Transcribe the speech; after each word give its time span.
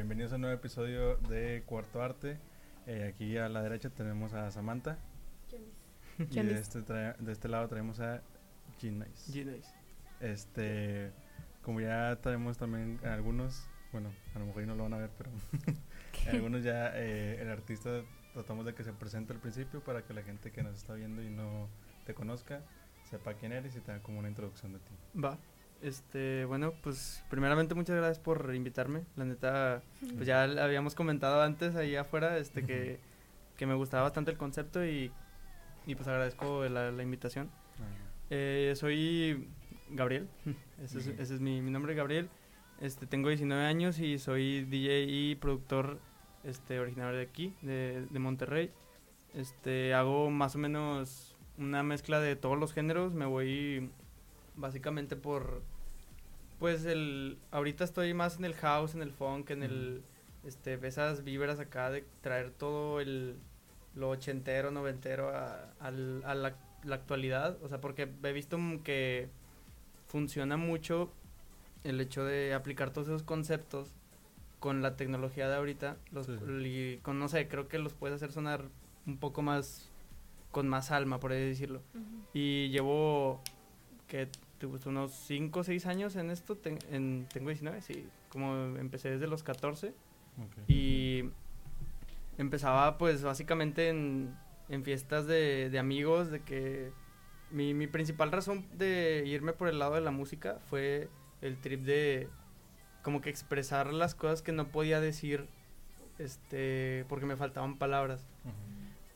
Bienvenidos 0.00 0.32
a 0.32 0.36
un 0.36 0.40
nuevo 0.40 0.56
episodio 0.56 1.16
de 1.28 1.62
Cuarto 1.66 2.00
Arte. 2.00 2.38
Eh, 2.86 3.12
aquí 3.12 3.36
a 3.36 3.50
la 3.50 3.60
derecha 3.60 3.90
tenemos 3.90 4.32
a 4.32 4.50
Samantha. 4.50 4.96
Y 6.18 6.40
de 6.40 6.54
este, 6.54 6.80
de 6.80 7.32
este 7.32 7.48
lado 7.48 7.68
traemos 7.68 8.00
a 8.00 8.22
G-Nice. 8.80 9.30
G-Nice. 9.30 9.68
Este, 10.20 11.12
como 11.60 11.82
ya 11.82 12.18
traemos 12.22 12.56
también 12.56 12.98
algunos, 13.04 13.68
bueno, 13.92 14.10
a 14.34 14.38
lo 14.38 14.46
mejor 14.46 14.62
ahí 14.62 14.66
no 14.68 14.74
lo 14.74 14.84
van 14.84 14.94
a 14.94 14.96
ver, 14.96 15.10
pero 15.18 15.30
algunos 16.32 16.64
ya 16.64 16.92
eh, 16.94 17.36
el 17.42 17.50
artista 17.50 18.00
tratamos 18.32 18.64
de 18.64 18.74
que 18.74 18.84
se 18.84 18.94
presente 18.94 19.34
al 19.34 19.38
principio 19.38 19.84
para 19.84 20.02
que 20.02 20.14
la 20.14 20.22
gente 20.22 20.50
que 20.50 20.62
nos 20.62 20.76
está 20.76 20.94
viendo 20.94 21.22
y 21.22 21.28
no 21.28 21.68
te 22.06 22.14
conozca 22.14 22.62
sepa 23.04 23.34
quién 23.34 23.52
eres 23.52 23.76
y 23.76 23.80
te 23.80 23.92
haga 23.92 24.02
como 24.02 24.18
una 24.18 24.28
introducción 24.28 24.72
de 24.72 24.78
ti. 24.78 25.20
Va. 25.22 25.36
Este, 25.82 26.44
bueno, 26.44 26.74
pues 26.82 27.24
primeramente 27.30 27.74
muchas 27.74 27.96
gracias 27.96 28.18
por 28.18 28.54
invitarme. 28.54 29.04
La 29.16 29.24
neta, 29.24 29.82
pues 30.14 30.26
ya 30.26 30.42
habíamos 30.42 30.94
comentado 30.94 31.42
antes 31.42 31.74
ahí 31.74 31.96
afuera, 31.96 32.36
este, 32.38 32.64
que, 32.64 33.00
que 33.56 33.66
me 33.66 33.74
gustaba 33.74 34.02
bastante 34.02 34.30
el 34.30 34.36
concepto 34.36 34.84
y, 34.84 35.10
y 35.86 35.94
pues 35.94 36.06
agradezco 36.08 36.64
la, 36.68 36.90
la 36.90 37.02
invitación. 37.02 37.50
Eh, 38.28 38.74
soy 38.76 39.48
Gabriel, 39.90 40.28
ese 40.84 40.98
es, 40.98 41.06
ese 41.06 41.34
es 41.34 41.40
mi, 41.40 41.62
mi 41.62 41.70
nombre, 41.70 41.94
Gabriel. 41.94 42.28
Este, 42.80 43.06
tengo 43.06 43.28
19 43.28 43.64
años 43.64 43.98
y 43.98 44.18
soy 44.18 44.64
DJ 44.64 45.04
y 45.04 45.34
productor 45.34 45.98
este, 46.44 46.78
originario 46.78 47.16
de 47.16 47.22
aquí, 47.22 47.54
de, 47.62 48.06
de 48.08 48.18
Monterrey. 48.18 48.70
Este, 49.34 49.94
hago 49.94 50.30
más 50.30 50.56
o 50.56 50.58
menos 50.58 51.36
una 51.58 51.82
mezcla 51.82 52.20
de 52.20 52.36
todos 52.36 52.58
los 52.58 52.72
géneros. 52.72 53.12
Me 53.12 53.26
voy 53.26 53.90
básicamente 54.60 55.16
por, 55.16 55.62
pues 56.58 56.84
el, 56.84 57.38
ahorita 57.50 57.84
estoy 57.84 58.12
más 58.14 58.36
en 58.38 58.44
el 58.44 58.54
house, 58.54 58.94
en 58.94 59.02
el 59.02 59.12
funk, 59.12 59.50
en 59.50 59.62
el, 59.62 60.02
este, 60.44 60.74
esas 60.86 61.24
vibras 61.24 61.58
acá 61.58 61.90
de 61.90 62.04
traer 62.20 62.50
todo 62.50 63.00
el, 63.00 63.36
lo 63.94 64.10
ochentero, 64.10 64.70
noventero 64.70 65.30
a, 65.30 65.72
al- 65.80 66.22
a 66.24 66.34
la, 66.34 66.54
la 66.84 66.94
actualidad. 66.94 67.56
O 67.62 67.68
sea, 67.68 67.80
porque 67.80 68.08
he 68.22 68.32
visto 68.32 68.58
que 68.84 69.28
funciona 70.08 70.56
mucho 70.56 71.10
el 71.84 72.00
hecho 72.00 72.24
de 72.24 72.52
aplicar 72.54 72.90
todos 72.92 73.08
esos 73.08 73.22
conceptos 73.22 73.88
con 74.58 74.82
la 74.82 74.96
tecnología 74.96 75.48
de 75.48 75.56
ahorita. 75.56 75.96
Los, 76.12 76.26
Sí. 76.26 76.32
y 76.64 76.96
con, 76.98 77.18
no 77.18 77.28
sé, 77.28 77.48
creo 77.48 77.68
que 77.68 77.78
los 77.78 77.94
puedes 77.94 78.16
hacer 78.16 78.32
sonar 78.32 78.64
un 79.06 79.16
poco 79.16 79.40
más, 79.40 79.88
con 80.50 80.68
más 80.68 80.90
alma, 80.90 81.18
por 81.20 81.32
así 81.32 81.40
decirlo. 81.40 81.80
Y 82.34 82.68
llevo, 82.68 83.40
que 84.08 84.28
te 84.60 84.66
gustó 84.66 84.90
unos 84.90 85.10
5 85.12 85.60
o 85.60 85.64
6 85.64 85.86
años 85.86 86.14
en 86.14 86.30
esto. 86.30 86.56
ten- 86.56 86.78
en, 86.92 87.26
tengo 87.32 87.48
19, 87.48 87.80
sí. 87.82 88.06
Como 88.28 88.76
empecé 88.76 89.10
desde 89.10 89.26
los 89.26 89.42
14. 89.42 89.88
Ok. 89.88 90.68
Y 90.68 91.24
empezaba 92.38 92.96
pues 92.98 93.22
básicamente 93.22 93.88
en, 93.88 94.34
en 94.68 94.84
fiestas 94.84 95.26
de, 95.26 95.68
de 95.70 95.78
amigos, 95.78 96.30
de 96.30 96.40
que 96.40 96.92
mi, 97.50 97.74
mi 97.74 97.86
principal 97.86 98.30
razón 98.30 98.64
de 98.78 99.24
irme 99.26 99.52
por 99.52 99.68
el 99.68 99.78
lado 99.78 99.94
de 99.94 100.00
la 100.02 100.10
música 100.12 100.58
fue 100.68 101.08
el 101.42 101.56
trip 101.58 101.80
de 101.82 102.28
como 103.02 103.20
que 103.22 103.30
expresar 103.30 103.92
las 103.92 104.14
cosas 104.14 104.42
que 104.42 104.52
no 104.52 104.68
podía 104.68 105.00
decir 105.00 105.48
este 106.18 107.04
porque 107.08 107.26
me 107.26 107.36
faltaban 107.36 107.78
palabras. 107.78 108.26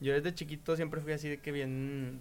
Yo 0.01 0.12
desde 0.14 0.34
chiquito 0.34 0.75
siempre 0.77 1.01
fui 1.01 1.12
así 1.12 1.29
de 1.29 1.39
que 1.39 1.53
bien 1.53 2.20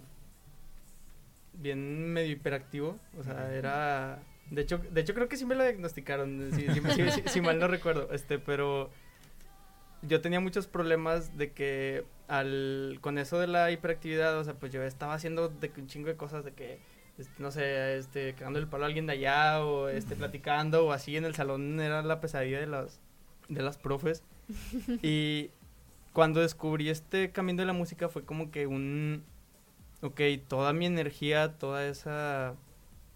bien 1.60 2.12
medio 2.12 2.32
hiperactivo, 2.32 2.98
o 3.18 3.22
sea, 3.22 3.52
era 3.54 4.22
de 4.50 4.62
hecho 4.62 4.78
de 4.78 5.00
hecho 5.00 5.14
creo 5.14 5.28
que 5.28 5.36
sí 5.36 5.46
me 5.46 5.54
lo 5.54 5.62
diagnosticaron, 5.64 6.50
si, 6.52 6.68
si- 6.68 6.80
si- 6.80 7.10
si- 7.10 7.28
si 7.28 7.40
mal 7.40 7.58
no 7.58 7.66
recuerdo, 7.68 8.10
este, 8.12 8.38
pero 8.38 8.90
yo 10.02 10.20
tenía 10.20 10.40
muchos 10.40 10.66
problemas 10.66 11.36
de 11.38 11.52
que 11.52 12.04
al 12.28 12.98
con 13.00 13.18
eso 13.18 13.38
de 13.38 13.46
la 13.46 13.70
hiperactividad, 13.70 14.38
o 14.38 14.44
sea, 14.44 14.54
pues 14.54 14.72
yo 14.72 14.82
estaba 14.82 15.14
haciendo 15.14 15.48
de 15.48 15.70
un 15.78 15.86
chingo 15.86 16.08
de 16.08 16.16
cosas 16.16 16.44
de 16.44 16.52
que 16.52 16.78
este, 17.18 17.32
no 17.42 17.50
sé, 17.50 17.96
este 17.96 18.34
cagando 18.34 18.58
el 18.58 18.66
palo 18.66 18.84
a 18.84 18.86
alguien 18.88 19.06
de 19.06 19.12
allá 19.14 19.64
o 19.64 19.88
este 19.88 20.16
platicando 20.16 20.84
o 20.86 20.92
así 20.92 21.16
en 21.16 21.24
el 21.24 21.34
salón 21.34 21.78
era 21.80 22.02
la 22.02 22.20
pesadilla 22.20 22.60
de 22.60 22.66
las 22.66 23.00
de 23.48 23.62
las 23.62 23.78
profes. 23.78 24.22
y 25.02 25.50
cuando 26.12 26.40
descubrí 26.40 26.90
este 26.90 27.30
camino 27.30 27.62
de 27.62 27.66
la 27.66 27.72
música 27.72 28.08
fue 28.08 28.24
como 28.24 28.50
que 28.50 28.66
un 28.66 29.24
ok, 30.04 30.20
toda 30.48 30.72
mi 30.72 30.86
energía, 30.86 31.56
toda 31.58 31.86
esa 31.86 32.54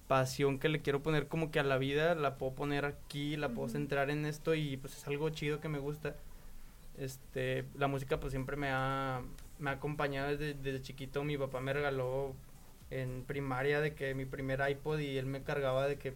pasión 0.06 0.59
que 0.59 0.71
le 0.71 0.81
quiero 0.81 1.03
poner 1.03 1.28
como 1.28 1.50
que 1.50 1.60
a 1.60 1.62
la 1.62 1.76
vida, 1.76 2.15
la 2.15 2.38
puedo 2.38 2.54
poner 2.54 2.87
aquí, 2.87 3.37
la 3.37 3.50
puedo 3.50 3.69
centrar 3.69 4.10
en 4.10 4.25
esto 4.25 4.54
y 4.54 4.78
pues 4.78 4.97
es 4.97 5.06
algo 5.06 5.28
chido 5.28 5.60
que 5.60 5.69
me 5.69 5.78
gusta. 5.78 6.16
Este, 6.97 7.66
la 7.77 7.87
música 7.87 8.19
pues 8.19 8.32
siempre 8.32 8.56
me 8.56 8.71
ha, 8.71 9.22
me 9.59 9.71
ha 9.71 9.75
acompañado 9.75 10.28
desde, 10.28 10.54
desde 10.54 10.82
chiquito. 10.82 11.22
Mi 11.25 11.37
papá 11.37 11.60
me 11.60 11.75
regaló 11.75 12.34
en 12.91 13.22
primaria 13.25 13.81
de 13.81 13.94
que 13.94 14.15
mi 14.15 14.25
primer 14.25 14.60
iPod 14.69 14.98
y 14.98 15.19
él 15.19 15.27
me 15.27 15.43
cargaba 15.43 15.87
de 15.87 15.98
que 15.98 16.15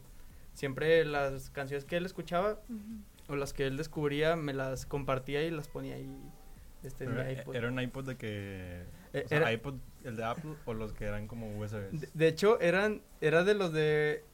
siempre 0.54 1.04
las 1.04 1.50
canciones 1.50 1.84
que 1.84 1.98
él 1.98 2.06
escuchaba 2.06 2.58
o 3.28 3.36
las 3.36 3.52
que 3.52 3.66
él 3.66 3.76
descubría 3.76 4.36
me 4.36 4.54
las 4.54 4.86
compartía 4.86 5.42
y 5.42 5.50
las 5.50 5.68
ponía 5.68 5.96
ahí 5.96 6.18
este, 6.82 7.04
en 7.04 7.10
Pero, 7.10 7.24
mi 7.24 7.30
eh, 7.30 7.38
iPod. 7.40 7.56
¿Era 7.56 7.68
un 7.68 7.78
iPod 7.78 8.06
de 8.06 8.16
que... 8.16 9.01
Eh, 9.12 9.22
o 9.24 9.28
sea, 9.28 9.38
era- 9.38 9.52
iPod, 9.52 9.74
el 10.04 10.16
de 10.16 10.24
Apple 10.24 10.54
o 10.64 10.74
los 10.74 10.92
que 10.92 11.04
eran 11.04 11.26
como 11.26 11.56
USBs? 11.58 12.00
De, 12.00 12.08
de 12.12 12.28
hecho, 12.28 12.60
eran, 12.60 13.02
era 13.20 13.44
de 13.44 13.54
los 13.54 13.72
de... 13.72 14.24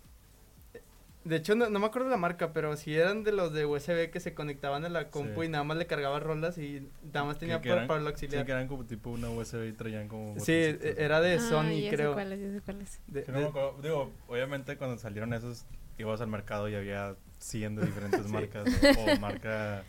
De 1.24 1.36
hecho, 1.36 1.54
no, 1.54 1.68
no 1.68 1.78
me 1.78 1.86
acuerdo 1.86 2.08
la 2.08 2.16
marca, 2.16 2.54
pero 2.54 2.74
sí 2.76 2.94
eran 2.94 3.22
de 3.22 3.32
los 3.32 3.52
de 3.52 3.66
USB 3.66 4.10
que 4.10 4.18
se 4.18 4.32
conectaban 4.32 4.86
a 4.86 4.88
la 4.88 5.10
compu 5.10 5.42
Sí. 5.42 5.46
y 5.48 5.50
nada 5.50 5.62
más 5.64 5.76
le 5.76 5.86
cargaba 5.86 6.20
rolas 6.20 6.56
y 6.56 6.88
nada 7.12 7.26
más 7.26 7.38
tenía 7.38 7.60
que 7.60 7.68
para, 7.68 7.86
para 7.86 8.00
lo 8.00 8.06
Sí, 8.06 8.12
auxiliar. 8.12 8.46
que 8.46 8.52
eran 8.52 8.66
como 8.66 8.86
tipo 8.86 9.10
una 9.10 9.28
USB 9.28 9.66
y 9.68 9.72
traían 9.72 10.08
como... 10.08 10.38
Sí, 10.38 10.52
e- 10.52 10.94
era 10.96 11.20
de 11.20 11.34
Ah, 11.34 11.40
Sony, 11.40 11.80
sé 11.82 11.90
creo. 11.90 12.14
cuáles, 12.14 12.40
ya 12.40 12.50
sé 12.50 12.60
cuáles. 12.62 13.00
De- 13.08 13.24
Sí, 13.26 13.30
no 13.30 13.36
me 13.38 13.42
de- 13.42 13.48
acuerdo. 13.48 13.82
Digo, 13.82 14.12
obviamente 14.26 14.78
cuando 14.78 14.96
salieron 14.96 15.34
esos, 15.34 15.66
ibas 15.98 16.20
al 16.22 16.28
mercado 16.28 16.66
y 16.70 16.76
había 16.76 17.14
100 17.38 17.76
de 17.76 17.84
diferentes 17.84 18.22
Sí. 18.26 18.32
marcas 18.32 18.66
o, 18.96 19.12
o 19.12 19.20
marca, 19.20 19.82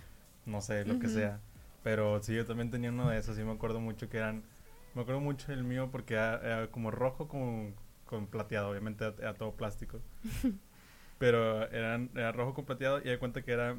no 0.45 0.59
sé, 0.61 0.83
lo 0.83 0.99
que 0.99 1.07
sea. 1.07 1.39
Pero 1.83 2.21
sí, 2.21 2.35
yo 2.35 2.45
también 2.45 2.69
tenía 2.69 2.89
uno 2.89 3.07
de 3.09 3.17
esos 3.17 3.39
y 3.39 3.43
me 3.43 3.53
acuerdo 3.53 3.79
mucho 3.79 4.09
que 4.09 4.17
eran, 4.17 4.43
me 4.99 5.03
acuerdo 5.03 5.21
mucho 5.21 5.51
el 5.53 5.63
mío 5.63 5.89
porque 5.91 6.13
era, 6.15 6.35
era 6.43 6.67
como 6.67 6.91
rojo 6.91 7.27
con, 7.27 7.73
con 8.05 8.27
plateado, 8.27 8.69
obviamente 8.69 9.05
era, 9.05 9.15
era 9.19 9.33
todo 9.33 9.53
plástico. 9.53 9.99
Pero 11.17 11.69
eran, 11.71 12.09
era 12.15 12.31
rojo 12.31 12.53
con 12.53 12.65
plateado 12.65 12.99
y 12.99 13.03
de 13.03 13.17
cuenta 13.19 13.41
que 13.41 13.51
era, 13.51 13.77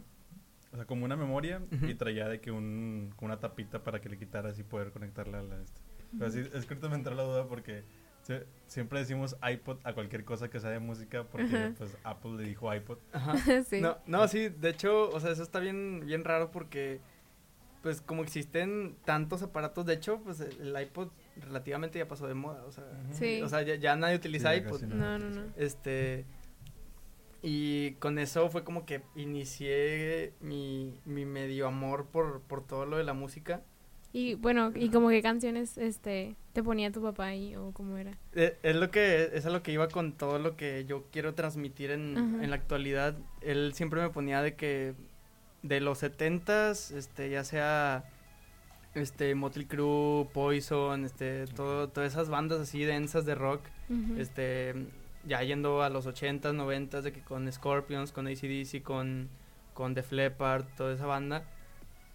o 0.72 0.76
sea, 0.76 0.84
como 0.86 1.04
una 1.04 1.16
memoria 1.16 1.60
Ujú. 1.72 1.86
y 1.86 1.94
traía 1.94 2.28
de 2.28 2.41
que 2.41 2.50
un, 2.50 3.12
como 3.16 3.26
una 3.26 3.41
tapita 3.41 3.82
para 3.82 4.00
que 4.00 4.09
le 4.09 4.19
quitaras 4.19 4.59
y 4.59 4.62
poder 4.62 4.91
conectarla 4.92 5.41
a 5.41 5.42
la... 5.42 5.60
Este. 5.62 5.80
Pero 6.19 6.30
sí, 6.30 6.41
es 6.41 6.66
que 6.66 6.75
ahorita 6.75 6.88
me 6.88 6.97
entró 6.97 7.14
la 7.14 7.22
duda 7.22 7.47
porque 7.47 7.84
se- 8.22 8.47
siempre 8.66 8.98
decimos 8.98 9.36
iPod 9.42 9.78
a 9.84 9.92
cualquier 9.94 10.25
cosa 10.25 10.50
que 10.50 10.59
sea 10.60 10.70
de 10.70 10.80
música 10.80 11.25
porque 11.25 11.56
Ajá. 11.56 11.75
pues 11.78 11.97
Apple 12.04 12.32
le 12.32 12.44
dijo 12.44 12.72
iPod. 12.75 12.98
Ajá. 13.12 13.36
sí. 13.64 13.80
No, 13.80 13.97
no, 14.06 14.26
sí, 14.28 14.48
de 14.48 14.70
hecho, 14.70 15.09
o 15.09 15.20
sea, 15.20 15.30
eso 15.30 15.42
está 15.42 15.60
bien, 15.60 16.03
bien 16.04 16.25
raro 16.25 16.50
porque, 16.50 17.00
pues, 17.82 18.00
como 18.00 18.22
existen 18.22 18.96
tantos 19.04 19.42
aparatos, 19.42 19.86
de 19.86 19.94
hecho, 19.94 20.20
pues, 20.22 20.41
el 20.41 20.80
iPod 20.80 21.08
relativamente 21.36 21.98
ya 21.98 22.08
pasó 22.08 22.26
de 22.26 22.34
moda, 22.34 22.64
o 22.64 22.72
sea. 22.72 22.84
Sí. 23.12 23.41
o 23.42 23.48
sea, 23.48 23.62
ya, 23.62 23.76
ya 23.76 23.96
nadie 23.96 24.16
utiliza 24.16 24.52
Sí, 24.52 24.60
iPod. 24.60 24.82
No, 24.82 25.18
no, 25.18 25.30
no. 25.30 25.42
Este, 25.56 26.24
y 27.42 27.92
con 27.92 28.18
eso 28.18 28.50
fue 28.50 28.64
como 28.64 28.84
que 28.84 29.02
inicié 29.16 30.34
mi, 30.41 30.98
mi 31.04 31.24
medio 31.24 31.66
amor 31.66 32.06
por, 32.06 32.42
por 32.42 32.66
todo 32.66 32.84
lo 32.86 32.98
de 32.98 33.04
la 33.04 33.14
música. 33.14 33.62
Y 34.12 34.34
bueno, 34.34 34.72
¿y 34.74 34.91
como 34.91 35.08
qué 35.08 35.22
canciones 35.22 35.78
este 35.78 36.34
te 36.52 36.64
ponía 36.64 36.91
tu 36.91 37.00
papá 37.00 37.26
ahí 37.26 37.54
o 37.54 37.71
cómo 37.72 37.97
era? 37.97 38.18
Eh, 38.34 38.59
Es 38.65 38.74
lo 38.74 38.91
que, 38.91 39.30
es 39.33 39.47
a 39.47 39.50
lo 39.50 39.62
que 39.62 39.71
iba 39.72 39.86
con 39.88 40.12
todo 40.12 40.41
lo 40.41 40.56
que 40.56 40.84
yo 40.84 41.06
quiero 41.12 41.34
transmitir 41.34 41.92
en, 41.92 42.16
en 42.42 42.50
la 42.50 42.56
actualidad. 42.56 43.16
Él 43.41 43.72
siempre 43.72 44.03
me 44.03 44.10
ponía 44.10 44.42
de 44.42 44.56
que 44.56 44.94
de 45.62 45.80
los 45.80 45.98
setentas, 45.98 46.91
este, 46.91 47.30
ya 47.30 47.45
sea 47.45 48.04
este 48.95 49.34
Motley 49.34 49.66
Crue, 49.66 50.27
Poison, 50.33 51.04
este, 51.04 51.47
todo, 51.48 51.89
todas 51.89 52.12
esas 52.12 52.28
bandas 52.28 52.60
así 52.60 52.84
densas 52.84 53.24
de 53.24 53.34
rock, 53.34 53.60
este, 54.18 54.74
ya 55.27 55.42
yendo 55.42 55.83
a 55.83 55.91
los 55.91 56.07
ochentas, 56.07 56.54
noventas, 56.54 57.04
de 57.04 57.12
que 57.12 57.21
con 57.21 57.51
Scorpions, 57.53 58.10
con 58.12 58.27
ACDC, 58.27 58.83
con, 58.83 59.28
con 59.74 59.95
Def 59.95 60.12
Leppard, 60.12 60.65
toda 60.77 60.95
esa 60.95 61.07
banda. 61.07 61.45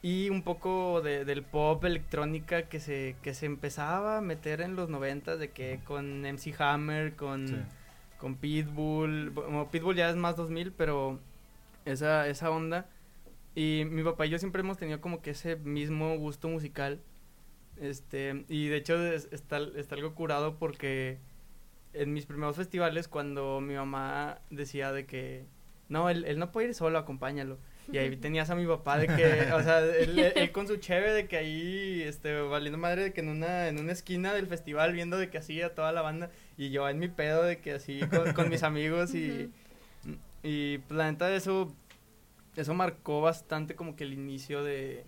Y 0.02 0.30
un 0.30 0.44
poco 0.44 1.02
de, 1.02 1.26
del 1.26 1.42
pop 1.44 1.84
electrónica 1.84 2.64
que 2.64 2.80
se, 2.80 3.16
que 3.24 3.34
se 3.34 3.46
empezaba 3.48 4.18
a 4.18 4.22
meter 4.22 4.62
en 4.62 4.76
los 4.76 4.90
noventas, 4.90 5.40
de 5.40 5.50
que 5.52 5.80
con 5.86 6.22
MC 6.22 6.54
Hammer, 6.60 7.16
con, 7.16 7.48
Sí. 7.48 7.56
con 8.20 8.36
Pitbull, 8.36 9.30
bueno, 9.32 9.68
Pitbull 9.72 9.96
ya 9.96 10.10
es 10.10 10.16
más 10.16 10.36
2000, 10.36 10.72
pero 10.74 11.20
esa, 11.86 12.28
esa 12.28 12.50
onda. 12.52 12.86
Y 13.56 13.84
mi 13.90 14.04
papá 14.04 14.26
y 14.26 14.30
yo 14.30 14.38
siempre 14.40 14.60
hemos 14.62 14.78
tenido 14.78 15.00
como 15.02 15.22
que 15.22 15.32
ese 15.32 15.56
mismo 15.56 16.18
gusto 16.18 16.50
musical. 16.50 17.00
Este, 17.78 18.46
y 18.50 18.68
de 18.68 18.78
hecho 18.78 19.02
es- 19.06 19.28
está, 19.32 19.60
está 19.76 19.96
algo 19.96 20.14
curado 20.16 20.58
porque 20.58 21.18
en 21.94 22.14
mis 22.14 22.26
primeros 22.26 22.56
festivales 22.58 23.08
cuando 23.08 23.60
mi 23.62 23.74
mamá 23.76 24.40
decía 24.50 24.92
de 24.92 25.06
que 25.06 25.46
no, 25.88 26.10
él, 26.10 26.26
él 26.26 26.40
no 26.40 26.52
puede 26.52 26.70
ir 26.70 26.74
solo, 26.74 26.98
acompáñalo. 26.98 27.58
Y 27.92 27.98
ahí 28.00 28.16
tenías 28.18 28.50
a 28.50 28.56
mi 28.56 28.66
papá 28.66 28.98
de 28.98 29.08
que, 29.08 29.52
o 29.54 29.62
sea, 29.62 29.80
él, 29.80 30.20
él 30.36 30.52
con 30.52 30.68
su 30.68 30.78
cheve 30.78 31.14
de 31.14 31.28
que 31.28 31.38
ahí, 31.38 32.02
este, 32.04 32.42
valiendo 32.42 32.78
madre 32.78 33.04
de 33.04 33.14
que 33.14 33.22
en 33.22 33.30
una, 33.30 33.68
en 33.70 33.80
una 33.80 33.92
esquina 33.94 34.34
del 34.34 34.48
festival 34.48 34.92
viendo 34.94 35.18
de 35.18 35.30
que 35.30 35.38
así 35.38 35.62
a 35.62 35.76
toda 35.76 35.92
la 35.92 36.02
banda 36.02 36.30
y 36.58 36.72
yo 36.72 36.90
en 36.90 37.00
mi 37.00 37.08
pedo 37.08 37.44
de 37.44 37.60
que 37.60 37.74
así 37.74 38.00
con, 38.10 38.34
con 38.34 38.50
mis 38.50 38.64
amigos 38.64 39.14
y, 39.14 39.52
y 40.44 40.80
pues, 40.80 40.98
la 40.98 41.12
neta 41.12 41.34
eso, 41.36 41.74
eso 42.56 42.74
marcó 42.74 43.22
bastante 43.22 43.76
como 43.76 43.96
que 43.96 44.04
el 44.04 44.14
inicio 44.14 44.64
de, 44.64 45.06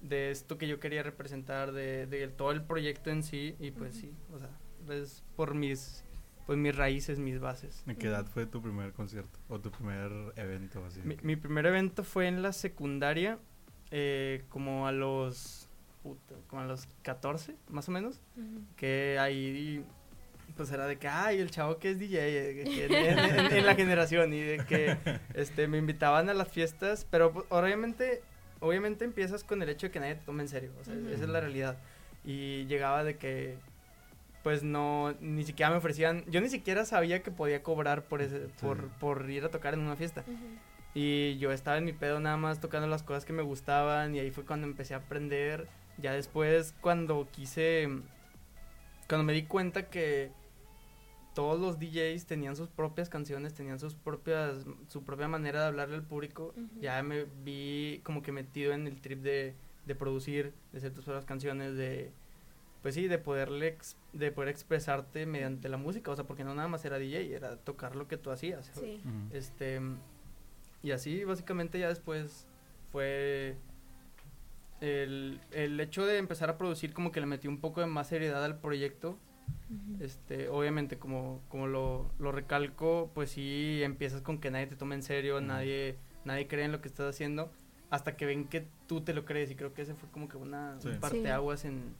de 0.00 0.30
esto 0.30 0.58
que 0.58 0.68
yo 0.68 0.80
quería 0.80 1.02
representar, 1.02 1.72
de, 1.72 2.06
de 2.06 2.28
todo 2.28 2.52
el 2.52 2.62
proyecto 2.62 3.10
en 3.10 3.22
sí 3.22 3.56
y 3.60 3.70
pues 3.70 3.96
sí, 3.96 4.12
o 4.32 4.38
sea, 4.38 4.50
es 4.96 5.22
por 5.36 5.54
mis 5.54 6.04
pues 6.46 6.58
mis 6.58 6.74
raíces, 6.74 7.18
mis 7.18 7.40
bases. 7.40 7.84
¿En 7.86 7.94
qué 7.96 8.06
edad 8.06 8.24
fue 8.24 8.46
tu 8.46 8.62
primer 8.62 8.94
concierto 8.94 9.38
o 9.50 9.60
tu 9.60 9.70
primer 9.70 10.10
evento? 10.36 10.82
Así 10.86 11.02
mi, 11.04 11.14
mi 11.20 11.36
primer 11.36 11.66
evento 11.66 12.04
fue 12.04 12.26
en 12.26 12.40
la 12.40 12.54
secundaria, 12.54 13.38
eh, 13.90 14.44
como 14.48 14.86
a 14.86 14.92
los 14.92 15.68
puta, 16.02 16.36
como 16.46 16.62
a 16.62 16.64
los 16.64 16.86
14, 17.02 17.54
más 17.68 17.88
o 17.90 17.92
menos, 17.92 18.22
uh 18.36 18.40
-huh. 18.40 18.64
que 18.76 19.18
ahí 19.18 19.84
pues 20.56 20.70
era 20.70 20.86
de 20.86 20.98
que, 20.98 21.08
ay, 21.08 21.38
el 21.38 21.50
chavo 21.50 21.78
que 21.78 21.90
es 21.90 21.98
DJ 21.98 22.18
eh, 22.18 22.64
que 22.64 22.84
en, 22.84 23.18
en, 23.18 23.52
en, 23.52 23.66
la 23.66 23.74
generación 23.74 24.32
y 24.32 24.40
de 24.40 24.58
que 24.64 24.96
este 25.34 25.68
me 25.68 25.78
invitaban 25.78 26.28
a 26.28 26.34
las 26.34 26.48
fiestas, 26.48 27.06
pero 27.10 27.32
pues, 27.32 27.46
obviamente 27.50 28.22
obviamente 28.60 29.04
empiezas 29.04 29.44
con 29.44 29.62
el 29.62 29.68
hecho 29.68 29.86
de 29.86 29.90
que 29.92 30.00
nadie 30.00 30.16
te 30.16 30.24
tome 30.24 30.42
en 30.42 30.48
serio, 30.48 30.72
o 30.80 30.84
sea, 30.84 30.94
uh 30.94 30.96
-huh. 30.96 31.12
esa 31.12 31.24
es 31.24 31.30
la 31.30 31.40
realidad. 31.40 31.78
Y 32.24 32.66
llegaba 32.66 33.04
de 33.04 33.16
que 33.16 33.56
pues 34.42 34.62
no, 34.62 35.14
ni 35.20 35.44
siquiera 35.44 35.70
me 35.70 35.76
ofrecían, 35.76 36.24
yo 36.26 36.40
ni 36.40 36.48
siquiera 36.48 36.84
sabía 36.84 37.22
que 37.22 37.30
podía 37.30 37.62
cobrar 37.62 38.04
por 38.04 38.22
ese, 38.22 38.46
sí. 38.46 38.52
por, 38.60 38.88
por 38.98 39.28
ir 39.30 39.44
a 39.44 39.50
tocar 39.50 39.74
en 39.74 39.80
una 39.80 39.96
fiesta. 39.96 40.24
Uh 40.26 40.30
-huh. 40.30 40.58
Y 40.94 41.38
yo 41.38 41.52
estaba 41.52 41.76
en 41.78 41.84
mi 41.84 41.92
pedo 41.92 42.18
nada 42.18 42.36
más 42.36 42.60
tocando 42.60 42.88
las 42.88 43.02
cosas 43.02 43.24
que 43.24 43.32
me 43.32 43.42
gustaban 43.42 44.14
y 44.14 44.20
ahí 44.20 44.30
fue 44.30 44.44
cuando 44.44 44.66
empecé 44.66 44.94
a 44.94 44.98
aprender. 44.98 45.68
Ya 45.98 46.12
después 46.12 46.74
cuando 46.80 47.28
quise, 47.30 47.88
cuando 49.08 49.24
me 49.24 49.32
di 49.32 49.42
cuenta 49.42 49.90
que 49.90 50.30
todos 51.34 51.60
los 51.60 51.78
DJs 51.78 52.26
tenían 52.26 52.56
sus 52.56 52.68
propias 52.68 53.08
canciones, 53.08 53.54
tenían 53.54 53.78
sus 53.78 53.94
propias, 53.94 54.66
su 54.88 55.04
propia 55.04 55.28
manera 55.28 55.60
de 55.60 55.66
hablarle 55.66 55.96
al 55.96 56.02
público, 56.02 56.52
uh 56.56 56.60
-huh. 56.60 56.80
ya 56.80 57.02
me 57.02 57.26
vi 57.44 58.00
como 58.04 58.22
que 58.22 58.32
metido 58.32 58.72
en 58.72 58.86
el 58.86 59.00
trip 59.00 59.22
de, 59.22 59.54
de 59.86 59.94
producir, 59.94 60.52
de 60.72 60.78
hacer 60.78 60.92
tus 60.92 61.04
propias 61.04 61.24
canciones, 61.24 61.76
de 61.76 62.10
pues 62.82 62.94
sí, 62.94 63.08
de 63.08 63.18
poderle 63.18 63.76
de 64.12 64.30
poder 64.32 64.48
expresarte 64.48 65.26
mediante 65.26 65.68
la 65.68 65.76
música, 65.76 66.10
o 66.10 66.16
sea, 66.16 66.24
porque 66.24 66.44
no 66.44 66.54
nada 66.54 66.68
más 66.68 66.84
era 66.84 66.98
DJ, 66.98 67.34
era 67.34 67.56
tocar 67.56 67.96
lo 67.96 68.06
que 68.06 68.16
tú 68.16 68.30
hacías. 68.30 68.70
Sí. 68.74 69.00
Uh 69.04 69.08
-huh. 69.08 69.32
Este 69.32 69.80
y 70.82 70.92
así 70.92 71.24
básicamente 71.24 71.78
ya 71.78 71.88
después 71.88 72.46
fue 72.92 73.56
el, 74.80 75.40
el 75.50 75.80
hecho 75.80 76.06
de 76.06 76.18
empezar 76.18 76.50
a 76.50 76.58
producir 76.58 76.92
como 76.94 77.10
que 77.10 77.20
le 77.20 77.26
metí 77.26 77.48
un 77.48 77.60
poco 77.60 77.80
de 77.80 77.86
más 77.86 78.08
seriedad 78.08 78.44
al 78.44 78.60
proyecto. 78.60 79.18
Uh 79.70 79.74
-huh. 79.74 80.02
Este, 80.02 80.48
obviamente 80.48 80.98
como, 80.98 81.40
como 81.48 81.66
lo, 81.66 82.10
lo 82.18 82.32
recalco, 82.32 83.10
pues 83.14 83.30
sí 83.30 83.82
empiezas 83.82 84.22
con 84.22 84.38
que 84.38 84.50
nadie 84.50 84.66
te 84.66 84.76
tome 84.76 84.94
en 84.94 85.02
serio, 85.02 85.36
uh 85.36 85.40
-huh. 85.40 85.46
nadie, 85.46 85.96
nadie 86.24 86.46
cree 86.48 86.64
en 86.64 86.72
lo 86.72 86.80
que 86.80 86.88
estás 86.88 87.08
haciendo, 87.08 87.50
hasta 87.90 88.16
que 88.16 88.26
ven 88.26 88.46
que 88.46 88.66
tú 88.86 89.00
te 89.02 89.12
lo 89.12 89.24
crees, 89.24 89.50
y 89.50 89.54
creo 89.54 89.74
que 89.74 89.82
ese 89.82 89.94
fue 89.94 90.08
como 90.10 90.28
que 90.28 90.36
una 90.36 90.80
sí. 90.80 90.88
un 90.88 91.00
parteaguas 91.00 91.60
sí. 91.60 91.68
en, 91.68 91.94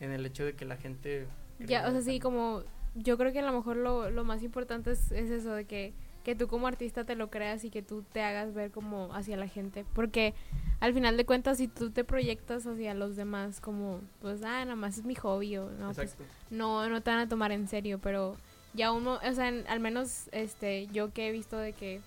en 0.00 0.10
el 0.12 0.24
hecho 0.24 0.44
de 0.44 0.54
que 0.54 0.64
la 0.64 0.76
gente 0.76 1.26
ya, 1.66 1.88
o 1.88 1.90
sea, 1.92 2.02
sí, 2.02 2.18
como 2.20 2.62
yo 2.94 3.16
creo 3.16 3.32
que 3.32 3.40
a 3.40 3.46
lo 3.46 3.52
mejor 3.52 3.76
lo, 3.76 4.10
lo 4.10 4.24
más 4.24 4.42
importante 4.42 4.90
es, 4.92 5.12
es, 5.12 5.30
eso, 5.30 5.54
de 5.54 5.64
que, 5.64 5.92
que 6.24 6.34
tú 6.34 6.48
como 6.48 6.66
artista 6.66 7.04
te 7.04 7.16
lo 7.16 7.30
creas 7.30 7.64
y 7.64 7.70
que 7.70 7.82
tú 7.82 8.02
te 8.12 8.22
hagas 8.22 8.52
ver 8.54 8.70
como 8.70 9.14
hacia 9.14 9.36
la 9.36 9.48
gente. 9.48 9.84
Porque 9.94 10.34
al 10.82 10.94
final 10.94 11.16
de 11.16 11.24
cuentas, 11.24 11.58
si 11.58 11.68
tú 11.68 11.90
te 11.90 12.02
proyectas 12.02 12.66
hacia 12.66 12.92
los 12.92 13.14
demás 13.14 13.60
como, 13.60 14.00
pues, 14.20 14.42
ah, 14.42 14.64
nada 14.64 14.74
más 14.74 14.98
es 14.98 15.04
mi 15.04 15.14
hobby 15.14 15.56
o 15.56 15.70
no, 15.70 15.92
pues, 15.92 16.16
no, 16.50 16.88
no 16.88 17.00
te 17.00 17.10
van 17.10 17.20
a 17.20 17.28
tomar 17.28 17.52
en 17.52 17.68
serio, 17.68 18.00
pero 18.02 18.36
ya 18.74 18.90
uno, 18.90 19.20
o 19.24 19.32
sea, 19.32 19.48
en, 19.48 19.64
al 19.68 19.78
menos 19.78 20.28
este 20.32 20.88
yo 20.88 21.12
que 21.12 21.28
he 21.28 21.30
visto 21.30 21.56
de 21.56 21.72
que 21.72 22.00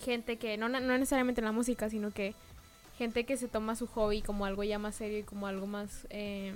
gente 0.00 0.36
que, 0.36 0.56
no, 0.56 0.68
no 0.68 0.78
necesariamente 0.80 1.40
en 1.40 1.46
la 1.46 1.52
música, 1.52 1.90
sino 1.90 2.12
que 2.12 2.34
gente 2.98 3.24
que 3.24 3.36
se 3.36 3.48
toma 3.48 3.74
su 3.74 3.88
hobby 3.88 4.22
como 4.22 4.46
algo 4.46 4.62
ya 4.62 4.78
más 4.78 4.94
serio 4.94 5.18
y 5.18 5.24
como 5.24 5.48
algo 5.48 5.66
más... 5.66 6.06
Eh, 6.10 6.54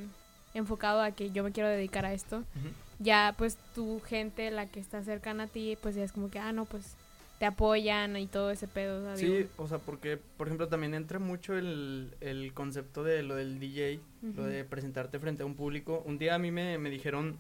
enfocado 0.55 1.03
a 1.03 1.11
que 1.11 1.31
yo 1.33 1.45
me 1.45 1.53
quiero 1.53 1.69
dedicar 1.69 2.07
a 2.07 2.15
esto, 2.15 2.39
uh 2.39 2.41
-huh. 2.41 2.73
ya 2.99 3.35
pues 3.37 3.59
tu 3.75 4.01
gente, 4.01 4.51
la 4.51 4.67
que 4.67 4.81
está 4.81 5.03
cercana 5.03 5.45
a 5.45 5.47
ti, 5.49 5.77
pues 5.83 5.95
ya 5.95 6.03
es 6.03 6.13
como 6.13 6.31
que, 6.31 6.39
ah, 6.39 6.53
no, 6.53 6.65
pues 6.65 6.97
te 7.39 7.47
apoyan 7.47 8.17
y 8.17 8.27
todo 8.27 8.51
ese 8.51 8.67
pedo. 8.69 9.03
¿sabes? 9.05 9.21
Sí, 9.21 9.49
o 9.57 9.69
sea, 9.69 9.79
porque, 9.79 10.19
por 10.37 10.49
ejemplo, 10.49 10.69
también 10.69 10.95
entra 10.95 11.19
mucho 11.19 11.57
el, 11.57 12.15
el 12.21 12.53
concepto 12.55 13.05
de 13.05 13.23
lo 13.23 13.35
del 13.35 13.59
DJ, 13.59 14.01
uh 14.23 14.27
-huh. 14.27 14.35
lo 14.35 14.45
de 14.45 14.65
presentarte 14.65 15.19
frente 15.19 15.43
a 15.43 15.47
un 15.47 15.55
público. 15.55 16.03
Un 16.07 16.19
día 16.19 16.35
a 16.35 16.39
mí 16.39 16.51
me, 16.51 16.79
me 16.79 16.91
dijeron 16.91 17.37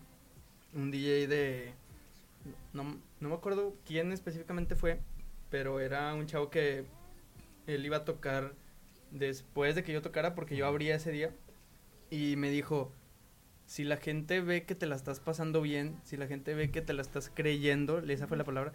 un 0.75 0.91
DJ 0.91 1.27
de... 1.27 1.73
No, 2.73 2.85
no 3.21 3.29
me 3.29 3.35
acuerdo 3.35 3.75
quién 3.87 4.13
específicamente 4.13 4.77
fue, 4.77 5.01
pero 5.51 5.81
era 5.81 6.15
un 6.15 6.27
chavo 6.27 6.51
que 6.51 6.85
él 7.67 7.85
iba 7.85 7.99
a 7.99 8.05
tocar 8.05 8.53
después 9.11 9.75
de 9.75 9.83
que 9.83 9.93
yo 9.93 10.03
tocara 10.03 10.35
porque 10.35 10.57
yo 10.57 10.67
abría 10.67 10.97
ese 10.97 11.11
día 11.11 11.31
y 12.11 12.37
me 12.37 12.51
dijo, 12.51 12.93
si 13.67 13.85
la 13.85 13.97
gente 13.97 14.41
ve 14.41 14.65
que 14.65 14.75
te 14.75 14.87
la 14.87 14.95
estás 14.95 15.21
pasando 15.21 15.61
bien, 15.61 15.97
si 16.05 16.17
la 16.17 16.27
gente 16.27 16.55
ve 16.55 16.71
que 16.71 16.83
te 16.83 16.93
la 16.93 17.03
estás 17.03 17.31
creyendo, 17.35 17.99
esa 17.99 18.27
fue 18.27 18.37
la 18.37 18.45
palabra, 18.45 18.73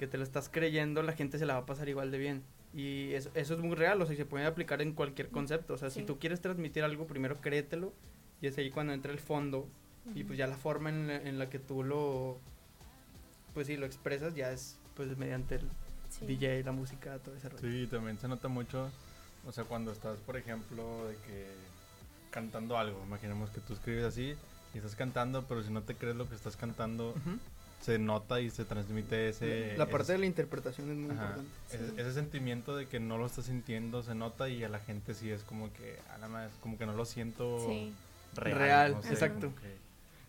que 0.00 0.06
te 0.06 0.16
la 0.16 0.24
estás 0.24 0.48
creyendo, 0.48 1.02
la 1.02 1.12
gente 1.12 1.38
se 1.38 1.44
la 1.44 1.52
va 1.52 1.60
a 1.60 1.66
pasar 1.66 1.90
igual 1.90 2.10
de 2.10 2.16
bien. 2.16 2.42
Y 2.72 3.12
eso, 3.12 3.30
eso 3.34 3.52
es 3.52 3.60
muy 3.60 3.76
real, 3.76 4.00
o 4.00 4.06
sea, 4.06 4.16
se 4.16 4.24
puede 4.24 4.46
aplicar 4.46 4.80
en 4.80 4.94
cualquier 4.94 5.28
concepto. 5.28 5.74
O 5.74 5.76
sea, 5.76 5.90
sí. 5.90 6.00
si 6.00 6.06
tú 6.06 6.18
quieres 6.18 6.40
transmitir 6.40 6.84
algo, 6.84 7.06
primero 7.06 7.38
créetelo, 7.42 7.92
y 8.40 8.46
es 8.46 8.56
ahí 8.56 8.70
cuando 8.70 8.94
entra 8.94 9.12
el 9.12 9.18
fondo, 9.18 9.58
uh 9.58 10.08
-huh. 10.08 10.16
y 10.16 10.24
pues 10.24 10.38
ya 10.38 10.46
la 10.46 10.56
forma 10.56 10.88
en 10.88 11.06
la, 11.06 11.16
en 11.16 11.38
la, 11.38 11.50
que 11.50 11.58
tú 11.58 11.82
lo, 11.84 12.38
pues 13.52 13.66
sí, 13.66 13.76
lo 13.76 13.84
expresas, 13.84 14.34
ya 14.34 14.50
es 14.50 14.78
pues 14.96 15.14
mediante 15.18 15.56
el 15.56 15.68
sí. 16.08 16.24
DJ, 16.24 16.64
la 16.64 16.72
música, 16.72 17.18
todo 17.18 17.36
ese 17.36 17.50
rollo. 17.50 17.60
Sí, 17.60 17.86
también 17.86 18.18
se 18.18 18.26
nota 18.26 18.48
mucho, 18.48 18.90
o 19.46 19.52
sea, 19.52 19.64
cuando 19.64 19.92
estás, 19.92 20.18
por 20.20 20.38
ejemplo, 20.38 21.08
de 21.08 21.16
que 21.26 21.46
cantando 22.30 22.78
algo. 22.78 23.02
Imaginemos 23.04 23.50
que 23.50 23.60
tú 23.60 23.74
escribes 23.74 24.04
así 24.04 24.34
y 24.72 24.78
estás 24.78 24.96
cantando, 24.96 25.44
pero 25.46 25.62
si 25.62 25.70
no 25.70 25.82
te 25.82 25.94
crees 25.94 26.16
lo 26.16 26.26
que 26.26 26.36
estás 26.36 26.56
cantando, 26.56 27.10
uh 27.10 27.16
-huh. 27.16 27.38
Se 27.80 27.98
nota 27.98 28.40
y 28.40 28.50
se 28.50 28.64
transmite 28.64 29.30
ese... 29.30 29.76
La 29.76 29.86
parte 29.86 30.04
ese, 30.04 30.12
de 30.12 30.18
la 30.18 30.26
interpretación 30.26 30.90
es 30.90 30.96
muy 30.96 31.10
ajá, 31.10 31.22
importante. 31.22 31.50
Ese, 31.72 31.88
sí. 31.88 31.94
ese, 31.96 32.12
sentimiento 32.12 32.76
de 32.76 32.86
que 32.86 33.00
no 33.00 33.18
lo 33.18 33.26
estás 33.26 33.46
sintiendo 33.46 34.02
se 34.02 34.14
nota 34.14 34.48
y 34.48 34.62
a 34.64 34.68
la 34.68 34.80
gente 34.80 35.14
sí 35.14 35.30
es 35.30 35.42
como 35.42 35.72
que, 35.72 35.98
a 36.14 36.18
la 36.18 36.28
más, 36.28 36.50
como 36.60 36.76
que 36.76 36.86
no 36.86 36.92
lo 36.92 37.04
siento 37.04 37.58
sí. 37.66 37.92
real. 38.34 38.58
real 38.58 38.92
no 38.92 39.02
sé, 39.02 39.10
exacto. 39.10 39.52
Que, 39.54 39.68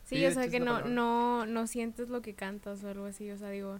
sí, 0.05 0.17
sí, 0.17 0.25
o 0.25 0.31
sea 0.31 0.49
que 0.49 0.59
no, 0.59 0.81
no, 0.81 1.45
no 1.45 1.67
sientes 1.67 2.09
lo 2.09 2.21
que 2.21 2.33
cantas 2.33 2.83
o 2.83 2.89
algo 2.89 3.05
así, 3.05 3.29
o 3.31 3.37
sea, 3.37 3.49
digo... 3.49 3.79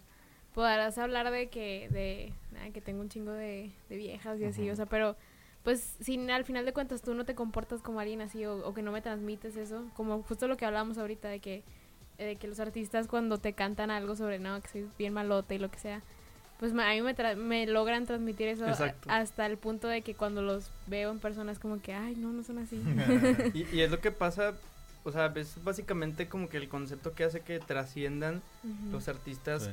Podrás 0.53 0.97
hablar 0.97 1.31
de 1.31 1.47
que, 1.47 1.87
de, 1.91 2.33
nada, 2.51 2.71
que 2.71 2.81
tengo 2.81 2.99
un 2.99 3.07
chingo 3.07 3.31
de, 3.31 3.71
de 3.87 3.95
viejas 3.95 4.37
y 4.37 4.43
uh 4.43 4.47
-huh. 4.47 4.49
así, 4.49 4.69
o 4.69 4.75
sea, 4.75 4.85
pero 4.85 5.15
pues 5.63 5.95
si 6.01 6.17
al 6.29 6.43
final 6.43 6.65
de 6.65 6.73
cuentas 6.73 7.01
tú 7.01 7.13
no 7.13 7.25
te 7.25 7.35
comportas 7.35 7.81
como 7.81 7.99
alguien 7.99 8.21
así 8.21 8.45
o, 8.45 8.67
o, 8.67 8.73
que 8.73 8.81
no 8.81 8.91
me 8.91 9.01
transmites 9.01 9.55
eso, 9.55 9.85
como 9.95 10.23
justo 10.23 10.47
lo 10.47 10.57
que 10.57 10.65
hablábamos 10.65 10.97
ahorita 10.97 11.29
de 11.29 11.39
que, 11.39 11.63
de 12.25 12.35
que 12.35 12.47
los 12.47 12.59
artistas 12.59 13.07
cuando 13.07 13.37
te 13.37 13.53
cantan 13.53 13.91
algo 13.91 14.15
sobre, 14.15 14.39
no, 14.39 14.61
que 14.61 14.67
soy 14.69 14.89
bien 14.97 15.13
malote 15.13 15.55
y 15.55 15.59
lo 15.59 15.69
que 15.69 15.79
sea, 15.79 16.01
pues 16.59 16.73
a 16.73 16.75
mí 16.75 17.01
me, 17.01 17.35
me 17.35 17.65
logran 17.65 18.05
transmitir 18.05 18.47
eso 18.47 18.65
a, 18.65 18.93
hasta 19.07 19.45
el 19.47 19.57
punto 19.57 19.87
de 19.87 20.03
que 20.03 20.13
cuando 20.13 20.41
los 20.41 20.69
veo 20.85 21.11
en 21.11 21.19
persona 21.19 21.51
es 21.51 21.59
como 21.59 21.81
que, 21.81 21.93
ay, 21.93 22.15
no, 22.15 22.31
no 22.31 22.43
son 22.43 22.59
así. 22.59 22.81
y, 23.53 23.65
y, 23.75 23.81
es 23.81 23.89
lo 23.89 23.99
que 23.99 24.11
pasa, 24.11 24.53
o 25.03 25.11
sea, 25.11 25.33
es 25.35 25.63
básicamente 25.63 26.27
como 26.27 26.49
que 26.49 26.57
el 26.57 26.69
concepto 26.69 27.13
que 27.13 27.23
hace 27.23 27.41
que 27.41 27.59
trasciendan 27.59 28.43
uh 28.63 28.67
-huh. 28.67 28.91
los 28.91 29.07
artistas 29.07 29.63
sí. 29.63 29.71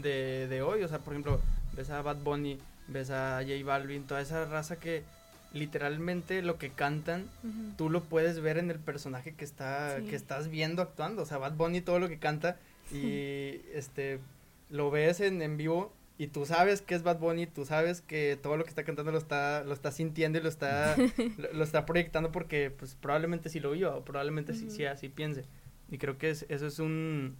de, 0.00 0.48
de 0.48 0.62
hoy, 0.62 0.82
o 0.82 0.88
sea, 0.88 1.00
por 1.00 1.12
ejemplo, 1.12 1.40
ves 1.74 1.90
a 1.90 2.00
Bad 2.00 2.22
Bunny, 2.22 2.58
ves 2.88 3.10
a 3.10 3.40
J 3.42 3.62
Balvin, 3.62 4.04
toda 4.04 4.22
esa 4.22 4.46
raza 4.46 4.76
que 4.76 5.04
literalmente 5.52 6.42
lo 6.42 6.58
que 6.58 6.70
cantan, 6.70 7.28
uh 7.42 7.48
-huh. 7.48 7.76
tú 7.76 7.90
lo 7.90 8.02
puedes 8.04 8.40
ver 8.40 8.58
en 8.58 8.70
el 8.70 8.78
personaje 8.78 9.34
que 9.34 9.44
está 9.44 9.98
sí. 9.98 10.04
que 10.04 10.16
estás 10.16 10.48
viendo 10.48 10.82
actuando, 10.82 11.22
o 11.22 11.26
sea, 11.26 11.38
Bad 11.38 11.54
Bunny 11.54 11.80
todo 11.80 11.98
lo 11.98 12.08
que 12.08 12.18
canta 12.18 12.56
y 12.92 13.60
este 13.74 14.20
lo 14.68 14.90
ves 14.90 15.20
en, 15.20 15.42
en 15.42 15.56
vivo 15.56 15.92
y 16.18 16.28
tú 16.28 16.44
sabes 16.44 16.82
que 16.82 16.94
es 16.94 17.02
Bad 17.02 17.18
Bunny, 17.18 17.46
tú 17.46 17.64
sabes 17.64 18.00
que 18.02 18.38
todo 18.40 18.56
lo 18.56 18.64
que 18.64 18.70
está 18.70 18.84
cantando 18.84 19.10
lo 19.10 19.18
está 19.18 19.64
lo 19.64 19.72
está 19.72 19.90
sintiendo 19.90 20.38
y 20.38 20.42
lo 20.42 20.48
está 20.48 20.96
lo, 21.38 21.52
lo, 21.52 21.64
está 21.64 21.86
proyectando 21.86 22.30
porque 22.30 22.70
pues 22.70 22.94
probablemente 22.94 23.48
sí 23.48 23.58
lo 23.58 23.72
vio 23.72 23.96
o 23.96 24.04
probablemente 24.04 24.52
uh 24.52 24.54
-huh. 24.54 24.58
sí, 24.58 24.70
sí, 24.70 24.84
así 24.84 25.08
piense. 25.08 25.44
Y 25.90 25.98
creo 25.98 26.18
que 26.18 26.30
es, 26.30 26.46
eso 26.48 26.66
es 26.66 26.78
un 26.78 27.36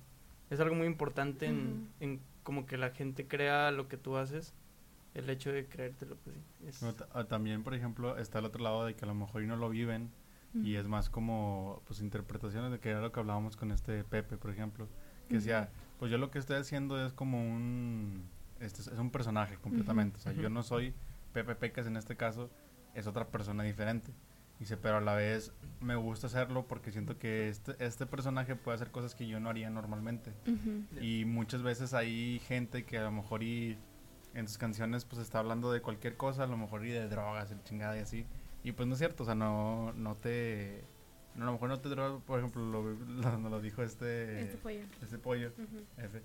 es 0.51 0.59
algo 0.59 0.75
muy 0.75 0.89
importante 0.89 1.47
uh 1.47 1.51
-huh. 1.51 1.53
en, 1.53 1.89
en 2.01 2.21
como 2.43 2.67
que 2.67 2.77
la 2.77 2.91
gente 2.91 3.27
crea 3.27 3.71
lo 3.71 3.87
que 3.87 3.97
tú 3.97 4.17
haces 4.17 4.55
el 5.15 5.29
hecho 5.31 5.53
de 5.53 5.67
creértelo, 5.67 6.17
pues 6.17 6.37
sí. 6.37 6.43
Es... 6.67 6.83
No, 6.83 6.95
ah, 7.13 7.25
también, 7.25 7.63
por 7.63 7.75
ejemplo, 7.75 8.17
está 8.17 8.39
el 8.39 8.45
otro 8.45 8.63
lado 8.63 8.85
de 8.85 8.95
que 8.95 9.05
a 9.05 9.09
lo 9.09 9.15
mejor 9.15 9.43
y 9.43 9.47
no 9.47 9.57
lo 9.57 9.69
viven 9.69 10.11
mm. 10.55 10.65
y 10.65 10.77
es 10.77 10.87
más 10.87 11.11
como, 11.11 11.83
pues, 11.87 12.01
interpretaciones 12.01 12.71
de 12.71 12.79
que 12.79 12.91
era 12.91 13.01
lo 13.01 13.13
que 13.13 13.21
hablábamos 13.21 13.57
con 13.57 13.73
este 13.73 14.05
Pepe, 14.05 14.37
por 14.37 14.51
ejemplo, 14.51 14.89
que 15.29 15.35
mm. 15.35 15.39
decía, 15.39 15.71
pues 15.99 16.11
yo 16.11 16.19
lo 16.19 16.31
que 16.31 16.39
estoy 16.39 16.57
haciendo 16.57 17.05
es 17.05 17.13
como 17.13 17.43
un, 17.43 18.29
este 18.61 18.83
es 18.83 18.99
un 18.99 19.11
personaje 19.11 19.57
completamente, 19.57 20.17
mm 20.17 20.21
-hmm. 20.21 20.31
o 20.31 20.35
sea, 20.35 20.43
yo 20.43 20.49
no 20.49 20.63
soy 20.63 20.95
Pepe 21.33 21.55
Pecas 21.55 21.87
en 21.87 21.97
este 21.97 22.17
caso 22.17 22.51
es 22.95 23.07
otra 23.07 23.29
persona 23.29 23.63
diferente. 23.63 24.13
Dice, 24.59 24.77
pero 24.77 24.99
a 24.99 25.01
la 25.01 25.15
vez 25.15 25.55
me 25.81 25.97
gusta 25.97 26.27
hacerlo 26.27 26.67
porque 26.67 26.93
siento 26.93 27.17
que 27.17 27.49
este, 27.49 27.75
este 27.79 28.05
personaje 28.05 28.57
puede 28.57 28.75
hacer 28.75 28.91
cosas 28.91 29.15
que 29.15 29.27
yo 29.27 29.41
no 29.41 29.49
haría 29.49 29.71
normalmente. 29.71 30.35
Y 31.01 31.25
muchas 31.25 31.63
veces 31.63 31.95
hay 31.95 32.41
gente 32.41 32.85
que 32.85 32.99
a 32.99 33.05
lo 33.05 33.11
mejor 33.11 33.43
y 33.43 33.79
en 34.35 34.47
sus 34.49 34.59
canciones 34.59 35.05
pues 35.05 35.21
está 35.21 35.39
hablando 35.41 35.73
de 35.73 35.81
cualquier 35.83 36.17
cosa, 36.17 36.45
a 36.45 36.47
lo 36.47 36.57
mejor 36.57 36.85
y 36.87 36.91
de 36.91 37.09
drogas, 37.09 37.51
el 37.51 37.63
chingada 37.65 37.97
y 37.97 38.01
así. 38.01 38.27
Y 38.63 38.73
pues 38.73 38.87
no 38.87 38.95
es 38.95 38.99
cierto, 38.99 39.23
o 39.23 39.27
sea, 39.27 39.35
no, 39.35 39.93
no 39.95 40.15
te... 40.17 40.85
no, 41.35 41.43
a 41.45 41.47
lo 41.47 41.53
mejor 41.53 41.69
no 41.71 41.81
te 41.81 41.89
drogas, 41.89 42.23
por 42.23 42.39
ejemplo, 42.39 42.63
lo, 42.63 42.83
lo, 43.23 43.39
nos 43.39 43.51
lo 43.51 43.61
dijo 43.61 43.83
este... 43.83 44.43
Este 44.43 44.59
pollo. 44.59 44.81
este 45.03 45.19
pollo. 45.19 45.49
Ujú. 45.59 45.85
F. 45.99 46.23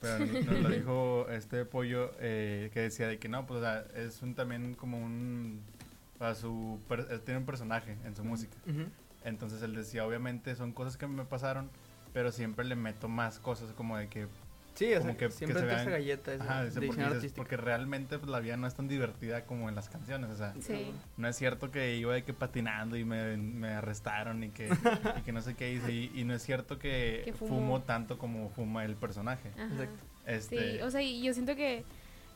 Pero 0.00 0.26
nos 0.26 0.60
lo 0.60 0.68
dijo 0.68 1.26
este 1.30 1.64
pollo 1.64 2.12
eh, 2.20 2.70
que 2.72 2.80
decía 2.82 3.08
de 3.08 3.18
que 3.18 3.28
no, 3.28 3.46
pues 3.46 3.58
o 3.58 3.62
sea, 3.62 3.84
es 3.96 4.22
un 4.22 4.34
también 4.34 4.74
como 4.74 4.98
un... 4.98 5.60
Sea, 6.18 6.34
su, 6.34 6.80
per- 6.88 7.06
él 7.10 7.20
tiene 7.22 7.40
un 7.40 7.46
personaje 7.46 7.96
en 8.04 8.14
su 8.14 8.24
música. 8.24 8.56
Ujú. 8.68 8.82
Entonces 9.24 9.60
él 9.62 9.74
decía, 9.74 10.06
obviamente 10.06 10.54
son 10.54 10.72
cosas 10.72 10.96
que 10.96 11.06
me 11.08 11.24
pasaron, 11.24 11.68
pero 12.12 12.30
siempre 12.30 12.64
le 12.64 12.76
meto 12.76 13.08
más 13.08 13.40
cosas 13.40 13.72
como 13.72 13.96
de 13.96 14.08
que... 14.08 14.28
Sí, 14.78 14.92
o 14.94 14.98
Como 14.98 15.10
sea, 15.10 15.16
que- 15.16 15.26
que 15.26 15.30
siempre 15.32 15.60
se 15.60 15.66
te 15.66 15.72
esa 15.74 15.82
vean- 15.84 15.90
galleta 15.90 16.32
esa 16.34 16.44
Ajá, 16.44 16.64
de 16.64 16.86
porque, 16.86 17.04
dices, 17.20 17.60
realmente 17.60 18.18
pues, 18.18 18.30
la 18.30 18.38
vida 18.40 18.56
no 18.56 18.66
es 18.68 18.74
tan 18.74 18.86
divertida 18.86 19.44
como 19.44 19.68
en 19.68 19.74
las 19.74 19.88
canciones. 19.88 20.30
O 20.30 20.36
sea, 20.36 20.54
Sí. 20.60 20.92
no 21.16 21.26
es 21.26 21.34
cierto 21.36 21.70
que 21.72 21.96
iba 21.96 22.14
de 22.14 22.22
que 22.22 22.32
patinando 22.32 22.96
y 22.96 23.04
me, 23.04 23.36
me 23.36 23.68
arrestaron 23.70 24.44
y 24.44 24.50
que, 24.50 24.68
y 25.18 25.22
que 25.22 25.32
no 25.32 25.40
sé 25.42 25.54
qué 25.54 25.72
hice. 25.72 25.92
Y, 25.92 26.12
y 26.14 26.24
no 26.24 26.32
es 26.34 26.42
cierto 26.42 26.78
que, 26.78 27.22
Que 27.24 27.32
fumo. 27.32 27.82
tanto 27.82 28.18
como 28.18 28.50
fuma 28.50 28.84
el 28.84 28.94
personaje. 28.94 29.50
Ajá. 29.56 29.64
Exacto. 29.72 30.04
Este, 30.26 30.76
Sí, 30.76 30.82
o 30.82 30.90
sea, 30.90 31.02
y 31.02 31.22
yo 31.22 31.32
siento 31.34 31.56
que 31.56 31.84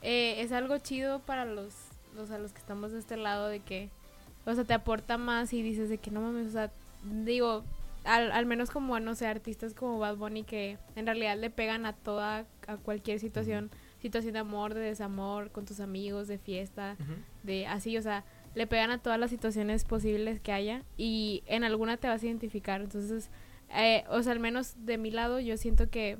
eh, 0.03 0.41
es 0.43 0.51
algo 0.51 0.77
chido 0.79 1.21
para 1.21 1.45
los, 1.45 1.73
los, 2.17 2.31
a 2.33 2.39
los 2.39 2.53
que 2.53 2.59
estamos 2.59 2.91
de 2.91 2.99
este 2.99 3.17
lado 3.17 3.47
de 3.47 3.61
que, 3.61 3.89
o 4.47 4.53
sea, 4.55 4.65
te 4.65 4.75
aporta 4.75 5.17
más 5.17 5.53
y 5.53 5.63
dices 5.63 5.89
de 5.89 5.99
que 5.99 6.11
no 6.11 6.21
mames, 6.23 6.49
o 6.49 6.51
sea, 6.51 6.73
digo, 7.05 7.63
al, 8.05 8.33
al 8.33 8.47
menos 8.47 8.71
como, 8.71 8.99
no 9.01 9.15
sé, 9.15 9.27
artistas 9.27 9.75
como 9.75 9.99
Bad 9.99 10.17
Bunny 10.17 10.45
que 10.45 10.79
en 10.97 11.07
realidad 11.07 11.37
le 11.39 11.51
pegan 11.51 11.87
a 11.87 11.93
toda, 11.93 12.47
a 12.67 12.77
cualquier 12.77 13.21
situación, 13.21 13.71
situación 14.01 14.35
de 14.35 14.41
amor, 14.41 14.75
de 14.75 14.81
desamor, 14.81 15.51
con 15.51 15.65
tus 15.65 15.81
amigos, 15.81 16.29
de 16.29 16.39
fiesta, 16.39 16.97
de 17.43 17.67
así, 17.67 17.97
o 17.97 18.03
sea, 18.03 18.25
le 18.55 18.67
pegan 18.67 18.91
a 18.91 18.99
todas 18.99 19.19
las 19.19 19.31
situaciones 19.31 19.85
posibles 19.85 20.41
que 20.41 20.53
haya 20.53 20.83
y 20.97 21.43
en 21.47 21.65
alguna 21.65 21.97
te 21.97 22.09
vas 22.09 22.23
a 22.23 22.27
identificar. 22.27 22.81
Entonces, 22.83 23.31
eh, 23.75 24.05
o 24.09 24.23
sea, 24.23 24.33
al 24.33 24.41
menos 24.41 24.75
de 24.85 24.99
mi 24.99 25.11
lado, 25.11 25.41
yo 25.41 25.57
siento 25.57 25.89
que, 25.89 26.19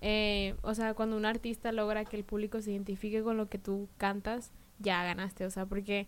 eh, 0.00 0.54
o 0.62 0.74
sea, 0.74 0.94
cuando 0.94 1.16
un 1.16 1.26
artista 1.26 1.72
logra 1.72 2.04
que 2.04 2.16
el 2.16 2.24
público 2.24 2.62
se 2.62 2.72
identifique 2.72 3.22
con 3.22 3.36
lo 3.36 3.48
que 3.48 3.58
tú 3.58 3.88
cantas, 3.98 4.52
ya 4.78 5.02
ganaste, 5.02 5.44
o 5.44 5.50
sea, 5.50 5.66
porque 5.66 6.06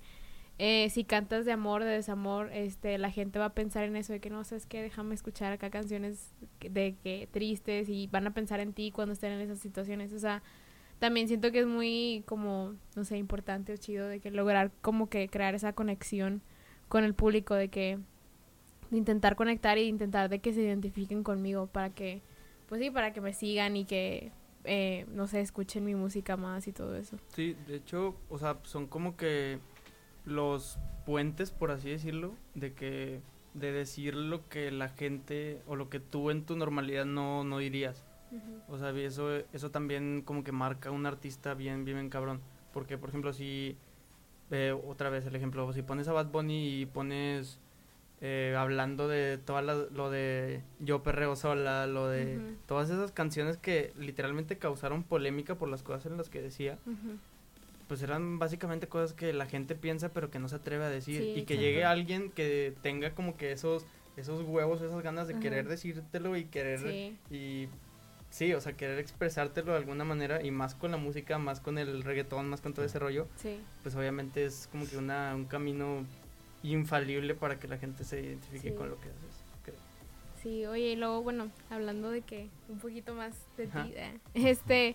eh, 0.63 0.91
si 0.91 1.05
cantas 1.05 1.47
de 1.47 1.53
amor, 1.53 1.85
de 1.85 1.91
desamor, 1.91 2.51
este, 2.53 2.99
la 2.99 3.11
gente 3.11 3.39
va 3.39 3.47
a 3.47 3.55
pensar 3.55 3.85
en 3.85 3.97
eso 3.97 4.13
de 4.13 4.21
que 4.21 4.29
no, 4.29 4.45
sabes 4.45 4.67
que 4.67 4.83
déjame 4.83 5.15
escuchar 5.15 5.55
acá 5.55 5.71
canciones 5.71 6.35
de 6.61 6.97
que 7.03 7.31
tristes 7.33 7.89
y 7.89 8.09
van 8.09 8.27
a 8.27 8.35
pensar 8.35 8.61
en 8.61 8.75
ti 8.75 8.91
cuando 8.91 9.15
estén 9.15 9.33
en 9.33 9.41
esas 9.41 9.59
situaciones, 9.59 10.13
o 10.13 10.19
sea, 10.19 10.43
también 10.99 11.29
siento 11.29 11.51
que 11.51 11.61
es 11.61 11.67
muy 11.67 12.25
como, 12.27 12.75
no 12.95 13.05
sé, 13.05 13.17
importante 13.17 13.73
o 13.73 13.77
chido 13.79 14.07
de 14.07 14.21
que 14.21 14.31
lograr 14.31 14.71
como 14.83 15.09
que 15.09 15.31
crear 15.31 15.55
esa 15.55 15.73
conexión 15.73 16.43
con 16.91 17.05
el 17.05 17.15
público, 17.15 17.55
de 17.55 17.69
que 17.69 17.99
intentar 18.91 19.37
conectar 19.37 19.79
y 19.79 19.85
intentar 19.85 20.29
de 20.29 20.41
que 20.41 20.53
se 20.53 20.61
identifiquen 20.61 21.23
conmigo 21.23 21.69
para 21.69 21.89
que, 21.89 22.21
pues 22.69 22.83
sí, 22.83 22.91
para 22.91 23.15
que 23.15 23.23
me 23.23 23.33
sigan 23.33 23.79
y 23.79 23.87
que, 23.87 24.31
eh, 24.65 25.07
no 25.09 25.27
sé, 25.27 25.41
escuchen 25.41 25.87
mi 25.87 25.95
música 25.95 26.37
más 26.37 26.69
y 26.69 26.73
todo 26.75 26.97
eso. 26.97 27.17
Sí, 27.29 27.57
de 27.67 27.77
hecho, 27.77 28.15
o 28.29 28.39
sea, 28.39 28.59
son 28.65 28.87
como 28.87 29.17
que 29.17 29.59
los 30.25 30.79
puentes, 31.07 31.51
por 31.51 31.71
así 31.71 31.91
decirlo, 31.91 32.35
de 32.55 32.73
que 32.75 33.21
de 33.55 33.73
decir 33.73 34.15
lo 34.15 34.49
que 34.49 34.71
la 34.71 34.89
gente 34.89 35.61
o 35.67 35.75
lo 35.77 35.91
que 35.91 35.99
tú 35.99 36.31
en 36.31 36.45
tu 36.45 36.57
normalidad 36.57 37.05
no, 37.05 37.45
no 37.45 37.59
dirías. 37.59 38.05
O 38.69 38.79
sea, 38.79 38.91
eso, 38.91 39.39
eso 39.53 39.71
también 39.73 40.23
como 40.25 40.45
que 40.45 40.53
marca 40.53 40.93
un 40.93 41.05
artista 41.05 41.55
bien, 41.55 41.85
bien, 41.85 41.97
bien 41.97 42.11
cabrón. 42.11 42.41
Porque, 42.73 42.97
por 42.97 43.09
ejemplo, 43.09 43.33
si, 43.33 43.77
eh, 44.53 44.73
otra 44.87 45.11
vez 45.11 45.27
el 45.27 45.35
ejemplo, 45.35 45.73
si 45.73 45.83
pones 45.83 46.07
a 46.07 46.13
Bad 46.13 46.27
Bunny 46.27 46.81
y 46.81 46.87
pones 46.87 47.59
eh, 48.21 48.55
hablando 48.57 49.09
de 49.09 49.39
todo 49.39 49.63
lo 49.63 50.11
de 50.11 50.63
Yo 50.79 51.03
Perreo 51.03 51.35
Sola, 51.35 51.87
lo 51.87 52.07
de 52.07 52.55
todas 52.67 52.91
esas 52.91 53.11
canciones 53.11 53.57
que 53.57 53.93
literalmente 53.99 54.59
causaron 54.59 55.03
polémica 55.03 55.57
por 55.57 55.69
las 55.69 55.83
cosas 55.83 56.07
en 56.07 56.17
las 56.17 56.29
que 56.29 56.41
decía. 56.41 56.79
Pues 57.91 58.03
eran 58.05 58.39
básicamente 58.39 58.87
cosas 58.87 59.15
que 59.15 59.33
la 59.33 59.47
gente 59.47 59.75
piensa 59.75 60.11
pero 60.11 60.31
que 60.31 60.39
no 60.39 60.49
se 60.49 60.55
atreve 60.55 60.85
a 60.85 60.89
decir. 60.89 61.21
Sí, 61.21 61.33
y 61.41 61.43
que 61.43 61.59
llegue 61.59 61.85
alguien 61.85 62.31
que 62.31 62.73
tenga 62.83 63.17
como 63.17 63.37
que 63.37 63.51
esos, 63.51 63.85
esos 64.17 64.43
huevos, 64.45 64.81
esas 64.81 65.03
ganas 65.03 65.27
de 65.27 65.35
Ajá. 65.35 65.43
querer 65.43 65.67
decírtelo 65.67 66.37
y 66.37 66.45
querer 66.45 66.79
Sí, 66.79 67.19
y 67.35 67.69
sí, 68.31 68.55
o 68.55 68.61
sea, 68.61 68.75
querer 68.77 69.01
expresártelo 69.01 69.73
de 69.73 69.79
alguna 69.79 70.05
manera 70.05 70.41
y 70.41 70.53
más 70.53 70.77
con 70.77 70.93
la 70.93 70.99
música, 70.99 71.37
más 71.39 71.59
con 71.59 71.79
el 71.79 72.05
reggaetón, 72.05 72.49
más 72.49 72.61
con 72.61 72.75
todo 72.75 72.85
ese 72.85 73.01
rollo, 73.01 73.27
sí. 73.35 73.59
pues 73.83 73.97
obviamente 73.97 74.45
es 74.45 74.69
como 74.71 74.87
que 74.87 74.97
una, 74.97 75.35
un 75.35 75.47
camino 75.47 76.07
infalible 76.63 77.35
para 77.35 77.59
que 77.59 77.67
la 77.67 77.77
gente 77.77 78.05
se 78.05 78.21
identifique 78.21 78.71
Sí. 78.71 78.75
con 78.77 78.89
lo 78.89 79.01
que 79.01 79.09
haces. 79.09 79.43
creo. 79.65 79.77
Sí, 80.41 80.65
oye, 80.67 80.93
y 80.93 80.97
luego, 80.97 81.23
bueno, 81.23 81.51
hablando 81.71 82.09
de 82.11 82.23
que 82.23 82.47
un 82.69 82.79
poquito 82.79 83.15
más 83.15 83.35
de 83.57 83.67
ti, 83.67 83.93
¿eh? 83.97 84.19
este, 84.35 84.95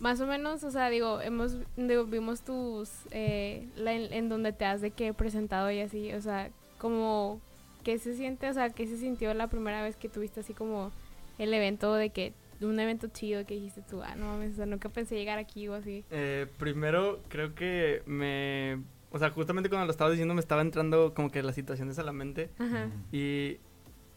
más 0.00 0.20
o 0.20 0.26
menos, 0.26 0.62
o 0.64 0.70
sea, 0.70 0.90
digo, 0.90 1.20
hemos, 1.20 1.56
digo, 1.76 2.04
vimos 2.04 2.42
tus, 2.42 2.90
eh, 3.10 3.66
la- 3.76 3.94
en, 3.94 4.12
en 4.12 4.28
donde 4.28 4.52
te 4.52 4.64
has 4.64 4.80
de 4.80 4.90
que 4.90 5.12
presentado 5.14 5.70
y 5.70 5.80
así, 5.80 6.12
o 6.12 6.20
sea, 6.20 6.50
como, 6.78 7.40
¿qué 7.84 7.98
se 7.98 8.14
siente, 8.14 8.48
o 8.50 8.52
sea, 8.54 8.70
qué 8.70 8.86
se 8.86 8.98
sintió 8.98 9.32
la 9.34 9.46
primera 9.48 9.82
vez 9.82 9.96
que 9.96 10.08
tuviste 10.08 10.40
así 10.40 10.52
como 10.54 10.92
el 11.38 11.52
evento 11.54 11.94
de 11.94 12.10
que, 12.10 12.34
un 12.60 12.80
evento 12.80 13.08
chido 13.08 13.44
que 13.44 13.54
dijiste 13.54 13.82
tú, 13.82 14.02
ah, 14.02 14.14
no 14.16 14.26
mames, 14.26 14.52
o 14.52 14.56
sea, 14.56 14.66
nunca 14.66 14.88
pensé 14.88 15.14
llegar 15.14 15.38
aquí 15.38 15.68
o 15.68 15.74
así. 15.74 16.04
Eh, 16.10 16.46
primero, 16.58 17.20
creo 17.28 17.54
que 17.54 18.02
me... 18.06 18.82
O 19.10 19.18
sea, 19.18 19.30
justamente 19.30 19.68
cuando 19.68 19.84
lo 19.86 19.90
estaba 19.92 20.10
diciendo 20.10 20.34
me 20.34 20.40
estaba 20.40 20.62
entrando 20.62 21.14
como 21.14 21.30
que 21.30 21.42
las 21.42 21.54
situaciones 21.54 21.98
a 21.98 22.02
la 22.02 22.12
mente 22.12 22.50
Ajá. 22.58 22.88
y 23.12 23.58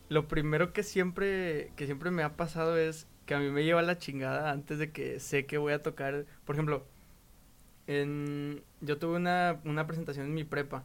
lo 0.10 0.28
primero 0.28 0.74
que 0.74 0.84
siempre, 0.84 1.72
que 1.76 1.86
siempre 1.86 2.12
me 2.12 2.24
ha 2.24 2.36
pasado 2.36 2.78
es 2.78 3.08
que 3.30 3.36
a 3.36 3.40
mí 3.40 3.52
me 3.52 3.64
lleva 3.64 3.84
la 3.84 4.00
chingada 4.00 4.50
antes 4.50 4.80
de 4.80 4.92
que 4.92 5.20
sé 5.20 5.46
que 5.46 5.60
voy 5.60 5.72
a 5.72 5.84
tocar. 5.84 6.26
Por 6.46 6.56
ejemplo, 6.56 6.84
en, 7.86 8.64
yo 8.82 8.98
tuve 8.98 9.18
una, 9.18 9.60
una 9.66 9.86
presentación 9.86 10.26
en 10.26 10.34
mi 10.34 10.44
prepa. 10.44 10.84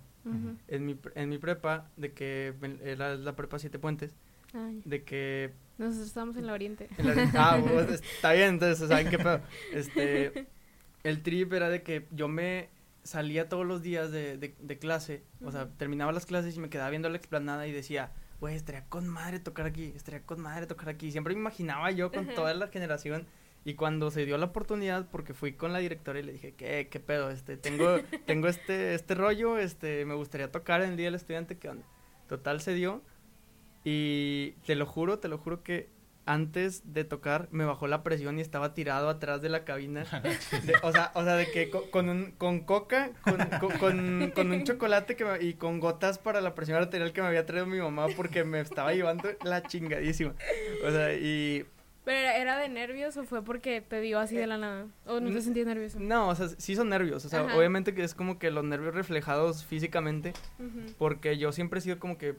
En 0.68 0.84
mi, 0.84 0.98
en 1.14 1.28
mi 1.30 1.38
prepa, 1.38 1.88
de 1.96 2.12
que 2.12 2.52
era 2.82 3.14
la 3.16 3.34
prepa 3.34 3.58
Siete 3.58 3.78
Puentes, 3.78 4.14
Ay, 4.54 4.80
de 4.84 5.04
que... 5.04 5.52
nosotros 5.78 6.06
estamos 6.06 6.36
en 6.36 6.46
la 6.46 6.52
Oriente. 6.52 6.88
en 6.98 7.06
la- 7.06 7.30
ah, 7.34 7.62
pues, 7.66 7.90
está 8.02 8.32
bien, 8.32 8.48
entonces, 8.50 8.86
¿saben 8.88 9.08
qué 9.08 9.18
pedo? 9.18 9.40
Este, 9.72 10.46
el 11.02 11.22
trip 11.22 11.50
era 11.54 11.70
de 11.70 11.82
que 11.82 12.06
yo 12.10 12.28
me 12.28 12.68
salía 13.02 13.48
todos 13.50 13.66
los 13.66 13.82
días 13.82 14.10
de, 14.12 14.36
de, 14.38 14.54
de 14.58 14.78
clase, 14.78 15.22
o 15.42 15.50
sea, 15.50 15.68
terminaba 15.78 16.12
las 16.12 16.24
clases 16.26 16.56
y 16.56 16.60
me 16.60 16.70
quedaba 16.70 16.88
viendo 16.90 17.08
la 17.10 17.16
explanada 17.18 17.66
y 17.66 17.72
decía, 17.72 18.10
güey, 18.40 18.56
estaría 18.56 18.84
con 18.88 19.08
madre 19.08 19.40
tocar 19.40 19.66
aquí, 19.66 19.92
estaría 19.94 20.22
con 20.22 20.40
madre 20.40 20.66
tocar 20.66 20.88
aquí. 20.88 21.10
Siempre 21.10 21.34
me 21.34 21.40
imaginaba 21.40 21.90
yo 21.90 22.10
con 22.12 22.26
toda 22.28 22.54
la 22.54 22.68
generación 22.68 23.26
y 23.64 23.74
cuando 23.74 24.10
se 24.10 24.26
dio 24.26 24.36
la 24.36 24.46
oportunidad, 24.46 25.08
porque 25.10 25.32
fui 25.32 25.54
con 25.54 25.72
la 25.72 25.78
directora 25.78 26.20
y 26.20 26.22
le 26.22 26.32
dije, 26.32 26.52
¿qué, 26.52 26.88
qué 26.90 27.00
pedo? 27.00 27.30
Este, 27.30 27.56
tengo, 27.56 27.96
tengo 28.26 28.48
este, 28.48 28.94
este 28.94 29.14
rollo, 29.14 29.56
este, 29.58 30.04
me 30.04 30.14
gustaría 30.14 30.52
tocar 30.52 30.82
en 30.82 30.90
el 30.90 30.96
Día 30.96 31.06
del 31.06 31.14
Estudiante, 31.14 31.56
¿qué 31.56 31.70
onda? 31.70 31.86
Total 32.28 32.60
se 32.60 32.74
dio 32.74 33.02
y 33.84 34.52
te 34.66 34.74
lo 34.74 34.86
juro, 34.86 35.18
te 35.18 35.28
lo 35.28 35.38
juro 35.38 35.62
que 35.62 35.88
antes 36.26 36.92
de 36.92 37.04
tocar 37.04 37.48
me 37.50 37.64
bajó 37.64 37.86
la 37.86 38.02
presión 38.02 38.38
y 38.38 38.40
estaba 38.42 38.72
tirado 38.74 39.08
atrás 39.08 39.42
de 39.42 39.48
la 39.50 39.64
cabina. 39.64 40.04
De- 40.64 40.74
o, 40.82 40.90
sea, 40.92 41.10
o 41.14 41.22
sea, 41.24 41.34
de 41.36 41.50
que 41.50 41.70
co- 41.70 41.90
con, 41.90 42.08
un, 42.08 42.32
con 42.32 42.60
coca, 42.60 43.10
con, 43.22 44.30
con, 44.34 44.50
un 44.50 44.64
chocolate 44.64 45.16
que 45.16 45.24
me- 45.24 45.42
y 45.42 45.54
con 45.54 45.80
gotas 45.80 46.18
para 46.18 46.40
la 46.40 46.54
presión 46.54 46.78
arterial 46.78 47.12
que 47.12 47.20
me 47.20 47.28
había 47.28 47.44
traído 47.46 47.66
mi 47.66 47.78
mamá 47.78 48.06
porque 48.16 48.44
me 48.44 48.60
estaba 48.60 48.92
llevando 48.94 49.28
la 49.44 49.62
chingadísima. 49.62 50.34
O 50.86 50.90
sea, 50.90 51.12
y 51.14 51.66
¿Pero 52.04 52.18
era, 52.18 52.36
era 52.36 52.58
de 52.58 52.68
nervios 52.68 53.16
o 53.16 53.24
fue 53.24 53.42
porque 53.42 53.80
te 53.80 53.98
dio 54.00 54.18
así 54.18 54.36
de 54.36 54.46
la 54.46 54.58
nada? 54.58 54.86
¿O 55.06 55.20
no 55.20 55.30
te 55.32 55.40
sentías 55.40 55.66
nervioso? 55.66 55.98
no, 56.00 56.28
o 56.28 56.34
sea, 56.34 56.48
sí 56.48 56.76
son 56.76 56.90
nervios. 56.90 57.24
O 57.24 57.28
sea, 57.30 57.40
Ajá. 57.46 57.56
obviamente 57.56 57.94
que 57.94 58.04
es 58.04 58.14
como 58.14 58.38
que 58.38 58.50
los 58.50 58.62
nervios 58.62 58.94
reflejados 58.94 59.64
físicamente. 59.64 60.34
Porque 60.98 61.38
yo 61.38 61.50
siempre 61.52 61.78
he 61.78 61.82
sido 61.82 61.98
como 61.98 62.18
que, 62.18 62.34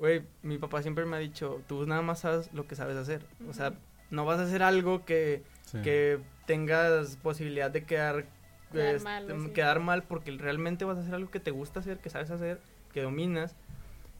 güey, 0.00 0.22
mi 0.42 0.58
papá 0.58 0.82
siempre 0.82 1.04
me 1.06 1.16
ha 1.16 1.20
dicho, 1.20 1.62
tú 1.68 1.86
nada 1.86 2.02
más 2.02 2.18
sabes 2.20 2.52
lo 2.52 2.66
que 2.66 2.74
sabes 2.74 2.96
hacer. 2.96 3.24
O 3.48 3.52
sea, 3.52 3.74
no 4.10 4.24
vas 4.24 4.40
a 4.40 4.44
hacer 4.44 4.62
algo 4.64 5.04
que, 5.04 5.44
Sí. 5.66 5.80
que 5.82 6.18
tengas 6.46 7.16
posibilidad 7.18 7.70
de 7.70 7.84
quedar, 7.84 8.24
Quedar 8.72 8.94
este, 8.96 9.04
mal, 9.04 9.40
sí. 9.44 9.50
quedar 9.52 9.78
mal 9.80 10.02
porque 10.02 10.32
realmente 10.32 10.84
vas 10.84 10.98
a 10.98 11.02
hacer 11.02 11.14
algo 11.14 11.30
que 11.30 11.38
te 11.38 11.52
gusta 11.52 11.78
hacer, 11.80 11.98
que 11.98 12.10
sabes 12.10 12.30
hacer, 12.32 12.60
que 12.92 13.02
dominas. 13.02 13.54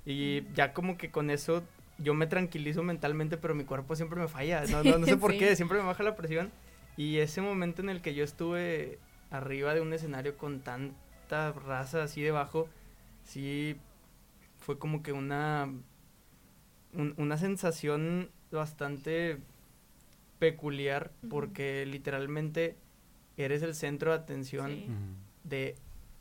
Y 0.07 0.45
ya 0.55 0.73
como 0.73 0.97
que 0.97 1.11
con 1.11 1.31
eso 1.31 1.63
yo 1.99 2.15
me 2.15 2.27
tranquilizo 2.27 2.83
mentalmente, 2.83 3.37
pero 3.37 3.55
mi 3.55 3.65
cuerpo 3.65 3.97
siempre 3.97 4.21
me 4.21 4.29
falla. 4.29 4.65
No, 4.67 4.85
no, 4.85 4.99
no 4.99 5.07
sé 5.07 5.17
por 5.17 5.33
Sí. 5.33 5.39
qué, 5.39 5.57
siempre 5.57 5.79
me 5.79 5.85
baja 5.85 6.03
la 6.05 6.15
presión. 6.15 6.51
Y 6.97 7.19
ese 7.19 7.41
momento 7.41 7.83
en 7.83 7.89
el 7.89 8.01
que 8.03 8.15
yo 8.15 8.23
estuve 8.23 8.99
arriba 9.31 9.75
de 9.75 9.81
un 9.81 9.93
escenario 9.93 10.37
con 10.37 10.61
tan 10.61 10.95
tanta 11.29 11.53
raza 11.61 12.03
así 12.03 12.21
debajo, 12.23 12.69
sí 13.25 13.77
fue 14.71 14.79
como 14.79 15.03
que 15.03 15.13
una, 15.13 15.69
un- 16.95 17.15
una 17.17 17.37
sensación 17.39 18.31
bastante 18.53 19.39
peculiar 20.39 21.11
porque 21.29 21.85
literalmente 21.87 22.77
eres 23.37 23.63
el 23.63 23.75
centro 23.75 24.13
de 24.13 24.19
atención 24.19 24.71
Sí. 24.71 24.87
de 25.43 25.75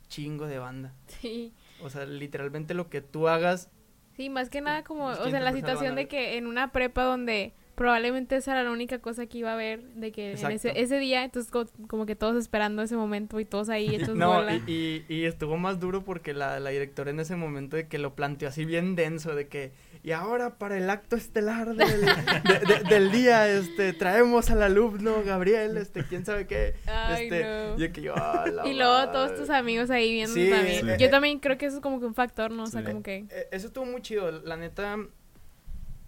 chingo 0.08 0.48
de 0.48 0.58
banda. 0.58 0.96
Sí. 1.06 1.54
O 1.84 1.92
sea, 1.92 2.06
literalmente 2.06 2.74
lo 2.74 2.90
que 2.90 3.02
tú 3.02 3.28
hagas, 3.28 3.70
Sí, 4.16 4.30
más 4.32 4.50
que 4.50 4.62
nada 4.62 4.84
como, 4.84 5.06
o 5.10 5.30
sea, 5.30 5.40
la 5.40 5.54
situación 5.54 5.96
de 5.96 6.08
que 6.08 6.38
en 6.38 6.48
una 6.48 6.72
prepa 6.72 7.04
donde 7.04 7.54
probablemente 7.80 8.36
esa 8.36 8.52
era 8.52 8.64
la 8.64 8.72
única 8.72 9.00
cosa 9.00 9.26
que 9.26 9.38
iba 9.38 9.52
a 9.52 9.54
haber 9.54 9.82
de 9.96 10.12
que 10.12 10.34
en 10.34 10.52
ese, 10.52 10.74
ese 10.80 11.00
día, 11.00 11.24
entonces 11.24 11.50
co- 11.50 11.66
como 11.88 12.06
que 12.06 12.16
todos 12.16 12.36
esperando 12.36 12.82
ese 12.82 12.98
momento 12.98 13.40
y 13.40 13.46
todos 13.46 13.70
ahí 13.70 13.96
hechos 13.96 14.16
no, 14.18 14.44
y, 14.68 15.06
y, 15.08 15.14
y 15.16 15.24
estuvo 15.26 15.58
más 15.58 15.80
duro 15.80 16.04
porque 16.04 16.34
la, 16.34 16.60
la 16.60 16.70
directora 16.72 17.10
en 17.12 17.20
ese 17.22 17.36
momento 17.38 17.78
de 17.78 17.88
que 17.88 17.98
lo 17.98 18.14
planteó 18.16 18.50
así 18.50 18.66
bien 18.66 18.96
denso, 18.96 19.34
de 19.34 19.48
que, 19.48 19.72
y 20.04 20.12
ahora 20.12 20.58
para 20.58 20.78
el 20.78 20.90
acto 20.90 21.16
estelar 21.16 21.74
del, 21.76 22.02
de- 22.02 22.74
de- 22.76 22.84
del 22.90 23.12
día, 23.12 23.48
este, 23.50 23.94
traemos 23.94 24.50
al 24.52 24.62
alumno 24.62 25.24
Gabriel, 25.26 25.78
este, 25.78 26.04
quién 26.04 26.26
sabe 26.26 26.48
qué, 26.48 26.76
Ay, 26.86 27.24
este, 27.24 27.44
no. 27.46 27.78
y 27.78 27.80
de 27.80 27.92
que 27.94 28.02
yo, 28.02 28.14
"Ah, 28.18 28.46
la 28.54 28.68
Y 28.68 28.74
luego 28.76 28.92
madre". 28.94 29.12
todos 29.14 29.36
tus 29.36 29.50
amigos 29.50 29.90
ahí 29.90 30.12
viendo 30.12 30.34
Sí, 30.34 30.50
también. 30.50 30.82
sí. 30.86 30.88
Yo 31.00 31.10
también 31.10 31.40
creo 31.40 31.58
que 31.58 31.66
eso 31.66 31.78
es 31.78 31.82
como 31.82 32.00
que 32.02 32.06
un 32.06 32.14
factor, 32.14 32.52
¿no? 32.52 32.64
O 32.64 32.68
sea, 32.68 32.82
Sí. 32.82 32.88
como 32.88 33.04
que... 33.04 33.26
Eh, 33.30 33.48
Eso 33.52 33.68
estuvo 33.68 33.86
muy 33.86 34.02
chido, 34.02 34.30
la 34.32 34.58
neta, 34.58 34.98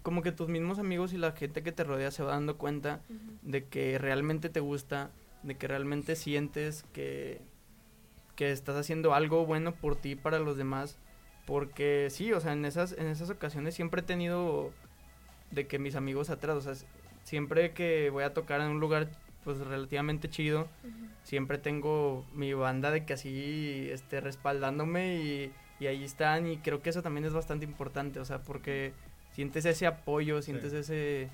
como 0.02 0.22
que 0.22 0.32
tus 0.32 0.48
mismos 0.48 0.78
amigos 0.78 1.12
y 1.12 1.18
la 1.18 1.32
gente 1.32 1.62
que 1.62 1.72
te 1.72 1.84
rodea 1.84 2.10
se 2.10 2.22
va 2.22 2.32
dando 2.32 2.58
cuenta 2.58 3.00
de 3.42 3.64
que 3.64 3.98
realmente 3.98 4.48
te 4.48 4.60
gusta, 4.60 5.10
de 5.42 5.56
que 5.56 5.68
realmente 5.68 6.16
sientes 6.16 6.84
que, 6.92 7.40
que 8.36 8.50
estás 8.50 8.76
haciendo 8.76 9.14
algo 9.14 9.46
bueno 9.46 9.72
por 9.72 9.96
ti 9.96 10.10
y 10.10 10.16
para 10.16 10.38
los 10.38 10.56
demás. 10.56 10.98
Porque 11.46 12.08
sí, 12.10 12.32
o 12.32 12.40
sea, 12.40 12.52
en 12.52 12.64
esas, 12.64 12.92
en 12.92 13.06
esas 13.06 13.30
ocasiones 13.30 13.74
siempre 13.74 14.00
he 14.00 14.04
tenido 14.04 14.72
de 15.50 15.66
que 15.66 15.78
mis 15.78 15.96
amigos 15.96 16.30
atrás, 16.30 16.56
o 16.56 16.60
sea, 16.60 16.88
siempre 17.24 17.72
que 17.72 18.10
voy 18.10 18.24
a 18.24 18.34
tocar 18.34 18.60
en 18.60 18.68
un 18.68 18.80
lugar 18.80 19.08
pues 19.44 19.58
relativamente 19.58 20.30
chido, 20.30 20.68
siempre 21.24 21.58
tengo 21.58 22.24
mi 22.32 22.52
banda 22.54 22.92
de 22.92 23.04
que 23.04 23.14
así 23.14 23.88
este 23.90 24.20
respaldándome 24.20 25.16
y, 25.16 25.52
y 25.80 25.88
ahí 25.88 26.04
están 26.04 26.46
y 26.46 26.58
creo 26.58 26.80
que 26.80 26.90
eso 26.90 27.02
también 27.02 27.24
es 27.24 27.32
bastante 27.32 27.64
importante, 27.64 28.20
o 28.20 28.24
sea, 28.24 28.42
porque 28.42 28.92
sientes 29.32 29.64
ese 29.64 29.86
apoyo, 29.86 30.40
sientes 30.42 30.72
ese 30.72 31.22
e- 31.24 31.30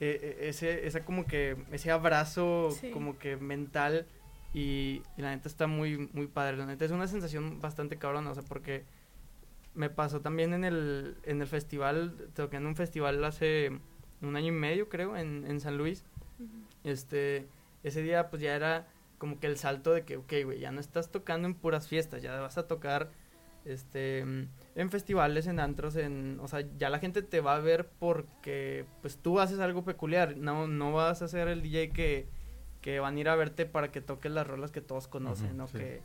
e- 0.00 0.48
ese 0.48 0.86
esa 0.86 1.04
como 1.04 1.26
que 1.26 1.56
ese 1.72 1.90
abrazo 1.90 2.70
Sí. 2.70 2.90
como 2.90 3.18
que 3.18 3.36
mental 3.36 4.06
y, 4.54 5.02
y 5.16 5.22
la 5.22 5.30
neta 5.34 5.48
está 5.48 5.66
muy 5.66 6.08
muy 6.12 6.26
padre, 6.26 6.56
la 6.56 6.66
neta 6.66 6.84
es 6.84 6.90
una 6.90 7.06
sensación 7.08 7.60
bastante 7.60 7.96
cabrona, 7.96 8.30
o 8.30 8.34
sea, 8.34 8.42
porque 8.44 8.84
me 9.74 9.90
pasó 9.90 10.20
también 10.20 10.54
en 10.54 10.64
el 10.64 11.16
en 11.24 11.40
el 11.42 11.46
festival, 11.46 12.14
toqué 12.34 12.56
en 12.56 12.66
un 12.66 12.76
festival 12.76 13.22
hace 13.24 13.70
un 14.22 14.36
año 14.36 14.48
y 14.48 14.52
medio 14.52 14.88
creo 14.88 15.16
en, 15.16 15.44
en 15.46 15.60
San 15.60 15.76
Luis. 15.76 16.04
Este, 16.84 17.46
ese 17.82 18.02
día 18.02 18.30
pues 18.30 18.40
ya 18.42 18.54
era 18.54 18.86
como 19.18 19.40
que 19.40 19.46
el 19.46 19.56
salto 19.56 19.92
de 19.92 20.04
que, 20.04 20.16
ok, 20.18 20.32
güey, 20.44 20.60
ya 20.60 20.70
no 20.72 20.80
estás 20.80 21.10
tocando 21.10 21.48
en 21.48 21.54
puras 21.54 21.88
fiestas, 21.88 22.22
ya 22.22 22.38
vas 22.40 22.58
a 22.58 22.66
tocar, 22.66 23.10
este, 23.66 24.20
en 24.20 24.90
festivales, 24.90 25.46
en 25.46 25.60
antros, 25.60 25.96
en, 25.96 26.38
o 26.40 26.48
sea, 26.48 26.64
ya 26.78 26.88
la 26.90 26.98
gente 26.98 27.22
te 27.22 27.40
va 27.40 27.56
a 27.56 27.60
ver 27.60 27.88
porque, 27.98 28.84
pues 29.02 29.16
tú 29.18 29.40
haces 29.40 29.58
algo 29.58 29.84
peculiar, 29.84 30.36
no, 30.36 30.66
no 30.68 30.92
vas 30.92 31.22
a 31.22 31.28
ser 31.28 31.48
el 31.48 31.62
DJ 31.62 31.90
que, 31.90 32.26
que 32.80 33.00
van 33.00 33.16
a 33.16 33.20
ir 33.20 33.28
a 33.28 33.36
verte 33.36 33.66
para 33.66 33.90
que 33.90 34.00
toques 34.00 34.30
las 34.32 34.46
rolas 34.46 34.70
que 34.70 34.80
todos 34.80 35.08
conocen, 35.08 35.54
Ujú, 35.60 35.64
o 35.64 35.68
sí. 35.68 35.78
que, 35.78 36.00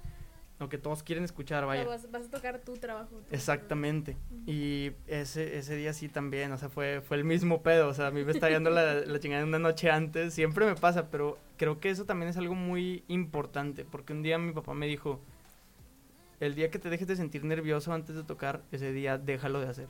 o 0.59 0.69
que 0.69 0.77
todos 0.77 1.01
quieren 1.03 1.23
escuchar, 1.23 1.65
vaya. 1.65 1.85
vas, 1.85 2.09
vas 2.11 2.27
a 2.27 2.29
tocar 2.29 2.59
tu 2.59 2.73
trabajo. 2.77 3.15
tu- 3.27 3.33
Exactamente. 3.35 4.15
Y 4.45 4.91
ese, 5.07 5.57
ese 5.57 5.75
día 5.75 5.91
sí 5.93 6.07
también, 6.09 6.51
o 6.51 6.57
sea, 6.57 6.69
fue, 6.69 7.01
fue 7.01 7.17
el 7.17 7.23
mismo 7.23 7.61
pedo, 7.63 7.87
o 7.89 7.93
sea, 7.93 8.07
a 8.07 8.11
mí 8.11 8.23
me 8.23 8.31
está 8.31 8.49
yendo 8.49 8.69
la, 8.69 8.93
la 9.05 9.19
chingada 9.19 9.43
una 9.43 9.59
noche 9.59 9.89
antes, 9.89 10.33
siempre 10.33 10.65
me 10.65 10.75
pasa, 10.75 11.09
pero 11.09 11.37
creo 11.57 11.79
que 11.79 11.89
eso 11.89 12.05
también 12.05 12.29
es 12.29 12.37
algo 12.37 12.53
muy 12.55 13.03
importante, 13.07 13.85
porque 13.85 14.13
un 14.13 14.21
día 14.23 14.37
mi 14.37 14.51
papá 14.51 14.73
me 14.75 14.85
dijo, 14.87 15.19
el 16.41 16.55
día 16.55 16.69
que 16.69 16.79
te 16.79 16.89
dejes 16.89 17.07
de 17.07 17.15
sentir 17.15 17.45
nervioso 17.45 17.93
antes 17.93 18.15
de 18.15 18.23
tocar, 18.23 18.61
ese 18.73 18.91
día 18.91 19.17
déjalo 19.17 19.61
de 19.61 19.67
hacer. 19.69 19.87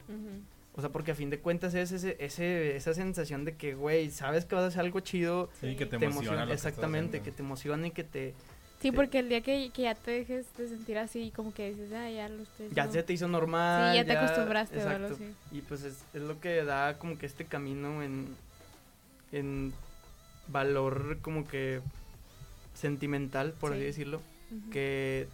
O 0.73 0.79
sea, 0.81 0.89
porque 0.91 1.11
a 1.11 1.15
fin 1.15 1.29
de 1.29 1.39
cuentas 1.39 1.73
es 1.73 1.91
ese, 1.91 2.15
ese, 2.19 2.75
esa 2.77 2.93
sensación 2.93 3.43
de 3.43 3.55
que, 3.55 3.73
güey, 3.73 4.09
sabes 4.11 4.45
que 4.45 4.55
vas 4.55 4.63
a 4.65 4.67
hacer 4.67 4.81
algo 4.81 4.99
chido, 4.99 5.49
Sí, 5.59 5.75
que 5.75 5.85
te, 5.85 5.97
te 5.97 6.05
emociona. 6.05 6.45
que 6.45 6.53
exactamente, 6.53 7.21
que 7.21 7.31
te 7.31 7.41
emociona 7.41 7.87
y 7.87 7.91
que 7.91 8.03
te, 8.03 8.33
Sí, 8.81 8.91
porque 8.91 9.19
el 9.19 9.29
día 9.29 9.41
que, 9.41 9.69
que 9.73 9.83
ya 9.83 9.95
te 9.95 10.09
dejes 10.11 10.45
de 10.57 10.67
sentir 10.67 10.97
así, 10.97 11.31
como 11.35 11.53
que 11.53 11.69
dices, 11.71 11.91
ah, 11.93 12.09
ya 12.09 12.27
lo 12.29 12.41
estoy 12.43 12.67
ya 12.69 12.83
haciendo". 12.83 12.93
se 12.93 13.03
te 13.03 13.13
hizo 13.13 13.27
normal. 13.27 13.91
Sí, 13.91 13.95
ya 13.97 14.05
te 14.05 14.11
acostumbraste 14.13 14.75
exacto. 14.77 15.17
Y 15.51 15.61
pues 15.61 15.83
es, 15.83 16.03
es 16.13 16.21
lo 16.21 16.39
que 16.39 16.63
da 16.63 16.97
como 16.97 17.17
que 17.17 17.25
este 17.27 17.45
camino 17.45 18.01
en, 18.01 18.27
en 19.31 19.71
valor 20.47 21.19
como 21.21 21.47
que 21.47 21.79
sentimental, 22.73 23.53
por 23.59 23.71
así 23.73 23.81
Sí. 23.81 23.85
decirlo, 23.85 24.21
que 24.71 25.27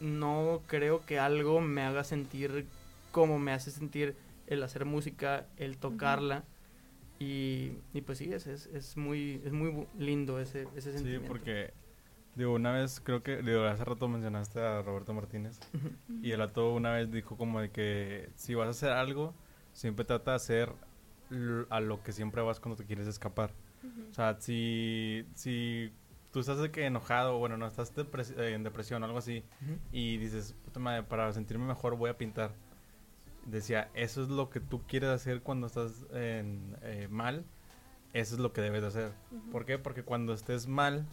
no 0.00 0.62
creo 0.66 1.04
que 1.04 1.18
algo 1.18 1.60
me 1.60 1.82
haga 1.82 2.04
sentir 2.04 2.66
como 3.12 3.38
me 3.38 3.52
hace 3.52 3.70
sentir 3.70 4.16
el 4.46 4.62
hacer 4.62 4.84
música, 4.84 5.46
el 5.56 5.76
tocarla. 5.78 6.44
Y, 7.20 7.72
y 7.92 8.00
pues 8.02 8.18
sí, 8.18 8.32
es, 8.32 8.46
es, 8.46 8.66
es 8.66 8.96
muy, 8.96 9.40
es 9.44 9.52
muy 9.52 9.86
lindo 9.98 10.38
ese, 10.40 10.68
ese 10.76 10.92
Sí, 10.92 10.98
sentimiento. 10.98 11.26
porque, 11.28 11.72
digo, 12.36 12.54
una 12.54 12.70
vez 12.72 13.00
creo 13.02 13.22
que, 13.24 13.42
digo, 13.42 13.64
hace 13.64 13.84
rato 13.84 14.06
mencionaste 14.08 14.60
a 14.60 14.82
Roberto 14.82 15.12
Martínez. 15.14 15.58
Y 16.22 16.30
el 16.30 16.38
vato 16.38 16.72
una 16.72 16.92
vez 16.92 17.10
dijo 17.10 17.36
como 17.36 17.60
de 17.60 17.70
que 17.70 18.30
si 18.36 18.54
vas 18.54 18.68
a 18.68 18.70
hacer 18.70 18.90
algo, 18.92 19.34
siempre 19.72 20.04
trata 20.04 20.30
de 20.32 20.36
hacer 20.36 20.72
a 21.70 21.80
lo 21.80 22.02
que 22.02 22.12
siempre 22.12 22.40
vas 22.40 22.60
cuando 22.60 22.76
te 22.76 22.84
quieres 22.86 23.06
escapar. 23.08 23.52
O 24.10 24.14
sea, 24.14 24.36
si, 24.40 25.24
si 25.34 25.90
tú 26.38 26.42
estás 26.42 26.58
de 26.58 26.70
que 26.70 26.86
enojado, 26.86 27.36
bueno, 27.38 27.56
no 27.56 27.66
estás 27.66 27.92
depres- 27.96 28.32
eh, 28.38 28.54
en 28.54 28.62
depresión 28.62 29.02
o 29.02 29.06
algo 29.06 29.18
así, 29.18 29.42
y 29.90 30.18
dices, 30.18 30.54
puta 30.64 30.78
madre, 30.78 31.02
para 31.02 31.32
sentirme 31.32 31.66
mejor 31.66 31.96
voy 31.96 32.10
a 32.10 32.16
pintar. 32.16 32.52
Decía, 33.44 33.88
eso 33.94 34.22
es 34.22 34.28
lo 34.28 34.48
que 34.48 34.60
tú 34.60 34.82
quieres 34.86 35.10
hacer 35.10 35.40
cuando 35.42 35.66
estás 35.66 36.04
en, 36.12 36.76
eh, 36.82 37.08
mal, 37.10 37.44
eso 38.12 38.36
es 38.36 38.40
lo 38.40 38.52
que 38.52 38.60
debes 38.60 38.82
de 38.82 38.86
hacer. 38.86 39.12
¿Por 39.50 39.64
qué? 39.64 39.78
Porque 39.78 40.04
cuando 40.04 40.32
estés 40.32 40.68
mal, 40.68 41.06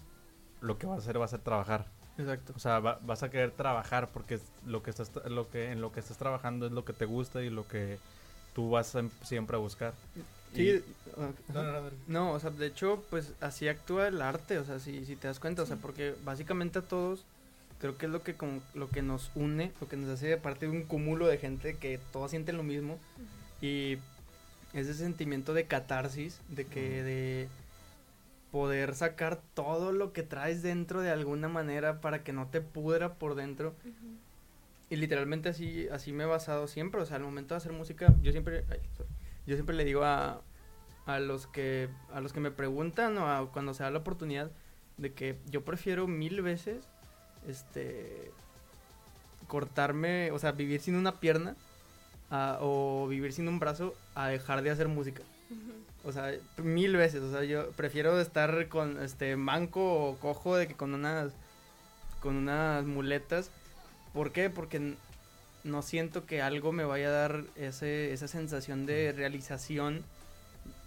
lo 0.62 0.78
que 0.78 0.86
vas 0.86 0.98
a 0.98 1.02
hacer 1.02 1.20
va 1.20 1.26
a 1.26 1.30
ser 1.30 1.40
trabajar. 1.40 1.88
Exacto. 2.20 2.54
O 2.56 2.60
sea, 2.60 2.80
va- 2.80 3.00
vas 3.02 3.24
a 3.24 3.30
querer 3.32 3.50
trabajar 3.52 4.10
porque 4.14 4.40
lo 4.68 4.84
que 4.84 4.92
estás 4.92 5.12
lo 5.26 5.50
que 5.50 5.72
en 5.72 5.82
lo 5.82 5.92
que 5.92 6.02
estás 6.02 6.18
trabajando 6.20 6.68
es 6.68 6.72
lo 6.72 6.86
que 6.86 6.94
te 6.94 7.06
gusta 7.06 7.42
y 7.42 7.50
lo 7.50 7.68
que 7.68 7.98
tú 8.54 8.70
vas 8.70 8.96
a 8.96 9.00
em- 9.00 9.10
siempre 9.24 9.56
a 9.56 9.60
buscar. 9.60 9.94
Sí, 10.56 10.70
Y- 10.70 10.84
No, 11.54 11.64
no, 11.64 11.82
no, 11.82 11.92
No, 12.08 12.32
o 12.34 12.40
sea, 12.40 12.50
de 12.50 12.68
hecho, 12.68 13.04
pues 13.10 13.34
así 13.40 13.68
actúa 13.68 14.08
el 14.08 14.22
arte, 14.22 14.58
o 14.58 14.66
sea, 14.66 14.80
si, 14.80 15.06
si 15.06 15.16
te 15.16 15.28
das 15.28 15.40
cuenta, 15.40 15.62
o 15.62 15.66
sea, 15.66 15.78
porque 15.78 16.16
básicamente 16.24 16.80
a 16.80 16.82
todos 16.82 17.26
creo 17.80 17.98
que 17.98 18.06
es 18.08 18.12
lo 18.12 18.24
que 18.24 18.36
como, 18.36 18.62
lo 18.74 18.90
que 18.90 19.02
nos 19.02 19.32
une, 19.36 19.72
lo 19.80 19.88
que 19.88 19.98
nos 19.98 20.10
hace 20.10 20.38
parte 20.38 20.66
de 20.66 20.72
un 20.72 20.84
cúmulo 20.84 21.28
de 21.28 21.38
gente 21.38 21.76
que 21.76 22.00
todos 22.12 22.32
sienten 22.32 22.58
lo 22.58 22.64
mismo 22.64 22.98
y 23.62 23.98
ese 24.74 24.94
sentimiento 24.94 25.54
de 25.54 25.66
catarsis, 25.66 26.40
de 26.50 26.66
que 26.66 27.04
de 27.04 27.48
poder 28.52 28.96
sacar 28.96 29.42
todo 29.54 29.92
lo 29.92 30.14
que 30.14 30.24
traes 30.24 30.62
dentro 30.64 31.02
de 31.02 31.12
alguna 31.12 31.48
manera 31.50 32.02
para 32.02 32.24
que 32.24 32.34
no 32.34 32.48
te 32.48 32.62
pudra 32.62 33.14
por 33.16 33.36
dentro 33.36 33.74
y 34.90 34.96
literalmente 34.98 35.50
así, 35.50 35.88
así 35.90 36.12
me 36.14 36.24
he 36.24 36.28
basado 36.28 36.68
siempre. 36.68 37.02
O 37.02 37.06
sea, 37.06 37.18
al 37.18 37.24
momento 37.24 37.54
de 37.54 37.58
hacer 37.58 37.72
música, 37.72 38.14
yo 38.22 38.32
siempre, 38.32 38.66
ay, 38.70 38.80
sorry. 38.96 39.10
Yo 39.48 39.56
siempre 39.56 39.76
le 39.76 39.86
digo 39.86 40.04
a, 40.04 40.42
a 41.06 41.20
los 41.20 41.48
que, 41.48 41.90
a 42.14 42.22
los 42.22 42.34
que 42.34 42.40
me 42.40 42.52
preguntan 42.52 43.18
o 43.18 43.28
a 43.32 43.52
cuando 43.52 43.74
se 43.74 43.84
da 43.84 43.92
la 43.92 44.00
oportunidad 44.00 44.50
de 44.98 45.14
que 45.14 45.38
yo 45.50 45.64
prefiero 45.64 46.08
mil 46.08 46.42
veces, 46.42 46.86
este, 47.48 48.32
cortarme, 49.48 50.32
o 50.32 50.40
sea, 50.40 50.52
vivir 50.52 50.82
sin 50.82 50.96
una 50.96 51.20
pierna 51.20 51.56
a- 52.32 52.58
o 52.62 53.08
vivir 53.08 53.34
sin 53.34 53.48
un 53.48 53.60
brazo 53.60 53.94
a 54.16 54.28
dejar 54.28 54.62
de 54.62 54.72
hacer 54.72 54.88
música. 54.88 55.22
O 56.04 56.12
sea, 56.12 56.32
mil 56.58 56.96
veces. 56.96 57.22
O 57.22 57.32
sea, 57.32 57.44
yo 57.44 57.70
prefiero 57.72 58.20
estar 58.20 58.68
con 58.68 59.02
este 59.04 59.36
manco 59.36 60.10
o 60.10 60.18
cojo 60.18 60.56
de 60.56 60.68
que 60.68 60.74
con 60.76 60.94
unas 60.94 61.32
con 62.22 62.36
unas 62.36 62.86
muletas. 62.86 63.52
¿Por 64.14 64.32
qué? 64.32 64.50
Porque 64.50 64.96
no 65.66 65.82
siento 65.82 66.26
que 66.26 66.42
algo 66.42 66.72
me 66.72 66.86
vaya 66.86 67.08
a 67.08 67.12
dar 67.12 67.44
ese, 67.56 68.14
esa 68.14 68.28
sensación 68.28 68.86
de 68.86 69.12
realización. 69.12 70.04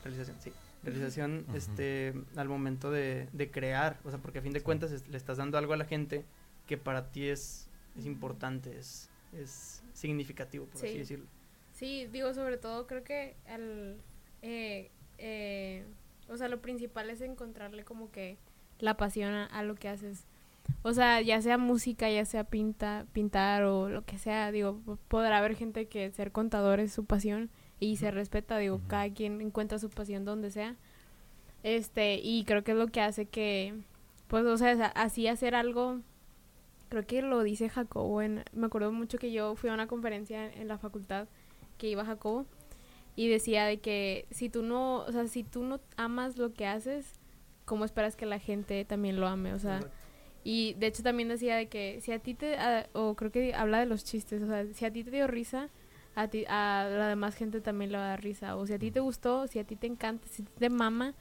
Realización, 0.04 0.36
sí. 0.40 0.52
Realización 0.84 1.44
este 1.54 2.14
al 2.36 2.48
momento 2.48 2.90
de, 2.90 3.28
de 3.32 3.50
crear. 3.50 3.98
O 4.04 4.10
sea, 4.10 4.18
porque 4.18 4.38
a 4.38 4.42
fin 4.42 4.52
de 4.52 4.60
Sí. 4.60 4.64
cuentas 4.64 4.92
es- 4.92 5.06
le 5.08 5.16
estás 5.18 5.36
dando 5.36 5.58
algo 5.58 5.72
a 5.72 5.76
la 5.76 5.84
gente 5.84 6.24
que 6.66 6.78
para 6.78 7.10
ti 7.10 7.26
es, 7.28 7.68
es 7.98 8.06
importante, 8.06 8.78
es, 8.78 9.10
es 9.32 9.82
significativo, 9.92 10.66
por 10.66 10.76
así 10.76 10.92
Sí. 10.92 10.98
decirlo. 10.98 11.26
Sí, 11.74 12.06
digo, 12.12 12.32
sobre 12.34 12.56
todo 12.56 12.86
creo 12.86 13.02
que 13.04 13.34
al... 13.48 13.96
eh, 14.42 14.90
eh, 15.18 15.84
o 16.28 16.36
sea, 16.36 16.48
lo 16.48 16.60
principal 16.60 17.10
es 17.10 17.20
encontrarle 17.20 17.84
como 17.84 18.10
que 18.12 18.36
la 18.78 18.96
pasión 18.96 19.32
a, 19.34 19.46
a 19.46 19.62
lo 19.64 19.74
que 19.74 19.88
haces. 19.88 20.24
O 20.82 20.92
sea, 20.92 21.20
ya 21.20 21.42
sea 21.42 21.58
música, 21.58 22.10
ya 22.10 22.24
sea 22.24 22.44
pinta, 22.44 23.06
pintar 23.12 23.64
o 23.64 23.88
lo 23.88 24.04
que 24.04 24.18
sea, 24.18 24.52
digo, 24.52 24.80
podrá 25.08 25.38
haber 25.38 25.54
gente 25.54 25.86
que 25.86 26.10
ser 26.12 26.32
contador 26.32 26.80
es 26.80 26.92
su 26.92 27.04
pasión 27.04 27.50
y 27.80 27.96
se 27.96 28.10
respeta, 28.10 28.58
digo, 28.58 28.80
cada 28.86 29.12
quien 29.12 29.40
encuentra 29.40 29.78
su 29.78 29.90
pasión 29.90 30.24
donde 30.24 30.50
sea. 30.50 30.76
Este, 31.62 32.20
y 32.22 32.44
creo 32.44 32.62
que 32.64 32.72
es 32.72 32.78
lo 32.78 32.88
que 32.88 33.00
hace 33.00 33.26
que, 33.26 33.74
pues, 34.28 34.44
o 34.44 34.56
sea, 34.56 34.86
así 34.94 35.26
hacer 35.26 35.54
algo, 35.54 36.00
creo 36.88 37.06
que 37.06 37.22
lo 37.22 37.42
dice 37.42 37.68
Jacobo, 37.68 38.22
en, 38.22 38.44
me 38.52 38.66
acuerdo 38.66 38.92
mucho 38.92 39.18
que 39.18 39.32
yo 39.32 39.56
fui 39.56 39.70
a 39.70 39.74
una 39.74 39.88
conferencia 39.88 40.46
en, 40.52 40.68
la 40.68 40.78
facultad 40.78 41.28
que 41.76 41.88
iba 41.88 42.04
Jacobo 42.04 42.46
y 43.16 43.28
decía 43.28 43.64
de 43.64 43.78
que 43.80 44.26
si 44.30 44.48
tú 44.48 44.62
no, 44.62 44.98
o 45.00 45.12
sea, 45.12 45.26
si 45.26 45.42
tú 45.42 45.64
no 45.64 45.80
amas 45.96 46.38
lo 46.38 46.52
que 46.52 46.66
haces, 46.66 47.12
¿cómo 47.64 47.84
esperas 47.84 48.16
que 48.16 48.26
la 48.26 48.38
gente 48.38 48.84
también 48.84 49.20
lo 49.20 49.26
ame? 49.26 49.52
O 49.54 49.58
sea, 49.58 49.80
y 50.50 50.72
de 50.78 50.86
hecho 50.86 51.02
también 51.02 51.28
decía 51.28 51.56
de 51.56 51.66
que 51.66 52.00
si 52.00 52.10
a 52.10 52.20
ti 52.20 52.32
te, 52.32 52.56
o 52.94 53.14
creo 53.16 53.30
que 53.30 53.52
habla 53.52 53.80
de 53.80 53.84
los 53.84 54.02
chistes, 54.02 54.42
o 54.42 54.46
sea, 54.46 54.64
si 54.72 54.86
a 54.86 54.90
ti 54.90 55.04
te 55.04 55.10
dio 55.10 55.26
risa, 55.26 55.68
a, 56.14 56.28
ti, 56.28 56.46
a 56.48 56.88
la 56.90 57.06
demás 57.08 57.34
gente 57.34 57.60
también 57.60 57.92
le 57.92 57.98
va 57.98 58.06
a 58.06 58.08
dar 58.08 58.22
risa. 58.22 58.56
O 58.56 58.66
si 58.66 58.72
a 58.72 58.78
ti 58.78 58.90
te 58.90 59.00
gustó, 59.00 59.46
si 59.46 59.58
a 59.58 59.64
ti 59.64 59.76
te 59.76 59.86
encanta, 59.86 60.26
si 60.28 60.44
te 60.44 60.70
mama, 60.70 61.12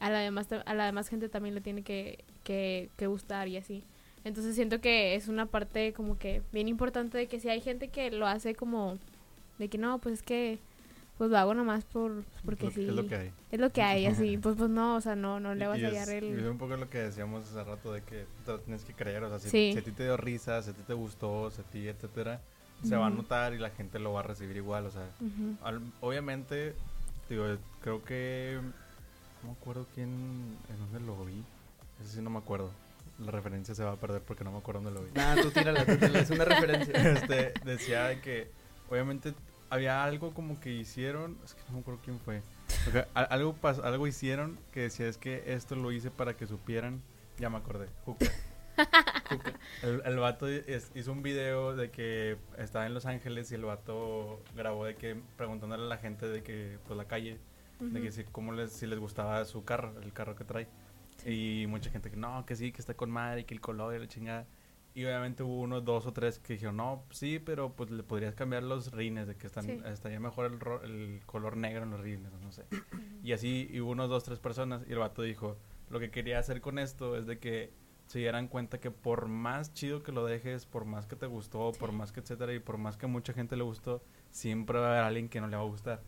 a 0.00 0.10
la 0.10 0.18
demás, 0.18 0.48
a 0.50 0.74
la 0.74 0.86
demás 0.86 1.06
gente 1.06 1.28
también 1.28 1.54
le 1.54 1.60
tiene 1.60 1.84
que, 1.84 2.24
que, 2.42 2.90
que 2.96 3.06
gustar 3.06 3.46
y 3.46 3.56
así. 3.56 3.84
Entonces 4.24 4.56
siento 4.56 4.80
que 4.80 5.14
es 5.14 5.28
una 5.28 5.46
parte 5.46 5.92
como 5.92 6.18
que 6.18 6.42
bien 6.50 6.66
importante 6.66 7.16
de 7.16 7.28
que 7.28 7.38
si 7.38 7.50
hay 7.50 7.60
gente 7.60 7.86
que 7.86 8.10
lo 8.10 8.26
hace 8.26 8.56
como 8.56 8.98
de 9.60 9.68
que 9.68 9.78
no, 9.78 10.00
pues 10.00 10.14
es 10.14 10.22
que 10.24 10.58
pues 11.22 11.30
lo 11.30 11.38
hago 11.38 11.54
nomás 11.54 11.84
por 11.84 12.24
porque 12.44 12.68
sí. 12.72 12.84
Es 12.84 12.92
lo 12.92 13.06
que 13.06 13.14
hay. 13.14 13.32
Es 13.52 13.60
lo 13.60 13.70
que 13.70 13.80
hay, 13.80 14.06
así. 14.06 14.36
Pues 14.42 14.56
pues 14.56 14.68
no, 14.68 14.96
o 14.96 15.00
sea, 15.00 15.14
no, 15.14 15.38
no 15.38 15.54
le 15.54 15.68
vas 15.68 15.80
a 15.80 15.86
hallar 15.86 16.08
el... 16.08 16.24
Y 16.24 16.40
es 16.40 16.46
un 16.46 16.58
poco 16.58 16.76
lo 16.76 16.90
que 16.90 16.98
decíamos 16.98 17.46
hace 17.46 17.62
rato 17.62 17.92
de 17.92 18.02
que 18.02 18.26
te 18.44 18.58
tienes 18.58 18.82
que 18.82 18.92
creer, 18.92 19.22
o 19.22 19.28
sea, 19.28 19.38
si, 19.38 19.78
a 19.78 19.84
ti 19.84 19.92
te 19.92 20.02
dio 20.02 20.16
risa, 20.16 20.60
si 20.62 20.70
a 20.70 20.72
ti 20.72 20.82
te 20.84 20.94
gustó, 20.94 21.48
si 21.52 21.60
a 21.60 21.64
ti, 21.64 21.86
etcétera, 21.86 22.40
se 22.82 22.96
va 22.96 23.06
a 23.06 23.10
notar 23.10 23.54
y 23.54 23.58
la 23.58 23.70
gente 23.70 24.00
lo 24.00 24.14
va 24.14 24.18
a 24.18 24.22
recibir 24.24 24.56
igual, 24.56 24.86
o 24.86 24.90
sea, 24.90 25.08
obviamente, 26.00 26.74
digo, 27.28 27.44
creo 27.80 28.02
que 28.02 28.58
no 29.44 29.50
me 29.50 29.52
acuerdo 29.52 29.86
quién, 29.94 30.08
en 30.08 30.78
dónde 30.80 31.06
lo 31.06 31.24
vi. 31.24 31.40
Eso 32.00 32.14
sí 32.14 32.20
no 32.20 32.30
me 32.30 32.38
acuerdo. 32.38 32.72
La 33.20 33.30
referencia 33.30 33.76
se 33.76 33.84
va 33.84 33.92
a 33.92 33.96
perder 33.96 34.22
porque 34.22 34.42
no 34.42 34.50
me 34.50 34.58
acuerdo 34.58 34.80
dónde 34.80 34.98
lo 34.98 35.06
vi. 35.06 35.12
Ah, 35.20 35.36
tú 35.40 35.52
tírala, 35.52 35.86
tú 35.86 35.94
tírala, 35.94 36.18
es 36.18 36.30
una 36.30 36.46
referencia. 36.46 36.94
Este, 37.12 37.54
decía 37.64 38.20
que, 38.20 38.50
obviamente, 38.90 39.34
había 39.72 40.04
algo 40.04 40.34
como 40.34 40.60
que 40.60 40.70
hicieron, 40.70 41.38
es 41.42 41.54
que 41.54 41.62
no 41.68 41.76
me 41.76 41.80
acuerdo 41.80 42.00
quién 42.04 42.20
fue. 42.20 42.42
algo, 43.14 43.56
algo 43.82 44.06
hicieron 44.06 44.58
que 44.70 44.80
decía, 44.80 45.08
es 45.08 45.16
que 45.16 45.44
esto 45.46 45.76
lo 45.76 45.92
hice 45.92 46.10
para 46.10 46.36
que 46.36 46.46
supieran, 46.46 47.00
ya 47.38 47.48
me 47.48 47.56
acordé, 47.56 47.88
Juca. 48.04 48.26
El, 49.82 50.02
el, 50.04 50.18
vato 50.18 50.46
hizo 50.50 51.12
un 51.12 51.22
video 51.22 51.74
de 51.74 51.90
que 51.90 52.36
estaba 52.58 52.86
en 52.86 52.94
Los 52.94 53.06
Ángeles 53.06 53.50
y 53.52 53.54
el 53.54 53.64
vato 53.64 54.42
grabó 54.54 54.84
de 54.84 54.94
que 54.96 55.16
preguntándole 55.36 55.84
a 55.84 55.86
la 55.86 55.96
gente 55.96 56.28
de 56.28 56.42
que, 56.42 56.78
pues 56.86 56.96
la 56.96 57.06
calle, 57.06 57.38
de 57.80 58.00
que 58.00 58.12
si, 58.12 58.24
cómo 58.24 58.52
les, 58.52 58.72
si 58.72 58.86
les 58.86 58.98
gustaba 58.98 59.44
su 59.46 59.64
carro, 59.64 59.98
el 60.02 60.12
carro 60.12 60.36
que 60.36 60.44
trae. 60.44 60.68
Y 61.24 61.66
mucha 61.68 61.90
gente 61.90 62.10
que 62.10 62.16
no, 62.16 62.44
que 62.44 62.56
sí, 62.56 62.72
que 62.72 62.80
está 62.80 62.94
con 62.94 63.10
madre, 63.10 63.44
que 63.44 63.54
el 63.54 63.60
color 63.60 63.94
y 63.94 63.98
la 63.98 64.08
chingada. 64.08 64.46
Y 64.94 65.04
obviamente 65.04 65.42
hubo 65.42 65.60
unos 65.60 65.84
dos 65.84 66.06
o 66.06 66.12
tres 66.12 66.38
que 66.38 66.54
dijeron, 66.54 66.76
no, 66.76 67.04
sí, 67.10 67.38
pero 67.38 67.74
pues 67.74 67.90
le 67.90 68.02
podrías 68.02 68.34
cambiar 68.34 68.62
los 68.62 68.92
rines, 68.92 69.26
de 69.26 69.36
que 69.36 69.46
están, 69.46 69.68
estaría 69.86 70.20
mejor 70.20 70.46
el, 70.84 70.90
el, 70.90 71.20
color 71.24 71.56
negro 71.56 71.84
en 71.84 71.90
los 71.90 72.00
rines, 72.00 72.30
no 72.42 72.52
sé. 72.52 72.66
Y 73.22 73.32
así 73.32 73.70
hubo 73.80 73.92
unos 73.92 74.10
dos, 74.10 74.24
tres 74.24 74.38
personas 74.38 74.82
y 74.86 74.92
el 74.92 74.98
vato 74.98 75.22
dijo, 75.22 75.56
lo 75.88 75.98
que 75.98 76.10
quería 76.10 76.38
hacer 76.38 76.60
con 76.60 76.78
esto 76.78 77.16
es 77.16 77.26
de 77.26 77.38
que 77.38 77.72
se 78.06 78.18
dieran 78.18 78.48
cuenta 78.48 78.78
que 78.78 78.90
por 78.90 79.28
más 79.28 79.72
chido 79.72 80.02
que 80.02 80.12
lo 80.12 80.26
dejes, 80.26 80.66
por 80.66 80.84
más 80.84 81.06
que 81.06 81.16
te 81.16 81.26
gustó, 81.26 81.72
por 81.72 81.92
más 81.92 82.12
que 82.12 82.20
etcétera, 82.20 82.52
y 82.52 82.58
por 82.58 82.76
más 82.76 82.98
que 82.98 83.06
mucha 83.06 83.32
gente 83.32 83.56
le 83.56 83.62
gustó, 83.62 84.02
siempre 84.30 84.78
va 84.78 84.88
a 84.88 84.90
haber 84.90 85.04
alguien 85.04 85.30
que 85.30 85.40
no 85.40 85.48
le 85.48 85.56
va 85.56 85.62
a 85.62 85.66
gustar. 85.66 86.02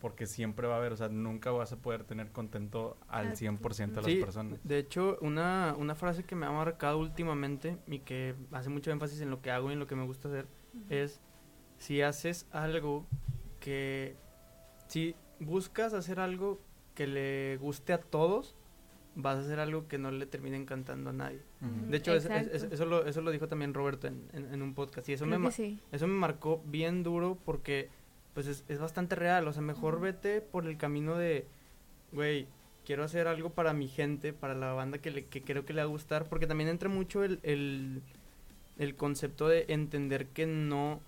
Porque 0.00 0.26
siempre 0.26 0.66
va 0.66 0.74
a 0.74 0.78
haber, 0.78 0.92
o 0.92 0.96
sea, 0.96 1.08
nunca 1.08 1.50
vas 1.50 1.72
a 1.72 1.76
poder 1.76 2.04
tener 2.04 2.32
contento 2.32 2.96
al 3.08 3.36
100% 3.36 3.92
de 3.92 4.02
las 4.02 4.24
personas. 4.24 4.60
De 4.64 4.78
hecho, 4.78 5.18
una, 5.20 5.74
una 5.76 5.94
frase 5.94 6.24
que 6.24 6.34
me 6.34 6.46
ha 6.46 6.50
marcado 6.50 6.98
últimamente 6.98 7.76
y 7.86 8.00
que 8.00 8.34
hace 8.52 8.70
mucho 8.70 8.90
énfasis 8.90 9.20
en 9.20 9.30
lo 9.30 9.42
que 9.42 9.50
hago 9.50 9.70
y 9.70 9.74
en 9.74 9.78
lo 9.78 9.86
que 9.86 9.96
me 9.96 10.04
gusta 10.04 10.28
hacer 10.28 10.46
es, 10.88 11.20
si 11.78 12.00
haces 12.00 12.46
algo 12.52 13.06
que, 13.60 14.16
si 14.86 15.14
buscas 15.38 15.94
hacer 15.94 16.20
algo 16.20 16.60
que 16.94 17.06
le 17.06 17.56
guste 17.58 17.92
a 17.92 18.00
todos, 18.00 18.56
vas 19.14 19.36
a 19.36 19.40
hacer 19.40 19.60
algo 19.60 19.88
que 19.88 19.98
no 19.98 20.10
le 20.10 20.26
termine 20.26 20.56
encantando 20.56 21.10
a 21.10 21.12
nadie. 21.12 21.42
De 21.88 21.96
hecho, 21.96 22.14
eso, 22.14 22.84
lo, 22.86 23.06
eso 23.06 23.20
lo 23.20 23.30
dijo 23.30 23.48
también 23.48 23.74
Roberto 23.74 24.06
en, 24.06 24.28
en, 24.32 24.62
un 24.62 24.74
podcast 24.74 25.08
y 25.08 25.12
eso 25.12 25.26
me, 25.26 25.36
eso 25.92 26.06
me 26.06 26.14
marcó 26.14 26.62
bien 26.66 27.02
duro 27.02 27.38
porque 27.44 27.90
pues 28.34 28.46
es, 28.46 28.64
es 28.68 28.78
bastante 28.78 29.16
real. 29.16 29.46
O 29.48 29.52
sea, 29.52 29.62
mejor 29.62 30.00
vete 30.00 30.40
por 30.40 30.66
el 30.66 30.76
camino 30.76 31.16
de, 31.16 31.46
güey, 32.12 32.46
quiero 32.84 33.04
hacer 33.04 33.28
algo 33.28 33.50
para 33.50 33.72
mi 33.72 33.88
gente, 33.88 34.32
para 34.32 34.54
la 34.54 34.72
banda 34.72 34.98
que, 34.98 35.10
le, 35.10 35.26
que 35.26 35.42
creo 35.42 35.64
que 35.64 35.72
le 35.72 35.82
va 35.82 35.86
a 35.86 35.90
gustar, 35.90 36.28
porque 36.28 36.46
también 36.46 36.68
entra 36.70 36.88
mucho 36.88 37.24
el, 37.24 37.40
el, 37.42 38.02
el 38.78 38.96
concepto 38.96 39.48
de 39.48 39.66
entender 39.68 40.26
que 40.28 40.46
no... 40.46 41.00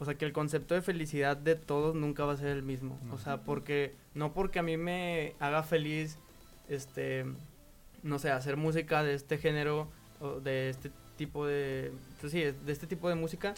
O 0.00 0.04
sea, 0.04 0.16
que 0.16 0.24
el 0.24 0.32
concepto 0.32 0.74
de 0.74 0.82
felicidad 0.82 1.36
de 1.36 1.54
todos 1.54 1.94
nunca 1.94 2.24
va 2.24 2.32
a 2.32 2.36
ser 2.36 2.48
el 2.48 2.62
mismo. 2.62 2.98
O 3.12 3.18
sea, 3.18 3.42
porque 3.42 3.94
no 4.14 4.32
porque 4.34 4.58
a 4.58 4.62
mí 4.62 4.76
me 4.76 5.34
haga 5.38 5.62
feliz 5.62 6.18
este, 6.68 7.24
no 8.02 8.18
sé, 8.18 8.30
hacer 8.30 8.56
música 8.56 9.02
de 9.02 9.14
este 9.14 9.38
género 9.38 9.88
o 10.20 10.40
de 10.40 10.68
este 10.68 10.90
tipo 11.16 11.46
de, 11.46 11.92
pues 12.20 12.32
sí, 12.32 12.40
de 12.40 12.72
este 12.72 12.86
tipo 12.86 13.08
de 13.08 13.14
música 13.14 13.54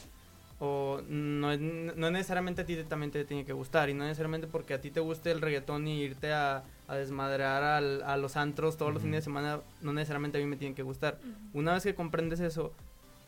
o 0.59 1.03
no, 1.09 1.57
no 1.57 2.11
necesariamente 2.11 2.63
a 2.63 2.67
ti 2.67 2.77
también 2.85 3.11
te 3.11 3.25
tiene 3.25 3.45
que 3.45 3.53
gustar 3.53 3.91
y 3.91 3.95
no 3.95 4.05
necesariamente 4.05 4.47
porque 4.47 4.75
a 4.75 4.81
ti 4.81 4.91
te 4.91 5.01
guste 5.01 5.31
el 5.31 5.41
reggaetón 5.41 5.87
y 5.87 6.01
irte 6.01 6.33
a, 6.33 6.63
a 6.89 6.95
desmadrear 6.95 7.63
a 7.63 8.17
los 8.17 8.37
antros 8.37 8.77
todos 8.77 8.93
los 8.93 9.03
fines 9.03 9.19
de 9.21 9.25
semana, 9.25 9.61
no 9.83 9.93
necesariamente 9.93 10.39
a 10.39 10.41
mí 10.41 10.47
me 10.47 10.57
tiene 10.57 10.75
que 10.75 10.83
gustar. 10.83 11.19
Una 11.53 11.75
vez 11.75 11.83
que 11.83 11.95
comprendes 11.95 12.41
eso 12.41 12.73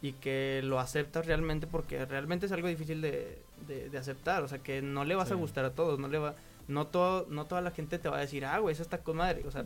y 0.01 0.13
que 0.13 0.61
lo 0.65 0.79
aceptas 0.81 1.27
realmente, 1.27 1.67
porque 1.67 2.05
realmente 2.07 2.47
es 2.47 2.53
algo 2.53 2.69
difícil 2.69 3.03
de, 3.03 3.39
de, 3.67 3.99
aceptar, 3.99 4.43
o 4.43 4.49
sea, 4.49 4.59
que 4.59 4.81
no 4.81 5.05
le 5.05 5.15
vas 5.15 5.31
a 5.33 5.35
gustar 5.35 5.65
a 5.65 5.71
todos, 5.71 5.99
no 5.99 6.09
le 6.09 6.19
va 6.19 6.35
no, 6.69 6.87
todo, 6.87 7.27
no 7.31 7.47
toda 7.47 7.63
la 7.63 7.71
gente 7.71 7.99
te 7.99 8.09
va 8.09 8.19
a 8.19 8.21
decir, 8.21 8.45
ah, 8.45 8.59
güey, 8.59 8.75
eso 8.75 8.83
está 8.83 8.99
con 8.99 9.17
madre. 9.17 9.43
O 9.47 9.51
sea, 9.51 9.65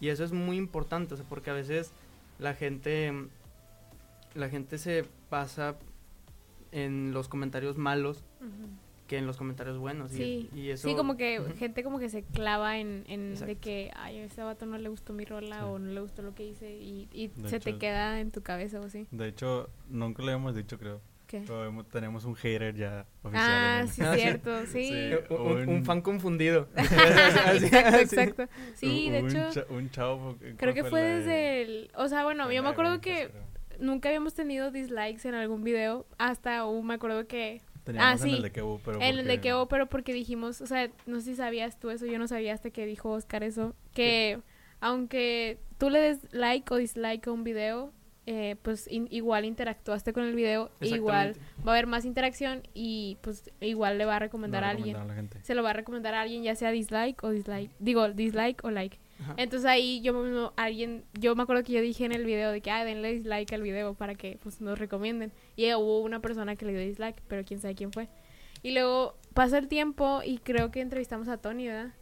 y 0.00 0.08
eso 0.08 0.22
es 0.22 0.32
muy 0.32 0.56
importante, 0.56 1.14
o 1.14 1.16
sea, 1.16 1.26
porque 1.28 1.50
a 1.50 1.54
veces 1.54 1.90
la 2.38 2.54
gente, 2.54 3.12
la 4.34 4.48
gente 4.48 4.78
se 4.78 5.06
pasa 5.30 5.74
en 6.74 7.12
los 7.12 7.28
comentarios 7.28 7.78
malos 7.78 8.24
que 9.06 9.18
en 9.18 9.26
los 9.26 9.36
comentarios 9.36 9.78
buenos. 9.78 10.10
Sí, 10.10 10.48
y, 10.54 10.70
eso, 10.70 10.88
sí 10.88 10.94
como 10.94 11.16
que 11.16 11.40
gente 11.58 11.84
como 11.84 11.98
que 11.98 12.08
se 12.08 12.22
clava 12.22 12.78
en, 12.78 13.04
en 13.06 13.34
de 13.38 13.56
que, 13.56 13.90
ay, 13.96 14.18
a 14.18 14.24
ese 14.24 14.42
vato 14.42 14.64
no 14.66 14.78
le 14.78 14.88
gustó 14.88 15.12
mi 15.12 15.24
rola 15.24 15.66
o 15.66 15.78
no 15.78 15.92
le 15.92 16.00
gustó 16.00 16.22
lo 16.22 16.34
que 16.34 16.46
hice 16.46 16.70
y, 16.72 17.08
y 17.12 17.30
se 17.46 17.60
te 17.60 17.76
queda 17.76 18.20
en 18.20 18.30
tu 18.30 18.42
cabeza 18.42 18.80
o 18.80 18.84
así. 18.84 19.06
De 19.10 19.28
hecho, 19.28 19.68
nunca 19.88 20.22
le 20.22 20.32
hemos 20.32 20.54
dicho, 20.54 20.78
creo 20.78 21.00
tenemos 21.90 22.24
un 22.24 22.34
hater 22.34 22.74
ya 22.74 23.06
oficial. 23.22 23.42
Ah, 23.50 23.84
sí, 23.86 24.02
cierto, 24.14 24.66
sí. 24.72 25.10
Un, 25.30 25.84
fan 25.84 26.00
confundido. 26.00 26.68
exacto, 26.76 27.96
exacto. 27.96 28.48
Sí, 28.74 29.10
de 29.10 29.20
hecho. 29.20 29.66
un 29.70 29.90
chavo. 29.90 30.36
Creo 30.56 30.74
que 30.74 30.84
fue 30.84 31.02
desde 31.02 31.62
el. 31.62 31.90
O 31.96 32.08
sea, 32.08 32.24
bueno, 32.24 32.50
yo 32.52 32.62
me 32.62 32.68
acuerdo 32.68 33.00
que 33.00 33.30
nunca 33.78 34.08
habíamos 34.08 34.34
tenido 34.34 34.70
dislikes 34.70 35.28
en 35.28 35.34
algún 35.34 35.64
video. 35.64 36.06
Hasta 36.18 36.64
un, 36.66 36.86
me 36.86 36.94
acuerdo 36.94 37.26
que. 37.26 37.60
ah, 37.98 38.16
sí. 38.18 38.30
En 38.30 38.36
el 38.36 38.42
de 38.42 38.52
Kevo, 38.52 38.80
pero. 38.84 39.00
En 39.00 39.18
el 39.18 39.26
de 39.26 39.40
Kevo, 39.40 39.68
pero 39.68 39.86
porque 39.86 40.12
dijimos. 40.12 40.60
O 40.60 40.66
sea, 40.66 40.90
no 41.06 41.20
sé 41.20 41.26
si 41.26 41.36
sabías 41.36 41.78
tú 41.78 41.90
eso. 41.90 42.06
Yo 42.06 42.18
no 42.18 42.28
sabía 42.28 42.54
hasta 42.54 42.70
que 42.70 42.86
dijo 42.86 43.10
Oscar 43.10 43.42
eso. 43.42 43.74
Que. 43.92 44.40
Aunque 44.80 45.58
tú 45.78 45.88
le 45.88 45.98
des 45.98 46.18
like 46.32 46.72
o 46.72 46.76
dislike 46.76 47.26
a 47.26 47.32
un 47.32 47.42
video, 47.42 47.92
eh, 48.26 48.56
pues 48.62 48.88
igual 48.90 49.44
interactuaste 49.44 50.14
con 50.14 50.24
el 50.24 50.34
video, 50.34 50.70
igual 50.80 51.36
va 51.66 51.72
a 51.72 51.74
haber 51.74 51.86
más 51.86 52.06
interacción 52.06 52.62
y 52.72 53.18
pues 53.20 53.50
igual 53.60 53.98
le 53.98 54.06
va 54.06 54.16
a 54.16 54.18
recomendar 54.18 54.64
a, 54.64 54.70
alguien. 54.70 54.96
se 55.42 55.54
lo 55.54 55.62
va 55.62 55.70
a 55.70 55.72
recomendar 55.74 56.14
a 56.14 56.22
alguien, 56.22 56.42
ya 56.42 56.54
sea 56.54 56.70
dislike 56.70 57.22
o 57.22 57.30
dislike. 57.30 57.70
Digo, 57.78 58.08
dislike 58.10 58.64
o 58.64 58.70
like. 58.70 58.98
Entonces 59.36 59.68
ahí 59.68 60.00
yo 60.02 60.52
alguien, 60.56 61.04
yo 61.14 61.34
me 61.34 61.42
acuerdo 61.42 61.62
que 61.62 61.72
yo 61.72 61.80
dije 61.80 62.04
en 62.04 62.12
el 62.12 62.24
video 62.24 62.50
de 62.50 62.60
que, 62.60 62.70
ah, 62.70 62.84
denle 62.84 63.14
dislike 63.14 63.52
al 63.52 63.62
video 63.62 63.94
para 63.94 64.14
que 64.14 64.38
pues 64.42 64.60
nos 64.60 64.78
recomienden. 64.78 65.32
Y 65.56 65.72
hubo 65.74 66.00
una 66.00 66.20
persona 66.20 66.56
que 66.56 66.66
le 66.66 66.72
dio 66.72 66.80
dislike, 66.80 67.22
pero 67.28 67.44
quién 67.44 67.60
sabe 67.60 67.74
quién 67.74 67.92
fue. 67.92 68.08
Y 68.62 68.72
luego 68.72 69.16
pasa 69.34 69.58
el 69.58 69.68
tiempo 69.68 70.22
y 70.24 70.38
creo 70.38 70.70
que 70.70 70.80
entrevistamos 70.80 71.28
a 71.28 71.36
Tony, 71.36 71.66
¿verdad? 71.66 71.92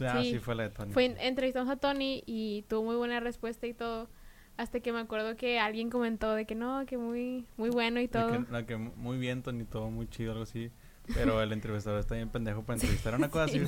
Ah, 0.00 0.22
sí, 0.22 0.38
fue 0.38 0.54
la 0.54 0.64
de 0.64 0.70
Tony. 0.70 0.92
Fue, 0.92 1.16
entrevistamos 1.20 1.68
a 1.68 1.76
Tony 1.76 2.22
y 2.26 2.64
tuvo 2.68 2.84
muy 2.84 2.96
buena 2.96 3.20
respuesta 3.20 3.66
y 3.66 3.74
todo. 3.74 4.08
Hasta 4.56 4.80
que 4.80 4.92
me 4.92 5.00
acuerdo 5.00 5.36
que 5.36 5.58
alguien 5.58 5.90
comentó 5.90 6.34
de 6.34 6.46
que 6.46 6.54
no, 6.54 6.86
que 6.86 6.96
muy 6.96 7.46
muy 7.56 7.70
bueno 7.70 8.00
y 8.00 8.08
todo. 8.08 8.46
Que, 8.46 8.66
que, 8.66 8.76
muy 8.76 9.18
bien, 9.18 9.42
Tony, 9.42 9.64
todo 9.64 9.90
muy 9.90 10.08
chido, 10.08 10.32
algo 10.32 10.44
así. 10.44 10.70
Pero 11.14 11.40
el 11.42 11.52
entrevistador 11.52 12.00
está 12.00 12.14
bien 12.14 12.28
pendejo 12.28 12.62
para 12.62 12.76
entrevistar 12.76 13.14
a 13.14 13.16
una 13.16 13.28
cosa 13.30 13.44
así. 13.44 13.62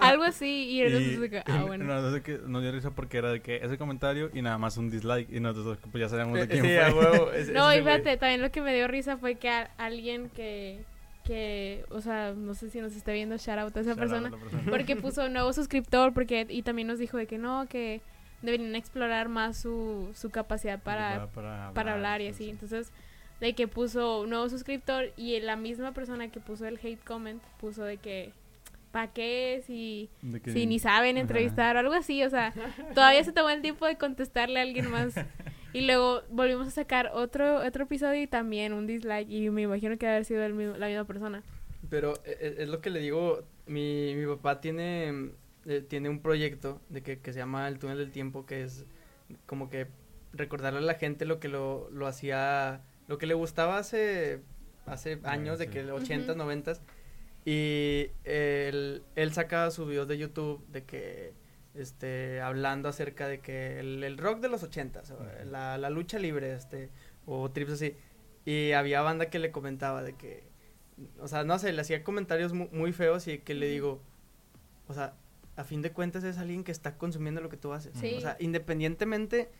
Algo 0.00 0.22
así, 0.24 0.70
y 0.70 0.80
de 0.82 1.30
que, 1.30 1.36
y 1.46 1.50
ah, 1.50 1.62
bueno. 1.62 1.84
nos, 1.84 2.12
dio 2.12 2.22
que- 2.22 2.38
nos 2.46 2.62
dio 2.62 2.72
risa 2.72 2.90
porque 2.90 3.18
era 3.18 3.30
de 3.30 3.40
que 3.40 3.56
ese 3.56 3.78
comentario 3.78 4.30
y 4.32 4.42
nada 4.42 4.58
más 4.58 4.76
un 4.76 4.90
dislike 4.90 5.28
y 5.30 5.40
nosotros 5.40 5.78
pues 5.90 6.00
ya 6.02 6.08
sabíamos 6.08 6.38
de 6.38 6.48
quién 6.48 6.62
sí, 6.62 6.68
fue. 6.68 6.82
a 6.84 6.94
huevo. 6.94 7.32
es- 7.32 7.50
No, 7.50 7.72
y 7.74 7.78
fíjate, 7.78 8.16
también 8.16 8.42
lo 8.42 8.50
que 8.50 8.60
me 8.62 8.74
dio 8.74 8.88
risa 8.88 9.16
fue 9.16 9.34
que 9.36 9.48
a- 9.50 9.70
alguien 9.78 10.30
que, 10.30 10.84
que, 11.24 11.84
o 11.90 12.00
sea, 12.00 12.32
no 12.36 12.54
sé 12.54 12.70
si 12.70 12.80
nos 12.80 12.94
esté 12.94 13.12
viendo, 13.12 13.36
shout 13.36 13.58
out 13.58 13.76
a 13.76 13.80
esa 13.80 13.94
persona, 13.94 14.30
porque 14.70 14.96
puso 14.96 15.26
un 15.26 15.32
nuevo 15.34 15.52
suscriptor, 15.52 16.14
porque, 16.14 16.46
y 16.48 16.62
también 16.62 16.88
nos 16.88 16.98
dijo 16.98 17.16
de 17.16 17.26
que 17.26 17.38
no, 17.38 17.66
que 17.68 18.00
deberían 18.40 18.74
explorar 18.76 19.28
más 19.28 19.58
su, 19.58 20.10
su 20.14 20.30
capacidad 20.30 20.80
para, 20.80 21.26
para, 21.34 21.72
para 21.74 21.94
hablar 21.94 22.20
y 22.20 22.28
así. 22.28 22.48
Entonces, 22.48 22.92
de 23.40 23.54
que 23.54 23.68
puso 23.68 24.20
un 24.22 24.30
nuevo 24.30 24.48
suscriptor 24.48 25.12
y 25.16 25.38
la 25.40 25.56
misma 25.56 25.92
persona 25.92 26.30
que 26.30 26.40
puso 26.40 26.66
el 26.66 26.78
hate 26.82 27.02
comment 27.04 27.42
puso 27.60 27.84
de 27.84 27.96
que, 27.98 28.32
¿para 28.90 29.12
qué? 29.12 29.62
Si, 29.66 30.08
que- 30.42 30.52
si 30.52 30.66
ni 30.66 30.78
saben 30.78 31.16
Ajá. 31.16 31.20
entrevistar 31.20 31.76
o 31.76 31.78
algo 31.78 31.94
así, 31.94 32.22
o 32.24 32.30
sea, 32.30 32.52
todavía 32.94 33.22
se 33.24 33.32
tomó 33.32 33.50
el 33.50 33.62
tiempo 33.62 33.86
de 33.86 33.96
contestarle 33.96 34.58
a 34.58 34.62
alguien 34.62 34.90
más. 34.90 35.14
Y 35.74 35.82
luego 35.86 36.22
volvimos 36.30 36.66
a 36.66 36.70
sacar 36.70 37.10
otro 37.12 37.58
otro 37.58 37.84
episodio 37.84 38.22
y 38.22 38.26
también 38.26 38.72
un 38.72 38.86
dislike 38.86 39.28
y 39.30 39.50
me 39.50 39.60
imagino 39.62 39.98
que 39.98 40.08
haber 40.08 40.24
sido 40.24 40.42
el 40.42 40.54
mismo- 40.54 40.78
la 40.78 40.86
misma 40.88 41.04
persona. 41.04 41.42
Pero 41.90 42.14
e- 42.24 42.38
e- 42.40 42.62
es, 42.62 42.68
lo 42.70 42.80
que 42.80 42.88
le 42.88 43.00
digo, 43.00 43.44
mi, 43.66 44.14
mi 44.16 44.26
papá 44.26 44.62
tiene, 44.62 45.30
eh, 45.66 45.82
tiene 45.86 46.08
un 46.08 46.20
proyecto 46.20 46.80
de 46.88 47.02
que, 47.02 47.18
que 47.20 47.34
se 47.34 47.38
llama 47.40 47.68
El 47.68 47.78
Túnel 47.78 47.98
del 47.98 48.10
Tiempo, 48.12 48.46
que 48.46 48.62
es 48.62 48.86
como 49.44 49.68
que 49.68 49.88
recordarle 50.32 50.78
a 50.78 50.82
la 50.82 50.94
gente 50.94 51.26
lo 51.26 51.38
que 51.38 51.48
lo, 51.48 51.90
lo 51.90 52.06
hacía, 52.06 52.80
lo 53.08 53.18
que 53.18 53.26
le 53.26 53.34
gustaba 53.34 53.78
hace, 53.78 54.40
hace 54.86 55.18
años, 55.24 55.58
de 55.58 55.64
sí. 55.66 55.70
que 55.72 55.84
80s, 55.84 56.30
Ujú. 56.30 56.40
90s. 56.40 56.80
Y 57.44 58.10
él, 58.24 59.02
él 59.16 59.32
sacaba 59.32 59.70
sus 59.70 59.88
videos 59.88 60.06
de 60.08 60.18
YouTube 60.18 60.64
de 60.68 60.84
que, 60.84 61.32
este, 61.74 62.40
hablando 62.40 62.88
acerca 62.88 63.26
de 63.26 63.40
que 63.40 63.80
el, 63.80 64.04
el 64.04 64.18
rock 64.18 64.40
de 64.40 64.48
los 64.48 64.62
80s, 64.62 65.10
o 65.12 65.44
la, 65.46 65.78
la 65.78 65.90
lucha 65.90 66.18
libre, 66.18 66.52
este, 66.54 66.90
o 67.26 67.50
trips 67.50 67.72
así. 67.72 67.96
Y 68.44 68.72
había 68.72 69.00
banda 69.02 69.30
que 69.30 69.38
le 69.38 69.50
comentaba 69.50 70.02
de 70.02 70.14
que, 70.14 70.44
o 71.20 71.28
sea, 71.28 71.44
no 71.44 71.58
sé, 71.58 71.72
le 71.72 71.80
hacía 71.80 72.02
comentarios 72.04 72.52
mu- 72.52 72.68
muy, 72.72 72.92
feos 72.92 73.26
y 73.28 73.38
que 73.38 73.54
le 73.54 73.68
digo, 73.68 74.02
o 74.88 74.94
sea, 74.94 75.14
a 75.56 75.64
fin 75.64 75.80
de 75.82 75.92
cuentas 75.92 76.24
es 76.24 76.38
alguien 76.38 76.64
que 76.64 76.72
está 76.72 76.96
consumiendo 76.98 77.40
lo 77.40 77.48
que 77.48 77.56
tú 77.56 77.72
haces. 77.72 77.92
Sí. 77.98 78.14
O 78.16 78.20
sea, 78.20 78.36
independientemente 78.40 79.50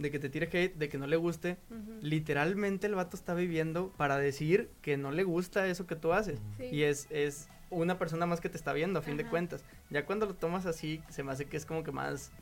de 0.00 0.10
que 0.10 0.18
te 0.18 0.28
tire 0.30 0.48
hate, 0.52 0.74
de 0.76 0.88
que 0.88 0.98
no 0.98 1.06
le 1.06 1.16
guste, 1.16 1.58
literalmente 2.00 2.86
el 2.86 2.94
vato 2.94 3.16
está 3.16 3.34
viviendo 3.34 3.92
para 3.96 4.18
decir 4.18 4.70
que 4.82 4.96
no 4.96 5.10
le 5.12 5.24
gusta 5.24 5.66
eso 5.66 5.86
que 5.86 5.94
tú 5.96 6.12
haces. 6.12 6.40
Sí. 6.58 6.64
Y 6.72 6.82
es, 6.84 7.06
es 7.10 7.48
una 7.70 7.98
persona 7.98 8.26
más 8.26 8.40
que 8.40 8.48
te 8.48 8.56
está 8.56 8.72
viendo, 8.72 8.98
a 8.98 9.02
fin 9.02 9.16
de 9.16 9.26
cuentas. 9.26 9.62
Ya 9.90 10.04
cuando 10.06 10.26
lo 10.26 10.34
tomas 10.34 10.66
así, 10.66 11.02
se 11.08 11.22
me 11.22 11.32
hace 11.32 11.44
que 11.46 11.56
es 11.56 11.66
como 11.66 11.84
que 11.84 11.92
más 11.92 12.32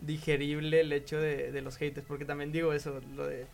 digerible 0.00 0.80
el 0.80 0.92
hecho 0.92 1.18
de, 1.20 1.52
de 1.52 1.62
los 1.62 1.76
haters, 1.76 2.06
porque 2.06 2.24
también 2.24 2.52
digo 2.52 2.72
eso, 2.72 3.00
lo 3.14 3.26
de... 3.26 3.46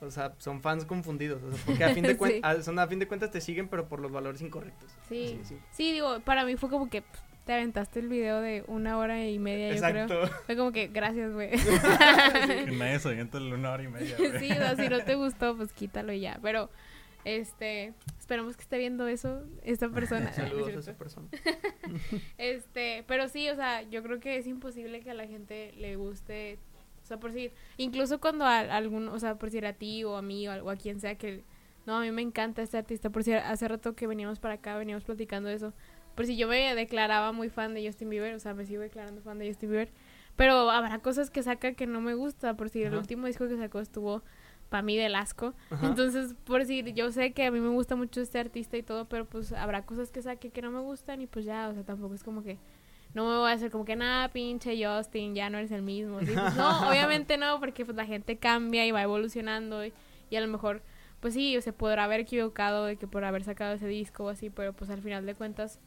O 0.00 0.10
sea, 0.10 0.34
son 0.38 0.60
fans 0.60 0.84
confundidos, 0.84 1.42
o 1.42 1.50
sea, 1.52 1.64
porque 1.64 1.84
a 1.84 1.94
fin 1.94 2.02
de, 2.02 2.18
cuen- 2.18 2.32
Sí. 2.32 2.40
a- 2.42 2.62
son, 2.62 2.78
a 2.78 2.86
fin 2.86 2.98
de 2.98 3.06
cuentas 3.08 3.30
te 3.30 3.40
siguen, 3.40 3.68
pero 3.68 3.88
por 3.88 4.00
los 4.00 4.10
valores 4.12 4.42
incorrectos. 4.42 4.90
Sí. 5.08 5.40
sí. 5.44 5.56
Sí, 5.72 5.92
digo, 5.92 6.20
para 6.20 6.44
mí 6.44 6.56
fue 6.56 6.68
como 6.68 6.90
que 6.90 7.02
pff, 7.02 7.20
te 7.44 7.52
aventaste 7.52 8.00
el 8.00 8.08
video 8.08 8.40
de 8.40 8.64
una 8.66 8.96
hora 8.96 9.26
y 9.26 9.38
media, 9.38 9.74
yo 9.74 10.06
creo. 10.06 10.28
Fue 10.46 10.56
como 10.56 10.72
que, 10.72 10.88
gracias, 10.88 11.32
güey. 11.32 11.50
Que 12.64 12.72
nadie 12.72 12.98
se 12.98 13.08
avienta 13.08 13.38
en 13.38 13.52
una 13.52 13.72
hora 13.72 13.82
y 13.82 13.88
media. 13.88 14.16
güey. 14.16 14.38
sí, 14.38 14.50
o 14.50 14.54
sea, 14.54 14.76
si 14.76 14.88
no 14.88 15.04
te 15.04 15.14
gustó, 15.14 15.56
pues 15.56 15.72
quítalo 15.72 16.12
y 16.12 16.20
ya. 16.20 16.38
Pero, 16.42 16.70
este, 17.24 17.92
esperamos 18.18 18.56
que 18.56 18.62
esté 18.62 18.78
viendo 18.78 19.06
eso 19.06 19.42
esta 19.62 19.88
persona. 19.90 20.32
Saludos 20.32 20.68
a 20.68 20.72
¿no 20.72 20.78
es 20.78 20.88
esa 20.88 20.94
persona. 20.98 21.28
Este, 22.38 23.04
pero 23.06 23.28
sí, 23.28 23.48
o 23.50 23.56
sea, 23.56 23.82
yo 23.82 24.02
creo 24.02 24.20
que 24.20 24.38
es 24.38 24.46
imposible 24.46 25.00
que 25.00 25.10
a 25.10 25.14
la 25.14 25.26
gente 25.26 25.72
le 25.76 25.96
guste, 25.96 26.58
o 27.02 27.06
sea, 27.06 27.18
por 27.18 27.32
decir, 27.32 27.52
incluso 27.76 28.20
cuando 28.20 28.46
a, 28.46 28.60
algún, 28.60 29.08
o 29.08 29.18
sea, 29.18 29.36
por 29.36 29.50
decir 29.50 29.66
a 29.66 29.74
ti 29.74 30.04
o 30.04 30.16
a 30.16 30.22
mí 30.22 30.48
o 30.48 30.52
a, 30.52 30.62
o 30.62 30.70
a 30.70 30.76
quien 30.76 31.00
sea 31.00 31.16
que, 31.16 31.44
no, 31.86 31.96
a 31.96 32.00
mí 32.00 32.10
me 32.10 32.22
encanta 32.22 32.62
este 32.62 32.78
artista, 32.78 33.10
por 33.10 33.20
decir, 33.20 33.36
hace 33.36 33.68
rato 33.68 33.94
que 33.94 34.06
veníamos 34.06 34.38
para 34.38 34.54
acá, 34.54 34.76
veníamos 34.78 35.04
platicando 35.04 35.50
de 35.50 35.56
eso, 35.56 35.74
por 36.14 36.26
si 36.26 36.36
yo 36.36 36.48
me 36.48 36.74
declaraba 36.74 37.32
muy 37.32 37.48
fan 37.48 37.74
de 37.74 37.86
Justin 37.86 38.10
Bieber, 38.10 38.34
o 38.34 38.38
sea, 38.38 38.54
me 38.54 38.64
sigo 38.66 38.82
declarando 38.82 39.20
fan 39.22 39.38
de 39.38 39.48
Justin 39.48 39.70
Bieber, 39.70 39.90
pero 40.36 40.70
habrá 40.70 40.98
cosas 40.98 41.30
que 41.30 41.42
saca 41.42 41.74
que 41.74 41.86
no 41.86 42.00
me 42.00 42.14
gusta, 42.14 42.54
por 42.54 42.68
si 42.68 42.82
el 42.82 42.94
último 42.94 43.26
disco 43.26 43.48
que 43.48 43.56
sacó 43.56 43.80
estuvo 43.80 44.22
para 44.68 44.82
mí 44.82 44.96
del 44.96 45.14
asco, 45.14 45.54
Ajá. 45.70 45.86
entonces, 45.86 46.34
por 46.44 46.60
decir, 46.60 46.92
yo 46.94 47.12
sé 47.12 47.32
que 47.32 47.44
a 47.44 47.50
mí 47.50 47.60
me 47.60 47.68
gusta 47.68 47.96
mucho 47.96 48.20
este 48.20 48.38
artista 48.38 48.76
y 48.76 48.82
todo, 48.82 49.04
pero 49.06 49.24
pues 49.24 49.52
habrá 49.52 49.84
cosas 49.84 50.10
que 50.10 50.22
saque 50.22 50.50
que 50.50 50.62
no 50.62 50.70
me 50.70 50.80
gustan 50.80 51.20
y 51.20 51.26
pues 51.26 51.44
ya, 51.44 51.68
o 51.68 51.74
sea, 51.74 51.84
tampoco 51.84 52.14
es 52.14 52.24
como 52.24 52.42
que 52.42 52.58
no 53.14 53.28
me 53.28 53.36
voy 53.38 53.50
a 53.50 53.52
hacer 53.52 53.70
como 53.70 53.84
que 53.84 53.94
nada, 53.94 54.28
pinche 54.30 54.76
Justin, 54.84 55.34
ya 55.34 55.48
no 55.48 55.58
eres 55.58 55.70
el 55.70 55.82
mismo. 55.82 56.20
¿sí? 56.20 56.32
Pues, 56.34 56.56
no, 56.56 56.88
obviamente 56.88 57.38
no, 57.38 57.60
porque 57.60 57.84
pues 57.84 57.96
la 57.96 58.04
gente 58.04 58.36
cambia 58.36 58.84
y 58.86 58.90
va 58.90 59.02
evolucionando 59.02 59.84
y, 59.84 59.92
y 60.30 60.36
a 60.36 60.40
lo 60.40 60.48
mejor, 60.48 60.82
pues 61.20 61.34
sí, 61.34 61.56
se 61.60 61.72
podrá 61.72 62.04
haber 62.04 62.20
equivocado 62.20 62.84
de 62.86 62.96
que 62.96 63.06
por 63.06 63.24
haber 63.24 63.44
sacado 63.44 63.74
ese 63.74 63.86
disco 63.86 64.24
o 64.24 64.28
así, 64.28 64.50
pero 64.50 64.72
pues 64.72 64.90
al 64.90 65.00
final 65.00 65.24
de 65.24 65.34
cuentas, 65.36 65.78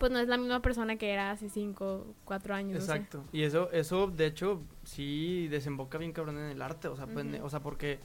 pues 0.00 0.10
no 0.10 0.18
es 0.18 0.28
la 0.28 0.38
misma 0.38 0.62
persona 0.62 0.96
que 0.96 1.10
era 1.12 1.30
hace 1.30 1.50
cinco, 1.50 2.06
cuatro 2.24 2.54
años. 2.54 2.80
no 2.80 2.80
sé. 2.80 2.92
Exacto. 2.92 3.22
Y 3.32 3.42
eso, 3.42 3.70
eso, 3.70 4.06
de 4.06 4.24
hecho, 4.24 4.62
sí 4.82 5.46
desemboca 5.48 5.98
bien 5.98 6.12
cabrón 6.12 6.38
en 6.38 6.46
el 6.50 6.62
arte. 6.62 6.88
O 6.88 6.96
sea, 6.96 7.06
pues, 7.06 7.26
Ujú. 7.26 7.44
o 7.44 7.50
sea, 7.50 7.60
porque 7.60 7.98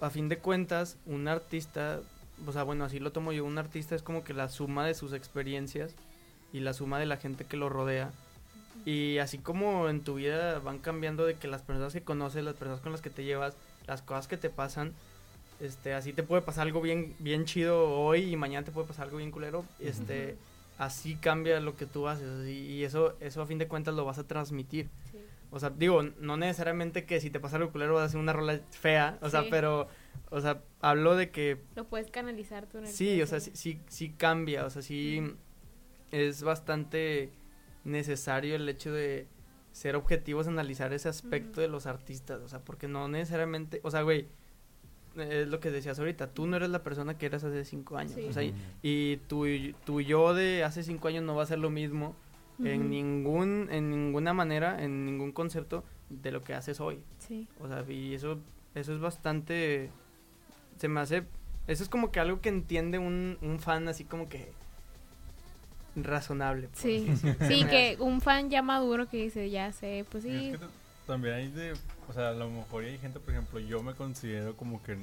a 0.00 0.10
fin 0.10 0.28
de 0.28 0.38
cuentas, 0.38 0.96
un 1.06 1.28
artista, 1.28 2.00
o 2.44 2.50
sea, 2.50 2.64
bueno, 2.64 2.84
así 2.84 2.98
lo 2.98 3.12
tomo 3.12 3.30
yo, 3.30 3.44
un 3.44 3.58
artista 3.58 3.94
es 3.94 4.02
como 4.02 4.24
que 4.24 4.34
la 4.34 4.48
suma 4.48 4.84
de 4.84 4.94
sus 4.94 5.12
experiencias 5.12 5.94
y 6.52 6.58
la 6.58 6.72
suma 6.74 6.98
de 6.98 7.06
la 7.06 7.16
gente 7.16 7.44
que 7.44 7.56
lo 7.56 7.68
rodea. 7.68 8.10
Y 8.84 9.18
así 9.18 9.38
como 9.38 9.88
en 9.88 10.02
tu 10.02 10.16
vida 10.16 10.58
van 10.58 10.80
cambiando 10.80 11.24
de 11.24 11.36
que 11.36 11.46
las 11.46 11.62
personas 11.62 11.92
que 11.92 12.02
conoces, 12.02 12.42
las 12.42 12.54
personas 12.54 12.80
con 12.80 12.90
las 12.90 13.02
que 13.02 13.10
te 13.10 13.22
llevas, 13.22 13.56
las 13.86 14.02
cosas 14.02 14.26
que 14.26 14.36
te 14.36 14.50
pasan, 14.50 14.92
este, 15.60 15.94
así 15.94 16.12
te 16.12 16.24
puede 16.24 16.42
pasar 16.42 16.66
algo 16.66 16.80
bien, 16.80 17.14
bien 17.20 17.44
chido 17.44 17.88
hoy 17.88 18.32
y 18.32 18.36
mañana 18.36 18.64
te 18.64 18.72
puede 18.72 18.88
pasar 18.88 19.04
algo 19.04 19.18
bien 19.18 19.30
culero, 19.30 19.64
este. 19.78 20.36
Así 20.78 21.16
cambia 21.16 21.60
lo 21.60 21.76
que 21.76 21.86
tú 21.86 22.08
haces 22.08 22.46
y, 22.46 22.72
y 22.72 22.84
eso, 22.84 23.16
eso 23.20 23.42
a 23.42 23.46
fin 23.46 23.58
de 23.58 23.68
cuentas 23.68 23.94
lo 23.94 24.04
vas 24.04 24.18
a 24.18 24.26
transmitir. 24.26 24.88
Sí. 25.10 25.18
O 25.54 25.60
sea, 25.60 25.70
digo, 25.70 26.02
no 26.02 26.36
necesariamente 26.36 27.04
que 27.04 27.20
si 27.20 27.30
te 27.30 27.38
pasa 27.38 27.58
algo 27.58 27.70
culero 27.70 27.94
vas 27.94 28.02
a 28.02 28.06
hacer 28.06 28.18
una 28.18 28.32
rola 28.32 28.60
fea, 28.70 29.18
o 29.22 29.30
sea, 29.30 29.44
pero, 29.50 29.86
o 30.30 30.40
sea, 30.40 30.64
hablo 30.80 31.14
de 31.14 31.30
que 31.30 31.58
Lo 31.76 31.86
puedes 31.86 32.10
canalizar 32.10 32.66
tú 32.66 32.78
en 32.78 32.86
el 32.86 32.90
sí, 32.90 33.22
o 33.22 33.26
sea, 33.28 33.38
sí, 33.38 33.52
sí, 33.54 33.80
sí 33.86 34.10
cambia, 34.10 34.66
o 34.66 34.70
sea, 34.70 34.82
sí 34.82 35.22
es 36.10 36.42
bastante 36.42 37.30
necesario 37.84 38.56
el 38.56 38.68
hecho 38.68 38.92
de 38.92 39.28
ser 39.70 39.94
objetivos, 39.94 40.48
analizar 40.48 40.92
ese 40.92 41.08
aspecto 41.08 41.60
de 41.60 41.68
los 41.68 41.86
artistas, 41.86 42.40
o 42.40 42.48
sea, 42.48 42.58
porque 42.58 42.88
no 42.88 43.06
necesariamente, 43.06 43.78
o 43.84 43.92
sea, 43.92 44.02
güey, 44.02 44.26
es 45.16 45.48
lo 45.48 45.60
que 45.60 45.70
decías 45.70 45.98
ahorita, 45.98 46.28
tú 46.28 46.46
no 46.46 46.56
eres 46.56 46.70
la 46.70 46.82
persona 46.82 47.16
que 47.16 47.26
eras 47.26 47.44
hace 47.44 47.64
cinco 47.64 47.96
años, 47.96 48.12
Sí. 48.14 48.26
o 48.28 48.32
sea, 48.32 48.42
y, 48.42 48.54
y 48.82 49.16
tu, 49.28 49.44
tu 49.84 50.00
yo 50.00 50.34
de 50.34 50.64
hace 50.64 50.82
cinco 50.82 51.08
años 51.08 51.22
no 51.24 51.34
va 51.36 51.42
a 51.44 51.46
ser 51.46 51.58
lo 51.58 51.70
mismo 51.70 52.14
en 52.62 52.88
ningún, 52.90 53.68
en 53.72 53.90
ninguna 53.90 54.32
manera, 54.32 54.82
en 54.82 55.04
ningún 55.06 55.32
concepto 55.32 55.82
de 56.08 56.30
lo 56.30 56.42
que 56.42 56.54
haces 56.54 56.80
hoy. 56.80 57.00
Sí. 57.18 57.48
O 57.60 57.66
sea, 57.68 57.84
y 57.88 58.14
eso, 58.14 58.38
eso 58.74 58.92
es 58.94 59.00
bastante, 59.00 59.90
se 60.78 60.88
me 60.88 61.00
hace, 61.00 61.24
eso 61.66 61.82
es 61.82 61.88
como 61.88 62.12
que 62.12 62.20
algo 62.20 62.40
que 62.40 62.48
entiende 62.50 62.98
un, 62.98 63.38
un 63.42 63.58
fan 63.58 63.88
así 63.88 64.04
como 64.04 64.28
que 64.28 64.52
razonable. 65.96 66.68
Sí. 66.74 67.06
Sí, 67.48 67.64
que 67.64 67.96
un 68.00 68.20
fan 68.20 68.50
ya 68.50 68.62
maduro 68.62 69.06
que 69.08 69.16
dice, 69.24 69.48
ya 69.50 69.72
sé, 69.72 70.04
pues 70.10 70.24
sí. 70.24 70.30
es 70.52 70.58
que 70.58 70.58
t- 70.58 70.72
también 71.06 71.34
hay 71.34 71.48
de, 71.48 71.74
o 72.08 72.12
sea, 72.12 72.30
a 72.30 72.32
lo 72.32 72.48
mejor 72.50 72.84
hay 72.84 72.98
gente, 72.98 73.20
por 73.20 73.30
ejemplo, 73.32 73.60
yo 73.60 73.82
me 73.82 73.94
considero 73.94 74.56
como 74.56 74.82
que, 74.82 74.96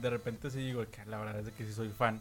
de 0.00 0.10
repente 0.10 0.50
sí 0.50 0.58
digo 0.58 0.84
que 0.90 1.04
la 1.06 1.18
verdad 1.18 1.40
es 1.40 1.52
que 1.52 1.66
sí 1.66 1.72
soy 1.72 1.88
fan, 1.88 2.20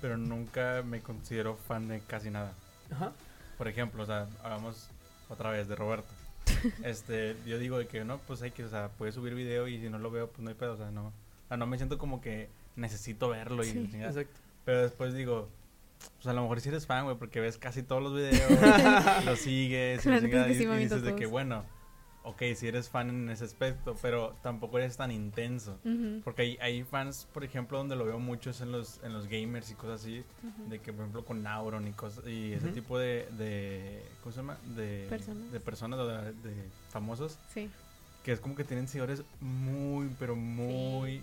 pero 0.00 0.16
nunca 0.16 0.82
me 0.84 1.00
considero 1.00 1.56
fan 1.56 1.88
de 1.88 2.00
casi 2.00 2.30
nada. 2.30 2.52
Ajá. 2.90 3.12
Por 3.58 3.68
ejemplo, 3.68 4.02
o 4.02 4.06
sea, 4.06 4.26
hablamos 4.42 4.88
otra 5.28 5.50
vez 5.50 5.68
de 5.68 5.76
Roberto. 5.76 6.08
este, 6.84 7.36
yo 7.46 7.58
digo 7.58 7.78
de 7.78 7.86
que 7.86 8.04
no, 8.04 8.18
pues 8.18 8.42
hay 8.42 8.50
que, 8.50 8.64
o 8.64 8.70
sea, 8.70 8.88
puedes 8.98 9.14
subir 9.14 9.34
video 9.34 9.68
y 9.68 9.78
si 9.80 9.88
no 9.88 9.98
lo 9.98 10.10
veo, 10.10 10.28
pues 10.28 10.40
no 10.40 10.48
hay 10.48 10.56
pedo, 10.56 10.72
o 10.72 10.76
sea, 10.76 10.90
no, 10.90 11.08
o 11.08 11.48
sea, 11.48 11.56
no 11.56 11.66
me 11.66 11.76
siento 11.76 11.98
como 11.98 12.20
que 12.20 12.48
necesito 12.76 13.28
verlo 13.28 13.62
y 13.64 13.70
Sí. 13.70 13.90
Exacto. 13.94 14.40
Pero 14.64 14.82
después 14.82 15.14
digo, 15.14 15.48
pues 16.16 16.26
a 16.26 16.32
lo 16.32 16.42
mejor 16.42 16.60
si 16.60 16.68
eres 16.68 16.86
fan, 16.86 17.04
güey, 17.04 17.16
porque 17.16 17.40
ves 17.40 17.58
casi 17.58 17.82
todos 17.82 18.02
los 18.02 18.14
videos, 18.14 18.50
lo 19.24 19.36
sigues 19.36 20.04
y, 20.04 20.10
y- 20.10 20.54
sí 20.54 20.66
dices 20.66 21.02
de 21.02 21.14
que, 21.14 21.26
bueno, 21.26 21.64
ok, 22.22 22.42
si 22.54 22.68
eres 22.68 22.88
fan 22.90 23.08
en 23.08 23.30
ese 23.30 23.44
aspecto, 23.44 23.96
pero 24.02 24.34
tampoco 24.42 24.78
eres 24.78 24.96
tan 24.96 25.10
intenso. 25.10 25.78
Porque 26.24 26.42
hay, 26.42 26.58
hay 26.60 26.84
fans, 26.84 27.26
por 27.32 27.44
ejemplo, 27.44 27.78
donde 27.78 27.96
lo 27.96 28.04
veo 28.04 28.18
mucho 28.18 28.50
es 28.50 28.60
en 28.60 28.72
los, 28.72 29.00
en 29.02 29.12
los 29.12 29.26
gamers 29.26 29.70
y 29.70 29.74
cosas 29.74 30.02
así, 30.02 30.22
de 30.68 30.78
que, 30.80 30.92
por 30.92 31.02
ejemplo, 31.02 31.24
con 31.24 31.42
Nauron 31.42 31.86
y 31.88 31.92
cosas, 31.92 32.26
y 32.26 32.52
ese 32.52 32.68
tipo 32.68 32.98
de, 32.98 33.26
de, 33.38 34.02
¿cómo 34.22 34.32
se 34.32 34.36
llama? 34.38 34.56
De 34.76 35.06
Personas. 35.08 35.52
de 35.52 35.60
personas, 35.60 35.98
o 36.00 36.06
de, 36.06 36.32
de 36.32 36.54
famosos, 36.90 37.38
Sí. 37.54 37.70
que 38.24 38.32
es 38.32 38.40
como 38.40 38.54
que 38.54 38.64
tienen 38.64 38.86
seguidores 38.86 39.22
muy, 39.40 40.10
pero 40.18 40.36
muy 40.36 41.22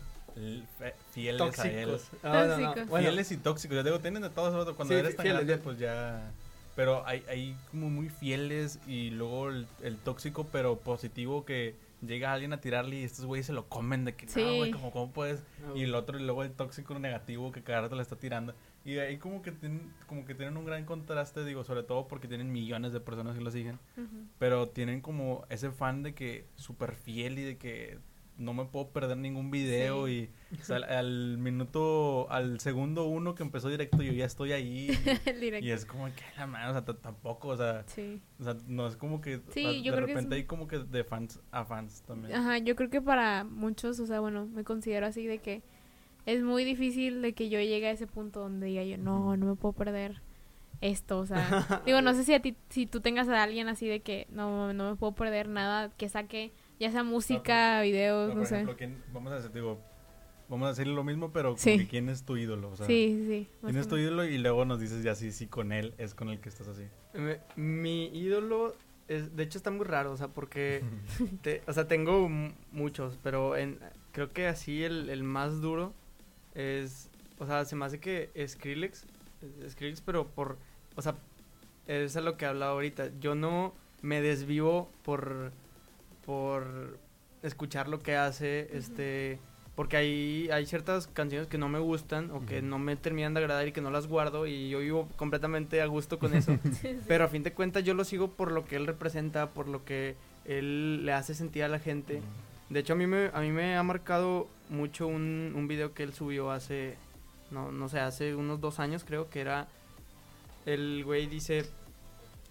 fieles 1.14 1.42
a 1.60 1.68
él. 1.68 1.90
Tóxicos. 1.90 2.08
No, 2.24 2.34
no, 2.34 2.48
Tóxicos. 2.56 2.90
bueno, 2.90 3.08
Fieles 3.08 3.32
y 3.32 3.38
tóxicos. 3.38 3.76
Yo 3.78 3.84
digo, 3.84 4.00
tienen 4.00 4.22
de 4.22 4.30
todo 4.30 4.50
eso. 4.62 4.76
Cuando 4.76 4.94
Sí, 4.94 5.00
eres 5.00 5.16
tan 5.16 5.24
fieles, 5.24 5.46
grande, 5.48 5.58
ya. 5.58 5.64
pues 5.64 5.80
ya. 5.80 6.32
Pero 6.78 7.06
hay, 7.06 7.24
hay 7.28 7.58
como 7.72 7.90
muy 7.90 8.08
fieles 8.08 8.80
y 8.88 9.10
luego 9.10 9.50
el, 9.50 9.68
el 9.84 9.98
tóxico, 9.98 10.48
pero 10.52 10.78
positivo 10.80 11.44
que 11.44 11.76
llega 12.06 12.32
alguien 12.32 12.54
a 12.54 12.62
tirarle 12.62 12.98
y 13.00 13.04
estos 13.04 13.26
güeyes 13.26 13.48
se 13.48 13.54
lo 13.54 13.68
comen 13.68 14.06
de 14.06 14.14
que, 14.14 14.28
Sí. 14.28 14.42
no, 14.44 14.56
güey, 14.58 14.72
como, 14.72 14.92
¿cómo 14.92 15.12
puedes? 15.12 15.44
no, 15.68 15.76
Y 15.76 15.82
el 15.82 15.96
otro, 15.96 16.20
y 16.20 16.24
luego 16.24 16.44
el 16.44 16.52
tóxico 16.52 16.98
negativo 17.00 17.52
que 17.52 17.64
cada 17.64 17.82
rato 17.82 17.96
le 17.96 18.04
está 18.04 18.16
tirando. 18.16 18.54
Y 18.86 19.00
ahí 19.00 19.18
como 19.18 19.42
que, 19.42 19.52
tienen, 19.52 19.92
como 20.06 20.24
que 20.24 20.36
tienen 20.36 20.56
un 20.56 20.64
gran 20.66 20.86
contraste, 20.86 21.44
digo, 21.44 21.64
sobre 21.66 21.82
todo 21.84 22.08
porque 22.08 22.28
tienen 22.28 22.54
millones 22.54 22.94
de 22.94 23.00
personas 23.02 23.36
que 23.36 23.44
lo 23.44 23.50
siguen. 23.52 23.80
Ujú. 23.98 24.28
Pero 24.38 24.70
tienen 24.70 25.02
como 25.02 25.46
ese 25.50 25.72
fan 25.72 26.04
de 26.04 26.14
que 26.14 26.46
súper 26.56 26.94
fiel 26.94 27.40
y 27.40 27.44
de 27.44 27.58
que 27.58 27.98
no 28.38 28.54
me 28.54 28.66
puedo 28.66 28.90
perder 28.90 29.18
ningún 29.18 29.50
video. 29.52 30.08
Y 30.08 30.30
o 30.60 30.64
sea, 30.64 30.78
al, 30.78 30.84
al 30.86 31.38
minuto, 31.38 32.28
al 32.30 32.60
segundo 32.60 33.06
uno 33.06 33.36
que 33.36 33.44
empezó 33.44 33.70
directo, 33.70 34.02
yo 34.02 34.14
ya 34.14 34.26
estoy 34.26 34.52
ahí. 34.52 34.90
Y, 35.62 35.70
es 35.72 35.86
como 35.86 36.06
que 36.06 36.24
la 36.38 36.48
mano, 36.48 36.70
o 36.70 36.74
sea, 36.74 36.84
tampoco, 36.96 37.50
o 37.50 37.58
sea, 37.58 37.84
Sí. 37.88 38.22
o 38.40 38.44
sea, 38.44 38.56
no 38.68 38.88
es 38.88 38.96
como 38.96 39.22
que. 39.22 39.38
o 39.38 39.42
Sí, 39.52 39.64
sea, 39.64 39.72
yo 39.72 39.92
de 39.92 39.98
creo 39.98 40.06
que 40.06 40.12
es 40.12 40.16
repente 40.18 40.28
un- 40.28 40.34
hay 40.34 40.44
como 40.46 40.68
que 40.68 40.80
de 40.80 41.04
fans 41.04 41.40
a 41.52 41.66
fans 41.66 42.02
también. 42.04 42.36
Ajá, 42.36 42.58
yo 42.60 42.76
creo 42.76 42.90
que 42.90 43.02
para 43.02 43.44
muchos, 43.44 44.00
o 44.00 44.06
sea, 44.06 44.20
bueno, 44.20 44.46
me 44.46 44.64
considero 44.64 45.06
así 45.08 45.26
de 45.26 45.40
que 45.40 45.62
es 46.26 46.44
muy 46.44 46.64
difícil 46.66 47.22
de 47.22 47.34
que 47.34 47.50
yo 47.50 47.60
llegue 47.60 47.88
a 47.88 47.92
ese 47.92 48.06
punto 48.08 48.42
donde 48.42 48.68
diga 48.68 48.84
yo, 48.84 48.98
no, 48.98 49.38
no 49.38 49.46
me 49.46 49.56
puedo 49.56 49.74
perder 49.74 50.22
esto, 50.82 51.20
o 51.20 51.26
sea, 51.26 51.82
digo, 51.86 52.02
no 52.02 52.14
sé 52.14 52.24
si 52.24 52.34
a 52.34 52.42
ti, 52.42 52.56
si 52.70 52.86
tú 52.86 53.00
tengas 53.02 53.28
a 53.30 53.42
alguien 53.42 53.68
así 53.68 53.88
de 53.88 54.02
que 54.02 54.28
no, 54.30 54.74
no 54.74 54.92
me 54.92 54.96
puedo 54.96 55.14
perder 55.14 55.48
nada 55.48 55.90
que 55.98 56.08
saque, 56.10 56.52
ya 56.80 56.92
sea 56.92 57.04
música, 57.04 57.82
videos, 57.82 58.30
No, 58.30 58.36
no, 58.36 58.40
por 58.42 58.48
sé. 58.48 58.56
ejemplo, 58.56 58.78
¿quién- 58.78 59.04
vamos 59.14 59.32
a 59.32 59.36
decir, 59.38 59.52
digo, 59.52 59.80
vamos 60.50 60.66
a 60.66 60.70
decir 60.70 60.88
lo 60.88 61.04
mismo, 61.04 61.32
pero 61.32 61.56
Sí. 61.58 61.78
que 61.78 61.88
quién 61.88 62.10
es 62.10 62.24
tu 62.24 62.38
ídolo, 62.38 62.70
o 62.72 62.76
sea, 62.76 62.86
sí, 62.88 63.26
sí, 63.28 63.48
quién 63.62 63.78
es 63.78 63.88
tu 63.88 63.98
ídolo 63.98 64.24
y 64.26 64.38
luego 64.38 64.64
nos 64.66 64.80
dices 64.80 65.04
ya 65.04 65.16
sí, 65.16 65.32
sí, 65.32 65.48
con 65.48 65.72
él 65.72 65.94
es 65.98 66.14
con 66.16 66.30
el 66.30 66.40
que 66.40 66.50
estás 66.50 66.68
así. 66.68 66.84
Mi 67.56 68.06
ídolo, 68.18 68.76
es, 69.08 69.36
de 69.36 69.44
hecho 69.44 69.58
está 69.58 69.72
muy 69.72 69.86
raro, 69.86 70.12
o 70.12 70.18
sea, 70.18 70.28
porque, 70.30 70.84
te- 71.42 71.62
o 71.68 71.74
sea, 71.74 71.88
tengo 71.88 72.30
muchos, 72.72 73.18
pero 73.24 73.56
en, 73.58 73.80
creo 74.12 74.32
que 74.32 74.48
así 74.48 74.84
el, 74.84 75.10
el 75.10 75.24
más 75.24 75.62
duro 75.62 75.94
es, 76.56 77.10
o 77.40 77.46
sea, 77.46 77.66
se 77.66 77.76
me 77.76 77.86
hace 77.86 78.00
que 78.00 78.30
Skrillex, 78.48 79.06
Skrillex, 79.70 80.02
pero 80.02 80.28
por, 80.28 80.58
o 80.96 81.02
sea, 81.02 81.16
es 81.88 82.16
a 82.18 82.22
lo 82.22 82.36
que 82.38 82.46
hablaba 82.46 82.72
ahorita, 82.74 83.12
yo 83.20 83.36
no 83.36 83.74
me 84.02 84.22
desvivo 84.22 84.90
por, 85.04 85.52
por 86.28 87.00
escuchar 87.42 87.88
lo 87.88 88.00
que 88.00 88.18
hace, 88.18 88.70
este, 88.78 89.40
porque 89.76 89.96
hay, 89.96 90.50
hay 90.52 90.66
ciertas 90.66 91.08
canciones 91.08 91.48
que 91.48 91.58
no 91.58 91.70
me 91.70 91.80
gustan 91.80 92.32
o 92.32 92.46
que 92.46 92.62
no 92.62 92.78
me 92.80 92.98
terminan 92.98 93.34
de 93.34 93.40
agradar 93.40 93.66
y 93.68 93.72
que 93.72 93.80
no 93.80 93.92
las 93.92 94.08
guardo 94.08 94.46
y 94.46 94.70
yo 94.70 94.80
vivo 94.80 95.08
completamente 95.16 95.82
a 95.82 95.86
gusto 95.86 96.20
con 96.20 96.34
eso. 96.36 96.58
Sí, 96.64 96.72
sí. 96.82 97.00
Pero 97.08 97.24
a 97.24 97.28
fin 97.30 97.44
de 97.44 97.54
cuentas 97.54 97.84
yo 97.86 97.94
lo 97.94 98.04
sigo 98.04 98.32
por 98.32 98.52
lo 98.52 98.66
que 98.66 98.76
él 98.76 98.86
representa, 98.88 99.52
por 99.52 99.68
lo 99.70 99.86
que 99.86 100.16
él 100.46 101.06
le 101.06 101.14
hace 101.14 101.34
sentir 101.34 101.64
a 101.64 101.70
la 101.70 101.80
gente. 101.80 102.22
De 102.70 102.80
hecho 102.82 102.94
a 102.94 102.96
mí 102.98 103.08
me, 103.08 103.32
a 103.34 103.40
mí 103.40 103.52
me 103.52 103.78
ha 103.78 103.84
marcado 103.84 104.48
mucho 104.70 105.08
un, 105.08 105.54
un 105.56 105.68
video 105.70 105.94
que 105.94 106.04
él 106.04 106.14
subió 106.14 106.52
hace, 106.52 106.98
no, 107.52 107.72
no 107.72 107.88
sé, 107.88 108.00
hace 108.02 108.36
unos 108.36 108.60
dos 108.60 108.80
años 108.80 109.06
creo 109.06 109.30
que 109.30 109.40
era, 109.40 109.68
el 110.66 111.04
güey 111.06 111.28
dice, 111.28 111.66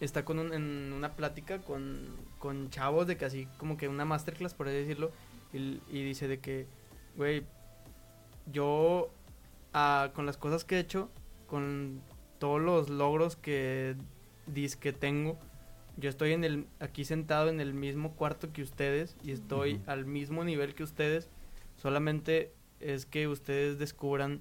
está 0.01 0.25
con 0.25 0.39
un- 0.39 0.55
en 0.55 0.93
una 0.95 1.11
plática 1.13 1.59
con, 1.59 2.07
con 2.47 2.71
chavos 2.71 3.09
de 3.09 3.17
que 3.17 3.25
así 3.25 3.49
como 3.59 3.77
que 3.77 3.89
una 3.89 4.05
masterclass 4.05 4.55
por 4.55 4.69
así 4.69 4.77
decirlo, 4.77 5.11
y, 5.53 5.81
y 5.91 6.05
dice 6.05 6.29
de 6.29 6.39
que, 6.39 6.69
güey, 7.17 7.45
yo 8.53 9.11
ah, 9.73 10.13
con 10.15 10.27
las 10.27 10.37
cosas 10.37 10.65
que 10.65 10.77
he 10.77 10.79
hecho, 10.79 11.11
con 11.49 12.01
todos 12.39 12.61
los 12.61 12.89
logros 12.89 13.35
que 13.35 13.97
dis 14.47 14.77
que 14.77 14.93
tengo, 14.93 15.37
yo 15.97 16.09
estoy 16.09 16.35
en 16.35 16.45
el 16.45 16.69
aquí 16.79 17.05
sentado 17.05 17.49
en 17.49 17.61
el 17.61 17.75
mismo 17.75 18.13
cuarto 18.15 18.53
que 18.53 18.63
ustedes 18.63 19.17
y 19.25 19.33
estoy 19.33 19.81
al 19.89 20.07
mismo 20.07 20.45
nivel 20.45 20.77
que 20.77 20.85
ustedes. 20.85 21.29
Solamente 21.75 22.53
es 22.79 23.07
que 23.07 23.27
ustedes 23.27 23.77
descubran 23.81 24.41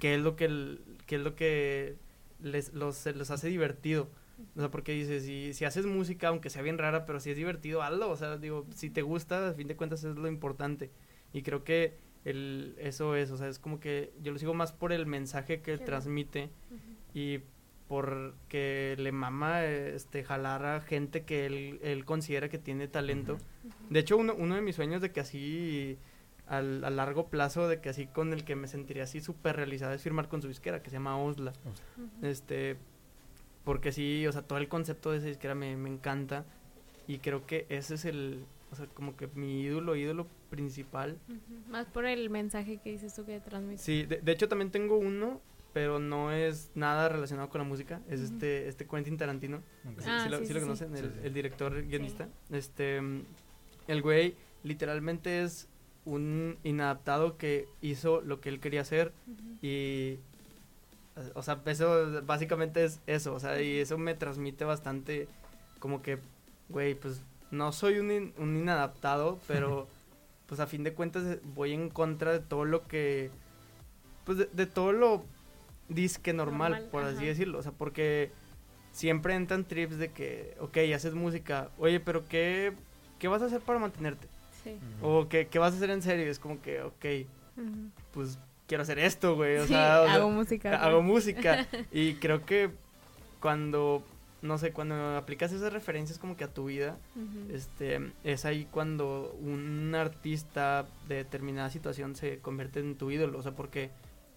qué 0.00 0.16
es 0.16 0.20
lo 0.20 0.34
que 0.34 0.76
qué 1.06 1.16
es 1.16 1.22
lo 1.22 1.36
que 1.36 1.98
les 2.40 2.74
los 2.74 2.96
se 2.96 3.10
hace 3.10 3.46
divertido. 3.46 4.08
O 4.56 4.60
sea, 4.60 4.70
porque 4.70 4.92
dices, 4.92 5.24
si, 5.24 5.52
si 5.54 5.64
haces 5.64 5.86
música, 5.86 6.28
aunque 6.28 6.50
sea 6.50 6.62
bien 6.62 6.78
rara, 6.78 7.04
pero 7.06 7.20
si 7.20 7.30
es 7.30 7.36
divertido, 7.36 7.82
hazlo. 7.82 8.10
O 8.10 8.16
sea, 8.16 8.36
digo, 8.38 8.66
si 8.74 8.90
te 8.90 9.02
gusta, 9.02 9.48
a 9.48 9.54
fin 9.54 9.68
de 9.68 9.76
cuentas 9.76 10.04
es 10.04 10.16
lo 10.16 10.28
importante. 10.28 10.90
Y 11.32 11.42
creo 11.42 11.64
que 11.64 11.96
el, 12.24 12.74
eso 12.78 13.16
es, 13.16 13.30
o 13.30 13.36
sea, 13.36 13.48
es 13.48 13.58
como 13.58 13.80
que 13.80 14.12
yo 14.22 14.32
lo 14.32 14.38
sigo 14.38 14.54
más 14.54 14.72
por 14.72 14.92
el 14.92 15.06
mensaje 15.06 15.60
que 15.60 15.76
Sí. 15.78 15.84
transmite 15.84 16.50
Ujú. 16.70 16.78
y 17.18 17.40
porque 17.88 18.94
le 18.98 19.12
mama 19.12 19.64
este 19.66 20.24
jalar 20.24 20.64
a 20.64 20.80
gente 20.80 21.24
que 21.24 21.46
él, 21.46 21.78
él 21.82 22.04
considera 22.04 22.48
que 22.48 22.58
tiene 22.58 22.88
talento. 22.88 23.38
De 23.90 24.00
hecho, 24.00 24.16
uno, 24.16 24.34
uno 24.34 24.54
de 24.54 24.62
mis 24.62 24.76
sueños 24.76 25.02
de 25.02 25.12
que 25.12 25.20
así 25.20 25.98
al, 26.46 26.82
a 26.84 26.90
largo 26.90 27.28
plazo, 27.28 27.68
de 27.68 27.80
que 27.80 27.90
así 27.90 28.06
con 28.06 28.32
el 28.32 28.44
que 28.44 28.56
me 28.56 28.66
sentiría 28.66 29.02
así 29.04 29.20
súper 29.20 29.56
realizado 29.56 29.92
es 29.92 30.02
firmar 30.02 30.28
con 30.28 30.40
su 30.42 30.48
disquera, 30.48 30.82
que 30.82 30.90
se 30.90 30.96
llama 30.96 31.18
Osla. 31.18 31.52
Ujú. 31.98 32.26
Este, 32.26 32.76
porque 33.64 33.92
sí, 33.92 34.26
o 34.26 34.32
sea, 34.32 34.42
todo 34.42 34.58
el 34.58 34.68
concepto 34.68 35.10
de 35.12 35.18
esa 35.18 35.26
disquera 35.28 35.54
me, 35.54 35.76
me 35.76 35.88
encanta 35.88 36.44
y 37.06 37.18
creo 37.18 37.46
que 37.46 37.66
ese 37.68 37.94
es 37.94 38.04
el, 38.04 38.44
o 38.70 38.76
sea, 38.76 38.86
como 38.86 39.16
que 39.16 39.28
mi 39.34 39.62
ídolo, 39.62 39.96
ídolo 39.96 40.26
principal. 40.50 41.18
Más 41.68 41.86
por 41.86 42.04
el 42.06 42.28
mensaje 42.30 42.78
que 42.82 42.90
dices 42.92 43.14
tú 43.14 43.24
que 43.24 43.40
transmite. 43.40 43.82
Sí, 43.82 44.04
de, 44.04 44.20
de 44.20 44.32
hecho 44.32 44.48
también 44.48 44.70
tengo 44.70 44.96
uno, 44.98 45.40
pero 45.72 45.98
no 45.98 46.32
es 46.32 46.70
nada 46.74 47.08
relacionado 47.08 47.48
con 47.48 47.60
la 47.60 47.66
música, 47.66 48.00
es 48.08 48.20
este, 48.20 48.68
este 48.68 48.86
Quentin 48.86 49.16
Tarantino. 49.16 49.62
Sí, 49.98 50.04
Ah, 50.06 50.20
sí 50.24 50.30
lo, 50.30 50.38
sí, 50.38 50.46
sí 50.46 50.48
sí, 50.48 50.54
lo 50.54 50.60
sí. 50.60 50.64
conocen, 50.66 50.96
el, 50.96 51.02
Sí, 51.02 51.08
sí. 51.14 51.20
el 51.26 51.34
director 51.34 51.82
guionista. 51.86 52.28
Este, 52.50 53.00
el 53.88 54.02
güey 54.02 54.34
literalmente 54.62 55.42
es 55.42 55.68
un 56.04 56.58
inadaptado 56.64 57.36
que 57.36 57.68
hizo 57.80 58.20
lo 58.22 58.40
que 58.40 58.48
él 58.48 58.60
quería 58.60 58.80
hacer 58.82 59.12
y, 59.62 60.18
o 61.34 61.42
sea, 61.42 61.60
eso 61.66 62.22
básicamente 62.24 62.84
es 62.84 63.00
eso, 63.06 63.34
o 63.34 63.40
sea, 63.40 63.60
y 63.60 63.78
eso 63.78 63.98
me 63.98 64.14
transmite 64.14 64.64
bastante 64.64 65.28
como 65.78 66.00
que, 66.02 66.18
güey, 66.68 66.94
pues 66.94 67.22
no 67.50 67.72
soy 67.72 67.98
un, 67.98 68.10
in- 68.10 68.34
un 68.38 68.56
inadaptado, 68.56 69.38
pero 69.46 69.88
pues 70.46 70.60
a 70.60 70.66
fin 70.66 70.84
de 70.84 70.92
cuentas 70.94 71.24
eh, 71.24 71.40
voy 71.54 71.72
en 71.72 71.88
contra 71.90 72.32
de 72.32 72.40
todo 72.40 72.64
lo 72.64 72.86
que, 72.86 73.30
pues 74.24 74.38
de, 74.38 74.48
de 74.52 74.66
todo 74.66 74.92
lo 74.92 75.24
disque 75.88 76.32
normal, 76.32 76.72
Normal, 76.72 76.88
por 76.90 77.04
así 77.04 77.26
decirlo, 77.26 77.58
o 77.58 77.62
sea, 77.62 77.72
porque 77.72 78.30
siempre 78.92 79.34
entran 79.34 79.64
trips 79.64 79.98
de 79.98 80.10
que, 80.12 80.56
ok, 80.60 80.78
haces 80.94 81.14
música, 81.14 81.68
oye, 81.78 82.00
pero 82.00 82.26
¿qué, 82.28 82.72
qué 83.18 83.28
vas 83.28 83.42
a 83.42 83.46
hacer 83.46 83.60
para 83.60 83.78
mantenerte? 83.78 84.28
Sí. 84.64 84.78
O 85.02 85.28
¿qué, 85.28 85.48
qué 85.48 85.58
vas 85.58 85.72
a 85.74 85.76
hacer 85.76 85.90
en 85.90 86.02
serio? 86.02 86.30
Es 86.30 86.38
como 86.38 86.60
que, 86.62 86.82
ok, 86.82 87.04
pues 88.12 88.38
quiero 88.66 88.82
hacer 88.82 88.98
esto, 88.98 89.34
güey, 89.36 89.56
o 89.58 89.62
Sí, 89.62 89.68
sea, 89.68 90.02
o 90.02 90.04
sea, 90.06 90.14
hago 90.14 90.30
música. 90.30 90.76
hago 90.84 91.02
música. 91.02 91.66
Y 91.92 92.14
creo 92.14 92.44
que 92.46 92.70
cuando, 93.40 94.04
no 94.40 94.58
sé, 94.58 94.72
cuando 94.72 95.16
aplicas 95.16 95.52
esas 95.52 95.72
referencias 95.72 96.18
como 96.18 96.36
que 96.36 96.44
a 96.44 96.48
tu 96.48 96.66
vida, 96.66 96.96
este, 97.52 98.12
es 98.24 98.44
ahí 98.44 98.66
cuando 98.70 99.36
un 99.40 99.94
artista 99.94 100.86
de 101.08 101.16
determinada 101.16 101.70
situación 101.70 102.14
se 102.16 102.38
convierte 102.38 102.80
en 102.80 102.96
tu 102.96 103.10
ídolo, 103.10 103.38
o 103.38 103.42
sea, 103.42 103.52
porque 103.52 103.90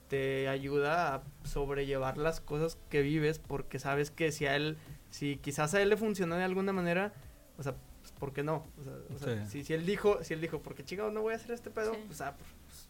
te 0.09 0.47
ayuda 0.49 1.15
a 1.15 1.23
sobrellevar 1.43 2.17
las 2.17 2.39
cosas 2.39 2.77
que 2.89 3.01
vives, 3.01 3.39
porque 3.39 3.79
sabes 3.79 4.11
que 4.11 4.31
si 4.31 4.45
a 4.45 4.55
él, 4.55 4.77
si 5.09 5.37
quizás 5.37 5.73
a 5.73 5.81
él 5.81 5.89
le 5.89 5.97
funcionó 5.97 6.35
de 6.35 6.43
alguna 6.43 6.73
manera, 6.73 7.11
o 7.57 7.63
sea, 7.63 7.75
pues, 8.01 8.11
¿por 8.11 8.31
qué 8.33 8.43
no? 8.43 8.67
O 8.79 8.83
sea, 8.83 8.93
o 9.15 9.17
sea, 9.19 9.45
Sí. 9.47 9.51
si, 9.59 9.63
si 9.65 9.73
él 9.73 9.85
dijo, 9.85 10.23
si 10.23 10.33
él 10.35 10.41
dijo, 10.41 10.61
porque 10.61 10.83
chingados 10.83 11.11
no 11.11 11.21
voy 11.21 11.33
a 11.33 11.37
hacer 11.37 11.51
este 11.51 11.71
pedo, 11.71 11.93
Sí. 11.95 11.99
pues, 12.05 12.21
ah, 12.21 12.35
pues, 12.37 12.49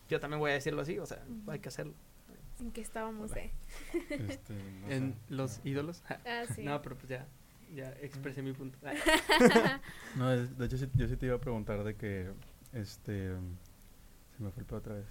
yo 0.10 0.20
también 0.20 0.40
voy 0.40 0.52
a 0.52 0.54
decirlo 0.56 0.82
así, 0.82 0.98
o 1.00 1.06
sea, 1.06 1.23
hay 1.48 1.60
que 1.60 1.69
hacerlo. 1.69 1.94
¿En 2.60 2.71
qué 2.71 2.82
estábamos, 2.82 3.36
eh? 3.36 3.52
Este, 4.10 4.54
no 4.82 4.90
En 4.90 5.13
sé. 5.13 5.17
los 5.29 5.62
ídolos. 5.65 6.04
Ah, 6.10 6.44
sí. 6.56 6.63
No, 6.63 6.82
pero 6.82 6.96
pues 6.96 7.10
ya, 7.10 7.27
ya 7.73 7.90
expresé 8.02 8.42
mi 8.42 8.54
punto. 8.54 8.77
No, 10.15 10.32
es- 10.32 10.58
de 10.58 10.65
hecho 10.65 10.77
sí- 10.77 10.90
yo 10.96 11.08
sí 11.08 11.17
te 11.17 11.25
iba 11.25 11.36
a 11.36 11.40
preguntar 11.42 11.84
de 11.84 11.96
que, 11.96 12.32
este, 12.73 13.29
se 14.38 14.44
me 14.44 14.52
fue 14.52 14.62
el 14.62 14.65
pedo 14.65 14.77
otra 14.79 14.96
vez. 14.96 15.06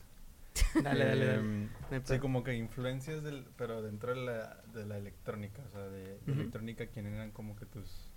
Dale, 0.83 1.05
dale, 1.05 1.27
dale. 1.27 1.39
Em, 1.41 1.69
Sí, 2.05 2.19
como 2.19 2.43
que 2.45 2.55
influencias 2.55 3.23
del, 3.23 3.45
pero 3.57 3.83
dentro 3.83 4.15
de 4.15 4.25
la, 4.25 4.63
de 4.73 4.87
la 4.87 4.97
electrónica, 4.99 5.63
o 5.69 5.71
sea, 5.73 5.83
de, 5.89 6.19
electrónica, 6.27 6.87
¿quién 6.87 7.07
eran 7.07 7.33
como 7.33 7.57
que 7.57 7.67
tus 7.67 8.09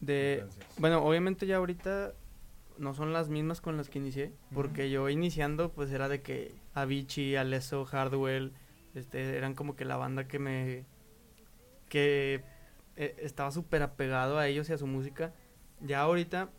De, 0.00 0.40
influencias? 0.42 0.66
bueno, 0.78 1.04
obviamente 1.04 1.46
ya 1.46 1.56
ahorita 1.56 2.14
no 2.78 2.94
son 2.94 3.12
las 3.12 3.28
mismas 3.28 3.60
con 3.60 3.76
las 3.76 3.88
que 3.88 3.98
inicié, 3.98 4.32
porque 4.52 4.90
yo 4.90 5.08
iniciando 5.08 5.72
pues 5.72 5.90
era 5.90 6.08
de 6.08 6.22
que 6.22 6.54
Avicii, 6.74 7.36
Alesso, 7.36 7.84
Hardwell, 7.84 8.52
este, 8.94 9.36
eran 9.36 9.54
como 9.54 9.76
que 9.76 9.84
la 9.84 9.96
banda 9.96 10.28
que 10.28 10.38
me, 10.38 10.84
que 11.88 12.42
eh, 12.96 13.16
estaba 13.18 13.50
súper 13.50 13.82
apegado 13.82 14.38
a 14.38 14.48
ellos 14.48 14.68
y 14.70 14.72
a 14.72 14.78
su 14.78 14.86
música. 14.86 15.32
Ya 15.80 16.00
ahorita, 16.00 16.50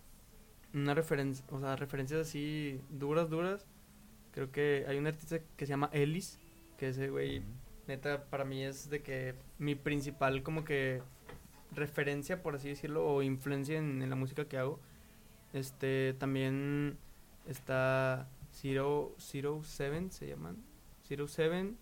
una 0.74 0.94
referencia, 0.94 1.46
o 1.50 1.60
sea, 1.60 1.76
referencias 1.76 2.22
así 2.22 2.82
duras, 2.90 3.30
duras, 3.30 3.66
Creo 4.36 4.52
que 4.52 4.84
hay 4.90 4.98
un 4.98 5.08
artista 5.08 5.40
que 5.56 5.66
se 5.66 5.70
llama 5.70 5.90
Ellis, 5.94 6.42
que 6.78 6.90
ese 6.90 7.10
güey, 7.10 7.42
neta, 7.88 8.26
para 8.26 8.44
mí 8.44 8.66
es 8.66 8.90
de 8.90 9.02
que 9.02 9.34
mi 9.60 9.76
principal 9.76 10.44
como 10.44 10.66
que 10.66 11.02
referencia, 11.72 12.44
por 12.44 12.56
así 12.56 12.68
decirlo, 12.68 13.08
o 13.08 13.24
influencia 13.24 13.78
en, 13.78 14.02
en 14.02 14.10
la 14.10 14.18
música 14.18 14.44
que 14.44 14.58
hago. 14.58 14.82
Este, 15.56 16.14
también 16.20 16.98
está 17.48 18.28
Zero, 18.52 19.16
Zero 19.18 19.64
Seven, 19.64 20.12
se 20.12 20.28
llaman. 20.28 20.58
Zero 21.08 21.30
Seven, 21.30 21.78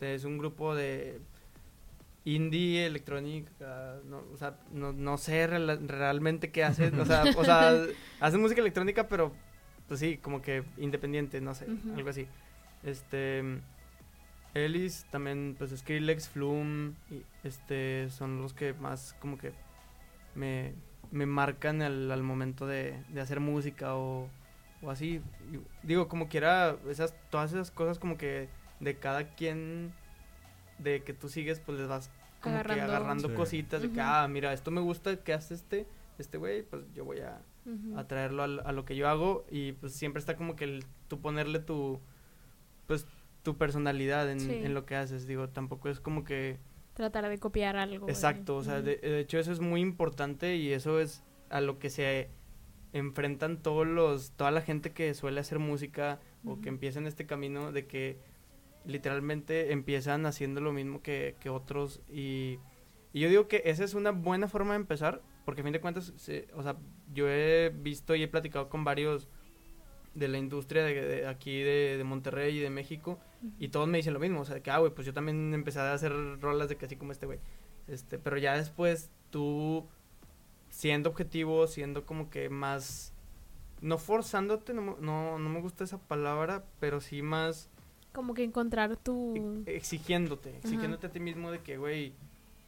es 0.00 0.24
un 0.24 0.38
grupo 0.38 0.74
de 0.74 1.20
indie, 2.24 2.86
electrónica, 2.86 4.00
no, 4.06 4.24
o 4.32 4.36
sea, 4.38 4.58
no, 4.72 4.94
no 4.94 5.18
sé 5.18 5.46
realmente 5.46 6.50
qué 6.50 6.64
hacen, 6.64 6.98
o 6.98 7.04
sea, 7.04 7.24
o 7.36 7.44
sea, 7.44 7.74
hacen 8.20 8.40
música 8.40 8.62
electrónica, 8.62 9.08
pero 9.08 9.32
pues 9.86 10.00
sí, 10.00 10.16
como 10.16 10.40
que 10.40 10.64
independiente, 10.78 11.42
no 11.42 11.54
sé, 11.54 11.66
algo 11.94 12.08
así. 12.08 12.26
Este 12.82 13.42
Ellis, 14.54 15.04
también 15.10 15.54
pues 15.58 15.70
Skrillex, 15.76 16.30
Flume, 16.30 16.94
y, 17.10 17.22
este 17.44 18.08
son 18.08 18.40
los 18.40 18.54
que 18.54 18.72
más 18.72 19.14
como 19.20 19.36
que 19.36 19.52
me, 20.34 20.72
me 21.10 21.26
marcan 21.26 21.82
al, 21.82 22.10
al 22.10 22.22
momento 22.22 22.66
de, 22.66 23.02
de 23.08 23.20
hacer 23.20 23.40
música 23.40 23.94
o, 23.96 24.28
o 24.82 24.90
así. 24.90 25.20
Y 25.52 25.58
digo, 25.86 26.08
como 26.08 26.28
quiera, 26.28 26.76
esas, 26.90 27.14
todas 27.30 27.52
esas 27.52 27.70
cosas 27.70 27.98
como 27.98 28.16
que 28.18 28.48
de 28.80 28.96
cada 28.96 29.34
quien 29.34 29.92
de 30.78 31.02
que 31.02 31.12
tú 31.12 31.28
sigues, 31.28 31.60
pues 31.60 31.78
les 31.78 31.88
vas 31.88 32.10
como 32.40 32.54
que 32.54 32.60
Agarrando. 32.60 32.92
agarrando 32.94 33.28
Sí. 33.28 33.34
cositas 33.34 33.82
de 33.82 33.90
que, 33.90 34.00
ah, 34.00 34.26
mira, 34.28 34.52
esto 34.52 34.70
me 34.70 34.80
gusta 34.80 35.16
que 35.16 35.32
hace 35.32 35.54
este, 35.54 35.86
este 36.18 36.38
güey, 36.38 36.62
pues 36.62 36.84
yo 36.94 37.04
voy 37.04 37.18
a, 37.20 37.40
a 37.96 38.04
traerlo 38.06 38.44
al- 38.44 38.60
a, 38.64 38.70
lo 38.72 38.84
que 38.84 38.94
yo 38.94 39.08
hago 39.08 39.44
y 39.50 39.72
pues 39.72 39.92
siempre 39.94 40.20
está 40.20 40.36
como 40.36 40.54
que 40.54 40.64
el, 40.64 40.84
tú 41.08 41.20
ponerle 41.20 41.58
tu, 41.58 42.00
pues 42.86 43.06
tu 43.42 43.56
personalidad 43.56 44.30
en, 44.30 44.38
Sí. 44.40 44.52
en 44.52 44.72
lo 44.74 44.86
que 44.86 44.94
haces, 44.94 45.26
digo, 45.26 45.48
tampoco 45.48 45.88
es 45.88 45.98
como 46.00 46.22
que... 46.24 46.58
Tratar 46.98 47.28
de 47.28 47.38
copiar 47.38 47.76
algo. 47.76 48.08
Exacto, 48.08 48.56
o 48.56 48.62
sea, 48.64 48.82
de, 48.82 48.96
de 48.96 49.20
hecho 49.20 49.38
eso 49.38 49.52
es 49.52 49.60
muy 49.60 49.80
importante 49.80 50.56
y 50.56 50.72
eso 50.72 51.00
es 51.00 51.22
a 51.48 51.60
lo 51.60 51.78
que 51.78 51.90
se 51.90 52.28
enfrentan 52.92 53.62
todos 53.62 53.86
los, 53.86 54.32
toda 54.32 54.50
la 54.50 54.60
gente 54.62 54.92
que 54.92 55.14
suele 55.14 55.40
hacer 55.40 55.58
música 55.60 56.18
o 56.44 56.60
que 56.60 56.68
empieza 56.68 56.98
en 56.98 57.06
este 57.06 57.24
camino 57.24 57.72
de 57.72 57.86
que 57.86 58.18
literalmente 58.84 59.72
empiezan 59.72 60.26
haciendo 60.26 60.60
lo 60.60 60.72
mismo 60.72 61.02
que, 61.02 61.36
que 61.40 61.50
otros 61.50 62.00
y, 62.08 62.58
y 63.12 63.20
yo 63.20 63.28
digo 63.28 63.48
que 63.48 63.62
esa 63.66 63.84
es 63.84 63.94
una 63.94 64.10
buena 64.10 64.48
forma 64.48 64.72
de 64.72 64.80
empezar 64.80 65.22
porque 65.44 65.60
a 65.60 65.64
fin 65.64 65.72
de 65.72 65.80
cuentas, 65.80 66.12
se- 66.16 66.48
o 66.54 66.62
sea, 66.62 66.76
yo 67.14 67.28
he 67.28 67.70
visto 67.74 68.14
y 68.14 68.22
he 68.22 68.28
platicado 68.28 68.68
con 68.68 68.84
varios 68.84 69.28
de 70.14 70.28
la 70.28 70.38
industria 70.38 70.82
de, 70.84 70.94
de 70.94 71.26
aquí 71.26 71.58
de, 71.62 71.96
de 71.96 72.04
Monterrey 72.04 72.56
y 72.56 72.60
de 72.60 72.70
México 72.70 73.18
y 73.58 73.68
todos 73.68 73.86
me 73.86 73.98
dicen 73.98 74.14
lo 74.14 74.20
mismo, 74.20 74.40
o 74.40 74.44
sea, 74.44 74.60
que, 74.60 74.70
ah, 74.70 74.78
güey, 74.78 74.92
pues 74.92 75.06
yo 75.06 75.12
también 75.14 75.54
empecé 75.54 75.78
a 75.80 75.92
hacer 75.92 76.12
rolas 76.40 76.68
de 76.68 76.76
que 76.76 76.86
así 76.86 76.96
como 76.96 77.12
este 77.12 77.26
güey. 77.26 77.38
Este, 77.86 78.18
pero 78.18 78.36
ya 78.36 78.56
después 78.56 79.10
tú 79.30 79.86
siendo 80.70 81.10
objetivo, 81.10 81.66
siendo 81.66 82.04
como 82.04 82.30
que 82.30 82.48
más 82.50 83.12
no 83.80 83.96
forzándote, 83.98 84.74
no, 84.74 84.82
me- 84.82 84.94
no, 85.00 85.38
no 85.38 85.48
me 85.48 85.60
gusta 85.60 85.84
esa 85.84 85.98
palabra, 85.98 86.64
pero 86.80 87.00
sí 87.00 87.22
más 87.22 87.70
Como 88.12 88.34
que 88.34 88.42
encontrar 88.42 88.96
tu... 88.96 89.62
e- 89.66 89.76
exigiéndote, 89.76 90.56
exigiéndote 90.58 91.06
a 91.06 91.10
ti 91.12 91.20
mismo 91.20 91.50
de 91.52 91.60
que, 91.60 91.76
güey, 91.78 92.12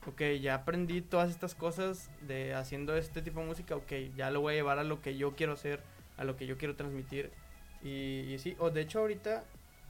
ok, 0.07 0.23
ya 0.41 0.55
aprendí 0.55 1.03
todas 1.03 1.31
estas 1.31 1.55
cosas 1.57 2.11
de 2.29 2.55
haciendo 2.55 2.97
este 2.97 3.23
tipo 3.23 3.41
de 3.41 3.47
música, 3.47 3.75
ok, 3.75 3.93
ya 4.17 4.31
lo 4.31 4.41
voy 4.41 4.53
a 4.55 4.57
llevar 4.57 4.79
a 4.79 4.85
lo 4.85 5.03
que 5.03 5.17
yo 5.17 5.35
quiero 5.35 5.55
hacer, 5.55 5.83
a 6.21 6.25
lo 6.25 6.37
que 6.37 6.47
yo 6.47 6.57
quiero 6.59 6.77
transmitir. 6.77 7.31
Y, 7.83 8.21
y 8.33 8.39
sí, 8.39 8.55
o 8.61 8.71
de 8.71 8.83
hecho 8.83 9.01
ahorita, 9.01 9.43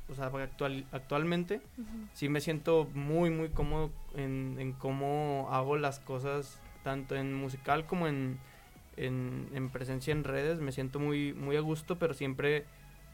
o 0.09 0.15
sea, 0.15 0.27
actual, 0.27 0.85
actualmente, 0.93 1.57
Ujú. 1.77 1.89
sí 2.15 2.29
me 2.29 2.41
siento 2.41 2.89
muy, 2.95 3.31
muy 3.31 3.49
cómodo 3.49 3.91
en, 4.15 4.57
en 4.59 4.73
cómo 4.73 5.49
hago 5.51 5.77
las 5.77 5.99
cosas, 5.99 6.61
tanto 6.85 7.17
en 7.17 7.35
musical 7.35 7.85
como 7.87 8.07
en, 8.07 8.39
en, 8.97 9.49
en 9.53 9.69
presencia 9.71 10.13
en 10.13 10.25
redes. 10.25 10.61
Me 10.61 10.73
siento 10.73 11.01
muy, 11.01 11.35
muy 11.35 11.57
a 11.57 11.61
gusto, 11.61 11.99
pero 11.99 12.15
siempre 12.15 12.65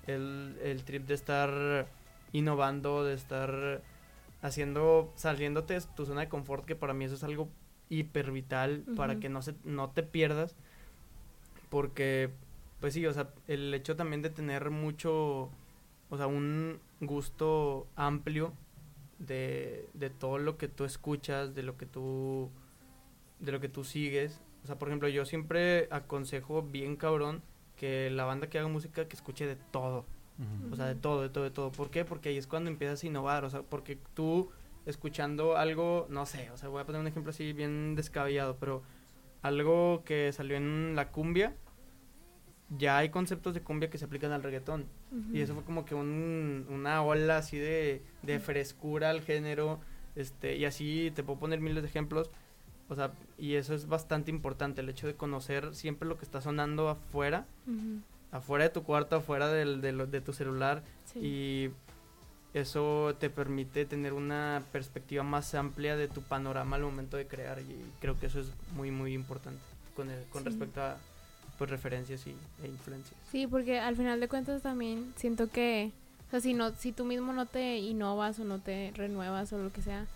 el, 0.07 0.59
el 0.63 0.85
trip 0.85 1.07
de 1.07 1.15
estar 1.15 1.87
innovando, 2.33 3.03
de 3.03 3.15
estar 3.15 3.81
haciendo, 4.43 5.11
saliéndote 5.17 5.73
de 5.73 5.81
tu 5.97 6.05
zona 6.05 6.21
de 6.21 6.29
confort, 6.29 6.67
que 6.67 6.77
para 6.77 6.93
mí 6.93 7.07
eso 7.07 7.15
es 7.15 7.25
algo 7.25 7.49
hiper 7.89 8.31
vital 8.31 8.85
para 8.95 9.15
Ujú. 9.15 9.21
que 9.23 9.29
no, 9.31 9.41
se, 9.41 9.55
no 9.65 9.89
te 9.91 10.03
pierdas. 10.03 10.55
Porque, 11.71 12.31
pues 12.81 12.95
sí, 12.95 13.07
o 13.07 13.13
sea, 13.13 13.31
el 13.47 13.73
hecho 13.75 13.97
también 13.97 14.23
de 14.23 14.31
tener 14.31 14.71
mucho, 14.71 15.51
o 16.11 16.17
sea, 16.17 16.27
un 16.27 16.81
gusto 17.01 17.87
amplio 17.97 18.53
de, 19.19 19.89
de 19.95 20.11
todo 20.11 20.39
lo 20.39 20.59
que 20.59 20.69
tú 20.69 20.85
escuchas, 20.85 21.55
de 21.55 21.63
lo 21.63 21.77
que 21.77 21.87
tú, 21.87 22.51
de 23.41 23.53
lo 23.53 23.61
que 23.61 23.69
tú 23.69 23.85
sigues. 23.85 24.41
O 24.63 24.67
sea, 24.67 24.79
por 24.79 24.89
ejemplo, 24.89 25.09
yo 25.09 25.25
siempre 25.25 25.89
aconsejo 25.91 26.63
bien 26.63 26.97
cabrón 26.97 27.43
que 27.77 28.11
la 28.11 28.25
banda 28.25 28.49
que 28.49 28.59
haga 28.59 28.69
música 28.69 29.07
que 29.07 29.17
escuche 29.17 29.47
de 29.47 29.57
todo. 29.57 30.05
O 30.71 30.77
sea, 30.77 30.85
de 30.85 30.97
todo, 30.97 31.23
de 31.23 31.31
todo, 31.31 31.45
de 31.45 31.51
todo. 31.51 31.73
¿Por 31.73 31.91
qué? 31.91 32.05
Porque 32.05 32.29
ahí 32.29 32.37
es 32.37 32.47
cuando 32.47 32.69
empiezas 32.69 33.03
a 33.03 33.07
innovar. 33.07 33.45
O 33.45 33.51
sea, 33.51 33.63
porque 33.63 33.99
tú 34.13 34.51
escuchando 34.87 35.57
algo, 35.57 36.07
no 36.11 36.27
sé, 36.27 36.51
o 36.51 36.57
sea, 36.57 36.69
voy 36.69 36.81
a 36.81 36.87
poner 36.87 37.01
un 37.01 37.09
ejemplo 37.09 37.31
así 37.31 37.53
bien 37.53 37.97
descabellado, 37.97 38.57
pero 38.59 38.83
algo 39.43 40.03
que 40.05 40.33
salió 40.33 40.57
en 40.57 40.95
la 40.95 41.11
cumbia, 41.11 41.57
ya 42.71 42.99
hay 42.99 43.11
conceptos 43.11 43.55
de 43.55 43.61
cumbia 43.61 43.91
que 43.91 43.99
se 43.99 44.05
aplican 44.07 44.33
al 44.33 44.43
reggaetón. 44.43 44.87
Ujú. 45.13 45.37
Y 45.37 45.41
eso 45.41 45.55
fue 45.55 45.63
como 45.65 45.85
que 45.85 45.95
un, 45.95 46.67
una 46.69 47.03
ola 47.03 47.39
así 47.39 47.59
de, 47.59 48.03
de 48.23 48.41
frescura 48.41 49.11
al 49.11 49.21
género. 49.23 49.79
Este, 50.17 50.57
y 50.57 50.65
así 50.65 51.13
te 51.15 51.23
puedo 51.23 51.39
poner 51.39 51.61
miles 51.61 51.83
de 51.83 51.89
ejemplos. 51.89 52.31
O 52.89 52.95
sea, 52.95 53.13
y 53.39 53.55
eso 53.55 53.75
es 53.75 53.87
bastante 53.89 54.31
importante, 54.31 54.81
el 54.81 54.89
hecho 54.89 55.07
de 55.07 55.15
conocer 55.15 55.75
siempre 55.75 56.09
lo 56.09 56.17
que 56.19 56.25
está 56.25 56.41
sonando 56.41 56.89
afuera, 56.89 57.45
Ujú. 57.67 58.01
afuera 58.33 58.65
de 58.65 58.71
tu 58.71 58.83
cuarto, 58.85 59.17
afuera 59.17 59.49
del, 59.49 59.81
de, 59.81 59.93
lo- 59.93 60.07
de 60.07 60.21
tu 60.21 60.33
celular. 60.33 60.83
Sí. 61.13 61.19
Y 61.21 61.71
eso 62.55 63.15
te 63.19 63.29
permite 63.29 63.85
tener 63.85 64.13
una 64.13 64.63
perspectiva 64.73 65.23
más 65.23 65.55
amplia 65.55 65.97
de 65.97 66.09
tu 66.09 66.23
panorama 66.23 66.77
al 66.77 66.83
momento 66.83 67.17
de 67.17 67.27
crear. 67.27 67.59
Y 67.61 67.77
creo 68.01 68.19
que 68.19 68.27
eso 68.27 68.41
es 68.41 68.53
muy, 68.75 68.91
muy 68.91 69.13
importante 69.15 69.61
con, 69.95 70.09
el- 70.11 70.25
con 70.31 70.43
Sí. 70.43 70.49
respecto 70.49 70.81
a 70.81 70.97
pues, 71.59 71.71
referencias 71.71 72.27
y, 72.27 72.31
e 72.63 72.67
influencias. 72.67 73.19
Sí, 73.31 73.47
porque 73.47 73.79
al 73.79 73.97
final 73.97 74.21
de 74.21 74.29
cuentas 74.29 74.63
también 74.63 75.13
siento 75.17 75.49
que, 75.49 75.93
o 76.29 76.31
sea, 76.31 76.41
si 76.41 76.55
no, 76.55 76.75
si 76.75 76.93
tú 76.93 77.05
mismo 77.05 77.33
no 77.33 77.47
te 77.47 77.79
innovas 77.79 78.39
o 78.39 78.45
no 78.45 78.59
te 78.59 78.93
renuevas 78.95 79.53
o 79.53 79.59
lo 79.59 79.73
que 79.73 79.83
sea, 79.83 80.07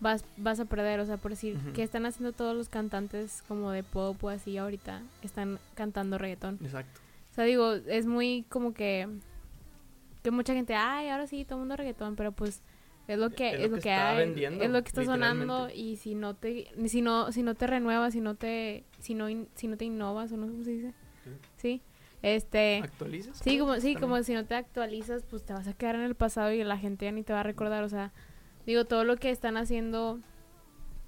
vas, 0.00 0.24
vas 0.36 0.60
a 0.60 0.64
perder, 0.64 1.00
o 1.00 1.06
sea, 1.06 1.16
por 1.16 1.30
decir, 1.30 1.56
que 1.74 1.82
están 1.82 2.04
haciendo 2.06 2.32
todos 2.32 2.56
los 2.56 2.68
cantantes 2.68 3.42
como 3.46 3.70
de 3.70 3.82
pop 3.82 4.22
o 4.22 4.28
así 4.28 4.58
ahorita, 4.58 5.02
están 5.22 5.58
cantando 5.74 6.18
reggaetón. 6.18 6.58
Exacto. 6.62 7.00
O 7.30 7.34
sea, 7.34 7.44
digo, 7.44 7.72
es 7.72 8.04
muy 8.06 8.44
como 8.48 8.74
que, 8.74 9.08
que 10.22 10.30
mucha 10.30 10.52
gente, 10.54 10.74
ay, 10.74 11.08
ahora 11.08 11.26
sí, 11.26 11.44
todo 11.44 11.56
el 11.56 11.60
mundo 11.60 11.76
reggaetón, 11.76 12.16
pero 12.16 12.32
pues 12.32 12.60
es 13.08 13.18
lo 13.18 13.30
que, 13.30 13.50
Es 13.50 13.60
es 13.60 13.70
lo 13.70 13.76
que 13.76 13.82
que, 13.82 13.90
está 13.90 14.10
hay, 14.10 14.18
vendiendo, 14.18 14.64
es 14.64 14.70
lo 14.70 14.82
que 14.82 14.88
está 14.88 15.04
sonando 15.04 15.68
y 15.70 15.96
si 15.96 16.14
no 16.14 16.34
te, 16.34 16.68
si 16.86 17.02
no, 17.02 17.32
si 17.32 17.42
no 17.42 17.54
te 17.54 17.66
renuevas, 17.66 18.12
si 18.12 18.20
no 18.20 18.34
te, 18.34 18.84
si 19.02 19.14
no, 19.14 19.28
in- 19.28 19.48
si 19.54 19.66
no 19.68 19.76
te 19.76 19.84
innovas 19.84 20.32
o 20.32 20.36
no 20.36 20.46
sé 20.46 20.52
cómo 20.52 20.64
se 20.64 20.70
dice, 20.70 20.94
sí, 21.56 21.82
este, 22.22 22.78
¿Actualizas? 22.82 23.36
Sí, 23.36 23.58
como, 23.58 23.74
sí, 23.74 23.80
También. 23.94 24.00
como 24.00 24.22
si 24.22 24.32
no 24.34 24.44
te 24.46 24.54
actualizas, 24.54 25.24
pues 25.24 25.44
te 25.44 25.52
vas 25.52 25.66
a 25.68 25.72
quedar 25.74 25.96
en 25.96 26.02
el 26.02 26.14
pasado 26.14 26.52
y 26.52 26.62
la 26.64 26.78
gente 26.78 27.04
ya 27.06 27.12
ni 27.12 27.22
te 27.24 27.32
va 27.32 27.40
a 27.40 27.42
recordar. 27.42 27.82
O 27.84 27.88
sea, 27.88 28.12
digo, 28.64 28.84
todo 28.84 29.02
lo 29.04 29.16
que 29.16 29.30
están 29.30 29.56
haciendo 29.56 30.20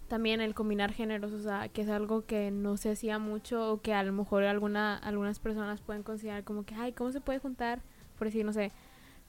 también 0.09 0.41
el 0.41 0.55
combinar 0.55 0.93
géneros, 0.93 1.33
o 1.33 1.41
sea, 1.41 1.69
que 1.69 1.83
es 1.83 1.89
algo 1.89 2.27
que 2.27 2.51
no 2.51 2.77
se 2.77 2.91
hacía 2.91 3.19
mucho 3.19 3.73
o 3.73 3.81
que 3.81 3.95
a 3.95 4.03
lo 4.03 4.13
mejor 4.13 4.45
alguna, 4.45 4.97
algunas 4.99 5.39
personas 5.39 5.81
pueden 5.81 6.03
considerar 6.03 6.45
como 6.45 6.65
que, 6.65 6.75
ay, 6.75 6.93
¿cómo 6.93 7.11
se 7.13 7.21
puede 7.21 7.39
juntar? 7.39 7.81
Por 8.19 8.27
decir, 8.27 8.45
no 8.45 8.53
sé, 8.53 8.71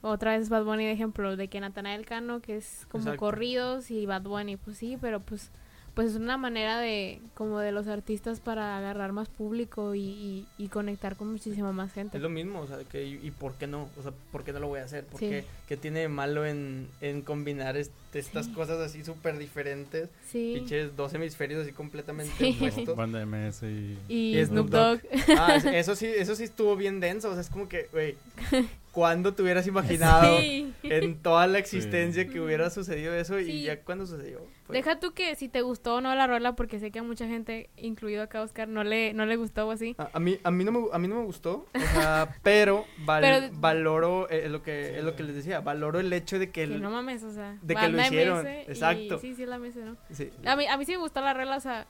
otra 0.02 0.38
vez 0.38 0.50
Bad 0.50 0.66
Bunny 0.66 0.86
de 0.86 0.92
ejemplo, 0.92 1.36
de 1.38 1.48
que 1.48 1.60
Natanael 1.60 2.06
Cano, 2.06 2.42
que 2.42 2.58
es 2.58 2.86
como 2.90 3.04
Exacto. 3.06 3.20
corridos 3.20 3.90
y 3.90 4.06
Bad 4.06 4.24
Bunny, 4.24 4.58
pues 4.58 4.78
sí, 4.78 4.98
pero 5.00 5.20
pues 5.22 5.52
pues 5.96 6.12
es 6.12 6.16
una 6.18 6.38
manera 6.38 6.80
de 6.80 7.20
como 7.34 7.60
de 7.60 7.72
los 7.72 7.88
artistas 7.88 8.40
para 8.42 8.78
agarrar 8.78 9.14
más 9.14 9.30
público 9.30 9.96
y, 9.96 10.02
y, 10.02 10.48
y 10.58 10.68
conectar 10.68 11.16
con 11.16 11.32
muchísima 11.32 11.72
más 11.72 11.92
gente. 11.94 12.18
Es 12.18 12.22
lo 12.24 12.30
mismo, 12.30 12.60
o 12.60 12.68
sea, 12.68 12.78
que, 12.92 13.06
y, 13.06 13.20
y 13.24 13.32
por 13.32 13.54
qué 13.54 13.66
no? 13.66 13.90
O 13.98 14.04
sea, 14.04 14.12
¿por 14.32 14.44
qué 14.44 14.52
no 14.54 14.60
lo 14.60 14.68
voy 14.68 14.82
a 14.82 14.84
hacer? 14.84 15.06
¿Por 15.06 15.20
Sí. 15.20 15.30
qué, 15.30 15.46
qué 15.68 15.78
tiene 15.78 16.02
de 16.02 16.10
malo 16.10 16.46
en, 16.46 16.88
en 17.02 17.22
combinar 17.22 17.78
este- 17.78 18.20
estas 18.20 18.46
Sí. 18.48 18.52
cosas 18.54 18.80
así 18.80 19.04
súper 19.04 19.38
diferentes? 19.38 20.10
Sí. 20.30 20.54
Pinches 20.58 20.96
dos 20.96 21.14
hemisferios 21.14 21.62
así 21.64 21.72
completamente 21.72 22.34
Sí. 22.38 22.56
opuestos. 22.58 22.96
Banda 22.98 23.26
MS 23.26 23.64
y... 23.64 23.98
Y, 24.10 24.38
Y 24.38 24.46
Snoop 24.46 24.70
Dogg. 24.70 25.00
Ah, 25.38 25.56
es- 25.56 25.66
eso 25.66 25.96
sí, 25.96 26.06
eso 26.08 26.36
sí 26.36 26.44
estuvo 26.44 26.76
bien 26.76 27.00
denso, 27.00 27.30
o 27.30 27.34
sea, 27.34 27.42
es 27.42 27.50
como 27.50 27.68
que, 27.70 27.88
güey, 27.92 28.16
¿cuándo 28.92 29.34
te 29.34 29.42
hubieras 29.44 29.66
imaginado 29.68 30.40
Sí. 30.40 30.74
en 30.84 31.16
toda 31.20 31.48
la 31.48 31.58
existencia 31.60 32.28
que 32.28 32.40
hubiera 32.42 32.70
sucedido 32.70 33.14
eso 33.16 33.40
y 33.40 33.64
ya 33.64 33.80
cuándo 33.82 34.06
sucedió? 34.06 34.40
Fue- 34.66 34.76
Deja 34.76 35.00
tú 35.00 35.14
que 35.14 35.36
si 35.36 35.48
te 35.48 35.62
gustó 35.62 35.96
o 35.96 36.02
no 36.02 36.14
la 36.16 36.26
rola, 36.28 36.56
porque 36.56 36.80
sé 36.80 36.90
que 36.92 37.00
a 37.00 37.04
mucha 37.04 37.28
gente, 37.28 37.70
incluido 37.78 38.24
acá 38.24 38.42
Oscar, 38.42 38.68
no 38.68 38.84
le, 38.84 39.14
no 39.14 39.26
le 39.28 39.36
gustó 39.36 39.68
o 39.68 39.72
así. 39.72 39.96
A, 40.00 40.10
a 40.14 40.20
mí, 40.20 40.40
a, 40.44 40.50
mí 40.52 40.64
no 40.64 40.72
me, 40.72 40.80
a 40.92 40.98
mí 40.98 41.08
no 41.08 41.16
me 41.20 41.26
gustó, 41.26 41.68
o 41.74 41.80
sea, 41.94 42.36
pero, 42.44 42.86
val- 43.06 43.22
Pero- 43.22 43.48
valoro, 43.60 44.28
eh, 44.30 44.42
es 44.46 44.52
lo 44.52 44.64
que, 44.64 44.90
Sí, 44.90 44.96
es 44.98 45.04
lo 45.04 45.16
que 45.16 45.24
les 45.24 45.36
decía, 45.36 45.62
valoro 45.62 46.00
el 46.00 46.12
hecho 46.12 46.40
de 46.40 46.48
que... 46.48 46.54
Que 46.54 46.64
el- 46.64 46.82
no 46.82 46.90
mames, 46.90 47.24
o 47.24 47.32
sea. 47.32 47.58
de 47.62 47.76
que 47.76 47.88
lo 47.90 48.02
hicieron, 48.02 48.40
MS 48.44 48.50
y- 48.68 48.72
exacto. 48.72 49.20
Sí, 49.20 49.36
sí, 49.36 49.44
es 49.44 49.50
la 49.50 49.60
MS, 49.60 49.76
¿no? 49.86 49.98
sí, 50.12 50.32
A 50.46 50.56
mí, 50.56 50.66
a 50.66 50.78
mí 50.78 50.86
sí 50.86 50.94
me 50.94 50.98
gustó 50.98 51.22
la 51.22 51.34
rola, 51.36 51.58
o 51.58 51.60
sea, 51.62 51.86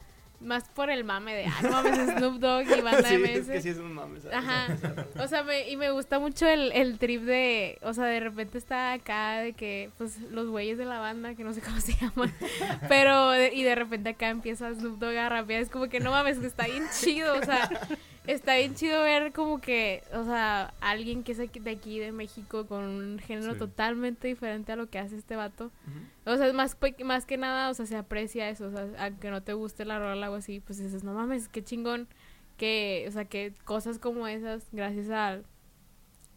más 0.45 0.69
por 0.69 0.89
el 0.89 1.03
mame 1.03 1.35
de, 1.35 1.45
ah, 1.45 1.59
no 1.63 1.71
mames, 1.71 2.17
Snoop 2.17 2.35
Dogg 2.39 2.65
y 2.77 2.81
banda 2.81 3.03
sí, 3.09 3.17
MS. 3.17 3.29
es 3.37 3.47
que 3.47 3.61
sí 3.61 3.69
es 3.69 3.77
un 3.77 3.93
mame. 3.93 4.19
esa- 4.19 4.37
Ajá. 4.37 4.67
O 5.19 5.27
sea, 5.27 5.43
me, 5.43 5.69
y 5.69 5.75
me 5.77 5.91
gusta 5.91 6.19
mucho 6.19 6.47
el, 6.47 6.71
el 6.73 6.97
trip 6.99 7.23
de, 7.23 7.77
o 7.81 7.93
sea, 7.93 8.05
de 8.05 8.19
repente 8.19 8.57
está 8.57 8.93
acá 8.93 9.39
de 9.39 9.53
que, 9.53 9.89
pues, 9.97 10.19
los 10.31 10.47
güeyes 10.49 10.77
de 10.77 10.85
la 10.85 10.99
banda, 10.99 11.35
que 11.35 11.43
no 11.43 11.53
sé 11.53 11.61
cómo 11.61 11.79
se 11.81 11.93
llaman, 11.93 12.33
pero, 12.87 13.31
de- 13.31 13.53
y 13.53 13.63
de 13.63 13.75
repente 13.75 14.09
acá 14.09 14.29
empieza 14.29 14.73
Snoop 14.73 14.99
Dogg 14.99 15.17
a 15.17 15.29
rapear, 15.29 15.61
es 15.61 15.69
como 15.69 15.89
que 15.89 15.99
no 15.99 16.11
mames, 16.11 16.37
que 16.39 16.47
está 16.47 16.65
bien 16.67 16.83
chido, 16.99 17.35
o 17.37 17.43
sea, 17.43 17.69
está 18.27 18.55
bien 18.57 18.75
chido 18.75 19.01
ver 19.01 19.31
como 19.33 19.59
que, 19.59 20.03
o 20.13 20.23
sea, 20.23 20.73
alguien 20.81 21.23
que 21.23 21.31
es 21.31 21.37
de 21.37 21.69
aquí, 21.71 21.99
de 21.99 22.11
México, 22.11 22.67
con 22.67 22.83
un 22.83 23.19
género 23.19 23.53
Sí. 23.53 23.59
totalmente 23.59 24.27
diferente 24.27 24.71
a 24.71 24.75
lo 24.75 24.89
que 24.89 24.99
hace 24.99 25.15
este 25.17 25.35
vato. 25.35 25.71
O 26.25 26.35
sea, 26.37 26.51
más, 26.53 26.77
más 27.03 27.25
que 27.25 27.37
nada, 27.37 27.69
o 27.69 27.73
sea, 27.73 27.85
se 27.85 27.95
aprecia 27.95 28.49
eso, 28.49 28.67
o 28.67 28.71
sea, 28.71 28.87
aunque 28.99 29.29
no 29.31 29.41
te 29.43 29.53
guste 29.53 29.85
la 29.85 29.99
rola 29.99 30.29
o 30.29 30.35
así, 30.35 30.59
pues 30.59 30.77
dices, 30.79 31.03
no 31.03 31.13
mames, 31.13 31.47
qué 31.47 31.63
chingón 31.63 32.07
que, 32.57 33.05
o 33.07 33.11
sea, 33.11 33.25
que 33.25 33.53
cosas 33.65 33.99
como 33.99 34.27
esas, 34.27 34.67
gracias 34.71 35.09
a, 35.09 35.39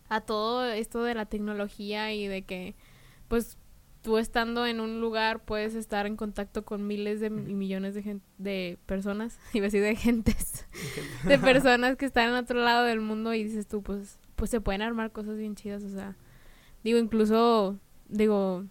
a 0.08 0.20
todo 0.22 0.64
esto 0.66 1.02
de 1.02 1.14
la 1.14 1.26
tecnología 1.26 2.12
y 2.14 2.26
de 2.26 2.42
que, 2.42 2.74
pues, 3.28 3.57
tú 4.08 4.16
estando 4.16 4.64
en 4.64 4.80
un 4.80 5.02
lugar 5.02 5.44
puedes 5.44 5.74
estar 5.74 6.06
en 6.06 6.16
contacto 6.16 6.64
con 6.64 6.86
miles 6.86 7.20
de 7.20 7.26
y 7.26 7.30
millones 7.30 7.94
de, 7.94 8.02
gen- 8.02 8.22
de 8.38 8.78
personas, 8.86 9.38
iba 9.52 9.64
a 9.64 9.66
decir 9.68 9.82
de 9.82 9.94
gentes, 9.96 10.66
de 11.26 11.38
personas 11.38 11.96
que 11.96 12.06
están 12.06 12.30
en 12.30 12.36
otro 12.36 12.58
lado 12.64 12.84
del 12.86 13.00
mundo 13.02 13.34
y 13.34 13.44
dices 13.44 13.66
tú, 13.66 13.82
pues, 13.82 14.18
pues 14.34 14.50
se 14.50 14.62
pueden 14.62 14.80
armar 14.80 15.12
cosas 15.12 15.36
bien 15.36 15.54
chidas, 15.56 15.82
o 15.84 15.90
sea, 15.90 16.16
digo, 16.82 16.98
incluso, 16.98 17.78
digo, 18.08 18.64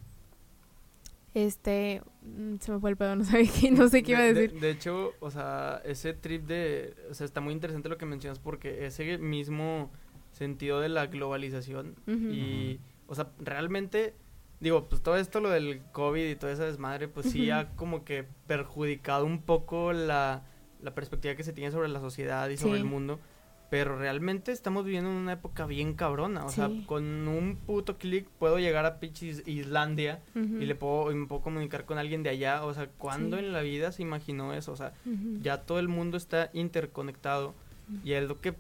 este, 1.36 2.02
mm, 2.24 2.56
se 2.60 2.72
me 2.72 2.80
fue 2.80 2.90
el 2.90 2.98
pedo, 2.98 3.16
no 3.16 3.24
sabía 3.26 3.52
qué, 3.62 3.70
no 3.70 3.88
sé 3.90 4.02
qué 4.02 4.14
iba 4.14 4.22
a 4.22 4.24
De- 4.24 4.34
de- 4.34 4.42
decir. 4.42 4.60
De, 4.60 4.72
hecho, 4.72 5.12
o 5.20 5.30
sea, 5.30 5.82
ese 5.86 6.14
trip 6.14 6.48
de, 6.48 6.96
o 7.12 7.14
sea, 7.14 7.26
está 7.26 7.42
muy 7.42 7.54
interesante 7.54 7.90
lo 7.90 7.98
que 8.00 8.08
mencionas 8.08 8.40
porque 8.40 8.88
ese 8.88 9.20
mismo 9.20 9.92
sentido 10.32 10.80
de 10.80 10.90
la 10.90 11.06
globalización 11.08 11.96
y, 12.08 12.80
o 13.08 13.16
sea, 13.16 13.30
realmente, 13.40 14.14
digo, 14.60 14.88
pues 14.90 15.02
todo 15.02 15.18
esto, 15.18 15.40
lo 15.40 15.50
del 15.50 15.82
COVID 15.92 16.26
y 16.30 16.36
toda 16.36 16.52
esa 16.54 16.66
desmadre, 16.66 17.08
pues 17.08 17.30
sí 17.32 17.50
Ujú. 17.52 17.60
ha 17.60 17.66
como 17.76 18.04
que 18.04 18.26
perjudicado 18.48 19.26
un 19.26 19.42
poco 19.42 19.94
la, 19.94 20.44
la 20.82 20.94
perspectiva 20.96 21.36
que 21.36 21.44
se 21.44 21.54
tiene 21.54 21.72
sobre 21.72 21.90
la 21.90 22.00
sociedad 22.00 22.50
y 22.50 22.58
sobre 22.58 22.76
Sí. 22.76 22.80
el 22.82 22.86
mundo. 22.86 23.20
Pero 23.70 23.98
realmente 24.00 24.54
estamos 24.54 24.86
viviendo 24.86 25.10
en 25.10 25.18
una 25.18 25.34
época 25.34 25.66
bien 25.66 25.94
cabrona. 25.94 26.46
O 26.46 26.50
sea, 26.50 26.70
Sí. 26.70 26.84
con 26.88 27.04
un 27.28 27.58
puto 27.58 27.98
clic 27.98 28.26
puedo 28.40 28.60
llegar 28.60 28.86
a 28.86 29.00
pinches 29.02 29.44
Islandia 29.46 30.22
Ujú. 30.36 30.62
y 30.62 30.66
le 30.66 30.74
puedo, 30.74 31.12
y 31.12 31.16
me 31.16 31.28
puedo 31.28 31.42
comunicar 31.42 31.84
con 31.84 31.98
alguien 31.98 32.24
de 32.24 32.30
allá. 32.30 32.64
O 32.64 32.74
sea, 32.74 32.88
¿cuándo 32.98 33.38
Sí. 33.38 33.44
en 33.44 33.52
la 33.52 33.60
vida 33.62 33.92
se 33.92 34.04
imaginó 34.04 34.54
eso? 34.54 34.72
O 34.72 34.78
sea, 34.78 34.94
Ujú. 35.06 35.40
ya 35.42 35.64
todo 35.64 35.80
el 35.80 35.90
mundo 35.90 36.16
está 36.16 36.50
interconectado 36.54 37.54
y 38.06 38.14
es 38.14 38.26
lo 38.28 38.40
que 38.40 38.56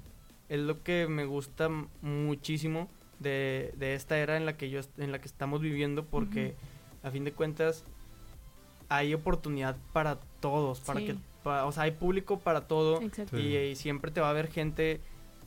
es 0.50 0.60
lo 0.60 0.82
que 0.84 1.08
me 1.10 1.26
gusta 1.26 1.70
muchísimo 2.02 2.90
de, 3.20 3.74
de 3.78 3.96
esta 3.96 4.18
era 4.18 4.38
en 4.38 4.46
la 4.46 4.58
que 4.58 4.70
yo 4.70 4.82
en 4.98 5.12
la 5.12 5.20
que 5.20 5.28
estamos 5.28 5.62
viviendo 5.62 6.06
porque 6.06 6.56
a 7.04 7.12
fin 7.12 7.24
de 7.24 7.32
cuentas 7.32 7.84
hay 8.90 9.14
oportunidad 9.14 9.76
para 9.94 10.18
todos 10.40 10.80
para 10.82 11.00
Sí. 11.00 11.08
que 11.08 11.16
o 11.50 11.72
sea 11.72 11.84
hay 11.84 11.92
público 11.92 12.40
para 12.40 12.68
todo 12.68 13.02
Exacto. 13.02 13.38
Y, 13.40 13.56
y 13.58 13.76
siempre 13.76 14.12
te 14.12 14.22
va 14.22 14.28
a 14.28 14.30
haber 14.32 14.48
gente 14.52 15.00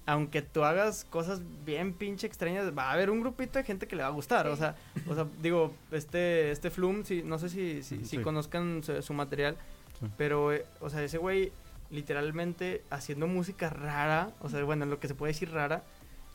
aunque 0.07 0.43
tú 0.43 0.64
hagas 0.64 1.05
cosas 1.05 1.43
bien 1.64 1.93
pinche 1.93 2.27
extrañas 2.27 2.77
va 2.77 2.85
a 2.91 2.93
haber 2.93 3.11
un 3.11 3.21
grupito 3.21 3.59
de 3.59 3.64
gente 3.64 3.87
que 3.87 3.97
le 3.97 4.03
va 4.03 4.09
a 4.09 4.12
gustar 4.12 4.47
o 4.49 4.57
sea 4.57 4.75
o 5.09 5.14
sea 5.14 5.27
digo 5.43 5.73
este 5.93 6.51
este 6.51 6.71
Flum 6.71 7.05
si 7.05 7.23
no 7.23 7.39
sé 7.39 7.49
si 7.49 7.83
si, 7.83 8.18
conozcan 8.18 8.83
su, 8.83 9.01
su 9.03 9.14
material 9.14 9.57
Sí. 10.01 10.07
pero 10.16 10.51
eh, 10.53 10.64
o 10.81 10.89
sea 10.89 11.03
ese 11.05 11.18
güey 11.18 11.53
literalmente 11.91 12.83
haciendo 12.91 13.27
música 13.27 13.68
rara 13.68 14.31
o 14.41 14.49
sea 14.49 14.64
bueno 14.64 14.87
lo 14.87 14.99
que 14.99 15.09
se 15.09 15.14
puede 15.14 15.33
decir 15.35 15.51
rara 15.53 15.83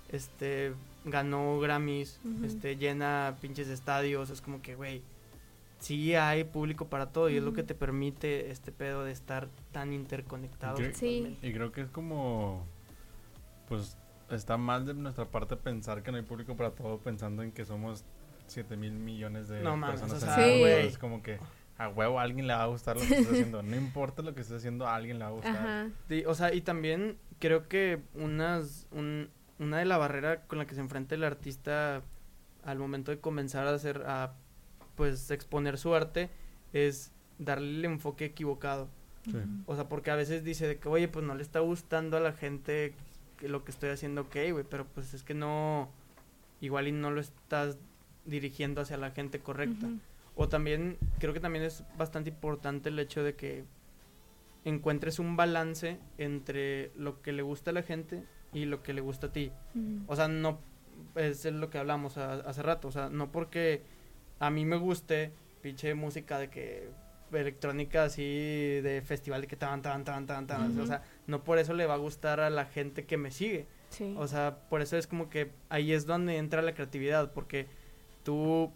este 0.10 0.74
ganó 1.06 1.60
Grammys 1.60 2.20
este 2.44 2.76
llena 2.78 3.36
pinches 3.42 3.68
estadios 3.68 4.30
es 4.30 4.42
como 4.42 4.62
que 4.62 4.76
güey 4.76 5.02
sí 5.80 6.16
hay 6.16 6.44
público 6.46 6.88
para 6.88 7.12
todo 7.12 7.30
y 7.30 7.38
es 7.38 7.44
lo 7.44 7.54
que 7.54 7.62
te 7.64 7.76
permite 7.76 8.50
este 8.50 8.72
pedo 8.72 9.04
de 9.04 9.12
estar 9.12 9.48
tan 9.72 9.94
interconectados 9.94 10.80
Yo- 10.80 10.92
Sí. 10.94 11.38
Y 11.44 11.54
creo 11.54 11.72
que 11.72 11.82
es 11.82 11.90
como, 11.90 12.66
pues, 13.68 13.98
está 14.32 14.58
mal 14.58 14.86
de 14.86 14.94
nuestra 14.96 15.26
parte 15.26 15.56
pensar 15.58 16.02
que 16.02 16.12
no 16.12 16.18
hay 16.18 16.24
público 16.24 16.56
para 16.56 16.72
todo, 16.72 16.98
pensando 17.00 17.44
en 17.44 17.52
que 17.52 17.66
somos 17.66 18.04
7 18.48 18.78
mil 18.78 18.94
millones 18.94 19.48
de 19.48 19.62
No 19.62 19.80
personas 19.80 20.24
o 20.24 20.26
en 20.28 20.34
sea, 20.34 20.36
güey. 20.60 20.88
Es 20.88 20.98
como 20.98 21.22
que 21.22 21.38
a 21.78 21.90
huevo 21.90 22.20
a 22.20 22.24
alguien 22.24 22.48
le 22.48 22.54
va 22.54 22.64
a 22.64 22.68
gustar 22.68 22.96
lo 22.96 23.02
que 23.02 23.14
estés 23.14 23.28
haciendo. 23.32 23.62
No 23.62 23.76
importa 23.76 24.22
lo 24.24 24.34
que 24.34 24.42
estés 24.42 24.58
haciendo, 24.58 24.88
a 24.88 24.96
alguien 24.96 25.20
le 25.20 25.26
va 25.26 25.30
a 25.32 25.34
gustar. 25.34 25.56
Ajá. 25.56 25.90
Sí, 26.08 26.24
o 26.26 26.34
sea, 26.34 26.54
y 26.54 26.62
también 26.62 27.18
creo 27.40 27.68
que 27.68 28.02
unas, 28.16 28.88
un- 28.92 29.30
una 29.60 29.80
de 29.80 29.86
la 29.86 29.98
barrera 29.98 30.42
con 30.48 30.60
la 30.60 30.66
que 30.66 30.76
se 30.76 30.82
enfrenta 30.82 31.16
el 31.16 31.24
artista 31.24 32.02
al 32.64 32.80
momento 32.80 33.12
de 33.12 33.20
comenzar 33.20 33.68
a 33.68 33.74
hacer, 33.74 34.04
a 34.06 34.34
pues 34.96 35.32
exponer 35.32 35.78
su 35.78 35.94
arte 35.94 36.30
es 36.74 37.12
darle 37.38 37.78
el 37.78 37.86
enfoque 37.86 38.26
equivocado. 38.26 38.90
Sí. 39.26 39.38
O 39.66 39.76
sea, 39.76 39.90
porque 39.90 40.12
a 40.12 40.16
veces 40.16 40.44
dice 40.44 40.68
de 40.68 40.78
que, 40.78 40.88
oye, 40.88 41.08
pues 41.08 41.26
no 41.26 41.36
le 41.36 41.42
está 41.42 41.60
gustando 41.60 42.18
a 42.18 42.20
la 42.20 42.34
gente 42.34 42.94
que 43.38 43.50
lo 43.50 43.64
que 43.64 43.72
estoy 43.72 43.90
haciendo, 43.90 44.22
ok, 44.22 44.36
güey, 44.52 44.66
pero 44.70 44.86
pues 44.86 45.14
es 45.14 45.24
que 45.24 45.34
no, 45.34 45.90
igual 46.62 46.88
y 46.88 46.92
no 46.92 47.12
lo 47.12 47.22
estás 47.22 47.78
dirigiendo 48.26 48.82
hacia 48.82 48.98
la 48.98 49.12
gente 49.12 49.40
correcta. 49.40 49.88
O 50.36 50.50
también, 50.50 50.98
creo 51.20 51.34
que 51.34 51.40
también 51.40 51.64
es 51.64 51.84
bastante 51.98 52.30
importante 52.30 52.90
el 52.90 53.00
hecho 53.00 53.24
de 53.24 53.36
que 53.36 53.64
encuentres 54.64 55.20
un 55.20 55.36
balance 55.36 56.00
entre 56.18 56.92
lo 56.96 57.22
que 57.22 57.32
le 57.32 57.42
gusta 57.42 57.72
a 57.72 57.74
la 57.74 57.84
gente 57.84 58.24
y 58.56 58.66
lo 58.66 58.82
que 58.82 58.94
le 58.94 59.02
gusta 59.02 59.28
a 59.28 59.32
ti. 59.32 59.52
O 60.08 60.16
sea, 60.16 60.28
no 60.28 60.58
es 61.16 61.46
lo 61.46 61.70
que 61.70 61.78
hablamos 61.78 62.18
a- 62.18 62.34
hace 62.36 62.64
rato. 62.64 62.88
O 62.88 62.92
sea, 62.92 63.10
no 63.10 63.32
porque 63.32 63.82
a 64.40 64.50
mí 64.50 64.66
me 64.66 64.78
guste 64.78 65.32
pinche 65.62 65.94
música 65.94 66.40
de 66.40 66.50
que 66.50 66.90
electrónica 67.32 68.06
así 68.06 68.24
de 68.24 69.02
festival 69.06 69.42
de 69.42 69.48
que 69.48 69.56
tan 69.58 69.82
tan 69.82 70.06
tan 70.06 70.26
tan 70.26 70.48
tan, 70.48 70.80
o 70.80 70.86
sea, 70.86 71.02
no 71.28 71.44
por 71.44 71.58
eso 71.58 71.74
le 71.74 71.86
va 71.86 71.96
a 71.96 71.98
gustar 71.98 72.40
a 72.40 72.50
la 72.50 72.64
gente 72.66 73.04
que 73.06 73.18
me 73.18 73.30
sigue. 73.30 73.66
Sí. 73.90 74.16
O 74.18 74.28
sea, 74.28 74.58
por 74.70 74.82
eso 74.82 74.96
es 74.98 75.06
como 75.06 75.30
que 75.30 75.52
ahí 75.70 75.92
es 75.92 76.06
donde 76.06 76.38
entra 76.38 76.62
la 76.62 76.74
creatividad, 76.74 77.34
porque 77.34 77.68
tú 78.24 78.72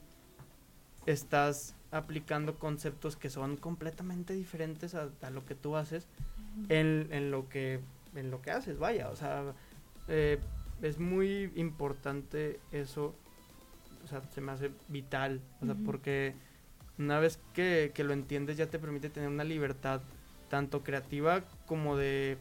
estás 1.06 1.76
aplicando 1.92 2.56
conceptos 2.60 3.16
que 3.16 3.30
son 3.30 3.56
completamente 3.58 4.34
diferentes 4.34 4.94
a, 4.94 5.10
a 5.22 5.30
lo 5.30 5.46
que 5.46 5.56
tú 5.56 5.76
haces 5.76 6.08
en, 6.70 7.08
en 7.12 7.32
lo 7.32 7.48
que 7.50 7.80
en 8.16 8.32
lo 8.32 8.42
que 8.42 8.50
haces, 8.52 8.80
vaya, 8.80 9.10
o 9.10 9.16
sea, 9.16 9.54
eh, 10.10 10.40
es 10.82 11.00
muy 11.00 11.52
importante 11.56 12.60
eso, 12.72 13.16
o 14.04 14.08
sea, 14.08 14.22
se 14.34 14.42
me 14.42 14.52
hace 14.52 14.72
vital, 14.88 15.42
o 15.62 15.66
sea, 15.66 15.76
porque 15.86 16.34
una 16.98 17.20
vez 17.20 17.40
que, 17.54 17.92
que 17.94 18.04
lo 18.04 18.14
entiendes 18.14 18.58
ya 18.58 18.68
te 18.68 18.80
permite 18.80 19.10
tener 19.10 19.30
una 19.30 19.44
libertad 19.44 20.02
tanto 20.50 20.84
creativa 20.84 21.42
como 21.66 21.96
de 21.96 22.38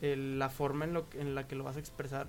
el- 0.00 0.38
la 0.38 0.48
forma 0.50 0.84
en, 0.84 0.92
lo, 0.94 1.06
en 1.14 1.34
la 1.34 1.46
que 1.46 1.54
lo 1.56 1.64
vas 1.64 1.76
a 1.76 1.80
expresar. 1.80 2.28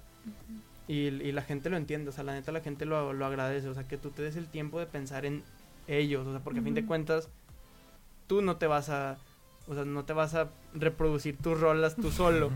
Y, 0.87 1.07
y 1.07 1.31
la 1.31 1.41
gente 1.43 1.69
lo 1.69 1.77
entiende, 1.77 2.09
o 2.09 2.11
sea, 2.13 2.23
la 2.23 2.33
neta 2.33 2.51
la 2.51 2.61
gente 2.61 2.85
lo, 2.85 3.13
lo 3.13 3.25
agradece, 3.25 3.67
o 3.69 3.73
sea, 3.73 3.87
que 3.87 3.97
tú 3.97 4.09
te 4.09 4.21
des 4.23 4.35
el 4.35 4.47
tiempo 4.47 4.79
de 4.79 4.87
pensar 4.87 5.25
en 5.25 5.43
ellos, 5.87 6.25
o 6.27 6.31
sea, 6.31 6.39
porque 6.43 6.59
a 6.59 6.63
fin 6.63 6.73
de 6.73 6.85
cuentas 6.87 7.29
tú 8.27 8.41
no 8.41 8.57
te 8.57 8.67
vas 8.67 8.89
a, 8.89 9.17
o 9.67 9.73
sea, 9.75 9.85
no 9.85 10.03
te 10.05 10.13
vas 10.13 10.33
a 10.35 10.49
reproducir 10.73 11.37
tus 11.37 11.59
rolas 11.59 11.95
tú 11.95 12.11
solo, 12.11 12.51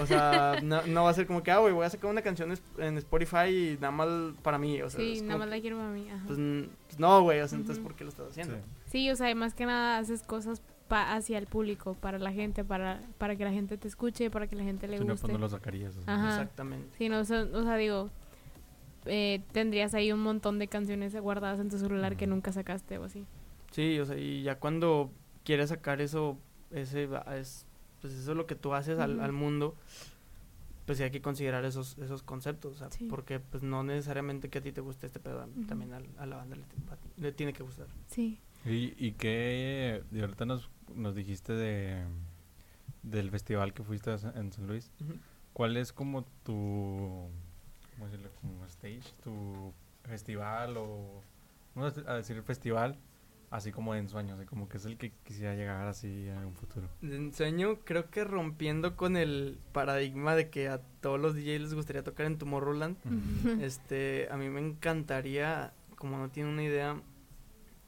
o 0.00 0.06
sea, 0.06 0.56
no, 0.62 0.86
no 0.86 1.04
va 1.04 1.10
a 1.10 1.14
ser 1.14 1.26
como 1.26 1.42
que, 1.42 1.50
ah, 1.50 1.58
güey, 1.58 1.72
voy 1.72 1.86
a 1.86 1.90
sacar 1.90 2.10
una 2.10 2.22
canción 2.22 2.52
en 2.78 2.98
Spotify 2.98 3.48
y 3.48 3.78
nada 3.80 3.90
más 3.92 4.08
para 4.42 4.58
mí, 4.58 4.80
o 4.82 4.90
sea, 4.90 5.00
sí, 5.00 5.14
nada 5.22 5.26
como 5.34 5.38
más 5.38 5.48
la 5.48 5.60
quiero 5.60 5.76
para 5.78 5.90
mí. 5.90 6.08
Ajá. 6.10 6.24
pues, 6.26 6.38
pues 6.86 6.98
no, 6.98 7.22
güey, 7.22 7.40
o 7.40 7.48
sea, 7.48 7.56
entonces, 7.58 7.78
Ujú. 7.80 7.88
¿por 7.88 7.96
qué 7.96 8.04
lo 8.04 8.10
estás 8.10 8.28
haciendo? 8.30 8.54
Sí. 8.56 8.60
Sí, 8.86 9.10
o 9.10 9.16
sea, 9.16 9.34
más 9.34 9.54
que 9.54 9.66
nada 9.66 9.98
haces 9.98 10.22
cosas 10.22 10.62
pa- 10.88 11.14
hacia 11.14 11.38
el 11.38 11.46
público, 11.46 11.94
para 11.94 12.18
la 12.18 12.32
gente, 12.32 12.64
para, 12.64 13.02
para 13.18 13.36
que 13.36 13.44
la 13.44 13.52
gente 13.52 13.76
te 13.78 13.86
escuche, 13.88 14.30
para 14.30 14.46
que 14.46 14.56
la 14.56 14.64
gente 14.64 14.88
le 14.88 14.98
Si 14.98 15.04
no, 15.04 15.12
guste. 15.12 15.22
pues 15.26 15.32
no 15.34 15.38
lo 15.38 15.48
sacarías. 15.48 15.96
o 15.96 16.02
sea. 16.02 16.14
Ajá. 16.14 16.28
Exactamente. 16.30 16.88
Sí, 16.98 17.08
no, 17.08 17.20
o 17.20 17.24
sea, 17.24 17.42
o 17.52 17.62
sea, 17.62 17.76
digo, 17.76 18.10
eh, 19.06 19.42
tendrías 19.52 19.94
ahí 19.94 20.12
un 20.12 20.20
montón 20.22 20.58
de 20.58 20.68
canciones 20.68 21.14
guardadas 21.18 21.60
en 21.60 21.70
tu 21.70 21.78
celular 21.78 22.16
que 22.16 22.26
nunca 22.26 22.52
sacaste 22.52 22.98
o 22.98 23.04
así. 23.04 23.24
Sí, 23.70 23.98
o 24.00 24.06
sea, 24.06 24.16
y 24.18 24.42
ya 24.42 24.58
cuando 24.58 25.10
quieres 25.44 25.68
sacar 25.70 26.00
eso, 26.00 26.38
ese 26.70 27.06
va- 27.06 27.24
es, 27.36 27.66
pues 28.00 28.12
eso 28.14 28.30
es 28.32 28.36
lo 28.36 28.46
que 28.46 28.54
tú 28.54 28.74
haces 28.74 28.98
al, 28.98 29.20
al 29.20 29.32
mundo, 29.32 29.74
pues 30.86 30.98
sí 30.98 31.04
hay 31.04 31.10
que 31.10 31.20
considerar 31.20 31.64
esos, 31.64 31.98
esos 31.98 32.22
conceptos, 32.22 32.74
o 32.74 32.78
sea, 32.78 32.90
Sí. 32.90 33.06
porque 33.08 33.40
pues 33.40 33.62
no 33.62 33.82
necesariamente 33.82 34.48
que 34.48 34.58
a 34.58 34.62
ti 34.62 34.72
te 34.72 34.80
guste 34.80 35.06
este 35.06 35.20
pedo, 35.20 35.46
también 35.66 35.92
al- 35.92 36.06
a, 36.18 36.26
la 36.26 36.36
banda 36.36 36.56
le, 36.56 36.62
le 37.18 37.32
tiene 37.32 37.52
que 37.52 37.62
gustar. 37.62 37.86
Sí. 38.06 38.40
¿Y, 38.64 38.94
y 38.98 39.12
qué? 39.12 40.02
Y 40.12 40.20
ahorita 40.20 40.44
nos, 40.46 40.68
nos 40.94 41.14
dijiste 41.14 41.52
de 41.52 42.04
del 43.02 43.30
festival 43.30 43.72
que 43.72 43.82
fuiste 43.82 44.10
a 44.10 44.14
en 44.34 44.52
San 44.52 44.66
Luis. 44.66 44.90
¿Cuál 45.52 45.76
es 45.76 45.92
como 45.92 46.24
tu, 46.42 47.28
cómo 47.94 48.06
decirlo, 48.06 48.30
como 48.40 48.64
stage, 48.66 49.02
tu 49.22 49.72
festival 50.04 50.76
o, 50.76 51.22
vamos 51.74 51.96
a 52.06 52.14
decir 52.14 52.42
festival, 52.42 52.96
así 53.50 53.72
como 53.72 53.94
en 53.94 54.08
sueños, 54.08 54.38
así 54.38 54.46
como 54.46 54.68
que 54.68 54.76
es 54.76 54.84
el 54.84 54.96
que 54.98 55.12
quisiera 55.24 55.54
llegar 55.54 55.86
así 55.86 56.28
en 56.28 56.44
un 56.46 56.54
futuro? 56.54 56.88
En 57.02 57.32
sueño, 57.32 57.78
creo 57.84 58.10
que 58.10 58.24
rompiendo 58.24 58.96
con 58.96 59.16
el 59.16 59.58
paradigma 59.72 60.34
de 60.34 60.50
que 60.50 60.68
a 60.68 60.80
todos 61.00 61.18
los 61.20 61.34
DJs 61.34 61.60
les 61.62 61.74
gustaría 61.74 62.02
tocar 62.04 62.26
en 62.26 62.38
Tomorrowland. 62.38 62.96
Este, 63.60 64.28
a 64.30 64.36
mí 64.36 64.48
me 64.48 64.60
encantaría, 64.60 65.72
como 65.96 66.18
no 66.18 66.28
tiene 66.30 66.50
una 66.50 66.62
idea, 66.64 67.00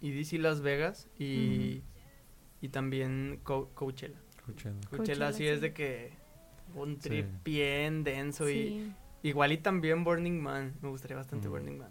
EDC 0.01 0.39
Las 0.41 0.63
Vegas 0.63 1.09
y, 1.19 1.83
y 2.63 2.69
también 2.71 3.41
Co- 3.43 3.69
Coachella. 3.75 4.19
Escuchando. 4.39 4.81
Coachella, 4.89 5.27
Coachella, 5.27 5.33
sí 5.35 5.47
es 5.47 5.61
de 5.61 5.73
que 5.75 6.13
un 6.75 6.95
Sí. 7.01 7.09
trip 7.09 7.27
bien 7.45 8.03
denso 8.05 8.49
y 8.49 8.93
igual 9.23 9.53
y 9.53 9.59
también 9.59 10.05
Burning 10.05 10.41
Man, 10.41 10.75
me 10.81 10.89
gustaría 10.89 11.17
bastante. 11.17 11.49
Burning 11.49 11.77
Man. 11.79 11.91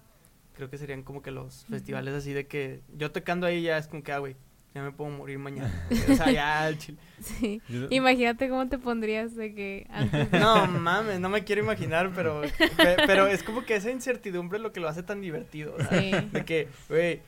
Creo 0.60 0.70
que 0.70 0.78
serían 0.78 1.04
como 1.04 1.22
que 1.22 1.32
los 1.32 1.64
festivales 1.70 2.14
así 2.14 2.34
de 2.34 2.46
que 2.46 2.82
yo 2.98 3.12
tocando 3.14 3.48
ahí 3.48 3.62
ya 3.62 3.78
es 3.78 3.88
como 3.88 4.04
que, 4.04 4.12
ah, 4.12 4.18
güey, 4.20 4.36
ya 4.76 4.84
me 4.84 4.92
puedo 4.92 5.10
morir 5.10 5.40
mañana. 5.40 5.72
o 6.12 6.16
sea, 6.16 6.30
ya 6.32 6.64
al 6.66 6.78
chile. 6.78 6.98
Sí. 7.22 7.62
Yo- 7.70 7.88
Imagínate 7.90 8.50
cómo 8.50 8.68
te 8.68 8.78
pondrías 8.78 9.36
de 9.38 9.56
que 9.56 9.88
antes 9.90 10.30
de- 10.30 10.40
No 10.42 10.68
mames, 10.68 11.22
no 11.22 11.30
me 11.30 11.46
quiero 11.46 11.62
imaginar, 11.64 12.12
pero, 12.14 12.42
pe- 12.42 12.98
pero 13.08 13.28
es 13.28 13.42
como 13.42 13.64
que 13.64 13.76
esa 13.78 13.90
incertidumbre 13.90 14.60
lo 14.60 14.74
que 14.74 14.82
lo 14.82 14.90
hace 14.90 15.02
tan 15.02 15.22
divertido. 15.22 15.78
sea, 15.78 15.88
Sí. 16.02 16.12
De 16.34 16.44
que, 16.44 16.68
güey, 16.90 17.16
¿qué- 17.16 17.22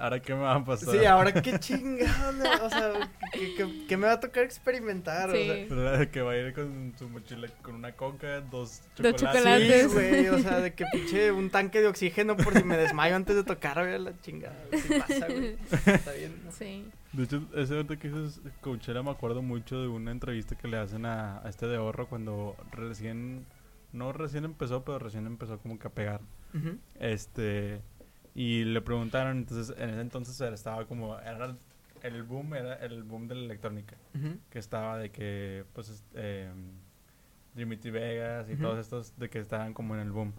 ¿Ahora 0.00 0.20
qué 0.20 0.34
me 0.34 0.40
va 0.40 0.54
a 0.54 0.64
pasar? 0.64 0.94
sí, 0.94 1.04
ahora 1.04 1.32
qué 1.32 1.58
chingados, 1.58 2.60
o 2.62 2.70
sea, 2.70 3.10
que 3.88 3.96
me 3.96 4.06
va 4.06 4.12
a 4.12 4.20
tocar 4.20 4.44
experimentar, 4.44 5.30
o 5.30 5.32
sea. 5.32 5.98
Sí. 5.98 6.06
Que 6.12 6.22
va 6.22 6.32
a 6.32 6.36
ir 6.36 6.54
con 6.54 6.92
su 6.98 7.08
mochila 7.08 7.48
con 7.62 7.74
una 7.74 7.92
coca, 7.92 8.40
dos 8.40 8.82
Dos 8.96 9.16
chocolates. 9.16 9.90
Sí, 9.90 9.94
güey, 9.94 10.28
o 10.28 10.38
sea, 10.38 10.60
de 10.60 10.74
que 10.74 10.84
pinche 10.92 11.32
un 11.32 11.50
tanque 11.50 11.80
de 11.80 11.88
oxígeno 11.88 12.36
por 12.36 12.56
si 12.56 12.64
me 12.64 12.76
desmayo 12.76 13.16
antes 13.16 13.34
de 13.34 13.44
tocar, 13.44 13.78
güey, 13.84 13.98
la 13.98 14.12
chingada. 14.20 14.56
Sí 14.72 14.94
pasa, 14.98 15.26
güey. 15.26 15.56
Está 15.86 16.12
bien. 16.12 16.40
¿no? 16.44 16.52
Sí. 16.52 16.84
De 17.12 17.24
hecho, 17.24 17.42
ese 17.54 17.74
ahorita 17.74 17.96
que 17.98 18.08
dices 18.08 18.40
Coachella 18.60 19.02
me 19.02 19.10
acuerdo 19.10 19.42
mucho 19.42 19.80
de 19.80 19.88
una 19.88 20.10
entrevista 20.12 20.56
que 20.56 20.66
le 20.66 20.78
hacen 20.78 21.04
a, 21.04 21.44
a 21.44 21.48
este 21.48 21.66
de 21.66 21.76
ahorro 21.76 22.06
cuando 22.08 22.56
recién, 22.70 23.44
no 23.92 24.12
recién 24.12 24.44
empezó, 24.44 24.82
pero 24.84 24.98
recién 24.98 25.26
empezó 25.26 25.58
como 25.58 25.78
que 25.78 25.88
a 25.88 25.90
pegar. 25.90 26.20
Este, 27.00 27.80
y 28.34 28.64
le 28.64 28.80
preguntaron, 28.80 29.38
entonces 29.38 29.76
en 29.78 29.90
ese 29.90 30.00
entonces 30.00 30.40
estaba 30.40 30.86
como, 30.86 31.18
era 31.18 31.56
el 32.02 32.22
boom, 32.22 32.54
era 32.54 32.74
el 32.76 33.02
boom 33.02 33.28
de 33.28 33.34
la 33.34 33.42
electrónica, 33.44 33.96
que 34.50 34.58
estaba 34.58 34.98
de 34.98 35.10
que, 35.10 35.64
pues, 35.74 35.88
es- 35.88 36.04
Dimitri 37.54 37.90
Vegas 37.90 38.48
y 38.48 38.56
todos 38.56 38.78
estos 38.78 39.18
de 39.18 39.28
que 39.28 39.38
estaban 39.38 39.74
como 39.74 39.94
en 39.94 40.00
el 40.00 40.10
boom. 40.10 40.32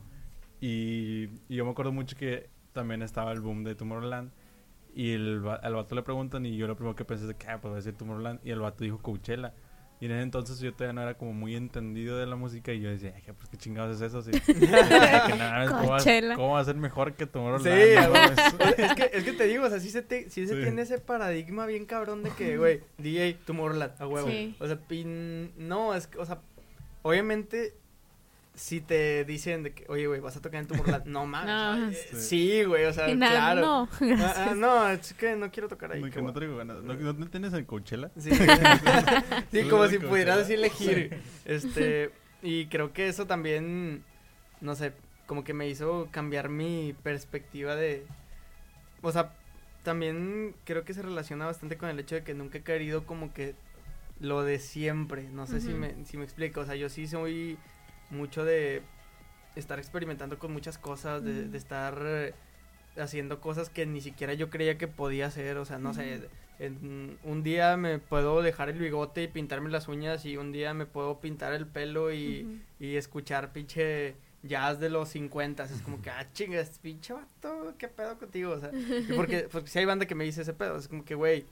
Y, 0.59 1.29
y 1.47 1.55
yo 1.55 1.65
me 1.65 1.71
acuerdo 1.71 1.91
mucho 1.91 2.15
que 2.17 2.49
también 2.71 3.01
estaba 3.03 3.31
el 3.31 3.39
boom 3.41 3.63
de 3.63 3.75
Tomorrowland. 3.75 4.31
Y 4.95 5.11
el, 5.11 5.43
al 5.61 5.73
vato 5.75 5.95
le 5.95 6.01
preguntan 6.03 6.45
y 6.45 6.55
yo 6.57 6.67
lo 6.67 6.75
primero 6.75 6.95
que 6.95 7.05
pensé 7.05 7.23
es 7.23 7.27
de 7.29 7.35
que, 7.35 7.47
ah, 7.47 7.59
pues 7.61 7.71
va 7.71 7.75
a 7.75 7.79
decir 7.79 7.95
Tomorrowland. 7.95 8.39
Y 8.43 8.51
el 8.51 8.59
vato 8.59 8.83
dijo 8.83 8.99
Coachella. 8.99 9.53
Y 10.03 10.07
en 10.07 10.11
ese 10.11 10.21
entonces 10.23 10.59
yo 10.59 10.73
todavía 10.73 10.91
no 10.91 11.01
era 11.01 11.13
como 11.17 11.31
muy 11.31 11.55
entendido 11.55 12.17
de 12.17 12.25
la 12.25 12.35
música 12.35 12.73
y 12.73 12.81
yo 12.81 12.89
decía, 12.89 13.13
"Ay, 13.15 13.23
pues 13.37 13.47
qué 13.49 13.55
chingados 13.55 13.95
es 13.95 14.01
eso. 14.01 14.21
Sí. 14.21 14.31
Que 14.47 15.35
nada, 15.37 15.65
¿cómo, 15.69 15.79
va, 15.83 15.87
Coachella. 15.87 16.35
¿Cómo 16.35 16.51
va 16.55 16.59
a 16.59 16.65
ser 16.65 16.75
mejor 16.75 17.13
que 17.13 17.25
Tomorrowland? 17.25 17.73
Sí, 17.73 17.95
No, 17.95 18.15
es- 18.67 18.79
es, 18.79 18.93
que, 18.95 19.09
es 19.13 19.23
que 19.23 19.31
te 19.31 19.45
digo, 19.47 19.63
o 19.65 19.69
sea, 19.69 19.79
sí 19.79 19.89
se, 19.89 20.01
te- 20.01 20.29
sí 20.29 20.45
se 20.45 20.55
Sí. 20.55 20.61
tiene 20.61 20.81
ese 20.81 20.97
paradigma 20.99 21.65
bien 21.67 21.85
cabrón 21.85 22.21
de 22.21 22.31
que, 22.31 22.57
güey, 22.57 22.81
DJ 22.97 23.37
Tomorrowland, 23.45 23.93
a 23.97 24.05
huevo. 24.05 24.27
Sí. 24.27 24.53
O 24.59 24.67
sea, 24.67 24.75
pin, 24.77 25.53
no, 25.57 25.95
es 25.95 26.07
que, 26.07 26.17
o 26.17 26.25
sea, 26.25 26.41
obviamente, 27.01 27.73
si 28.55 28.81
te 28.81 29.25
dicen 29.25 29.63
de 29.63 29.73
que, 29.73 29.85
oye, 29.89 30.05
güey, 30.07 30.19
vas 30.19 30.37
a 30.37 30.41
tocar 30.41 30.61
en 30.63 30.67
no 31.11 31.25
mames. 31.25 31.47
No. 31.47 31.89
eh, 31.89 31.95
Sí. 32.21 32.63
Güey, 32.63 32.85
o 32.85 32.93
sea, 32.93 33.05
claro. 33.07 33.61
no, 33.61 33.89
Ah, 33.91 33.97
gracias. 33.99 34.37
ah, 34.37 34.53
no, 34.55 34.87
es 34.89 35.13
que 35.13 35.35
no 35.35 35.51
quiero 35.51 35.67
tocar 35.67 35.91
ahí. 35.93 36.01
no, 36.01 36.11
que 36.11 36.21
no 36.21 36.33
traigo 36.33 36.57
ganas. 36.57 36.83
¿No, 36.83 36.93
¿No 36.93 37.27
tienes 37.29 37.53
el 37.53 37.65
Coachella? 37.65 38.11
Sí, 38.17 38.29
sí 39.51 39.63
como 39.69 39.87
si 39.87 39.95
Coachella. 39.97 40.09
pudieras 40.09 40.37
así 40.39 40.53
elegir. 40.53 41.19
Este, 41.45 42.11
y 42.41 42.67
creo 42.67 42.93
que 42.93 43.07
eso 43.07 43.25
también, 43.25 44.03
no 44.61 44.75
sé, 44.75 44.93
como 45.25 45.43
que 45.43 45.53
me 45.53 45.67
hizo 45.67 46.07
cambiar 46.11 46.49
mi 46.49 46.95
perspectiva 47.03 47.75
de, 47.75 48.05
o 49.01 49.11
sea, 49.11 49.33
también 49.83 50.55
creo 50.63 50.83
que 50.85 50.93
se 50.93 51.01
relaciona 51.01 51.45
bastante 51.45 51.77
con 51.77 51.89
el 51.89 51.99
hecho 51.99 52.15
de 52.15 52.23
que 52.23 52.33
nunca 52.33 52.59
he 52.59 52.63
querido 52.63 53.05
como 53.05 53.33
que 53.33 53.55
lo 54.19 54.43
de 54.43 54.59
siempre, 54.59 55.23
no 55.29 55.47
sé 55.47 55.59
si 55.59 55.69
me, 55.69 55.95
si 56.05 56.17
me 56.17 56.23
explico, 56.23 56.61
o 56.61 56.65
sea, 56.65 56.75
yo 56.75 56.87
sí 56.87 57.07
soy 57.07 57.57
mucho 58.13 58.45
de 58.45 58.81
estar 59.55 59.77
experimentando 59.79 60.39
con 60.39 60.51
muchas 60.53 60.77
cosas, 60.77 61.23
de, 61.23 61.47
de 61.47 61.57
estar 61.57 61.97
eh, 62.05 62.33
haciendo 62.97 63.39
cosas 63.41 63.69
que 63.69 63.85
ni 63.85 64.01
siquiera 64.01 64.33
yo 64.33 64.49
creía 64.49 64.77
que 64.77 64.87
podía 64.87 65.27
hacer, 65.27 65.57
o 65.57 65.65
sea, 65.65 65.77
no 65.79 65.93
sé, 65.93 66.29
en- 66.59 67.17
un 67.23 67.43
día 67.43 67.75
me 67.77 67.99
puedo 67.99 68.41
dejar 68.41 68.69
el 68.69 68.79
bigote 68.79 69.23
y 69.23 69.27
pintarme 69.27 69.69
las 69.69 69.87
uñas 69.87 70.25
y 70.25 70.37
un 70.37 70.51
día 70.51 70.73
me 70.73 70.85
puedo 70.85 71.19
pintar 71.19 71.53
el 71.53 71.65
pelo 71.67 72.11
y, 72.13 72.61
y 72.79 72.95
escuchar 72.95 73.51
pinche 73.53 74.15
jazz 74.43 74.79
de 74.79 74.89
los 74.89 75.09
50. 75.09 75.63
Es 75.63 75.81
como 75.81 76.01
que, 76.01 76.09
ah, 76.09 76.27
chingas, 76.33 76.79
pinche 76.79 77.13
vato, 77.13 77.73
¿qué 77.77 77.87
pedo 77.87 78.17
contigo? 78.17 78.51
O 78.51 78.59
sea, 78.59 78.71
porque, 79.15 79.47
porque 79.51 79.69
si 79.69 79.79
hay 79.79 79.85
banda 79.85 80.05
que 80.05 80.15
me 80.15 80.23
dice 80.25 80.41
ese 80.43 80.53
pedo, 80.53 80.77
es 80.77 80.87
como 80.87 81.03
que, 81.05 81.15
güey, 81.15 81.45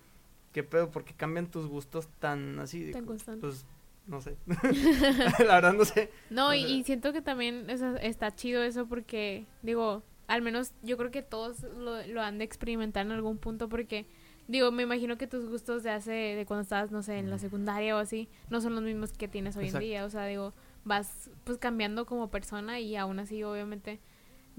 ¿qué 0.54 0.64
pedo? 0.64 0.92
¿Por 0.92 1.04
qué 1.04 1.14
cambian 1.14 1.48
tus 1.48 1.68
gustos 1.68 2.08
tan 2.20 2.60
así? 2.60 2.92
Tan 2.92 3.06
constante. 3.06 3.42
Pues, 3.42 3.66
no 4.08 4.22
sé. 4.22 4.38
La 5.46 5.56
verdad 5.56 5.74
no 5.74 5.86
sé. 5.86 6.12
No, 6.30 6.54
y, 6.54 6.84
siento 6.84 7.14
que 7.14 7.22
también 7.22 7.70
eso- 7.70 7.98
está 7.98 8.36
chido 8.36 8.64
eso 8.64 8.88
porque, 8.88 9.46
digo, 9.62 10.04
al 10.28 10.42
menos 10.42 10.74
yo 10.82 10.98
creo 10.98 11.12
que 11.12 11.22
todos 11.22 11.64
lo, 11.64 12.06
lo 12.08 12.22
han 12.22 12.38
de 12.38 12.44
experimentar 12.44 13.06
en 13.06 13.12
algún 13.12 13.38
punto 13.38 13.70
porque, 13.70 14.06
digo, 14.48 14.72
me 14.72 14.84
imagino 14.84 15.18
que 15.18 15.28
tus 15.28 15.48
gustos 15.50 15.84
de 15.84 15.92
hace, 15.92 16.12
de 16.12 16.46
cuando 16.46 16.64
estabas, 16.64 16.92
no 16.92 17.04
sé, 17.04 17.18
en 17.18 17.30
la 17.30 17.38
secundaria 17.38 17.96
o 17.96 18.00
así, 18.00 18.30
no 18.50 18.62
son 18.62 18.76
los 18.76 18.84
mismos 18.84 19.12
que 19.14 19.28
tienes 19.28 19.56
hoy 19.58 19.66
Exacto. 19.66 19.84
en 19.84 19.90
día. 19.90 20.06
O 20.06 20.10
sea, 20.10 20.26
digo, 20.26 20.54
vas 20.84 21.30
pues 21.44 21.58
cambiando 21.58 22.06
como 22.06 22.30
persona 22.30 22.80
y 22.80 22.96
aún 22.96 23.20
así, 23.20 23.44
obviamente, 23.44 24.00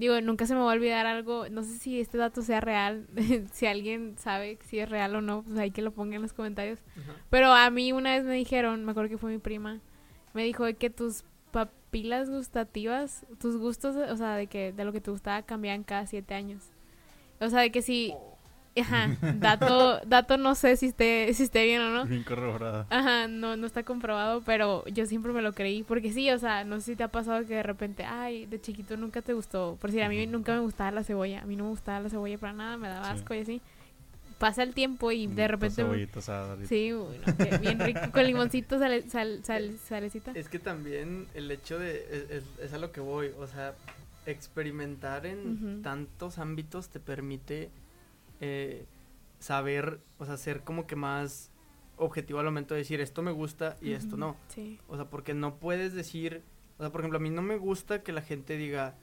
digo, 0.03 0.21
nunca 0.21 0.45
se 0.45 0.53
me 0.53 0.61
va 0.61 0.71
a 0.71 0.75
olvidar 0.75 1.05
algo, 1.05 1.49
no 1.49 1.63
sé 1.63 1.77
si 1.77 1.99
este 1.99 2.17
dato 2.17 2.41
sea 2.41 2.61
real, 2.61 3.07
si 3.51 3.65
alguien 3.65 4.15
sabe 4.17 4.59
si 4.65 4.79
es 4.79 4.89
real 4.89 5.15
o 5.15 5.21
no, 5.21 5.43
pues 5.43 5.57
hay 5.57 5.71
que 5.71 5.81
lo 5.81 5.91
ponga 5.91 6.15
en 6.15 6.21
los 6.21 6.33
comentarios. 6.33 6.79
Pero 7.29 7.51
a 7.51 7.69
mí 7.69 7.91
una 7.91 8.15
vez 8.15 8.23
me 8.23 8.33
dijeron, 8.33 8.85
me 8.85 8.91
acuerdo 8.91 9.09
que 9.09 9.17
fue 9.17 9.31
mi 9.31 9.39
prima, 9.39 9.79
me 10.33 10.43
dijo 10.43 10.65
que 10.77 10.89
tus 10.89 11.23
papilas 11.51 12.29
gustativas, 12.29 13.25
tus 13.39 13.57
gustos, 13.57 13.95
o 13.95 14.17
sea, 14.17 14.35
de 14.35 14.47
que 14.47 14.73
de 14.73 14.85
lo 14.85 14.91
que 14.91 15.01
te 15.01 15.11
gustaba 15.11 15.43
cambiaban 15.43 15.83
cada 15.83 16.05
siete 16.07 16.33
años. 16.33 16.71
O 17.39 17.49
sea, 17.49 17.61
de 17.61 17.71
que 17.71 17.81
si, 17.81 18.13
ajá, 18.81 19.15
dato, 19.39 19.99
dato 20.05 20.37
no 20.37 20.55
sé 20.55 20.77
si 20.77 20.87
esté, 20.87 21.33
si 21.33 21.43
esté 21.43 21.63
bien 21.65 21.81
o 21.81 21.89
no. 21.91 22.05
Bien 22.05 22.23
corroborada. 22.23 22.87
Ajá, 22.89 23.27
no, 23.27 23.55
no 23.57 23.67
está 23.67 23.83
comprobado, 23.83 24.41
pero 24.45 24.83
yo 24.87 25.05
siempre 25.05 25.31
me 25.31 25.41
lo 25.41 25.53
creí, 25.53 25.83
porque 25.83 26.11
sí, 26.11 26.29
o 26.31 26.39
sea, 26.39 26.63
no 26.63 26.79
sé 26.79 26.91
si 26.91 26.95
te 26.95 27.03
ha 27.03 27.07
pasado 27.09 27.45
que 27.45 27.55
de 27.55 27.63
repente, 27.63 28.03
ay, 28.05 28.45
de 28.45 28.59
chiquito 28.59 28.97
nunca 28.97 29.21
te 29.21 29.33
gustó, 29.33 29.77
por 29.79 29.91
decir, 29.91 30.03
a 30.03 30.09
mí 30.09 30.25
nunca 30.27 30.53
me 30.53 30.59
gustaba 30.61 30.91
la 30.91 31.03
cebolla, 31.03 31.41
a 31.41 31.45
mí 31.45 31.55
no 31.55 31.65
me 31.65 31.69
gustaba 31.71 31.99
la 31.99 32.09
cebolla 32.09 32.37
para 32.37 32.53
nada, 32.53 32.77
me 32.77 32.87
daba 32.87 33.09
Sí. 33.13 33.19
asco 33.19 33.33
y 33.35 33.39
así. 33.39 33.61
Pasa 34.39 34.63
el 34.63 34.73
tiempo 34.73 35.09
y 35.11 35.27
de 35.27 35.47
repente... 35.47 35.85
Asada. 36.17 36.57
Sí, 36.67 36.91
bueno, 36.91 37.23
que 37.37 37.57
bien 37.59 37.79
rico, 37.79 37.99
con 38.11 38.25
limoncito, 38.25 38.77
sale, 38.77 39.07
sal, 39.09 39.39
sal- 39.43 39.77
salecita. 39.87 40.31
Es 40.35 40.49
que 40.49 40.59
también 40.59 41.27
el 41.33 41.49
hecho 41.49 41.79
de, 41.79 41.97
es, 42.11 42.29
es- 42.43 42.59
es 42.65 42.73
a 42.73 42.77
lo 42.77 42.91
que 42.91 42.99
voy, 42.99 43.29
o 43.39 43.47
sea, 43.47 43.73
experimentar 44.25 45.25
en 45.25 45.81
tantos 45.81 46.39
ámbitos 46.39 46.89
te 46.89 46.99
permite 46.99 47.69
eh, 48.45 48.85
saber, 49.39 49.99
o 50.19 50.25
sea, 50.25 50.35
ser 50.37 50.61
como 50.63 50.85
que 50.85 50.95
más 50.97 51.49
objetivo 51.95 52.39
al 52.39 52.45
momento 52.45 52.73
de 52.73 52.79
decir 52.79 52.99
esto 52.99 53.21
me 53.21 53.31
gusta 53.31 53.77
y 53.81 53.93
esto 53.93 54.17
no. 54.17 54.35
Sí. 54.49 54.79
O 54.89 54.95
sea, 54.97 55.05
porque 55.05 55.33
no 55.33 55.55
puedes 55.55 55.93
decir, 55.93 56.41
o 56.77 56.83
sea, 56.83 56.91
por 56.91 57.01
ejemplo, 57.01 57.19
a 57.19 57.21
mí 57.21 57.29
no 57.29 57.41
me 57.41 57.55
gusta 57.57 58.03
que 58.03 58.11
la 58.11 58.21
gente 58.21 58.57
diga, 58.57 58.95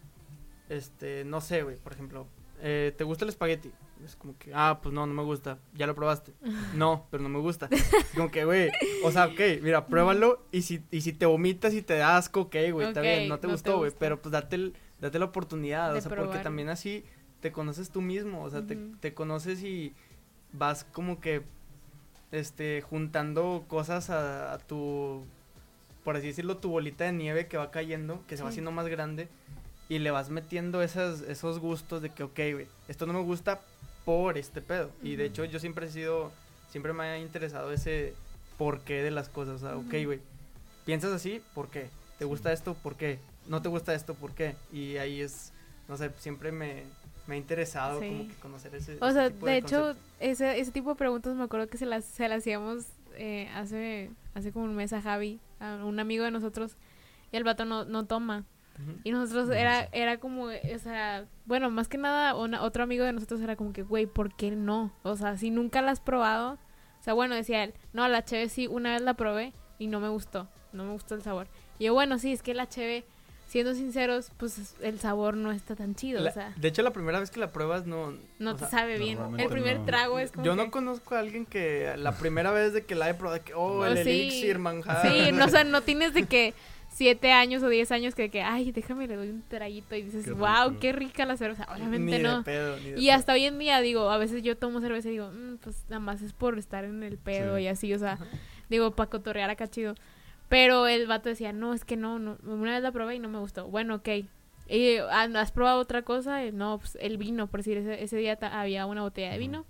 este, 0.68 1.24
no 1.24 1.41
sé, 1.41 1.62
güey, 1.62 1.76
por 1.76 1.93
ejemplo, 1.93 2.26
eh, 2.61 2.93
¿te 2.97 3.05
gusta 3.05 3.24
el 3.24 3.30
espagueti? 3.30 3.72
Es 4.05 4.16
como 4.16 4.36
que, 4.38 4.53
ah, 4.55 4.80
pues 4.82 4.95
no, 4.95 5.07
no 5.07 5.12
me 5.14 5.22
gusta, 5.22 5.59
ya 5.74 5.86
lo 5.86 5.95
probaste. 5.95 6.32
No, 6.74 7.07
pero 7.11 7.22
no 7.22 7.28
me 7.28 7.38
gusta. 7.38 7.68
Como 8.14 8.30
que, 8.30 8.45
güey, 8.45 8.70
o 9.05 9.11
sea, 9.11 9.26
ok, 9.26 9.41
mira, 9.62 9.86
pruébalo 9.86 10.45
y 10.53 10.62
si, 10.62 10.82
y 10.91 11.01
si 11.03 11.12
te 11.12 11.26
vomitas 11.26 11.74
y 11.74 11.82
te 11.82 11.95
da 11.97 12.16
asco, 12.16 12.43
ok, 12.43 12.57
güey, 12.72 12.88
está 12.88 13.01
bien, 13.01 13.28
no 13.28 13.38
te 13.38 13.47
no 13.47 13.53
gustó, 13.55 13.78
güey, 13.78 13.93
pero 13.99 14.20
pues 14.20 14.32
date, 14.32 14.57
el- 14.57 14.74
date 15.01 15.18
la 15.18 15.26
oportunidad, 15.26 15.93
De 15.93 15.99
o 15.99 16.03
sea, 16.03 16.14
porque 16.14 16.38
también 16.38 16.68
así 16.70 17.05
te 17.41 17.53
conoces 17.53 17.91
tú 17.91 18.01
mismo, 18.01 18.43
o 18.43 18.51
sea, 18.51 18.66
te, 18.66 18.76
te 19.01 19.14
conoces 19.14 19.62
y 19.62 19.95
vas 20.53 20.84
como 20.84 21.20
que, 21.20 21.43
este, 22.32 22.80
juntando 22.82 23.64
cosas 23.68 24.11
a, 24.11 24.53
a 24.53 24.59
tu, 24.59 25.24
por 26.05 26.16
así 26.16 26.28
decirlo, 26.28 26.59
tu 26.59 26.70
bolita 26.70 27.05
de 27.05 27.12
nieve 27.12 27.47
que 27.47 27.57
va 27.57 27.70
cayendo, 27.70 28.22
que 28.26 28.36
se 28.36 28.43
va 28.43 28.51
haciendo 28.51 28.70
más 28.70 28.88
grande, 28.88 29.28
y 29.88 29.99
le 29.99 30.11
vas 30.11 30.30
metiendo 30.30 30.82
esas, 30.82 31.22
esos 31.22 31.59
gustos 31.59 32.03
de 32.03 32.11
que, 32.11 32.22
ok, 32.22 32.38
güey, 32.53 32.66
esto 32.88 33.07
no 33.07 33.12
me 33.12 33.22
gusta, 33.22 33.61
por 34.05 34.38
este 34.38 34.61
pedo. 34.61 34.91
Y 35.03 35.16
de 35.16 35.26
hecho 35.26 35.45
yo 35.45 35.59
siempre 35.59 35.86
he 35.86 35.91
sido, 35.91 36.32
siempre 36.70 36.93
me 36.93 37.05
ha 37.05 37.18
interesado 37.18 37.72
ese 37.72 38.14
porqué 38.59 39.03
de 39.03 39.11
las 39.11 39.28
cosas. 39.28 39.62
O 39.62 39.66
sea, 39.66 39.76
ok, 39.76 40.05
güey, 40.05 40.20
piensas 40.84 41.12
así, 41.12 41.43
¿por 41.55 41.68
qué? 41.68 41.88
¿Te 42.18 42.24
gusta 42.24 42.53
esto? 42.53 42.74
¿Por 42.74 42.97
qué? 42.97 43.18
¿No 43.47 43.62
te 43.62 43.68
gusta 43.68 43.95
esto? 43.95 44.14
¿Por 44.14 44.32
qué? 44.32 44.57
Y 44.72 44.97
ahí 44.97 45.20
es, 45.20 45.53
no 45.88 45.97
sé, 45.97 46.11
siempre 46.18 46.53
me, 46.53 46.84
me 47.31 47.37
ha 47.37 47.39
interesado 47.39 47.99
Sí. 48.01 48.09
como 48.09 48.28
que 48.28 48.35
conocer 48.35 48.74
ese 48.74 48.99
O 49.01 49.07
ese 49.07 49.14
sea, 49.14 49.31
tipo 49.31 49.47
de 49.47 49.57
hecho, 49.57 49.95
ese, 50.18 50.59
ese 50.61 50.72
tipo 50.72 50.91
de 50.91 50.97
preguntas 50.97 51.35
me 51.35 51.45
acuerdo 51.45 51.68
que 51.68 51.78
se 51.78 51.87
las, 51.87 52.05
se 52.05 52.28
las 52.28 52.39
hacíamos 52.41 52.87
eh, 53.16 53.49
hace, 53.55 54.11
hace 54.35 54.53
como 54.53 54.64
un 54.66 54.74
mes 54.76 54.93
a 54.93 55.01
Javi, 55.01 55.41
a 55.61 55.85
un 55.85 55.99
amigo 56.01 56.24
de 56.24 56.31
nosotros, 56.31 56.76
y 57.33 57.37
el 57.37 57.45
vato 57.45 57.64
no, 57.64 57.85
no 57.85 58.05
toma. 58.07 58.45
Y 59.05 59.11
nosotros 59.12 59.49
No 59.49 59.53
era, 59.55 59.89
era 59.93 60.16
como, 60.18 60.45
o 60.45 60.78
sea, 60.78 61.26
bueno, 61.45 61.70
más 61.70 61.87
que 61.87 61.99
nada, 61.99 62.35
una- 62.35 62.62
otro 62.62 62.83
amigo 62.83 63.05
de 63.05 63.12
nosotros 63.12 63.41
era 63.43 63.55
como 63.55 63.72
que, 63.74 63.83
güey, 63.83 64.07
¿por 64.07 64.35
qué 64.35 64.51
no? 64.53 64.91
O 65.03 65.16
sea, 65.16 65.37
si 65.37 65.51
nunca 65.51 65.83
la 65.83 65.91
has 65.91 66.01
probado, 66.01 66.55
o 66.99 67.03
sea, 67.03 67.12
bueno, 67.12 67.35
decía 67.35 67.62
él, 67.62 67.74
no, 67.93 68.09
la 68.09 68.24
cheve 68.24 68.49
sí, 68.49 68.66
una 68.66 68.93
vez 68.93 69.03
la 69.03 69.12
probé 69.14 69.53
y 69.78 69.87
no 69.89 70.01
me 70.01 70.09
gustó, 70.09 70.49
no 70.72 70.85
me 70.85 70.93
gustó 70.93 71.14
el 71.14 71.20
sabor. 71.22 71.49
Y 71.78 71.85
yo, 71.87 71.93
bueno, 71.95 72.18
sí, 72.18 72.33
es 72.33 72.43
que 72.43 72.55
la 72.55 72.68
cheve, 72.70 73.05
siendo 73.51 73.74
sinceros, 73.74 74.30
pues 74.36 74.74
el 74.80 75.01
sabor 75.01 75.36
no 75.36 75.51
está 75.51 75.74
tan 75.74 75.94
chido, 75.96 76.20
La- 76.20 76.30
o 76.30 76.32
sea, 76.32 76.55
de 76.57 76.68
hecho, 76.68 76.82
la 76.82 76.92
primera 76.92 77.18
vez 77.18 77.30
que 77.32 77.40
la 77.40 77.51
pruebas 77.53 77.84
no... 77.84 78.14
no 78.38 78.55
te 78.55 78.61
sea, 78.61 78.68
sabe 78.70 78.96
bien. 78.96 79.18
El 79.38 79.48
primer 79.48 79.80
no. 79.80 79.86
trago 79.86 80.18
es 80.20 80.30
como 80.30 80.44
Yo 80.46 80.53
que- 80.53 80.57
no 80.57 80.70
conozco 80.70 81.16
a 81.16 81.18
alguien 81.18 81.44
que 81.46 81.92
la 81.98 82.16
primera 82.16 82.53
vez 82.53 82.72
de 82.72 82.84
que 82.84 82.94
la 82.94 83.11
he 83.11 83.14
probado, 83.14 83.42
que, 83.44 83.53
oh, 83.53 83.80
Oh, 83.80 83.86
el 83.86 83.96
sí. 84.05 84.09
elixir, 84.11 84.59
manjar. 84.61 85.03
Sí, 85.07 85.32
no, 85.32 85.44
o 85.44 85.48
sea, 85.48 85.64
no 85.64 85.80
tienes 85.82 86.14
de 86.14 86.26
que 86.26 86.55
siete 86.92 87.32
años 87.32 87.62
o 87.64 87.68
diez 87.68 87.90
años 87.92 88.14
que, 88.14 88.30
que 88.30 88.42
ay, 88.42 88.70
déjame 88.72 89.07
le 89.09 89.16
doy 89.16 89.30
un 89.30 89.42
traguito 89.48 89.96
y 89.96 90.03
dices, 90.03 90.24
Qué 90.26 90.32
wow, 90.32 90.78
qué 90.80 90.92
rica 90.92 91.26
la 91.26 91.36
cerveza. 91.36 91.66
Ni 91.76 91.80
Obviamente 91.82 92.16
de 92.18 92.22
no. 92.22 92.44
pedo, 92.44 92.76
ni 92.78 92.90
de 92.92 93.01
Y 93.01 93.07
pedo. 93.07 93.14
hasta 93.16 93.32
hoy 93.32 93.44
en 93.46 93.59
día, 93.59 93.80
digo, 93.80 94.11
a 94.11 94.18
veces 94.18 94.42
yo 94.44 94.57
tomo 94.57 94.80
cerveza 94.80 95.09
y 95.09 95.12
digo, 95.12 95.28
"Mm, 95.32 95.57
pues 95.57 95.84
nada 95.88 95.98
más 96.01 96.22
es 96.22 96.32
por 96.32 96.57
estar 96.59 96.84
en 96.84 97.03
el 97.03 97.18
pedo 97.18 97.57
Sí. 97.57 97.62
y 97.64 97.66
así, 97.68 97.92
o 97.94 97.98
sea, 97.98 98.16
digo, 98.68 98.92
para 98.92 99.11
cotorrear 99.11 99.51
acá 99.51 99.66
chido. 99.68 99.94
Pero 100.51 100.86
el 100.86 101.07
vato 101.07 101.30
decía, 101.30 101.55
no, 101.55 101.72
es 101.72 101.86
que 101.86 101.96
no, 101.96 102.18
no, 102.18 102.36
una 102.44 102.72
vez 102.74 102.82
la 102.82 102.92
probé 102.92 103.14
y 103.14 103.18
no 103.20 103.30
me 103.30 103.38
gustó. 103.38 103.68
Bueno, 103.68 103.94
ok. 103.94 104.09
Y, 104.68 104.96
"Ah, 105.11 105.26
¿Has 105.36 105.53
probado 105.53 105.80
otra 105.80 106.03
cosa? 106.03 106.44
Eh, 106.44 106.53
No, 106.53 106.78
pues 106.78 106.98
el 107.01 107.16
vino, 107.16 107.46
por 107.46 107.61
decir, 107.61 107.78
ese, 107.78 108.03
ese 108.03 108.16
día 108.18 108.36
había 108.53 108.84
una 108.86 109.01
botella 109.03 109.30
de 109.30 109.38
vino. 109.38 109.64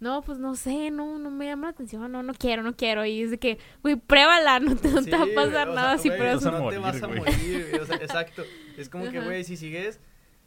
No, 0.00 0.22
pues 0.22 0.38
no 0.38 0.54
sé, 0.54 0.92
no, 0.92 1.18
no 1.18 1.28
me 1.30 1.46
llama 1.46 1.66
la 1.66 1.70
atención, 1.72 2.10
no, 2.12 2.22
no 2.22 2.32
quiero, 2.32 2.62
no 2.62 2.76
quiero. 2.76 3.04
Y 3.04 3.20
es 3.22 3.32
de 3.32 3.38
que, 3.38 3.58
güey, 3.82 3.96
pruébala, 3.96 4.60
no 4.60 4.76
te, 4.76 4.88
no 4.88 5.02
te 5.02 5.10
va 5.10 5.22
a 5.22 5.26
Sí, 5.26 5.32
pasar 5.34 5.66
güey, 5.66 5.72
o 5.72 5.74
nada 5.74 5.90
sea, 5.94 5.98
si 5.98 6.08
güey, 6.08 6.18
pruebas 6.20 6.44
no 6.44 6.68
te 6.70 6.78
vas 6.78 7.02
a 7.02 7.08
morir, 7.08 7.66
güey, 7.70 7.80
o 7.82 7.84
sea, 7.86 7.96
exacto. 7.96 8.44
Es 8.76 8.88
como 8.88 9.10
que, 9.10 9.18
Ajá. 9.18 9.26
güey, 9.26 9.42
si 9.42 9.56
sigues, 9.56 9.98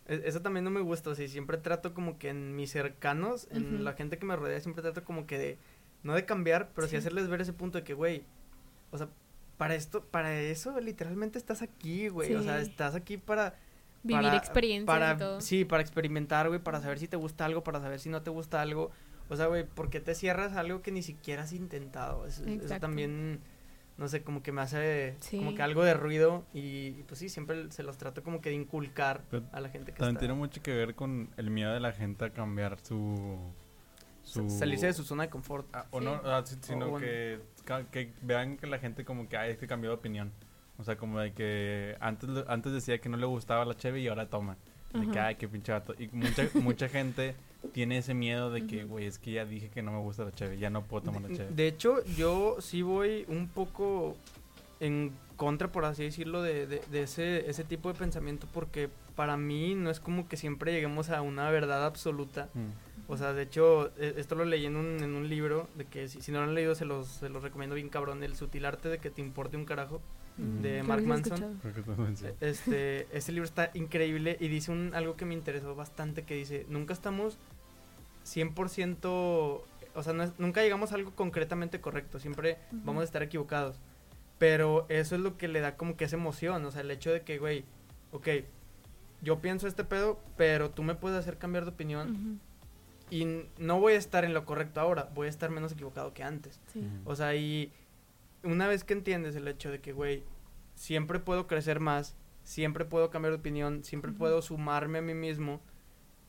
e- 0.07 0.21
eso 0.23 0.41
también 0.41 0.63
no 0.63 0.69
me 0.71 0.79
gusta, 0.79 1.09
o 1.09 1.15
sea, 1.15 1.27
siempre 1.27 1.57
trato 1.57 1.93
como 1.93 2.17
que 2.17 2.29
en 2.29 2.55
mis 2.55 2.71
cercanos, 2.71 3.49
en 3.51 3.75
Ujú. 3.75 3.83
la 3.83 3.91
gente 3.93 4.17
que 4.17 4.25
me 4.25 4.37
rodea, 4.37 4.61
siempre 4.61 4.81
trato 4.83 5.03
como 5.03 5.27
que 5.27 5.37
de, 5.37 5.57
no 6.03 6.13
de 6.13 6.23
cambiar, 6.23 6.69
pero 6.73 6.87
sí, 6.87 6.91
Sí. 6.91 6.97
hacerles 6.97 7.27
ver 7.27 7.41
ese 7.41 7.51
punto 7.51 7.77
de 7.77 7.83
que, 7.83 7.93
güey, 7.93 8.23
o 8.91 8.97
sea, 8.97 9.09
para 9.61 9.75
esto, 9.75 10.03
para 10.03 10.33
eso 10.39 10.79
literalmente 10.79 11.37
estás 11.37 11.61
aquí, 11.61 12.07
güey, 12.07 12.33
o 12.33 12.41
sea, 12.41 12.59
estás 12.61 12.95
aquí 12.95 13.17
para... 13.17 13.53
Vivir 14.01 14.23
para- 14.23 14.37
experiencias 14.37 14.87
para, 14.87 15.13
y 15.13 15.17
todo. 15.17 15.39
Sí, 15.39 15.65
para 15.65 15.83
experimentar, 15.83 16.47
güey, 16.47 16.59
para 16.59 16.81
saber 16.81 16.97
si 16.97 17.07
te 17.07 17.15
gusta 17.15 17.45
algo, 17.45 17.63
para 17.63 17.79
saber 17.79 17.99
si 17.99 18.09
no 18.09 18.23
te 18.23 18.31
gusta 18.31 18.59
algo. 18.59 18.89
O 19.29 19.35
sea, 19.35 19.45
güey, 19.45 19.63
¿por 19.63 19.91
qué 19.91 19.99
te 19.99 20.15
cierras 20.15 20.53
algo 20.53 20.81
que 20.81 20.91
ni 20.91 21.03
siquiera 21.03 21.43
has 21.43 21.53
intentado? 21.53 22.25
Eso, 22.25 22.41
también, 22.79 23.39
no 23.97 24.07
sé, 24.07 24.23
como 24.23 24.41
que 24.41 24.51
me 24.51 24.61
hace 24.61 25.15
como 25.29 25.53
que 25.53 25.61
algo 25.61 25.83
de 25.83 25.93
ruido 25.93 26.43
y, 26.55 26.95
y, 26.97 27.05
pues 27.07 27.19
sí, 27.19 27.29
siempre 27.29 27.71
se 27.71 27.83
los 27.83 27.99
trato 27.99 28.23
como 28.23 28.41
que 28.41 28.49
de 28.49 28.55
inculcar 28.55 29.21
Pero 29.29 29.43
a 29.51 29.61
la 29.61 29.69
gente 29.69 29.91
que 29.91 29.99
También 29.99 30.15
está... 30.15 30.21
tiene 30.21 30.33
mucho 30.33 30.59
que 30.63 30.73
ver 30.73 30.95
con 30.95 31.29
el 31.37 31.51
miedo 31.51 31.71
de 31.71 31.81
la 31.81 31.91
gente 31.91 32.25
a 32.25 32.31
cambiar 32.31 32.79
su... 32.79 33.37
su... 34.23 34.49
Salirse 34.49 34.87
de 34.87 34.93
su 34.93 35.03
zona 35.03 35.23
de 35.23 35.29
confort. 35.29 35.67
Ah, 35.73 35.85
o 35.91 35.99
Sí. 35.99 36.05
no, 36.05 36.21
ah, 36.25 36.41
si- 36.45 36.55
sino 36.61 36.89
bueno. 36.89 37.05
que, 37.05 37.39
que 37.91 38.11
vean 38.21 38.57
que 38.57 38.67
la 38.67 38.79
gente 38.79 39.03
como 39.05 39.27
que, 39.29 39.37
ay, 39.37 39.51
es 39.51 39.57
que 39.57 39.67
cambió 39.67 39.89
de 39.89 39.95
opinión. 39.95 40.31
O 40.77 40.83
sea, 40.83 40.95
como 40.97 41.19
de 41.19 41.33
que 41.33 41.95
antes, 41.99 42.29
antes 42.47 42.71
decía 42.73 42.99
que 42.99 43.09
no 43.09 43.17
le 43.17 43.25
gustaba 43.25 43.65
la 43.65 43.75
cheve 43.75 43.99
y 44.01 44.07
ahora 44.07 44.27
toma. 44.29 44.57
De 44.93 45.05
que, 45.07 45.19
Ajá. 45.19 45.27
ay, 45.27 45.35
qué 45.35 45.47
pinche 45.47 45.71
vato. 45.71 45.93
Y 45.97 46.07
mucha, 46.11 46.49
mucha 46.55 46.89
gente 46.89 47.35
tiene 47.73 47.97
ese 47.99 48.13
miedo 48.13 48.49
de 48.51 48.65
que, 48.67 48.83
güey, 48.83 49.05
es 49.05 49.19
que 49.19 49.31
ya 49.33 49.45
dije 49.45 49.69
que 49.69 49.81
no 49.83 49.91
me 49.91 49.99
gusta 49.99 50.23
la 50.25 50.31
cheve, 50.31 50.57
ya 50.57 50.69
no 50.69 50.83
puedo 50.83 51.03
tomar 51.03 51.21
la 51.21 51.27
De, 51.29 51.35
cheve. 51.37 51.51
de 51.53 51.67
hecho, 51.67 52.03
yo 52.17 52.57
sí 52.59 52.81
voy 52.81 53.25
un 53.27 53.47
poco 53.47 54.17
en 54.79 55.13
contra, 55.37 55.71
por 55.71 55.85
así 55.85 56.03
decirlo, 56.03 56.41
de, 56.41 56.65
de, 56.67 56.81
de 56.91 57.03
ese, 57.03 57.49
ese 57.49 57.63
tipo 57.63 57.91
de 57.91 57.97
pensamiento 57.97 58.47
porque 58.51 58.89
para 59.15 59.37
mí 59.37 59.75
no 59.75 59.89
es 59.91 59.99
como 59.99 60.27
que 60.27 60.37
siempre 60.37 60.71
lleguemos 60.71 61.09
a 61.09 61.21
una 61.21 61.49
verdad 61.51 61.85
absoluta. 61.85 62.49
Mm. 62.53 62.90
O 63.11 63.17
sea, 63.17 63.33
de 63.33 63.43
hecho, 63.43 63.91
e- 63.97 64.13
esto 64.17 64.35
lo 64.35 64.45
leí 64.45 64.65
en 64.65 64.77
un, 64.77 65.03
en 65.03 65.13
un 65.15 65.27
libro, 65.27 65.67
de 65.75 65.83
que 65.85 66.07
si, 66.07 66.21
si 66.21 66.31
no 66.31 66.39
lo 66.39 66.45
han 66.45 66.55
leído 66.55 66.75
se 66.75 66.85
los, 66.85 67.07
se 67.07 67.27
los 67.29 67.43
recomiendo 67.43 67.75
bien 67.75 67.89
cabrón, 67.89 68.23
El 68.23 68.35
sutil 68.35 68.65
arte 68.65 68.87
de 68.89 68.99
que 68.99 69.09
te 69.09 69.21
importe 69.21 69.57
un 69.57 69.65
carajo. 69.65 70.01
Mm, 70.37 70.61
de 70.61 70.83
Mark 70.83 71.03
Manson. 71.05 71.59
sí. 72.15 72.25
Este, 72.39 73.07
este 73.17 73.31
libro 73.33 73.45
está 73.45 73.69
increíble 73.73 74.37
y 74.39 74.47
dice 74.47 74.71
un, 74.71 74.93
algo 74.95 75.17
que 75.17 75.25
me 75.25 75.33
interesó 75.33 75.75
bastante, 75.75 76.23
que 76.23 76.35
dice, 76.35 76.65
nunca 76.69 76.93
estamos 76.93 77.37
100%, 78.25 79.05
o 79.93 80.03
sea, 80.03 80.13
no 80.13 80.23
es- 80.23 80.39
nunca 80.39 80.61
llegamos 80.61 80.91
a 80.91 80.95
algo 80.95 81.11
concretamente 81.11 81.81
correcto, 81.81 82.19
siempre 82.19 82.57
vamos 82.71 83.01
a 83.01 83.05
estar 83.05 83.23
equivocados. 83.23 83.77
Pero 84.37 84.85
eso 84.89 85.15
es 85.15 85.21
lo 85.21 85.37
que 85.37 85.47
le 85.47 85.59
da 85.59 85.75
como 85.75 85.97
que 85.97 86.05
esa 86.05 86.15
emoción, 86.15 86.65
o 86.65 86.71
sea, 86.71 86.81
el 86.81 86.91
hecho 86.91 87.11
de 87.11 87.21
que, 87.21 87.37
güey, 87.37 87.63
ok, 88.11 88.27
yo 89.21 89.39
pienso 89.39 89.67
este 89.67 89.83
pedo, 89.83 90.19
pero 90.37 90.71
tú 90.71 90.81
me 90.81 90.95
puedes 90.95 91.19
hacer 91.19 91.37
cambiar 91.37 91.65
de 91.65 91.71
opinión 91.71 92.39
y 93.11 93.21
n- 93.21 93.45
no 93.59 93.79
voy 93.79 93.93
a 93.93 93.97
estar 93.97 94.25
en 94.25 94.33
lo 94.33 94.45
correcto 94.45 94.79
ahora, 94.81 95.09
voy 95.13 95.27
a 95.27 95.29
estar 95.29 95.51
menos 95.51 95.71
equivocado 95.73 96.13
que 96.15 96.23
antes. 96.23 96.59
sí. 96.73 96.81
O 97.05 97.15
sea, 97.15 97.35
y 97.35 97.71
una 98.43 98.67
vez 98.67 98.83
que 98.83 98.93
entiendes 98.93 99.35
el 99.35 99.47
hecho 99.47 99.69
de 99.69 99.79
que, 99.81 99.91
güey, 99.93 100.23
siempre 100.73 101.19
puedo 101.19 101.45
crecer 101.45 101.79
más, 101.79 102.15
siempre 102.43 102.85
puedo 102.85 103.11
cambiar 103.11 103.33
de 103.33 103.39
opinión, 103.39 103.83
siempre 103.83 104.11
puedo 104.11 104.41
sumarme 104.41 104.97
a 104.97 105.01
mí 105.03 105.13
mismo, 105.13 105.61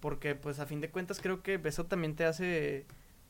porque 0.01 0.35
pues 0.35 0.59
a 0.59 0.67
fin 0.67 0.81
de 0.83 0.91
cuentas 0.91 1.21
creo 1.23 1.43
que 1.43 1.59
eso 1.65 1.87
también 1.87 2.15
te 2.17 2.25
hace 2.27 2.85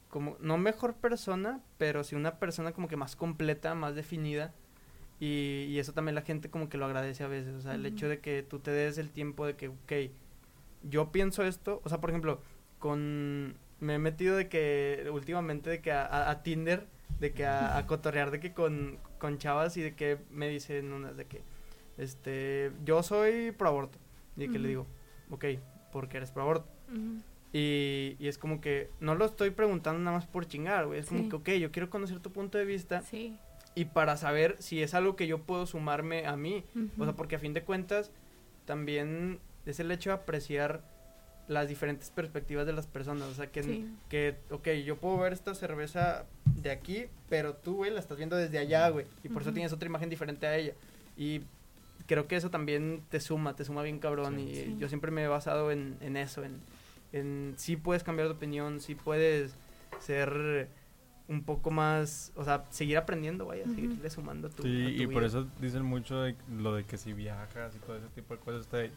como, 0.09 0.37
no 0.41 0.59
mejor 0.59 0.95
persona, 0.95 1.61
pero 1.79 2.03
sí 2.03 2.17
una 2.17 2.39
persona 2.39 2.73
como 2.73 2.89
que 2.89 2.97
más 2.97 3.15
completa, 3.15 3.75
más 3.75 3.95
definida. 3.95 4.53
Y, 5.21 5.67
y 5.69 5.79
eso 5.79 5.93
también 5.93 6.17
la 6.17 6.23
gente 6.23 6.51
como 6.51 6.69
que 6.69 6.77
lo 6.79 6.85
agradece 6.87 7.23
a 7.23 7.29
veces, 7.29 7.55
o 7.55 7.61
sea, 7.61 7.75
el 7.77 7.87
hecho 7.87 8.09
de 8.09 8.19
que 8.19 8.43
tú 8.43 8.59
te 8.59 8.73
des 8.73 8.99
el 8.99 9.11
tiempo 9.11 9.47
de 9.47 9.55
que, 9.55 9.69
ok, 9.69 9.93
yo 10.83 11.13
pienso 11.13 11.45
esto, 11.45 11.81
o 11.85 11.89
sea, 11.89 12.01
por 12.01 12.11
ejemplo, 12.11 12.41
con, 12.83 13.55
me 13.79 13.95
he 13.95 13.99
metido 14.01 14.37
de 14.37 14.49
que 14.49 15.09
últimamente 15.13 15.71
de 15.71 15.81
que 15.81 15.93
a, 15.93 16.05
a- 16.05 16.31
a 16.33 16.43
Tinder, 16.43 16.85
de 17.21 17.33
que 17.33 17.47
a, 17.47 17.77
a 17.79 17.87
cotorrear 17.87 18.33
de 18.33 18.41
que 18.41 18.53
con, 18.53 18.99
con 19.19 19.39
chavas 19.39 19.77
y 19.77 19.83
de 19.83 19.95
que 19.95 20.19
me 20.31 20.49
dicen 20.49 20.93
unas 20.93 21.17
de 21.17 21.27
que, 21.27 21.43
este, 21.97 22.73
yo 22.85 23.05
soy 23.05 23.53
pro 23.53 23.69
aborto, 23.69 23.99
y 24.37 24.41
de 24.41 24.49
que 24.51 24.59
le 24.59 24.69
digo, 24.69 24.87
ok, 25.31 25.45
porque 25.93 26.17
eres 26.17 26.33
pro 26.33 26.43
aborto. 26.43 26.67
Y, 27.53 28.17
y 28.19 28.27
es 28.29 28.39
como 28.39 28.61
que 28.61 28.91
no 28.99 29.15
lo 29.15 29.25
estoy 29.27 29.51
preguntando 29.51 30.01
nada 30.01 30.17
más 30.17 30.27
por 30.27 30.47
chingar, 30.47 30.87
güey. 30.87 30.99
Es 30.99 31.07
como 31.07 31.23
Sí. 31.25 31.29
que, 31.29 31.37
ok, 31.37 31.49
yo 31.61 31.71
quiero 31.71 31.89
conocer 31.91 32.19
tu 32.19 32.33
punto 32.33 32.59
de 32.59 32.65
vista 32.65 33.03
Sí. 33.03 33.39
y 33.77 33.85
para 33.85 34.17
saber 34.17 34.57
si 34.59 34.83
es 34.83 34.95
algo 34.95 35.15
que 35.17 35.27
yo 35.29 35.39
puedo 35.39 35.67
sumarme 35.67 36.27
a 36.27 36.37
mí. 36.37 36.65
O 36.99 37.05
sea, 37.05 37.13
porque 37.15 37.37
a 37.37 37.39
fin 37.39 37.53
de 37.53 37.63
cuentas 37.63 38.11
también 38.65 39.39
es 39.67 39.79
el 39.81 39.91
hecho 39.93 40.11
de 40.11 40.15
apreciar 40.15 40.83
las 41.53 41.69
diferentes 41.69 42.11
perspectivas 42.11 42.67
de 42.67 42.73
las 42.73 42.87
personas. 42.87 43.29
O 43.29 43.35
sea, 43.35 43.47
que, 43.49 43.63
Sí. 43.63 43.89
que 44.09 44.37
ok, 44.51 44.69
yo 44.85 44.97
puedo 44.97 45.19
ver 45.19 45.33
esta 45.33 45.55
cerveza 45.55 46.25
de 46.57 46.71
aquí, 46.71 47.07
pero 47.29 47.55
tú, 47.55 47.77
güey, 47.77 47.91
la 47.91 48.01
estás 48.01 48.17
viendo 48.17 48.37
desde 48.37 48.59
allá, 48.59 48.89
güey. 48.89 49.07
Y 49.23 49.29
por 49.29 49.43
eso 49.43 49.51
Ujú. 49.51 49.55
tienes 49.55 49.73
otra 49.73 49.87
imagen 49.87 50.11
diferente 50.11 50.47
a 50.47 50.57
ella. 50.57 50.75
Y 51.17 51.43
creo 52.07 52.27
que 52.27 52.37
eso 52.37 52.51
también 52.51 53.03
te 53.11 53.21
suma, 53.21 53.55
te 53.55 53.65
suma 53.65 53.83
bien 53.83 53.99
cabrón. 53.99 54.37
Sí. 54.37 54.43
Y 54.51 54.55
Sí. 54.55 54.77
yo 54.79 54.89
siempre 54.89 55.11
me 55.11 55.25
he 55.25 55.29
basado 55.29 55.71
en, 55.71 55.97
en 56.01 56.17
eso, 56.17 56.43
en, 56.45 56.61
en 57.13 57.55
sí 57.57 57.77
puedes 57.77 58.03
cambiar 58.03 58.29
de 58.29 58.35
opinión, 58.35 58.81
sí 58.81 58.95
puedes 58.95 59.55
ser 60.01 60.69
un 61.29 61.45
poco 61.45 61.71
más, 61.71 62.33
o 62.37 62.45
sea, 62.45 62.65
seguir 62.71 62.99
aprendiendo, 62.99 63.47
vaya, 63.47 63.63
Ujú. 63.65 63.75
seguirle 63.75 64.11
sumando 64.11 64.49
a 64.49 64.51
tu, 64.51 64.63
a 64.63 64.67
Sí, 64.67 64.95
tu 64.97 65.03
y 65.03 65.07
por 65.07 65.15
vida. 65.23 65.27
eso 65.27 65.47
dicen 65.61 65.83
mucho 65.85 66.21
de 66.21 66.35
lo 66.51 66.75
de 66.75 66.85
que 66.85 66.99
si 66.99 67.13
viajas 67.13 67.75
y 67.77 67.79
todo 67.79 67.97
ese 67.97 68.09
tipo 68.09 68.35
de 68.35 68.41
cosas 68.41 68.67
te, 68.67 68.91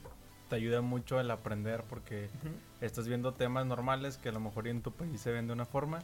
te 0.47 0.55
ayuda 0.55 0.81
mucho 0.81 1.19
el 1.19 1.31
aprender 1.31 1.83
porque 1.89 2.25
Ujú. 2.25 2.55
estás 2.81 3.07
viendo 3.07 3.33
temas 3.33 3.65
normales 3.65 4.17
que 4.17 4.29
a 4.29 4.31
lo 4.31 4.39
mejor 4.39 4.67
en 4.67 4.81
tu 4.81 4.91
país 4.91 5.19
se 5.21 5.31
ven 5.31 5.47
de 5.47 5.53
una 5.53 5.65
forma 5.65 5.99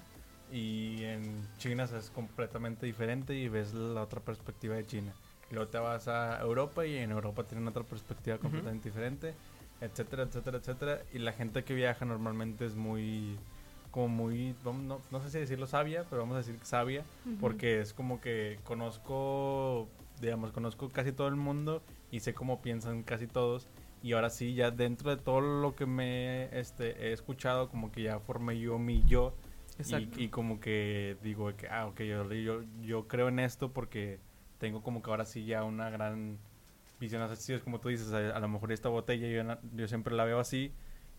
y 0.52 1.04
en 1.04 1.48
China 1.58 1.84
es 1.84 2.10
completamente 2.10 2.86
diferente 2.86 3.34
y 3.36 3.48
ves 3.48 3.74
la 3.74 4.02
otra 4.02 4.20
perspectiva 4.20 4.76
de 4.76 4.86
China. 4.86 5.14
Y 5.50 5.56
luego 5.56 5.70
te 5.70 5.78
vas 5.78 6.08
a 6.08 6.42
Europa 6.42 6.86
y 6.86 6.98
en 6.98 7.12
Europa 7.12 7.44
tienen 7.44 7.68
otra 7.68 7.84
perspectiva 7.84 8.38
completamente 8.38 8.90
diferente, 8.90 9.34
etcétera, 9.80 10.24
etcétera, 10.24 10.58
etcétera. 10.58 11.02
Y 11.14 11.20
la 11.20 11.34
gente 11.34 11.64
que 11.64 11.74
viaja 11.74 12.06
normalmente 12.06 12.66
es 12.66 12.76
muy, 12.76 13.38
como 13.92 14.08
muy, 14.10 14.56
no, 14.64 15.02
no 15.10 15.22
sé 15.22 15.30
si 15.30 15.40
decirlo 15.40 15.68
sabia, 15.68 16.06
pero 16.10 16.22
vamos 16.22 16.36
a 16.36 16.40
decir 16.40 16.58
sabia, 16.64 17.04
Ujú. 17.26 17.38
porque 17.40 17.80
es 17.82 17.94
como 17.94 18.20
que 18.22 18.60
conozco, 18.64 19.88
digamos, 20.22 20.52
conozco 20.52 20.90
casi 20.90 21.12
todo 21.12 21.28
el 21.28 21.36
mundo 21.36 21.82
y 22.12 22.20
sé 22.22 22.34
cómo 22.34 22.62
piensan 22.62 23.04
casi 23.04 23.28
todos 23.28 23.68
Y 24.02 24.14
ahora 24.14 24.30
sí, 24.30 24.56
ya 24.56 24.72
dentro 24.72 25.16
de 25.16 25.22
todo 25.22 25.42
lo 25.42 25.76
que 25.76 25.86
me 25.86 26.58
este, 26.58 27.08
he 27.08 27.14
escuchado, 27.14 27.70
como 27.70 27.92
que 27.92 28.04
ya 28.04 28.20
formé 28.20 28.60
yo 28.60 28.80
mi 28.80 29.04
yo. 29.06 29.36
Exacto. 29.78 30.20
Y, 30.20 30.26
y 30.26 30.30
como 30.30 30.60
que 30.60 31.18
digo 31.22 31.56
que, 31.56 31.68
ah, 31.68 31.88
ok, 31.88 32.02
yo, 32.02 32.34
yo, 32.34 32.64
yo 32.82 33.08
creo 33.08 33.28
en 33.28 33.40
esto 33.40 33.72
porque 33.72 34.20
tengo 34.58 34.82
como 34.82 35.02
que 35.02 35.10
ahora 35.10 35.26
sí 35.26 35.46
ya 35.46 35.64
una 35.64 35.90
gran 35.90 36.40
visión. 37.00 37.22
Así 37.22 37.54
es 37.54 37.62
como 37.62 37.80
tú 37.80 37.90
dices, 37.90 38.12
a, 38.12 38.36
a 38.36 38.40
lo 38.40 38.48
mejor 38.48 38.72
esta 38.72 38.90
botella 38.90 39.58
yo 39.74 39.88
siempre 39.88 40.16
la 40.16 40.26
veo 40.26 40.40
así 40.40 40.74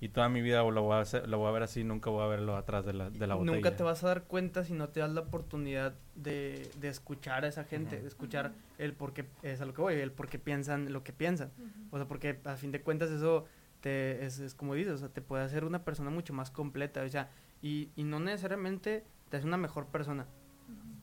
y 0.05 0.09
toda 0.09 0.29
mi 0.29 0.43
vida 0.43 0.65
la 0.65 0.81
voy 0.81 0.95
a, 0.95 1.01
hacer- 1.01 1.29
voy 1.29 1.47
a 1.49 1.51
ver 1.53 1.63
así, 1.63 1.85
nunca 1.85 2.11
voy 2.11 2.23
a 2.25 2.27
verlo 2.27 2.57
atrás 2.57 2.85
de 2.85 2.93
la, 2.93 3.09
de 3.09 3.27
la 3.27 3.37
botella. 3.37 3.55
Nunca 3.55 3.77
te 3.77 3.83
vas 3.85 4.03
a 4.03 4.09
dar 4.09 4.25
cuenta 4.25 4.65
si 4.65 4.73
no 4.73 4.89
te 4.89 4.99
das 5.01 5.13
la 5.13 5.21
oportunidad 5.21 5.95
de, 6.17 6.69
de 6.81 6.89
escuchar 6.89 7.45
a 7.45 7.49
esa 7.49 7.63
gente, 7.65 8.01
de 8.03 8.09
escuchar 8.09 8.53
el 8.79 8.95
por 8.95 9.13
qué, 9.13 9.27
es 9.43 9.61
a 9.61 9.65
lo 9.65 9.75
que 9.75 9.81
voy, 9.81 9.95
el 9.95 10.11
por 10.11 10.29
qué 10.29 10.39
piensan 10.41 10.93
lo 10.93 11.05
que 11.05 11.13
piensan. 11.13 11.53
O 11.93 11.97
sea, 11.99 12.09
porque 12.09 12.39
a 12.45 12.57
fin 12.57 12.73
de 12.73 12.83
cuentas 12.83 13.11
eso 13.11 13.45
te, 13.81 14.25
es, 14.27 14.41
es 14.41 14.55
como 14.55 14.75
dices, 14.75 14.95
o 14.95 14.99
sea, 14.99 15.09
te 15.09 15.23
puede 15.23 15.45
hacer 15.45 15.65
una 15.65 15.85
persona 15.85 16.11
mucho 16.11 16.33
más 16.35 16.51
completa, 16.51 17.03
o 17.03 17.09
sea, 17.09 17.31
y, 17.63 17.91
y 17.95 18.03
no 18.03 18.19
necesariamente 18.19 19.05
te 19.29 19.37
hace 19.37 19.47
una 19.47 19.57
mejor 19.57 19.87
persona, 19.87 20.27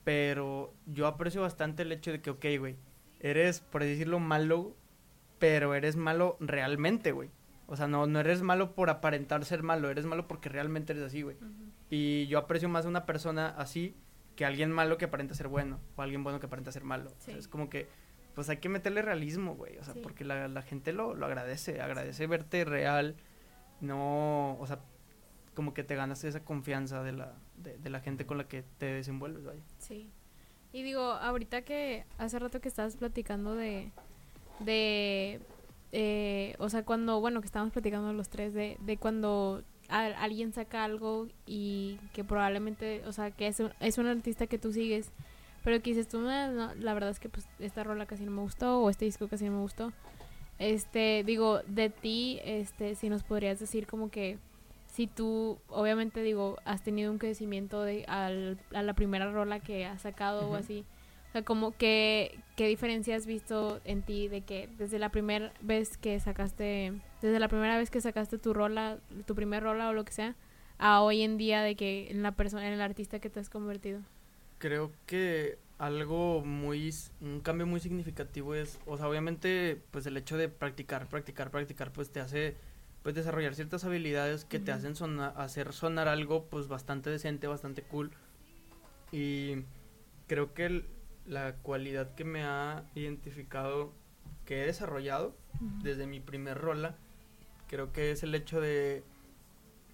pero 0.04 0.74
yo 0.86 1.08
aprecio 1.08 1.42
bastante 1.42 1.84
el 1.84 1.92
hecho 1.92 2.12
de 2.12 2.22
que, 2.22 2.30
ok, 2.32 2.46
güey, 2.60 2.76
eres, 3.20 3.60
por 3.62 3.84
decirlo, 3.84 4.20
malo, 4.20 4.76
pero 5.40 5.74
eres 5.76 5.96
malo 5.96 6.38
realmente, 6.40 7.12
güey. 7.12 7.30
O 7.72 7.76
sea, 7.76 7.88
no, 7.88 8.08
no 8.08 8.20
eres 8.20 8.42
malo 8.42 8.74
por 8.74 8.90
aparentar 8.90 9.46
ser 9.46 9.62
malo, 9.64 9.90
eres 9.90 10.06
malo 10.06 10.28
porque 10.28 10.50
realmente 10.50 10.94
eres 10.94 11.06
así, 11.06 11.22
güey. 11.22 11.38
Y 11.90 12.26
yo 12.28 12.40
aprecio 12.40 12.68
más 12.68 12.86
a 12.86 12.90
una 12.90 13.06
persona 13.06 13.50
así 13.58 13.96
que 14.36 14.44
a 14.44 14.48
alguien 14.48 14.72
malo 14.72 14.98
que 14.98 15.06
aparenta 15.06 15.34
ser 15.36 15.48
bueno, 15.50 15.80
o 15.96 16.02
a 16.02 16.04
alguien 16.04 16.24
bueno 16.24 16.40
que 16.40 16.48
aparenta 16.48 16.72
ser 16.72 16.84
malo. 16.84 17.12
O 17.18 17.22
sea, 17.22 17.38
es 17.38 17.48
como 17.48 17.70
que, 17.70 17.88
pues 18.36 18.50
hay 18.50 18.58
que 18.58 18.70
meterle 18.70 19.02
realismo, 19.02 19.56
güey. 19.56 19.78
O 19.78 19.84
sea, 19.84 19.94
Sí. 19.94 20.00
porque 20.02 20.24
la, 20.26 20.48
la 20.48 20.62
gente 20.64 20.94
lo, 20.94 21.14
lo 21.14 21.26
agradece, 21.28 21.80
agradece 21.82 22.26
verte 22.26 22.66
real, 22.66 23.16
no, 23.82 24.58
o 24.60 24.66
sea, 24.68 24.80
como 25.54 25.74
que 25.74 25.84
te 25.84 25.96
ganas 25.96 26.24
esa 26.24 26.44
confianza 26.44 27.04
de 27.04 27.12
la, 27.12 27.34
de, 27.58 27.78
de 27.78 27.90
la 27.90 28.00
gente 28.00 28.26
con 28.26 28.38
la 28.38 28.48
que 28.48 28.64
te 28.78 28.86
desenvuelves, 28.88 29.44
vaya. 29.46 29.62
Sí. 29.78 30.10
Y 30.72 30.84
digo, 30.84 31.02
ahorita 31.04 31.64
que 31.64 32.06
hace 32.18 32.40
rato 32.40 32.62
que 32.62 32.68
estabas 32.70 32.96
platicando 32.96 33.56
de, 33.56 33.92
de, 34.60 35.42
eh, 35.92 36.56
o 36.60 36.70
sea, 36.70 36.84
cuando, 36.84 37.20
bueno, 37.20 37.42
que 37.42 37.46
estábamos 37.48 37.74
platicando 37.74 38.14
los 38.14 38.30
tres 38.30 38.54
de, 38.54 38.78
de 38.82 38.98
cuando 38.98 39.64
a- 39.90 40.06
alguien 40.24 40.54
saca 40.54 40.84
algo 40.84 41.28
y 41.46 41.98
que 42.14 42.24
probablemente, 42.24 43.02
o 43.08 43.12
sea, 43.12 43.32
que 43.32 43.48
es 43.48 43.60
un, 43.60 43.72
es 43.80 43.98
un 43.98 44.08
artista 44.08 44.48
que 44.48 44.58
tú 44.60 44.72
sigues, 44.72 45.12
pero 45.64 45.82
que 45.82 45.90
dices 45.92 46.08
tú, 46.08 46.26
"Ah, 46.28 46.48
no, 46.48 46.74
la 46.76 46.94
verdad 46.94 47.10
es 47.10 47.20
que 47.20 47.28
pues 47.30 47.48
esta 47.60 47.84
rola 47.84 48.06
casi 48.06 48.24
no 48.24 48.32
me 48.32 48.42
gustó 48.42 48.82
o 48.82 48.90
este 48.90 49.06
disco 49.06 49.28
casi 49.28 49.46
no 49.46 49.52
me 49.54 49.62
gustó. 49.62 49.92
Este, 50.58 51.24
digo, 51.26 51.62
de 51.68 51.90
ti, 51.90 52.40
este, 52.44 52.96
si 52.96 53.10
nos 53.10 53.24
podrías 53.24 53.60
decir 53.60 53.88
como 53.88 54.10
que 54.10 54.38
si 54.88 55.08
tú, 55.08 55.58
obviamente 55.70 56.22
digo, 56.22 56.58
has 56.66 56.84
tenido 56.84 57.12
un 57.12 57.18
crecimiento 57.18 57.82
de 57.84 58.04
al- 58.06 58.60
a 58.74 58.84
la 58.84 58.94
primera 58.94 59.32
rola 59.32 59.60
que 59.60 59.86
has 59.86 60.02
sacado 60.02 60.50
o 60.50 60.56
así. 60.56 60.84
O 61.30 61.32
sea, 61.32 61.44
como 61.44 61.78
que, 61.78 62.40
¿qué 62.56 62.68
diferencia 62.68 63.16
has 63.16 63.28
visto 63.28 63.80
en 63.86 64.02
ti 64.02 64.28
de 64.28 64.42
que 64.42 64.68
desde 64.80 64.98
la 64.98 65.10
primera 65.10 65.54
vez 65.62 65.98
que 65.98 66.20
sacaste, 66.20 66.94
desde 67.22 67.40
la 67.40 67.48
primera 67.48 67.78
vez 67.78 67.92
que 67.92 68.02
sacaste 68.02 68.40
tu 68.40 68.52
rola, 68.52 68.98
tu 69.28 69.36
primer 69.36 69.62
rola 69.62 69.90
o 69.90 69.94
lo 69.94 70.04
que 70.06 70.12
sea, 70.12 70.36
a 70.80 71.02
hoy 71.02 71.22
en 71.22 71.38
día 71.38 71.62
de 71.62 71.76
que 71.76 72.10
en 72.10 72.24
la 72.24 72.32
persona, 72.32 72.66
en 72.68 72.74
el 72.74 72.82
artista 72.82 73.20
que 73.20 73.30
te 73.30 73.40
has 73.40 73.50
convertido? 73.50 74.00
Creo 74.58 74.92
que 75.06 75.60
algo 75.78 76.42
muy, 76.44 76.92
un 77.22 77.42
cambio 77.42 77.68
muy 77.68 77.80
significativo 77.80 78.56
es, 78.56 78.80
o 78.88 78.98
sea, 78.98 79.08
obviamente, 79.08 79.80
pues 79.92 80.08
el 80.08 80.18
hecho 80.18 80.36
de 80.36 80.50
practicar, 80.50 81.08
practicar, 81.08 81.52
practicar, 81.52 81.92
pues 81.94 82.10
te 82.12 82.22
hace, 82.22 82.56
pues 83.04 83.14
desarrollar 83.14 83.54
ciertas 83.54 83.86
habilidades 83.86 84.46
que 84.46 84.58
te 84.60 84.72
hacen 84.72 84.96
sonar, 84.96 85.34
hacer 85.38 85.74
sonar 85.74 86.08
algo, 86.08 86.46
pues 86.46 86.68
bastante 86.68 87.12
decente, 87.12 87.46
bastante 87.46 87.84
cool. 87.84 88.10
Y 89.12 89.64
creo 90.28 90.54
que 90.54 90.66
el- 90.66 90.86
la 91.30 91.56
cualidad 91.56 92.14
que 92.16 92.26
me 92.26 92.44
ha 92.44 92.84
identificado, 92.96 93.94
que 94.46 94.64
he 94.64 94.66
desarrollado 94.66 95.36
desde 95.84 96.08
mi 96.08 96.20
primer 96.20 96.58
rola, 96.58 96.96
creo 97.68 97.94
que 97.94 98.12
es 98.12 98.24
el 98.24 98.36
hecho 98.36 98.60
de 98.60 99.04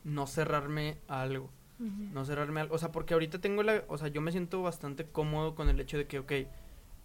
no 0.04 0.26
cerrarme 0.26 0.98
a 1.08 1.22
algo 1.22 1.50
no 1.78 2.24
cerrarme 2.24 2.62
al, 2.62 2.72
o 2.72 2.78
sea, 2.78 2.92
porque 2.92 3.14
ahorita 3.14 3.40
tengo 3.40 3.64
la, 3.64 3.84
o 3.88 3.98
sea, 3.98 4.08
yo 4.08 4.22
me 4.22 4.32
siento 4.32 4.62
bastante 4.62 5.06
cómodo 5.06 5.56
con 5.56 5.70
el 5.70 5.80
hecho 5.80 5.98
de 5.98 6.08
que, 6.08 6.20
ok, 6.20 6.32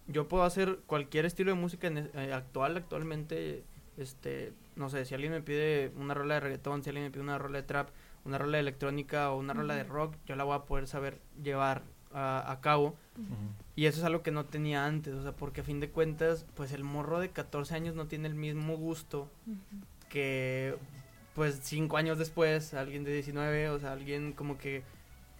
yo 0.07 0.27
puedo 0.27 0.43
hacer 0.43 0.79
cualquier 0.85 1.25
estilo 1.25 1.51
de 1.51 1.59
música 1.59 1.87
en 1.87 2.09
eh, 2.13 2.33
actual, 2.33 2.77
actualmente, 2.77 3.63
este, 3.97 4.53
no 4.75 4.89
sé, 4.89 5.05
si 5.05 5.13
alguien 5.13 5.33
me 5.33 5.41
pide 5.41 5.91
una 5.97 6.13
rola 6.13 6.35
de 6.35 6.39
reggaetón, 6.39 6.83
si 6.83 6.89
alguien 6.89 7.05
me 7.05 7.11
pide 7.11 7.23
una 7.23 7.37
rola 7.37 7.57
de 7.57 7.63
trap, 7.63 7.89
una 8.23 8.37
rola 8.37 8.57
de 8.57 8.61
electrónica 8.61 9.31
o 9.31 9.39
una 9.39 9.53
rola 9.53 9.75
de 9.75 9.83
rock, 9.83 10.15
yo 10.25 10.35
la 10.35 10.43
voy 10.43 10.55
a 10.55 10.63
poder 10.63 10.87
saber 10.87 11.19
llevar 11.43 11.83
a, 12.13 12.51
a 12.51 12.61
cabo. 12.61 12.95
Y 13.75 13.85
eso 13.85 13.99
es 13.99 14.05
algo 14.05 14.23
que 14.23 14.31
no 14.31 14.45
tenía 14.45 14.85
antes, 14.85 15.13
o 15.13 15.21
sea, 15.21 15.33
porque 15.33 15.61
a 15.61 15.63
fin 15.63 15.79
de 15.79 15.89
cuentas, 15.89 16.45
pues 16.55 16.71
el 16.71 16.83
morro 16.83 17.19
de 17.19 17.29
14 17.29 17.75
años 17.75 17.95
no 17.95 18.07
tiene 18.07 18.27
el 18.27 18.35
mismo 18.35 18.77
gusto 18.77 19.29
que 20.09 20.75
pues 21.33 21.59
cinco 21.63 21.97
años 21.97 22.17
después 22.17 22.73
alguien 22.73 23.03
de 23.03 23.13
19 23.13 23.69
o 23.69 23.79
sea 23.79 23.93
alguien 23.93 24.33
como 24.33 24.57
que 24.57 24.83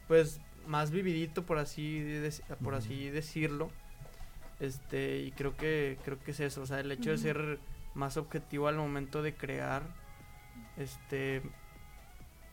pues 0.07 0.39
más 0.65 0.91
vividito 0.91 1.43
por 1.43 1.57
así 1.57 2.22
por 2.63 2.76
así 2.76 3.09
decirlo. 3.09 3.69
Este 4.59 5.19
y 5.19 5.32
creo 5.32 5.57
que 5.57 5.97
creo 6.05 6.19
que 6.19 6.32
es 6.32 6.39
eso 6.39 6.61
o 6.61 6.65
sea 6.65 6.80
el 6.80 6.91
hecho 6.91 7.09
de 7.11 7.17
ser 7.17 7.59
más 7.93 8.15
objetivo 8.17 8.67
al 8.67 8.78
momento 8.78 9.22
de 9.22 9.36
crear 9.36 9.84
este 10.78 11.41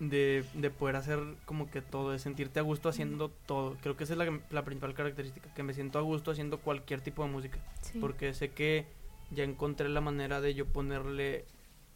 de, 0.00 0.44
de 0.54 0.70
poder 0.70 0.96
hacer 0.96 1.18
como 1.44 1.70
que 1.70 1.82
todo, 1.82 2.12
de 2.12 2.18
sentirte 2.18 2.60
a 2.60 2.62
gusto 2.62 2.88
haciendo 2.88 3.30
todo. 3.46 3.76
Creo 3.82 3.96
que 3.96 4.04
esa 4.04 4.12
es 4.14 4.18
la, 4.18 4.40
la 4.50 4.64
principal 4.64 4.94
característica, 4.94 5.52
que 5.54 5.62
me 5.62 5.74
siento 5.74 5.98
a 5.98 6.02
gusto 6.02 6.30
haciendo 6.30 6.58
cualquier 6.60 7.00
tipo 7.00 7.24
de 7.24 7.30
música. 7.30 7.58
Sí. 7.82 7.98
Porque 7.98 8.32
sé 8.34 8.50
que 8.50 8.86
ya 9.30 9.44
encontré 9.44 9.88
la 9.88 10.00
manera 10.00 10.40
de 10.40 10.54
yo 10.54 10.66
ponerle 10.66 11.44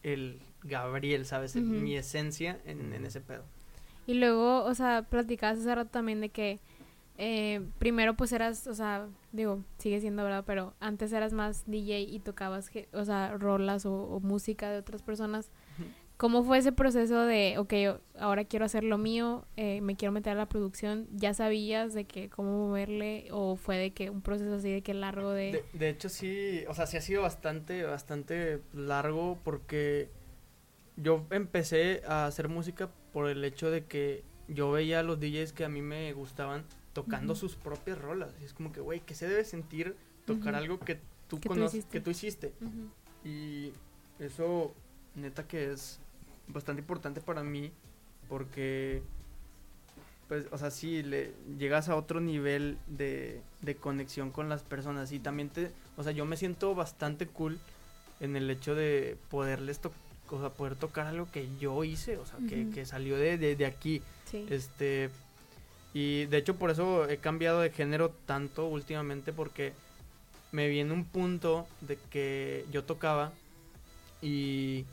el 0.02 0.40
Gabriel, 0.64 1.26
¿sabes? 1.26 1.54
Mi 1.56 1.96
esencia 1.96 2.58
en, 2.66 2.92
en 2.92 3.04
ese 3.06 3.20
pedo. 3.20 3.44
Y 4.06 4.14
luego, 4.14 4.64
o 4.64 4.74
sea, 4.74 5.02
platicabas 5.08 5.60
hace 5.60 5.74
rato 5.74 5.90
también 5.90 6.20
de 6.20 6.28
que 6.30 6.58
eh, 7.18 7.60
primero 7.78 8.14
pues 8.14 8.32
eras, 8.32 8.66
o 8.66 8.74
sea, 8.74 9.06
digo, 9.30 9.60
sigue 9.78 10.00
siendo 10.00 10.24
verdad, 10.24 10.42
pero 10.44 10.74
antes 10.80 11.12
eras 11.12 11.32
más 11.32 11.62
DJ 11.70 12.00
y 12.00 12.18
tocabas, 12.18 12.68
que- 12.68 12.88
o 12.92 13.04
sea, 13.04 13.36
rolas 13.38 13.86
o, 13.86 13.92
o 13.94 14.18
música 14.20 14.70
de 14.70 14.78
otras 14.78 15.02
personas. 15.02 15.50
¿Cómo 16.22 16.44
fue 16.44 16.58
ese 16.58 16.70
proceso 16.70 17.22
de, 17.22 17.58
ok, 17.58 17.98
ahora 18.16 18.44
quiero 18.44 18.64
hacer 18.64 18.84
lo 18.84 18.96
mío, 18.96 19.44
eh, 19.56 19.80
me 19.80 19.96
quiero 19.96 20.12
meter 20.12 20.34
a 20.34 20.36
la 20.36 20.48
producción? 20.48 21.08
¿Ya 21.10 21.34
sabías 21.34 21.94
de 21.94 22.04
que 22.04 22.30
cómo 22.30 22.68
moverle 22.68 23.26
o 23.32 23.56
fue 23.56 23.76
de 23.76 23.90
que 23.92 24.08
un 24.08 24.22
proceso 24.22 24.54
así 24.54 24.70
de 24.70 24.82
que 24.82 24.94
largo 24.94 25.32
de... 25.32 25.50
De, 25.50 25.64
de 25.76 25.88
hecho, 25.88 26.08
sí, 26.08 26.62
o 26.68 26.74
sea, 26.74 26.86
sí 26.86 26.96
ha 26.96 27.00
sido 27.00 27.22
bastante, 27.22 27.82
bastante 27.82 28.60
largo 28.72 29.36
porque 29.42 30.10
yo 30.96 31.26
empecé 31.30 32.02
a 32.06 32.26
hacer 32.26 32.48
música 32.48 32.88
por 33.12 33.28
el 33.28 33.44
hecho 33.44 33.72
de 33.72 33.86
que 33.86 34.22
yo 34.46 34.70
veía 34.70 35.00
a 35.00 35.02
los 35.02 35.18
DJs 35.18 35.52
que 35.52 35.64
a 35.64 35.68
mí 35.68 35.82
me 35.82 36.12
gustaban 36.12 36.66
tocando 36.92 37.34
sus 37.34 37.56
propias 37.56 37.98
rolas. 38.00 38.32
Y 38.40 38.44
es 38.44 38.52
como 38.52 38.70
que, 38.70 38.80
güey, 38.80 39.00
¿qué 39.00 39.16
se 39.16 39.28
debe 39.28 39.44
sentir 39.44 39.96
tocar 40.24 40.54
algo 40.54 40.78
que 40.78 41.00
tú 41.26 41.40
Que 41.40 41.48
conoces, 41.48 41.84
que 41.86 41.98
tú 41.98 42.10
hiciste? 42.10 42.52
Y 43.24 43.72
eso, 44.20 44.72
neta 45.16 45.48
que 45.48 45.72
es 45.72 46.00
bastante 46.52 46.80
importante 46.80 47.20
para 47.20 47.42
mí 47.42 47.72
porque, 48.28 49.02
pues, 50.28 50.46
o 50.50 50.58
sea, 50.58 50.70
sí, 50.70 51.02
le 51.02 51.32
llegas 51.58 51.88
a 51.88 51.96
otro 51.96 52.20
nivel 52.20 52.78
de, 52.86 53.40
de 53.60 53.74
conexión 53.76 54.30
con 54.30 54.48
las 54.48 54.62
personas 54.62 55.12
y 55.12 55.18
también 55.18 55.48
te, 55.50 55.70
o 55.96 56.02
sea, 56.02 56.12
yo 56.12 56.24
me 56.24 56.36
siento 56.36 56.74
bastante 56.74 57.26
cool 57.26 57.58
en 58.20 58.36
el 58.36 58.48
hecho 58.50 58.74
de 58.74 59.16
poderles 59.30 59.80
to 59.80 59.92
o 60.30 60.40
sea, 60.40 60.48
poder 60.48 60.76
tocar 60.76 61.06
algo 61.06 61.30
que 61.30 61.46
yo 61.60 61.84
hice, 61.84 62.16
o 62.16 62.24
sea, 62.24 62.38
que, 62.48 62.70
que 62.70 62.86
salió 62.86 63.18
de, 63.18 63.36
de, 63.36 63.54
de 63.54 63.66
aquí. 63.66 64.00
Sí. 64.24 64.46
Este, 64.48 65.10
y 65.92 66.24
de 66.26 66.38
hecho 66.38 66.56
por 66.56 66.70
eso 66.70 67.06
he 67.08 67.18
cambiado 67.18 67.60
de 67.60 67.70
género 67.70 68.14
tanto 68.24 68.66
últimamente 68.66 69.32
porque 69.34 69.74
me 70.50 70.68
viene 70.68 70.92
un 70.92 71.04
punto 71.04 71.66
de 71.82 71.98
que 72.10 72.64
yo 72.72 72.84
tocaba 72.84 73.32
y 74.22 74.86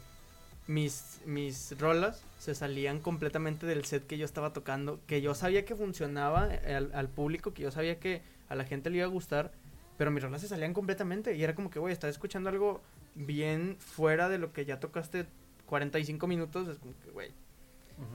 mis, 0.69 1.21
mis 1.25 1.77
rolas 1.79 2.23
se 2.37 2.53
salían 2.53 2.99
completamente 2.99 3.65
del 3.65 3.85
set 3.85 4.05
que 4.05 4.17
yo 4.17 4.25
estaba 4.25 4.53
tocando, 4.53 4.99
que 5.07 5.21
yo 5.21 5.33
sabía 5.33 5.65
que 5.65 5.75
funcionaba 5.75 6.43
al, 6.43 6.91
al 6.93 7.09
público, 7.09 7.53
que 7.53 7.63
yo 7.63 7.71
sabía 7.71 7.99
que 7.99 8.21
a 8.49 8.55
la 8.55 8.65
gente 8.65 8.89
le 8.89 8.97
iba 8.97 9.05
a 9.05 9.09
gustar, 9.09 9.51
pero 9.97 10.11
mis 10.11 10.21
rolas 10.21 10.41
se 10.41 10.47
salían 10.47 10.73
completamente 10.73 11.35
y 11.35 11.43
era 11.43 11.55
como 11.55 11.71
que, 11.71 11.79
güey, 11.79 11.91
estás 11.91 12.11
escuchando 12.11 12.49
algo 12.49 12.81
bien 13.15 13.77
fuera 13.79 14.29
de 14.29 14.37
lo 14.37 14.53
que 14.53 14.63
ya 14.65 14.79
tocaste 14.79 15.25
45 15.65 16.27
minutos, 16.27 16.67
es 16.67 16.77
como 16.77 16.93
que, 17.03 17.09
güey, 17.09 17.31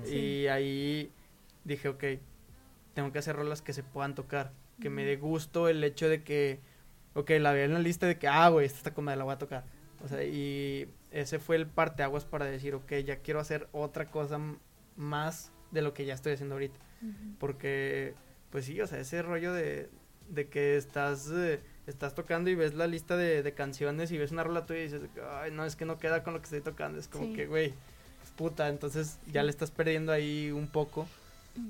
y 0.06 0.46
ahí 0.46 1.10
dije, 1.64 1.88
ok, 1.88 2.04
tengo 2.94 3.12
que 3.12 3.18
hacer 3.18 3.34
rolas 3.34 3.62
que 3.62 3.72
se 3.72 3.82
puedan 3.82 4.14
tocar. 4.14 4.52
Que 4.80 4.90
me 4.90 5.04
dé 5.04 5.16
gusto 5.16 5.68
el 5.68 5.82
hecho 5.84 6.08
de 6.08 6.22
que, 6.22 6.60
ok, 7.14 7.30
la 7.40 7.52
veo 7.52 7.64
en 7.64 7.74
la 7.74 7.80
lista 7.80 8.06
de 8.06 8.16
que, 8.16 8.28
ah, 8.28 8.48
güey, 8.48 8.66
esta 8.66 8.78
está 8.78 8.94
cómoda, 8.94 9.16
la 9.16 9.24
voy 9.24 9.34
a 9.34 9.38
tocar. 9.38 9.64
O 10.04 10.08
sea, 10.08 10.22
y 10.22 10.86
ese 11.10 11.38
fue 11.38 11.56
el 11.56 11.66
parteaguas 11.66 12.24
para 12.24 12.44
decir, 12.44 12.74
ok, 12.74 12.92
ya 13.04 13.16
quiero 13.16 13.40
hacer 13.40 13.68
otra 13.72 14.06
cosa 14.06 14.38
más 14.96 15.50
de 15.70 15.80
lo 15.82 15.94
que 15.94 16.04
ya 16.04 16.14
estoy 16.14 16.34
haciendo 16.34 16.54
ahorita. 16.56 16.78
Porque, 17.38 18.14
pues 18.50 18.64
sí, 18.66 18.80
o 18.80 18.86
sea, 18.86 18.98
ese 19.00 19.22
rollo 19.22 19.52
de, 19.52 19.88
de 20.28 20.48
que 20.48 20.76
estás, 20.76 21.30
eh, 21.32 21.60
estás 21.86 22.14
tocando 22.14 22.50
y 22.50 22.54
ves 22.54 22.74
la 22.74 22.86
lista 22.86 23.16
de, 23.16 23.42
de 23.42 23.52
canciones 23.52 24.10
y 24.12 24.18
ves 24.18 24.30
una 24.32 24.44
rola 24.44 24.66
tuya 24.66 24.80
y 24.80 24.84
dices, 24.84 25.02
ay, 25.40 25.50
no, 25.50 25.64
es 25.64 25.76
que 25.76 25.84
no 25.84 25.98
queda 25.98 26.22
con 26.22 26.34
lo 26.34 26.40
que 26.40 26.44
estoy 26.44 26.60
tocando. 26.60 26.98
Es 26.98 27.08
como 27.08 27.26
Sí. 27.26 27.32
que, 27.34 27.46
güey, 27.46 27.74
puta, 28.36 28.68
entonces 28.68 29.18
ya 29.32 29.42
le 29.42 29.50
estás 29.50 29.70
perdiendo 29.70 30.12
ahí 30.12 30.50
un 30.50 30.68
poco. 30.68 31.06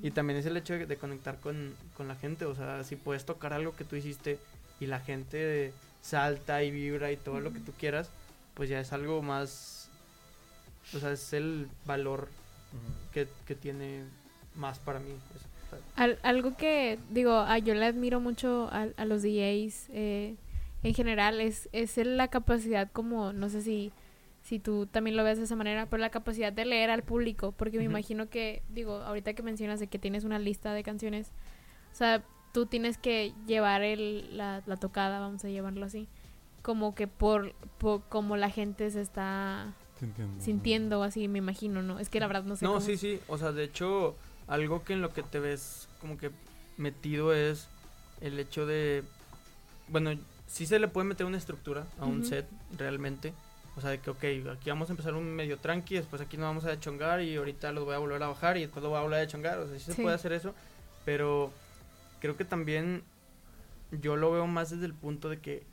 Y 0.03 0.13
también 0.13 0.39
es 0.39 0.47
el 0.47 0.57
hecho 0.57 0.73
de, 0.75 0.87
de 0.87 0.97
conectar 0.97 1.39
con, 1.41 1.75
con 1.95 2.09
la 2.09 2.15
gente, 2.15 2.47
o 2.47 2.55
sea, 2.55 2.83
si 2.85 2.97
puedes 2.97 3.27
tocar 3.27 3.53
algo 3.53 3.77
que 3.77 3.85
tú 3.85 3.97
hiciste 3.97 4.39
y 4.81 4.87
la 4.87 4.99
gente 4.99 5.73
salta 6.01 6.63
y 6.63 6.71
vibra 6.71 7.13
y 7.13 7.19
todo 7.19 7.41
lo 7.41 7.53
que 7.53 7.61
tú 7.61 7.73
quieras, 7.79 8.09
pues 8.55 8.69
ya 8.69 8.81
es 8.81 8.93
algo 8.93 9.23
más, 9.23 9.91
o 10.95 10.99
sea, 10.99 11.13
es 11.13 11.33
el 11.33 11.69
valor 11.87 12.29
que, 13.13 13.29
que 13.47 13.55
tiene 13.55 14.05
más 14.55 14.79
para 14.79 14.99
mí. 15.01 15.15
Al- 15.97 16.19
algo 16.23 16.57
que, 16.57 16.99
digo, 17.11 17.33
a- 17.35 17.59
yo 17.59 17.75
le 17.75 17.87
admiro 17.87 18.21
mucho 18.21 18.69
a, 18.73 18.87
a 18.97 19.05
los 19.05 19.23
DJs 19.23 19.89
eh, 19.93 20.37
en 20.83 20.95
general 20.95 21.41
es, 21.41 21.69
es 21.73 21.99
el- 21.99 22.17
la 22.17 22.29
capacidad 22.29 22.91
como, 22.93 23.33
no 23.33 23.49
sé 23.49 23.63
si, 23.63 23.91
si 24.43 24.59
tú 24.59 24.87
también 24.87 25.17
lo 25.17 25.25
ves 25.25 25.39
de 25.39 25.45
esa 25.45 25.57
manera, 25.57 25.87
pero 25.87 26.01
la 26.01 26.11
capacidad 26.11 26.53
de 26.53 26.65
leer 26.65 26.91
al 26.91 27.03
público, 27.03 27.53
porque 27.53 27.79
me 27.79 27.85
imagino 27.85 28.29
que, 28.29 28.63
digo, 28.69 28.97
ahorita 28.99 29.33
que 29.35 29.43
mencionas 29.43 29.81
de 29.81 29.87
que 29.89 29.99
tienes 29.99 30.25
una 30.25 30.39
lista 30.39 30.73
de 30.75 30.83
canciones, 30.83 31.33
o 31.93 31.97
sea, 31.97 32.23
tú 32.53 32.67
tienes 32.67 32.99
que 32.99 33.33
llevar 33.47 33.83
el, 33.83 34.37
la, 34.37 34.63
la 34.67 34.77
tocada, 34.77 35.19
vamos 35.19 35.45
a 35.45 35.49
llevarlo 35.49 35.87
así, 35.87 36.07
como 36.65 36.95
que 36.95 37.07
por, 37.07 37.53
por 37.77 38.03
como 38.09 38.39
la 38.39 38.49
gente 38.49 38.91
se 38.91 39.03
está 39.03 39.75
sintiendo 40.41 41.03
así, 41.03 41.29
me 41.29 41.39
imagino, 41.39 41.83
¿no? 41.83 41.99
Es 42.01 42.09
que 42.09 42.21
la 42.21 42.27
verdad 42.27 42.45
no 42.45 42.57
sé 42.57 42.65
No, 42.65 42.73
cómo- 42.75 42.81
sí, 42.85 42.97
sí, 42.97 43.21
o 43.29 43.37
sea, 43.37 43.53
de 43.53 43.65
hecho, 43.65 44.17
algo 44.49 44.83
que 44.83 44.95
en 44.95 45.03
lo 45.03 45.13
que 45.13 45.23
te 45.23 45.41
ves 45.41 45.89
como 46.01 46.17
que 46.17 46.31
metido 46.79 47.35
es 47.35 47.69
el 48.23 48.39
hecho 48.39 48.65
de, 48.65 49.05
bueno, 49.89 50.11
sí 50.47 50.65
se 50.65 50.79
le 50.79 50.89
puede 50.89 51.07
meter 51.07 51.27
una 51.27 51.37
estructura 51.37 51.87
a 51.99 52.07
un 52.07 52.25
set 52.25 52.47
realmente. 52.79 53.35
O 53.77 53.83
sea, 53.83 53.91
de 53.91 53.99
que, 53.99 54.09
ok, 54.09 54.25
aquí 54.57 54.71
vamos 54.71 54.89
a 54.89 54.93
empezar 54.93 55.13
un 55.15 55.31
medio 55.35 55.59
tranqui, 55.59 55.97
después 55.97 56.23
aquí 56.23 56.39
nos 56.39 56.47
vamos 56.47 56.65
a 56.65 56.81
chongar 56.81 57.21
y 57.21 57.37
ahorita 57.37 57.73
los 57.73 57.85
voy 57.85 57.95
a 57.95 57.99
volver 57.99 58.23
a 58.23 58.29
bajar 58.29 58.57
y 58.57 58.61
después 58.63 58.83
lo 58.83 58.89
voy 58.89 58.99
a 58.99 59.03
volver 59.03 59.21
a 59.21 59.27
chongar. 59.27 59.59
O 59.59 59.69
sea, 59.69 59.79
sí 59.79 59.85
se 59.85 59.93
Sí. 59.93 60.03
puede 60.03 60.15
hacer 60.15 60.33
eso, 60.33 60.55
pero 61.05 61.53
creo 62.21 62.39
que 62.39 62.47
también 62.47 63.03
yo 64.01 64.17
lo 64.17 64.33
veo 64.33 64.47
más 64.47 64.71
desde 64.71 64.87
el 64.87 64.95
punto 64.95 65.29
de 65.29 65.41
que 65.41 65.67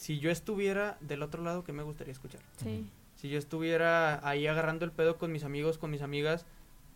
si 0.00 0.18
yo 0.18 0.30
estuviera 0.30 0.96
del 1.02 1.22
otro 1.22 1.42
lado, 1.42 1.62
¿qué 1.62 1.74
me 1.74 1.82
gustaría 1.82 2.12
escuchar? 2.12 2.40
Sí, 2.56 2.86
Si 3.16 3.28
yo 3.28 3.38
estuviera 3.38 4.26
ahí 4.26 4.46
agarrando 4.46 4.86
el 4.86 4.92
pedo 4.92 5.18
con 5.18 5.30
mis 5.30 5.44
amigos, 5.44 5.76
con 5.76 5.90
mis 5.90 6.00
amigas, 6.00 6.46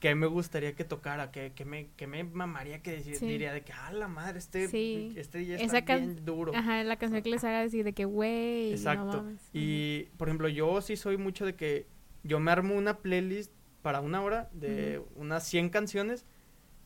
¿qué 0.01 0.15
me 0.15 0.27
gustaría 0.27 0.73
que 0.75 0.83
tocara? 0.85 1.31
¿Qué, 1.31 1.53
qué 1.55 1.67
me, 1.67 1.89
qué 1.99 2.07
me 2.07 2.25
mamaría 2.25 2.81
que 2.83 2.93
decir- 2.97 3.17
Sí. 3.17 3.27
diría 3.27 3.53
de 3.53 3.61
que, 3.61 3.75
ah, 3.75 3.93
la 3.93 4.09
madre, 4.09 4.39
este, 4.39 4.69
Sí. 4.69 5.13
este 5.17 5.45
ya 5.45 5.57
está 5.57 5.81
bien 5.99 6.25
duro? 6.25 6.53
Ajá, 6.55 6.83
la 6.83 6.97
canción 6.97 7.21
que 7.23 7.29
les 7.29 7.45
haga 7.45 7.61
decir 7.61 7.85
de 7.85 7.93
que, 7.93 8.07
güey, 8.07 8.71
no 8.71 8.77
Exacto. 8.77 9.05
mames. 9.23 9.51
Y, 9.53 10.05
por 10.17 10.29
ejemplo, 10.29 10.49
yo 10.49 10.81
sí 10.81 10.97
soy 10.97 11.19
mucho 11.19 11.45
de 11.45 11.57
que 11.57 11.87
yo 12.23 12.41
me 12.41 12.51
armo 12.53 12.75
una 12.75 12.97
playlist 13.01 13.53
para 13.83 14.01
una 14.01 14.23
hora 14.23 14.49
de 14.55 15.03
unas 15.17 15.47
100 15.47 15.69
canciones 15.69 16.25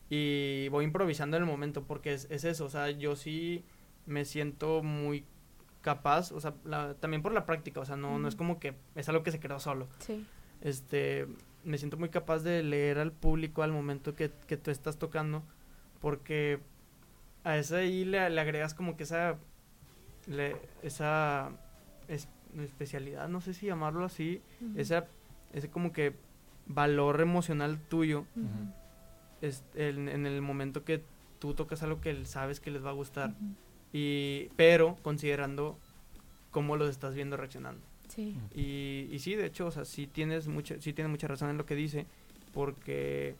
y 0.09 0.67
voy 0.67 0.83
improvisando 0.83 1.37
en 1.37 1.43
el 1.43 1.49
momento 1.49 1.85
porque 1.85 2.11
es, 2.13 2.27
es 2.29 2.43
eso, 2.43 2.65
o 2.65 2.69
sea, 2.69 2.89
yo 2.91 3.15
sí 3.15 3.63
me 4.05 4.25
siento 4.25 4.83
muy 4.83 5.23
capaz, 5.81 6.31
o 6.31 6.39
sea, 6.41 6.53
la- 6.65 6.93
también 6.95 7.21
por 7.21 7.31
la 7.33 7.45
práctica, 7.45 7.79
o 7.79 7.85
sea, 7.85 7.95
no, 7.95 8.19
no 8.19 8.27
es 8.27 8.35
como 8.35 8.59
que 8.59 8.75
es 8.95 9.07
algo 9.09 9.23
que 9.23 9.31
se 9.31 9.39
creó 9.39 9.59
solo. 9.59 9.87
Sí, 9.99 10.25
este 10.61 11.27
me 11.63 11.77
siento 11.77 11.97
muy 11.97 12.09
capaz 12.09 12.39
de 12.39 12.63
leer 12.63 12.99
al 12.99 13.11
público 13.11 13.63
al 13.63 13.71
momento 13.71 14.15
que, 14.15 14.31
que 14.47 14.55
tú 14.57 14.71
estás 14.71 14.97
tocando 14.97 15.43
porque 16.01 16.59
a 17.43 17.57
esa 17.57 17.77
ahí 17.77 18.05
le, 18.05 18.29
le 18.29 18.41
agregas 18.41 18.73
como 18.73 18.95
que 18.97 19.03
esa 19.03 19.37
le- 20.27 20.55
esa 20.83 21.51
es- 22.07 22.27
especialidad 22.57 23.27
no 23.29 23.41
sé 23.41 23.53
si 23.53 23.65
llamarlo 23.67 24.05
así 24.05 24.41
esa 24.75 25.05
ese 25.53 25.69
como 25.69 25.91
que 25.93 26.13
valor 26.65 27.19
emocional 27.21 27.79
tuyo 27.89 28.25
es 29.41 29.63
en, 29.75 30.09
en 30.09 30.25
el 30.25 30.41
momento 30.41 30.83
que 30.83 31.03
tú 31.39 31.53
tocas 31.53 31.83
algo 31.83 32.01
que 32.01 32.25
sabes 32.25 32.59
que 32.59 32.71
les 32.71 32.83
va 32.83 32.89
a 32.89 32.93
gustar. 32.93 33.33
Y 33.91 34.49
pero 34.55 34.97
considerando 35.01 35.77
cómo 36.51 36.75
los 36.77 36.89
estás 36.89 37.15
viendo 37.15 37.37
reaccionando 37.37 37.81
Sí, 38.09 38.35
y, 38.55 39.07
y 39.11 39.19
sí, 39.19 39.35
de 39.35 39.45
hecho, 39.45 39.67
o 39.67 39.71
sea, 39.71 39.85
sí 39.85 40.07
tienes 40.07 40.47
mucha, 40.47 40.81
sí 40.81 40.93
tiene 40.93 41.09
mucha 41.09 41.27
razón 41.27 41.51
en 41.51 41.57
lo 41.57 41.65
que 41.67 41.75
dice, 41.75 42.07
porque 42.53 43.35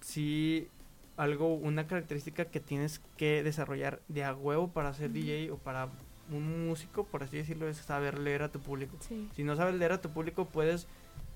sí 0.00 0.68
algo, 1.16 1.54
una 1.54 1.86
característica 1.86 2.46
que 2.46 2.60
tienes 2.60 3.00
que 3.16 3.42
desarrollar 3.42 4.00
de 4.08 4.24
a 4.24 4.34
huevo 4.34 4.68
para 4.68 4.94
ser. 4.94 5.12
DJ 5.12 5.50
o 5.52 5.58
para 5.58 5.88
un 6.30 6.66
músico, 6.66 7.04
por 7.04 7.22
así 7.22 7.36
decirlo, 7.36 7.68
es 7.68 7.76
saber 7.76 8.18
leer 8.18 8.42
a 8.42 8.50
tu 8.50 8.60
público. 8.60 8.96
sí. 9.00 9.28
Si 9.36 9.44
no 9.44 9.54
sabes 9.56 9.74
leer 9.74 9.92
a 9.92 10.00
tu 10.00 10.10
público, 10.10 10.46
puedes, 10.46 10.86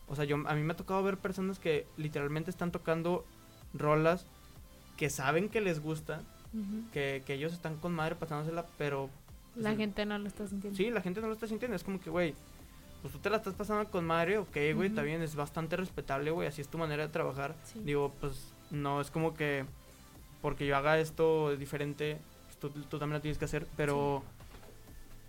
o 0.09 0.17
sea, 0.17 0.25
yo 0.25 0.37
a 0.47 0.55
mí 0.55 0.63
me 0.63 0.73
ha 0.73 0.77
tocado 0.77 1.03
ver 1.03 1.19
personas 1.19 1.59
que 1.59 1.87
literalmente 1.97 2.51
están 2.51 2.73
tocando 2.73 3.25
rolas 3.75 4.27
que 4.97 5.11
saben 5.11 5.51
que 5.51 5.61
les 5.61 5.81
gusta, 5.81 6.23
Que, 6.93 7.23
que 7.27 7.35
ellos 7.35 7.53
están 7.53 7.77
con 7.77 7.93
madre 7.95 8.15
pasándosela, 8.15 8.67
pero 8.79 9.11
La 9.57 9.71
Sí. 9.71 9.77
gente 9.79 10.05
no 10.05 10.19
lo 10.19 10.27
está 10.29 10.47
sintiendo. 10.47 10.77
Sí, 10.77 10.91
la 10.91 11.01
gente 11.01 11.21
no 11.23 11.29
lo 11.29 11.33
está 11.33 11.47
sintiendo. 11.47 11.75
Es 11.77 11.83
como 11.83 11.99
que, 11.99 12.11
güey, 12.11 12.35
pues 13.01 13.13
tú 13.15 13.19
te 13.21 13.31
la 13.31 13.39
estás 13.39 13.55
pasando 13.55 13.91
con 13.91 14.05
madre, 14.05 14.37
ok, 14.39 14.53
güey, 14.75 14.89
está 14.89 15.01
Ujú. 15.01 15.07
bien, 15.07 15.23
es 15.23 15.35
bastante 15.35 15.77
respetable, 15.77 16.31
güey, 16.31 16.47
así 16.49 16.61
es 16.61 16.69
tu 16.69 16.77
manera 16.77 17.07
de 17.07 17.13
trabajar. 17.13 17.55
Sí. 17.65 17.81
Digo, 17.85 18.13
pues 18.21 18.53
no 18.71 19.01
es 19.01 19.11
como 19.11 19.33
que 19.35 19.65
porque 20.43 20.67
yo 20.67 20.77
haga 20.77 20.99
esto 20.99 21.57
diferente, 21.57 22.19
pues, 22.47 22.57
tú, 22.59 22.69
tú 22.83 22.99
también 22.99 23.15
lo 23.15 23.21
tienes 23.23 23.39
que 23.39 23.47
hacer, 23.47 23.67
pero 23.77 24.23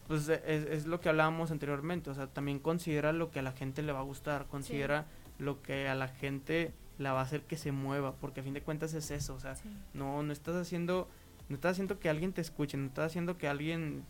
pues 0.08 0.28
es, 0.30 0.40
es 0.46 0.86
lo 0.86 1.00
que 1.02 1.10
hablábamos 1.10 1.52
anteriormente, 1.52 2.10
o 2.10 2.14
sea, 2.14 2.28
también 2.28 2.60
considera 2.60 3.12
lo 3.14 3.32
que 3.32 3.40
a 3.40 3.42
la 3.42 3.52
gente 3.52 3.82
le 3.82 3.92
va 3.92 4.00
a 4.00 4.04
gustar, 4.04 4.46
considera 4.48 5.06
lo 5.40 5.62
que 5.62 5.88
a 5.90 5.96
la 5.96 6.08
gente 6.08 6.72
la 6.98 7.14
va 7.14 7.20
a 7.20 7.24
hacer 7.24 7.42
que 7.42 7.58
se 7.58 7.72
mueva, 7.72 8.14
porque 8.14 8.40
a 8.40 8.44
fin 8.44 8.54
de 8.54 8.62
cuentas 8.62 8.94
es 8.94 9.12
eso, 9.12 9.36
o 9.36 9.40
sea, 9.40 9.56
no, 9.94 10.24
no 10.24 10.32
estás 10.34 10.56
haciendo, 10.56 11.08
no 11.50 11.56
estás 11.56 11.74
haciendo 11.74 12.00
que 12.00 12.10
alguien 12.10 12.34
te 12.34 12.42
escuche, 12.42 12.78
no 12.78 12.88
estás 12.88 13.08
haciendo 13.08 13.38
que 13.38 13.48
alguien, 13.48 14.04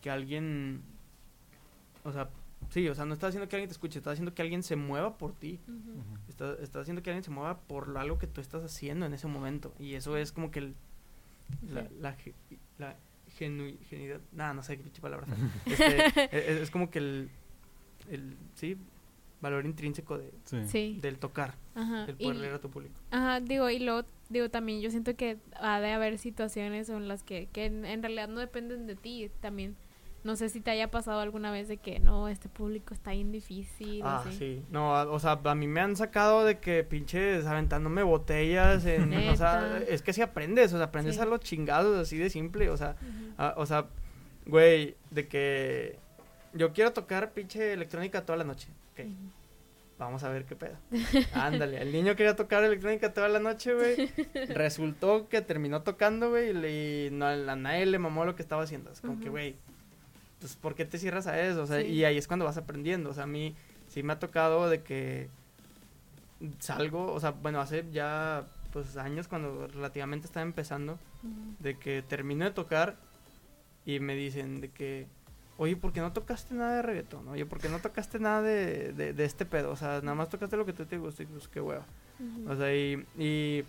que 0.00 0.10
alguien, 0.10 0.82
o 2.04 2.12
sea, 2.12 2.28
sí, 2.70 2.88
o 2.88 2.94
sea, 2.94 3.04
no 3.04 3.14
estás 3.14 3.28
haciendo 3.30 3.48
que 3.48 3.56
alguien 3.56 3.68
te 3.68 3.72
escuche, 3.72 3.98
estás 3.98 4.12
haciendo 4.14 4.34
que 4.34 4.42
alguien 4.42 4.62
se 4.62 4.76
mueva 4.76 5.16
por 5.18 5.32
ti, 5.34 5.58
Ujú. 5.68 6.18
estás, 6.28 6.58
estás 6.60 6.82
haciendo 6.82 7.02
que 7.02 7.10
alguien 7.10 7.24
se 7.24 7.30
mueva 7.30 7.58
por 7.60 7.96
algo 7.96 8.18
que 8.18 8.26
tú 8.26 8.40
estás 8.40 8.62
haciendo 8.64 9.06
en 9.06 9.14
ese 9.14 9.26
momento, 9.26 9.74
y 9.78 9.94
eso 9.94 10.16
es 10.16 10.32
como 10.32 10.50
que 10.50 10.58
el, 10.60 10.74
la, 11.70 11.82
la, 12.00 12.16
la 12.78 12.96
genu- 13.38 13.78
genuidad, 13.88 14.20
nada, 14.32 14.54
no 14.54 14.62
sé 14.62 14.76
qué 14.76 14.82
pinche 14.84 15.00
palabra, 15.00 15.26
este, 15.66 16.06
es, 16.36 16.62
es 16.62 16.70
como 16.70 16.90
que 16.90 16.98
el, 16.98 17.30
el, 18.10 18.36
sí, 18.54 18.76
valor 19.42 19.66
intrínseco 19.66 20.16
de, 20.16 20.32
Sí. 20.44 20.64
Sí. 20.66 20.98
del 21.02 21.18
tocar, 21.18 21.56
Ajá. 21.74 22.04
el 22.04 22.14
Y- 22.18 22.24
poder 22.24 22.36
leer 22.38 22.54
a 22.54 22.60
tu 22.60 22.70
público. 22.70 22.94
Ajá, 23.10 23.40
digo, 23.40 23.68
y 23.68 23.80
luego, 23.80 24.06
digo, 24.30 24.48
también 24.48 24.80
yo 24.80 24.90
siento 24.90 25.14
que 25.16 25.36
ha 25.60 25.80
de 25.80 25.90
haber 25.92 26.16
situaciones 26.16 26.88
en 26.88 27.08
las 27.08 27.22
que, 27.22 27.48
que 27.52 27.66
en, 27.66 27.84
en 27.84 28.02
realidad 28.02 28.28
no 28.28 28.40
dependen 28.40 28.86
de 28.86 28.94
ti 28.96 29.30
también. 29.40 29.76
No 30.24 30.36
sé 30.36 30.48
si 30.48 30.60
te 30.60 30.70
haya 30.70 30.88
pasado 30.88 31.18
alguna 31.18 31.50
vez 31.50 31.66
de 31.66 31.78
que, 31.78 31.98
no, 31.98 32.28
este 32.28 32.48
público 32.48 32.94
está 32.94 33.10
bien 33.10 33.32
difícil. 33.32 34.02
Ah, 34.04 34.22
así. 34.24 34.38
sí. 34.38 34.62
No, 34.70 34.94
a- 34.94 35.10
o 35.10 35.18
sea, 35.18 35.40
a 35.42 35.54
mí 35.56 35.66
me 35.66 35.80
han 35.80 35.96
sacado 35.96 36.44
de 36.44 36.60
que 36.60 36.84
pinches 36.84 37.44
aventándome 37.44 38.04
botellas. 38.04 38.86
En, 38.86 39.12
o 39.34 39.36
sea, 39.36 39.82
es 39.88 40.00
que 40.02 40.12
si 40.12 40.22
aprendes, 40.22 40.72
o 40.72 40.76
sea, 40.76 40.86
aprendes 40.86 41.16
Sí. 41.16 41.20
a 41.20 41.24
los 41.24 41.40
chingados 41.40 41.98
así 41.98 42.16
de 42.18 42.30
simple. 42.30 42.70
O 42.70 42.76
sea, 42.76 42.94
o 43.56 43.66
sea, 43.66 43.86
güey, 44.46 44.94
de 45.10 45.26
que 45.26 45.98
yo 46.54 46.72
quiero 46.72 46.92
tocar 46.92 47.32
pinche 47.32 47.72
electrónica 47.72 48.24
toda 48.24 48.38
la 48.38 48.44
noche. 48.44 48.68
Ok, 48.92 49.06
vamos 49.98 50.22
a 50.24 50.28
ver 50.28 50.44
qué 50.44 50.56
pedo. 50.56 50.76
Ándale, 51.34 51.80
el 51.80 51.92
niño 51.92 52.16
quería 52.16 52.36
tocar 52.36 52.62
electrónica 52.64 53.12
toda 53.12 53.28
la 53.28 53.38
noche, 53.38 53.74
güey. 53.74 54.10
Resultó 54.48 55.28
que 55.28 55.40
terminó 55.42 55.82
tocando, 55.82 56.30
güey, 56.30 56.50
y, 56.50 57.10
no, 57.10 57.26
a 57.26 57.56
nadie 57.56 57.86
le 57.86 57.98
mamó 57.98 58.24
lo 58.24 58.34
que 58.36 58.42
estaba 58.42 58.62
haciendo. 58.62 58.90
Es 58.92 59.00
como 59.00 59.20
que, 59.20 59.28
güey, 59.28 59.56
pues, 60.40 60.56
¿por 60.56 60.74
qué 60.74 60.84
te 60.84 60.98
cierras 60.98 61.26
a 61.26 61.40
eso? 61.40 61.62
O 61.62 61.66
sea, 61.66 61.80
Sí. 61.80 61.86
y 61.88 62.04
ahí 62.04 62.18
es 62.18 62.26
cuando 62.26 62.44
vas 62.44 62.56
aprendiendo. 62.56 63.10
O 63.10 63.14
sea, 63.14 63.24
a 63.24 63.28
mí 63.28 63.54
sí 63.88 64.02
me 64.02 64.12
ha 64.12 64.18
tocado 64.18 64.68
de 64.68 64.82
que 64.82 65.28
salgo, 66.58 67.12
o 67.12 67.20
sea, 67.20 67.30
bueno, 67.30 67.60
hace 67.60 67.84
ya, 67.92 68.44
pues, 68.72 68.96
años 68.96 69.28
cuando 69.28 69.68
relativamente 69.68 70.26
estaba 70.26 70.42
empezando, 70.44 70.98
de 71.60 71.78
que 71.78 72.02
termino 72.02 72.44
de 72.44 72.50
tocar 72.50 72.96
y 73.86 74.00
me 74.00 74.16
dicen 74.16 74.60
de 74.60 74.68
que, 74.70 75.06
oye, 75.62 75.76
¿por 75.76 75.92
qué 75.92 76.00
no 76.00 76.12
tocaste 76.12 76.54
nada 76.54 76.76
de 76.76 76.82
reggaetón? 76.82 77.26
Oye, 77.28 77.46
¿por 77.46 77.58
qué 77.60 77.68
no 77.68 77.78
tocaste 77.78 78.18
nada 78.18 78.42
de, 78.42 78.92
de, 78.92 79.12
de 79.12 79.24
este 79.24 79.44
pedo? 79.46 79.70
O 79.70 79.76
sea, 79.76 80.00
nada 80.02 80.14
más 80.14 80.28
tocaste 80.28 80.56
lo 80.56 80.66
que 80.66 80.72
tú 80.72 80.84
te 80.86 80.98
gusta 80.98 81.22
y 81.22 81.26
pues 81.26 81.48
qué 81.48 81.60
hueva. 81.60 81.84
O 82.48 82.54
sea, 82.56 82.74
y, 82.74 83.04
y 83.18 83.64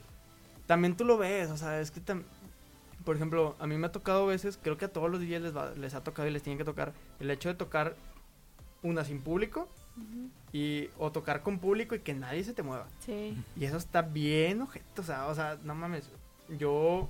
también 0.68 0.96
tú 0.96 1.06
lo 1.06 1.18
ves, 1.18 1.50
o 1.50 1.58
sea, 1.58 1.80
es 1.82 1.90
que 1.92 2.02
tam- 2.02 2.24
por 3.04 3.16
ejemplo, 3.16 3.56
a 3.60 3.68
mí 3.68 3.76
me 3.78 3.88
ha 3.88 3.92
tocado 3.92 4.26
veces, 4.28 4.58
creo 4.62 4.78
que 4.78 4.86
a 4.86 4.88
todos 4.94 5.10
los 5.10 5.20
DJs 5.20 5.42
les, 5.42 5.56
va- 5.56 5.72
les 5.72 5.94
ha 5.94 6.04
tocado 6.04 6.28
y 6.28 6.32
les 6.32 6.44
tienen 6.44 6.58
que 6.58 6.64
tocar, 6.66 6.94
el 7.20 7.30
hecho 7.32 7.50
de 7.50 7.56
tocar 7.56 7.96
una 8.82 9.04
sin 9.06 9.22
público 9.22 9.68
y 10.52 10.90
o 10.98 11.12
tocar 11.12 11.42
con 11.42 11.60
público 11.60 11.96
y 11.96 12.00
que 12.00 12.14
nadie 12.14 12.44
se 12.44 12.54
te 12.54 12.64
mueva. 12.64 12.88
Sí. 13.06 13.36
Y 13.56 13.66
eso 13.66 13.78
está 13.78 14.02
bien, 14.04 14.62
ojete, 14.62 15.02
o 15.02 15.04
sea, 15.04 15.28
o 15.28 15.36
sea, 15.36 15.58
no 15.64 15.74
mames. 15.76 16.10
Yo 16.58 17.10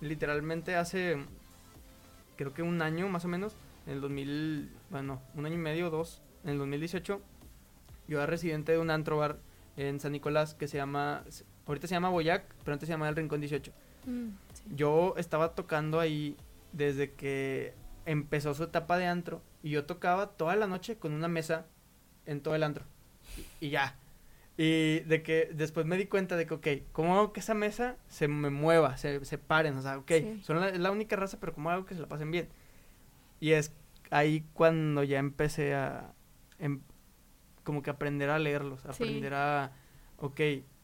literalmente 0.00 0.74
hace 0.76 1.16
creo 2.36 2.52
que 2.54 2.62
un 2.62 2.82
año 2.82 3.08
más 3.08 3.24
o 3.24 3.28
menos, 3.28 3.54
en 3.86 3.92
el 3.94 4.00
2000, 4.00 4.70
bueno, 4.90 5.20
un 5.34 5.46
año 5.46 5.54
y 5.54 5.58
medio, 5.58 5.90
dos, 5.90 6.22
en 6.44 6.50
el 6.50 6.58
2018, 6.58 7.20
yo 8.08 8.18
era 8.18 8.26
residente 8.26 8.72
de 8.72 8.78
un 8.78 8.90
antro 8.90 9.16
bar 9.18 9.38
en 9.76 10.00
San 10.00 10.12
Nicolás 10.12 10.54
que 10.54 10.68
se 10.68 10.76
llama, 10.76 11.24
ahorita 11.66 11.86
se 11.86 11.94
llama 11.94 12.10
Boyac, 12.10 12.44
pero 12.64 12.74
antes 12.74 12.86
se 12.86 12.92
llamaba 12.92 13.08
El 13.10 13.16
Rincón 13.16 13.40
18. 13.40 13.72
Mm, 14.06 14.28
sí. 14.52 14.62
Yo 14.74 15.14
estaba 15.16 15.54
tocando 15.54 16.00
ahí 16.00 16.36
desde 16.72 17.12
que 17.12 17.74
empezó 18.06 18.54
su 18.54 18.64
etapa 18.64 18.98
de 18.98 19.06
antro 19.06 19.42
y 19.62 19.70
yo 19.70 19.84
tocaba 19.84 20.28
toda 20.32 20.56
la 20.56 20.66
noche 20.66 20.96
con 20.96 21.12
una 21.12 21.28
mesa 21.28 21.66
en 22.26 22.40
todo 22.40 22.54
el 22.54 22.62
antro. 22.64 22.84
Y, 23.60 23.70
ya. 23.70 23.96
Y 24.58 25.00
de 25.00 25.22
que 25.22 25.48
después 25.54 25.86
me 25.86 25.96
di 25.96 26.06
cuenta 26.06 26.36
de 26.36 26.46
que, 26.46 26.54
ok, 26.54 26.66
¿cómo 26.92 27.16
hago 27.16 27.32
que 27.32 27.40
esa 27.40 27.54
mesa 27.54 27.96
se 28.08 28.28
me 28.28 28.50
mueva, 28.50 28.96
se, 28.98 29.24
se 29.24 29.38
paren? 29.38 29.76
O 29.78 29.82
sea, 29.82 29.98
ok, 29.98 30.10
Sí. 30.10 30.40
son 30.44 30.60
la, 30.60 30.68
es 30.68 30.78
la 30.78 30.90
única 30.90 31.16
raza, 31.16 31.38
pero 31.40 31.54
¿cómo 31.54 31.70
hago 31.70 31.86
que 31.86 31.94
se 31.94 32.00
la 32.00 32.08
pasen 32.08 32.30
bien? 32.30 32.48
Y 33.42 33.52
es 33.54 33.72
ahí 34.10 34.44
cuando 34.52 35.02
ya 35.02 35.18
empecé 35.18 35.74
a, 35.74 36.14
em- 36.60 36.80
como 37.64 37.82
que 37.82 37.90
aprender 37.90 38.30
a 38.30 38.38
leerlos, 38.38 38.80
Sí. 38.82 38.86
aprender 38.88 39.34
a, 39.34 39.72
ok, 40.18 40.40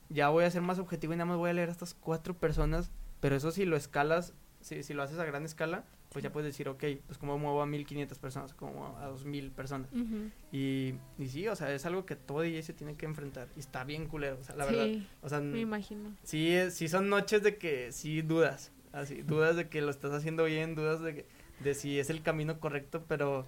ya 0.09 0.29
voy 0.31 0.45
a 0.45 0.51
ser 0.51 0.63
más 0.63 0.81
objetivo 0.81 1.13
y 1.13 1.17
nada 1.17 1.27
más 1.27 1.37
voy 1.37 1.51
a 1.51 1.53
leer 1.53 1.69
a 1.69 1.73
estas 1.73 1.95
cuatro 1.95 2.35
personas, 2.37 2.91
pero 3.21 3.37
eso 3.37 3.53
si 3.53 3.65
lo 3.65 3.77
escalas, 3.77 4.35
si, 4.61 4.83
si 4.83 4.93
lo 4.93 5.05
haces 5.05 5.21
a 5.21 5.25
gran 5.25 5.45
escala, 5.45 5.85
pues 6.11 6.23
ya 6.25 6.33
puedes 6.33 6.47
decir, 6.53 6.69
ok, 6.69 6.83
pues 7.07 7.17
cómo 7.19 7.39
muevo 7.39 7.63
a 7.63 7.67
1500 7.67 8.19
personas, 8.19 8.57
muevo 8.61 8.97
a 8.99 9.07
2000 9.07 9.53
personas. 9.53 9.91
Y, 10.51 10.95
y 11.17 11.29
sí, 11.29 11.47
o 11.47 11.55
sea, 11.55 11.73
es 11.73 11.87
algo 11.87 12.07
que 12.07 12.17
todo 12.17 12.41
DJ 12.41 12.63
se 12.63 12.73
tiene 12.73 12.97
que 12.97 13.07
enfrentar. 13.07 13.47
Y 13.57 13.61
está 13.61 13.85
bien 13.85 14.07
culero, 14.09 14.39
o 14.41 14.43
sea, 14.43 14.57
la 14.57 14.65
verdad. 14.65 14.89
O 15.23 15.29
sea, 15.29 15.41
me 15.41 15.61
imagino. 15.61 16.13
sí, 16.25 16.57
sí 16.71 16.89
son 16.89 17.09
noches 17.09 17.43
de 17.45 17.57
que 17.59 17.93
sí 17.93 18.23
dudas. 18.23 18.73
Así, 18.91 19.21
dudas 19.23 19.55
de 19.55 19.69
que 19.69 19.83
lo 19.83 19.91
estás 19.91 20.13
haciendo 20.13 20.45
bien, 20.45 20.75
dudas 20.75 21.03
de, 21.03 21.15
que, 21.15 21.27
de 21.61 21.75
si 21.75 21.99
es 21.99 22.11
el 22.11 22.23
camino 22.23 22.61
correcto, 22.61 23.05
pero 23.09 23.45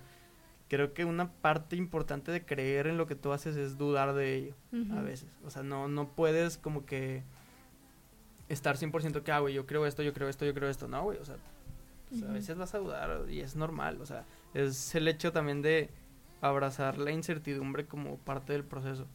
creo 0.69 0.93
que 0.95 1.05
una 1.05 1.31
parte 1.33 1.77
importante 1.77 2.31
de 2.33 2.45
creer 2.45 2.87
en 2.87 2.97
lo 2.97 3.07
que 3.07 3.15
tú 3.17 3.33
haces 3.33 3.57
es 3.57 3.77
dudar 3.79 4.15
de 4.15 4.35
ello 4.37 4.55
Ujú. 4.73 4.95
a 4.99 5.03
veces. 5.03 5.29
O 5.45 5.51
sea, 5.51 5.63
no, 5.63 5.89
no 5.89 6.09
puedes 6.09 6.59
como 6.59 6.87
que 6.87 7.23
estar 8.49 8.77
100% 8.77 9.23
que, 9.23 9.33
ah, 9.33 9.39
güey, 9.41 9.55
yo 9.55 9.67
creo 9.67 9.87
esto, 9.87 10.03
yo 10.03 10.13
creo 10.13 10.29
esto, 10.29 10.45
yo 10.45 10.55
creo 10.55 10.69
esto. 10.69 10.89
No, 10.89 11.03
güey, 11.05 11.19
o 11.19 11.25
sea, 11.25 11.37
o 12.13 12.15
sea, 12.17 12.23
a 12.27 12.31
Ujú. 12.31 12.35
veces 12.35 12.57
vas 12.57 12.75
a 12.75 12.79
dudar 12.79 13.25
y 13.31 13.41
es 13.41 13.55
normal. 13.57 14.01
O 14.01 14.07
sea, 14.07 14.25
es 14.55 14.95
el 14.95 15.07
hecho 15.09 15.33
también 15.33 15.63
de 15.63 15.91
abrazar 16.41 16.99
la 16.99 17.11
incertidumbre 17.13 17.87
como 17.87 18.17
parte 18.19 18.53
del 18.53 18.65
proceso. 18.65 19.07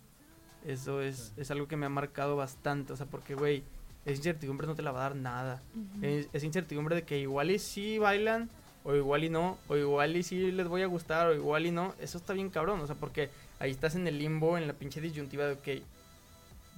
Eso 0.65 1.01
es, 1.01 1.33
Sí. 1.35 1.41
es 1.41 1.51
algo 1.51 1.67
que 1.67 1.75
me 1.77 1.85
ha 1.85 1.89
marcado 1.89 2.35
bastante. 2.35 2.93
O 2.93 2.95
sea, 2.95 3.05
porque, 3.05 3.35
güey, 3.35 3.63
esa 4.05 4.15
incertidumbre 4.17 4.67
no 4.67 4.75
te 4.75 4.81
la 4.81 4.91
va 4.91 4.99
a 4.99 5.09
dar 5.09 5.15
nada. 5.15 5.61
Ujú. 5.75 6.05
Es, 6.05 6.29
es 6.31 6.43
incertidumbre 6.43 6.95
de 6.95 7.03
que 7.03 7.19
igual 7.19 7.51
y 7.51 7.59
sí 7.59 7.97
bailan, 7.99 8.49
o 8.85 8.95
igual 8.95 9.23
y 9.23 9.29
no, 9.29 9.57
o 9.67 9.75
igual 9.75 10.15
y 10.15 10.23
sí 10.23 10.51
les 10.51 10.67
voy 10.67 10.83
a 10.83 10.87
gustar, 10.87 11.27
o 11.27 11.35
igual 11.35 11.65
y 11.65 11.71
no. 11.71 11.93
Eso 11.99 12.17
está 12.17 12.33
bien 12.33 12.49
cabrón, 12.49 12.79
o 12.79 12.87
sea, 12.87 12.95
porque 12.95 13.29
ahí 13.59 13.71
estás 13.71 13.95
en 13.95 14.07
el 14.07 14.19
limbo, 14.19 14.57
en 14.57 14.67
la 14.67 14.73
pinche 14.73 15.01
disyuntiva 15.01 15.45
de, 15.45 15.53
ok, 15.53 15.83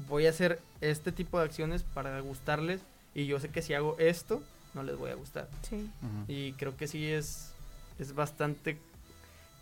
voy 0.08 0.26
a 0.26 0.30
hacer 0.30 0.60
este 0.82 1.12
tipo 1.12 1.38
de 1.38 1.46
acciones 1.46 1.84
para 1.84 2.20
gustarles, 2.22 2.82
y 3.14 3.26
yo 3.26 3.40
sé 3.40 3.50
que 3.50 3.62
si 3.62 3.74
hago 3.74 3.98
esto, 4.00 4.42
no 4.74 4.84
les 4.84 4.98
voy 4.98 5.12
a 5.12 5.16
gustar. 5.16 5.50
Sí. 5.64 5.90
Y 6.28 6.54
creo 6.54 6.78
que 6.78 6.88
sí 6.88 7.06
es, 7.06 7.52
es 8.00 8.14
bastante... 8.16 8.78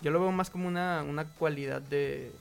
Yo 0.01 0.11
lo 0.11 0.19
veo 0.19 0.31
más 0.31 0.49
como 0.49 0.67
una, 0.67 1.03
una 1.03 1.25
cualidad 1.25 1.81
de, 1.81 2.31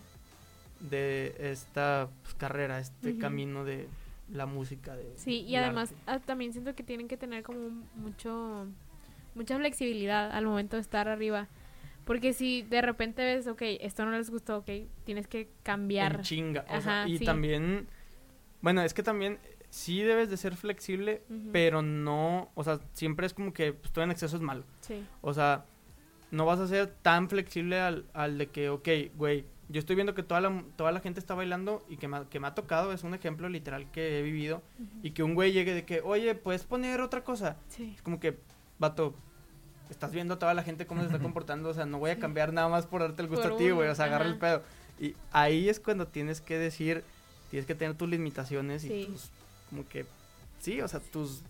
de 0.80 1.34
esta 1.38 2.08
pues, 2.22 2.34
carrera, 2.34 2.80
este 2.80 3.16
camino 3.16 3.64
de 3.64 3.88
la 4.30 4.44
música. 4.46 4.96
De, 4.96 5.14
Sí, 5.16 5.42
y 5.42 5.54
además 5.56 5.90
arte. 5.90 6.02
ah, 6.06 6.18
también 6.26 6.52
siento 6.52 6.74
que 6.74 6.82
tienen 6.82 7.06
que 7.08 7.16
tener 7.16 7.42
como 7.44 7.70
mucho 7.94 8.66
mucha 9.34 9.56
flexibilidad 9.58 10.30
al 10.32 10.46
momento 10.46 10.76
de 10.76 10.82
estar 10.82 11.08
arriba. 11.08 11.48
Porque 12.04 12.32
si 12.34 12.62
de 12.62 12.82
repente 12.82 13.24
ves, 13.24 13.46
ok, 13.46 13.62
esto 13.80 14.04
no 14.04 14.10
les 14.12 14.28
gustó, 14.30 14.58
ok, 14.58 14.70
tienes 15.04 15.26
que 15.26 15.48
cambiar. 15.62 16.16
En 16.16 16.22
chinga. 16.22 16.64
o 16.68 16.80
sea, 16.80 17.02
Ajá, 17.02 17.08
y 17.08 17.18
sí. 17.18 17.24
también, 17.24 17.88
bueno, 18.60 18.82
es 18.82 18.92
que 18.92 19.02
también 19.02 19.38
sí 19.70 20.02
debes 20.02 20.28
de 20.28 20.36
ser 20.36 20.54
flexible, 20.54 21.22
Ujú. 21.30 21.48
pero 21.52 21.80
no, 21.82 22.50
o 22.54 22.62
sea, 22.62 22.78
siempre 22.92 23.26
es 23.26 23.32
como 23.34 23.52
que 23.54 23.72
pues, 23.72 23.90
todo 23.90 24.04
en 24.04 24.10
exceso 24.10 24.36
es 24.36 24.42
malo. 24.42 24.64
Sí. 24.80 25.02
O 25.22 25.32
sea, 25.32 25.64
no 26.30 26.44
vas 26.44 26.60
a 26.60 26.66
ser 26.68 26.88
tan 26.88 27.28
flexible 27.30 27.80
al, 27.80 28.04
al 28.12 28.36
de 28.38 28.48
que, 28.48 28.68
ok, 28.68 28.88
güey, 29.16 29.46
yo 29.70 29.78
estoy 29.78 29.96
viendo 29.96 30.14
que 30.14 30.22
toda 30.22 30.42
la, 30.42 30.62
toda 30.76 30.92
la 30.92 31.00
gente 31.00 31.20
está 31.20 31.34
bailando 31.34 31.82
y 31.88 31.96
que 31.96 32.06
me, 32.06 32.26
que 32.28 32.38
me 32.38 32.46
ha 32.48 32.54
tocado, 32.54 32.92
es 32.92 33.02
un 33.02 33.14
ejemplo 33.14 33.48
literal 33.48 33.90
que 33.90 34.18
he 34.18 34.22
vivido, 34.22 34.62
Ujú. 34.78 34.90
y 35.02 35.10
que 35.12 35.22
un 35.22 35.34
güey 35.34 35.52
llegue 35.52 35.72
de 35.72 35.86
que, 35.86 36.02
oye, 36.02 36.34
¿puedes 36.34 36.64
poner 36.64 37.00
otra 37.00 37.24
cosa? 37.24 37.56
Sí. 37.68 37.94
Es 37.96 38.02
como 38.02 38.20
que, 38.20 38.38
vato, 38.88 39.14
estás 39.90 40.12
viendo 40.12 40.34
a 40.34 40.38
toda 40.38 40.54
la 40.54 40.62
gente 40.62 40.86
cómo 40.86 41.00
se 41.00 41.06
está 41.06 41.18
comportando, 41.28 41.68
o 41.70 41.74
sea, 41.74 41.86
no 41.86 41.98
voy 41.98 42.10
a 42.10 42.18
cambiar 42.18 42.52
nada 42.52 42.68
más 42.68 42.86
por 42.86 43.00
darte 43.02 43.22
el 43.22 43.28
gusto 43.28 43.44
Por 43.44 43.52
a 43.52 43.56
ti, 43.56 43.70
güey, 43.70 43.88
o 43.88 43.94
sea, 43.94 44.06
agarra 44.06 44.26
el 44.26 44.38
pedo. 44.38 44.62
Y 45.00 45.14
ahí 45.32 45.68
es 45.68 45.80
cuando 45.80 46.06
tienes 46.06 46.40
que 46.40 46.56
decir, 46.58 47.02
tienes 47.50 47.66
que 47.66 47.74
tener 47.74 47.96
tus 47.96 48.08
limitaciones 48.08 48.84
y 48.84 49.06
tus, 49.06 49.30
como 49.70 49.86
que, 49.88 50.06
sí, 50.60 50.80
o 50.80 50.88
sea, 50.88 51.00
tus 51.00 51.42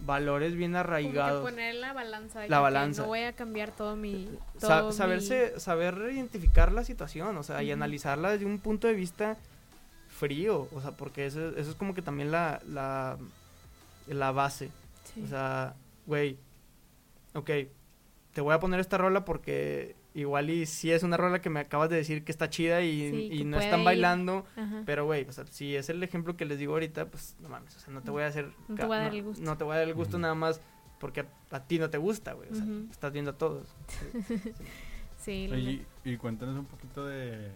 valores 0.00 0.54
bien 0.54 0.72
Como 0.72 0.82
que 0.84 0.88
arraigados. 0.88 1.42
poner 1.42 1.74
la 1.76 1.92
balanza. 1.92 2.46
La 2.46 2.60
balanza. 2.60 3.02
No 3.02 3.08
voy 3.08 3.20
a 3.22 3.32
cambiar 3.32 3.70
todo 3.72 3.96
mi. 3.96 4.28
Sa- 4.58 4.92
saberse, 4.92 5.58
saber 5.58 6.10
identificar 6.12 6.72
la 6.72 6.84
situación, 6.84 7.36
o 7.36 7.42
sea, 7.42 7.62
y 7.62 7.70
analizarla 7.72 8.30
desde 8.30 8.46
un 8.46 8.58
punto 8.60 8.86
de 8.86 8.94
vista 8.94 9.36
frío, 10.08 10.68
o 10.74 10.80
sea, 10.80 10.92
porque 10.92 11.26
eso, 11.26 11.48
eso 11.56 11.70
es 11.70 11.76
como 11.76 11.94
que 11.94 12.02
también 12.02 12.30
la, 12.32 12.60
la, 12.68 13.16
la 14.08 14.32
base. 14.32 14.70
sí. 15.14 15.22
O 15.24 15.26
sea, 15.28 15.74
güey, 16.06 16.36
ok, 17.38 17.50
te 18.32 18.40
voy 18.40 18.54
a 18.54 18.60
poner 18.60 18.80
esta 18.80 18.98
rola 18.98 19.24
porque 19.24 19.96
igual 20.14 20.50
y 20.50 20.66
si 20.66 20.90
es 20.90 21.02
una 21.02 21.16
rola 21.16 21.40
que 21.40 21.50
me 21.50 21.60
acabas 21.60 21.88
de 21.90 21.96
decir 21.96 22.24
que 22.24 22.32
está 22.32 22.50
chida 22.50 22.82
y, 22.82 23.10
Sí, 23.10 23.28
y 23.32 23.38
que 23.38 23.44
no 23.44 23.58
están 23.58 23.80
ir. 23.80 23.86
bailando, 23.86 24.44
Ajá. 24.56 24.82
pero 24.84 25.04
güey, 25.06 25.24
o 25.28 25.32
sea, 25.32 25.46
si 25.46 25.76
es 25.76 25.88
el 25.88 26.02
ejemplo 26.02 26.36
que 26.36 26.44
les 26.44 26.58
digo 26.58 26.72
ahorita, 26.74 27.06
pues 27.06 27.36
no 27.40 27.48
mames, 27.48 27.76
o 27.76 27.80
sea, 27.80 27.92
no 27.92 28.02
te 28.02 28.10
voy 28.10 28.22
a 28.22 28.26
hacer... 28.26 28.50
No 28.68 28.74
te 28.76 28.84
voy 28.86 28.96
a 28.96 29.00
dar 29.00 29.14
el 29.14 29.22
gusto. 29.22 29.44
No 29.44 29.56
te 29.56 29.64
voy 29.64 29.74
a 29.74 29.78
dar 29.78 29.88
el 29.88 29.94
gusto 29.94 30.18
nada 30.18 30.34
más 30.34 30.60
porque 31.00 31.20
a, 31.20 31.26
a 31.52 31.64
ti 31.64 31.78
no 31.78 31.88
te 31.90 31.98
gusta, 31.98 32.32
güey, 32.32 32.48
o 32.50 32.54
sea, 32.54 32.64
Ujú. 32.64 32.88
estás 32.90 33.12
viendo 33.12 33.30
a 33.32 33.34
todos. 33.38 33.66
Sí, 35.18 35.48
Oye, 35.52 35.84
y, 36.04 36.10
y 36.12 36.16
cuéntanos 36.16 36.56
un 36.56 36.64
poquito 36.64 37.04
de, 37.04 37.50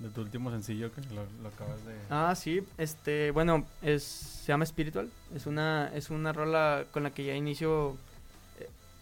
de 0.00 0.08
tu 0.12 0.20
último 0.20 0.50
sencillo 0.50 0.92
que 0.92 1.00
lo, 1.14 1.24
lo 1.42 1.48
acabas 1.48 1.84
de... 1.86 1.94
Ah, 2.10 2.34
sí, 2.34 2.60
este, 2.76 3.30
bueno, 3.30 3.64
es, 3.82 4.02
se 4.02 4.48
llama 4.48 4.66
Spiritual, 4.66 5.08
es 5.34 5.46
una, 5.46 5.92
es 5.94 6.10
una 6.10 6.32
rola 6.32 6.86
con 6.90 7.04
la 7.04 7.10
que 7.10 7.24
ya 7.24 7.34
inicio 7.34 7.96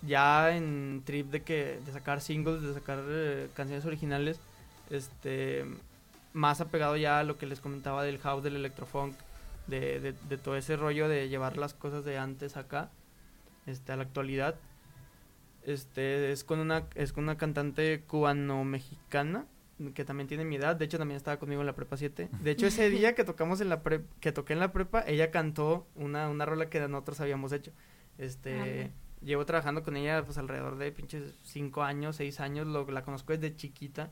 ya 0.02 0.56
en 0.56 1.02
trip 1.04 1.30
de 1.30 1.42
que, 1.42 1.80
de 1.84 1.92
sacar 1.92 2.20
singles, 2.20 2.62
de 2.62 2.74
sacar 2.74 3.02
eh, 3.08 3.48
canciones 3.54 3.84
originales, 3.84 4.40
este, 4.90 5.64
más 6.32 6.60
apegado 6.60 6.96
ya 6.96 7.20
a 7.20 7.24
lo 7.24 7.38
que 7.38 7.46
les 7.46 7.60
comentaba 7.60 8.04
del 8.04 8.18
house, 8.18 8.42
del 8.42 8.56
electrofunk, 8.56 9.14
de, 9.66 10.00
de, 10.00 10.14
de 10.28 10.38
todo 10.38 10.56
ese 10.56 10.76
rollo 10.76 11.08
de 11.08 11.28
llevar 11.28 11.56
las 11.56 11.74
cosas 11.74 12.04
de 12.04 12.18
antes 12.18 12.56
acá, 12.56 12.90
este, 13.66 13.92
a 13.92 13.96
la 13.96 14.04
actualidad. 14.04 14.56
Este, 15.64 16.30
es 16.30 16.44
con 16.44 16.60
una, 16.60 16.84
es 16.94 17.12
con 17.12 17.24
una 17.24 17.36
cantante 17.36 18.02
cubano-mexicana, 18.06 19.46
que 19.94 20.04
también 20.04 20.28
tiene 20.28 20.44
mi 20.44 20.56
edad, 20.56 20.76
de 20.76 20.84
hecho 20.84 20.96
también 20.96 21.16
estaba 21.16 21.38
conmigo 21.38 21.60
en 21.60 21.66
la 21.66 21.74
prepa 21.74 21.96
7. 21.96 22.28
De 22.40 22.50
hecho 22.50 22.66
ese 22.66 22.88
día 22.88 23.14
que 23.14 23.24
tocamos 23.24 23.60
en 23.60 23.68
la 23.68 23.82
pre 23.82 24.02
que 24.20 24.32
toqué 24.32 24.52
en 24.54 24.60
la 24.60 24.72
prepa, 24.72 25.04
ella 25.06 25.30
cantó 25.30 25.86
una, 25.96 26.30
una 26.30 26.46
rola 26.46 26.70
que 26.70 26.80
nosotros 26.88 27.20
habíamos 27.20 27.52
hecho. 27.52 27.72
Este. 28.16 28.90
Llevo 29.26 29.44
trabajando 29.44 29.82
con 29.82 29.96
ella 29.96 30.24
pues 30.24 30.38
alrededor 30.38 30.78
de 30.78 30.90
pinches 30.92 31.34
5 31.42 31.82
años, 31.82 32.16
6 32.16 32.40
años, 32.40 32.66
lo, 32.66 32.90
la 32.90 33.02
conozco 33.02 33.32
desde 33.34 33.54
chiquita. 33.54 34.10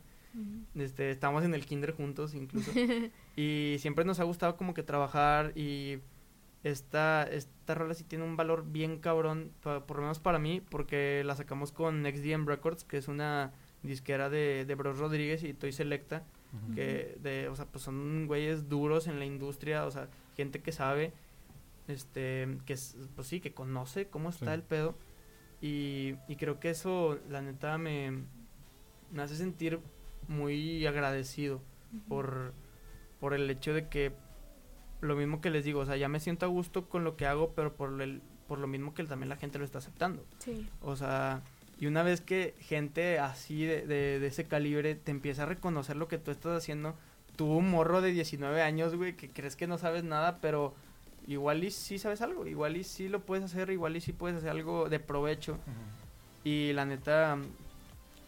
Este, 0.75 1.11
estamos 1.11 1.45
en 1.45 1.55
el 1.55 1.65
kinder 1.65 1.93
juntos 1.93 2.35
incluso. 2.35 2.71
y 3.37 3.77
siempre 3.79 4.05
nos 4.05 4.21
ha 4.21 4.25
gustado 4.25 4.57
como 4.57 4.75
que 4.75 4.83
trabajar 4.83 5.53
y 5.57 6.01
esta, 6.65 7.23
esta 7.25 7.75
rola 7.75 7.95
sí 7.95 8.05
tiene 8.05 8.25
un 8.25 8.37
valor 8.37 8.65
bien 8.67 8.99
cabrón, 8.99 9.53
pa- 9.63 9.87
por 9.87 9.97
lo 9.99 10.03
menos 10.03 10.19
para 10.19 10.39
mí, 10.39 10.61
porque 10.71 11.23
la 11.25 11.37
sacamos 11.37 11.73
con 11.73 12.05
XDM 12.05 12.47
Records, 12.47 12.85
que 12.85 12.97
es 12.97 13.07
una 13.09 13.53
disquera 13.83 14.31
de, 14.31 14.65
de 14.65 14.75
Bros 14.75 14.99
Rodríguez 14.99 15.45
y 15.45 15.53
Toy 15.55 15.73
Selecta, 15.73 16.25
que 16.75 17.17
de, 17.21 17.49
o 17.49 17.57
sea, 17.57 17.67
pues 17.67 17.83
son 17.85 18.27
güeyes 18.27 18.69
duros 18.69 19.09
en 19.09 19.19
la 19.19 19.25
industria, 19.27 19.85
o 19.87 19.91
sea, 19.91 20.09
gente 20.37 20.63
que 20.63 20.71
sabe, 20.73 21.13
este, 21.89 22.59
que 22.67 22.73
es, 22.75 22.97
pues 23.15 23.27
sí, 23.29 23.41
que 23.41 23.53
conoce 23.53 24.09
cómo 24.09 24.31
está 24.31 24.47
Sí. 24.47 24.53
el 24.53 24.63
pedo. 24.63 24.95
Y, 25.61 26.15
y 26.29 26.37
creo 26.37 26.61
que 26.61 26.71
eso, 26.71 27.19
la 27.31 27.41
neta, 27.43 27.79
me, 27.79 28.25
me 29.13 29.23
hace 29.23 29.37
sentir 29.37 29.81
muy 30.29 30.87
agradecido 30.87 31.61
por, 32.09 32.53
por 33.21 33.35
el 33.35 33.49
hecho 33.51 33.73
de 33.73 33.89
que 33.89 34.13
lo 35.01 35.17
mismo 35.17 35.41
que 35.41 35.51
les 35.51 35.65
digo, 35.65 35.81
o 35.81 35.87
sea, 35.87 35.97
ya 35.97 36.09
me 36.09 36.21
siento 36.21 36.47
a 36.47 36.49
gusto 36.49 36.89
con 36.89 37.05
lo 37.05 37.17
que 37.17 37.27
hago, 37.27 37.53
pero 37.55 37.75
por 37.75 38.01
el, 38.01 38.23
por 38.49 38.59
lo 38.59 38.67
mismo 38.67 38.95
que 38.95 39.05
también 39.05 39.29
la 39.29 39.37
gente 39.37 39.59
lo 39.59 39.65
está 39.65 39.79
aceptando. 39.79 40.25
Sí. 40.39 40.69
O 40.81 40.97
sea, 40.97 41.43
Y 41.79 41.87
una 41.87 42.03
vez 42.03 42.21
que 42.21 42.55
gente 42.61 43.19
así 43.19 43.65
de, 43.65 43.87
de, 43.87 44.19
de 44.21 44.27
ese 44.27 44.45
calibre 44.45 44.95
te 44.95 45.11
empieza 45.11 45.43
a 45.43 45.47
reconocer 45.47 45.97
lo 45.97 46.09
que 46.09 46.19
tú 46.19 46.31
estás 46.31 46.57
haciendo, 46.57 46.95
tú 47.37 47.47
un 47.53 47.71
morro 47.71 48.01
de 48.01 48.13
19 48.13 48.63
años, 48.63 48.95
güey, 48.97 49.17
que 49.17 49.29
crees 49.31 49.57
que 49.57 49.67
no 49.67 49.77
sabes 49.79 50.05
nada, 50.05 50.39
pero 50.41 50.75
igual 51.27 51.65
y 51.65 51.71
sí 51.71 51.99
sabes 51.99 52.21
algo, 52.21 52.47
igual 52.47 52.77
y 52.77 52.85
sí 52.85 53.09
lo 53.09 53.21
puedes 53.21 53.45
hacer, 53.45 53.71
igual 53.71 53.97
y 53.97 54.01
sí 54.01 54.13
puedes 54.13 54.39
hacer 54.39 54.51
algo 54.51 54.89
de 54.89 55.01
provecho. 55.01 55.59
Y 56.45 56.73
la 56.73 56.85
neta, 56.85 57.39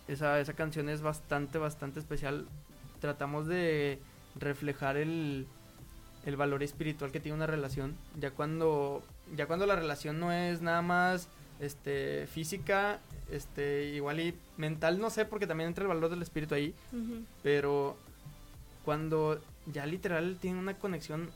esa, 0.08 0.40
esa 0.40 0.54
canción 0.54 0.88
es 0.88 1.02
bastante, 1.02 1.58
bastante 1.58 2.00
especial. 2.00 2.46
Tratamos 3.00 3.46
de 3.46 3.98
reflejar 4.34 4.96
el, 4.96 5.46
el 6.24 6.36
valor 6.36 6.62
espiritual 6.62 7.12
que 7.12 7.20
tiene 7.20 7.36
una 7.36 7.46
relación. 7.46 7.96
Ya 8.18 8.30
cuando, 8.30 9.02
ya 9.34 9.46
cuando 9.46 9.66
la 9.66 9.76
relación 9.76 10.18
no 10.18 10.32
es 10.32 10.62
nada 10.62 10.80
más 10.82 11.28
este, 11.60 12.26
física, 12.26 13.00
este, 13.30 13.84
igual 13.94 14.20
y 14.20 14.34
mental, 14.56 14.98
no 14.98 15.10
sé, 15.10 15.24
porque 15.24 15.46
también 15.46 15.68
entra 15.68 15.82
el 15.82 15.88
valor 15.88 16.08
del 16.10 16.22
espíritu 16.22 16.54
ahí, 16.54 16.74
Ujú. 16.92 17.24
pero 17.42 17.96
cuando 18.84 19.40
ya 19.66 19.84
literal 19.84 20.38
tiene 20.40 20.58
una 20.60 20.74
conexión 20.74 21.30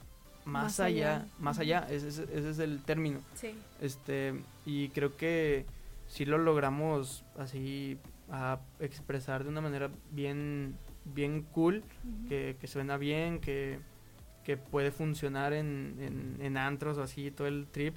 más, 0.44 0.64
Más 0.64 0.80
allá, 0.80 1.16
allá. 1.16 1.26
más 1.38 1.58
allá, 1.58 1.86
ese, 1.90 2.08
es- 2.08 2.18
ese 2.18 2.50
es 2.50 2.58
el 2.58 2.82
término. 2.82 3.20
Sí. 3.34 3.54
Este, 3.80 4.34
y 4.66 4.88
creo 4.90 5.16
que 5.16 5.66
sí 6.06 6.24
lo 6.24 6.38
logramos 6.38 7.24
así 7.38 7.98
a 8.30 8.58
expresar 8.80 9.42
de 9.44 9.50
una 9.50 9.60
manera 9.60 9.90
bien, 10.12 10.76
bien 11.04 11.42
cool, 11.52 11.82
que, 12.28 12.56
que 12.60 12.66
suena 12.66 12.96
bien, 12.96 13.40
que, 13.40 13.78
que 14.44 14.56
puede 14.56 14.90
funcionar 14.90 15.52
en, 15.52 15.96
en, 16.00 16.36
en 16.44 16.56
antros 16.56 16.96
o 16.98 17.02
así, 17.02 17.30
todo 17.30 17.46
el 17.48 17.66
trip, 17.70 17.96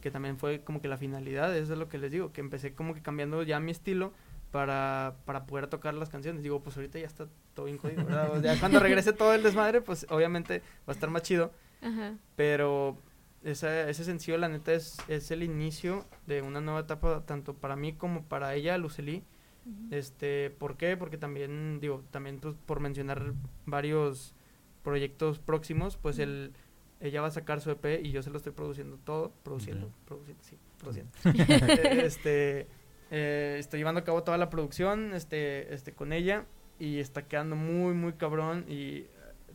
que 0.00 0.10
también 0.10 0.38
fue 0.38 0.60
como 0.60 0.80
que 0.80 0.88
la 0.88 0.96
finalidad, 0.96 1.56
eso 1.56 1.72
es 1.74 1.78
lo 1.78 1.88
que 1.88 1.98
les 1.98 2.10
digo, 2.10 2.32
que 2.32 2.40
empecé 2.40 2.74
como 2.74 2.94
que 2.94 3.02
cambiando 3.02 3.42
ya 3.42 3.60
mi 3.60 3.70
estilo 3.70 4.12
para, 4.50 5.14
para 5.24 5.46
poder 5.46 5.66
tocar 5.68 5.94
las 5.94 6.08
canciones. 6.10 6.42
Digo, 6.42 6.60
pues 6.60 6.76
ahorita 6.76 6.98
ya 6.98 7.06
está 7.06 7.26
todo 7.54 7.66
bien 7.66 7.78
jodido, 7.78 8.04
¿verdad? 8.04 8.30
O 8.32 8.40
sea, 8.40 8.58
cuando 8.58 8.80
regrese 8.80 9.12
todo 9.12 9.32
el 9.34 9.42
desmadre, 9.42 9.80
pues 9.80 10.06
obviamente 10.10 10.58
va 10.88 10.88
a 10.88 10.92
estar 10.92 11.08
más 11.10 11.22
chido. 11.22 11.52
Ajá. 11.82 12.16
Pero 12.36 12.98
esa, 13.44 13.88
ese 13.88 14.04
sencillo, 14.04 14.38
la 14.38 14.48
neta, 14.48 14.72
es, 14.72 14.96
es 15.08 15.30
el 15.30 15.42
inicio 15.42 16.06
de 16.26 16.42
una 16.42 16.60
nueva 16.60 16.80
etapa, 16.80 17.24
tanto 17.26 17.54
para 17.54 17.76
mí 17.76 17.92
como 17.92 18.24
para 18.24 18.54
ella, 18.54 18.78
Lucely. 18.78 19.24
Ujú. 19.64 19.94
Este, 19.94 20.50
¿Por 20.50 20.76
qué? 20.76 20.96
Porque 20.96 21.18
también, 21.18 21.78
digo, 21.80 22.02
también 22.10 22.38
pues, 22.38 22.54
por 22.66 22.80
mencionar 22.80 23.34
varios 23.66 24.34
proyectos 24.82 25.38
próximos, 25.38 25.96
pues 25.96 26.18
el, 26.18 26.52
ella 27.00 27.20
va 27.20 27.28
a 27.28 27.32
sacar 27.32 27.60
su 27.60 27.70
EP 27.70 28.00
y 28.04 28.12
yo 28.12 28.22
se 28.22 28.30
lo 28.30 28.36
estoy 28.36 28.52
produciendo 28.52 28.96
todo. 28.98 29.32
Produciendo, 29.42 29.90
produciendo, 30.06 30.42
sí, 30.44 30.56
produciendo. 30.78 31.10
Eh, 31.24 32.02
este, 32.06 32.66
eh, 33.10 33.56
estoy 33.58 33.80
llevando 33.80 34.00
a 34.00 34.04
cabo 34.04 34.22
toda 34.22 34.38
la 34.38 34.50
producción 34.50 35.12
este, 35.14 35.74
este, 35.74 35.92
con 35.92 36.12
ella 36.12 36.46
y 36.78 36.98
está 36.98 37.26
quedando 37.26 37.56
muy, 37.56 37.94
muy 37.94 38.12
cabrón 38.14 38.64
y 38.68 38.98
eh, 38.98 39.08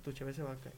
tu 0.04 0.12
cheve 0.12 0.34
se 0.34 0.44
va 0.44 0.54
a 0.54 0.56
caer. 0.58 0.76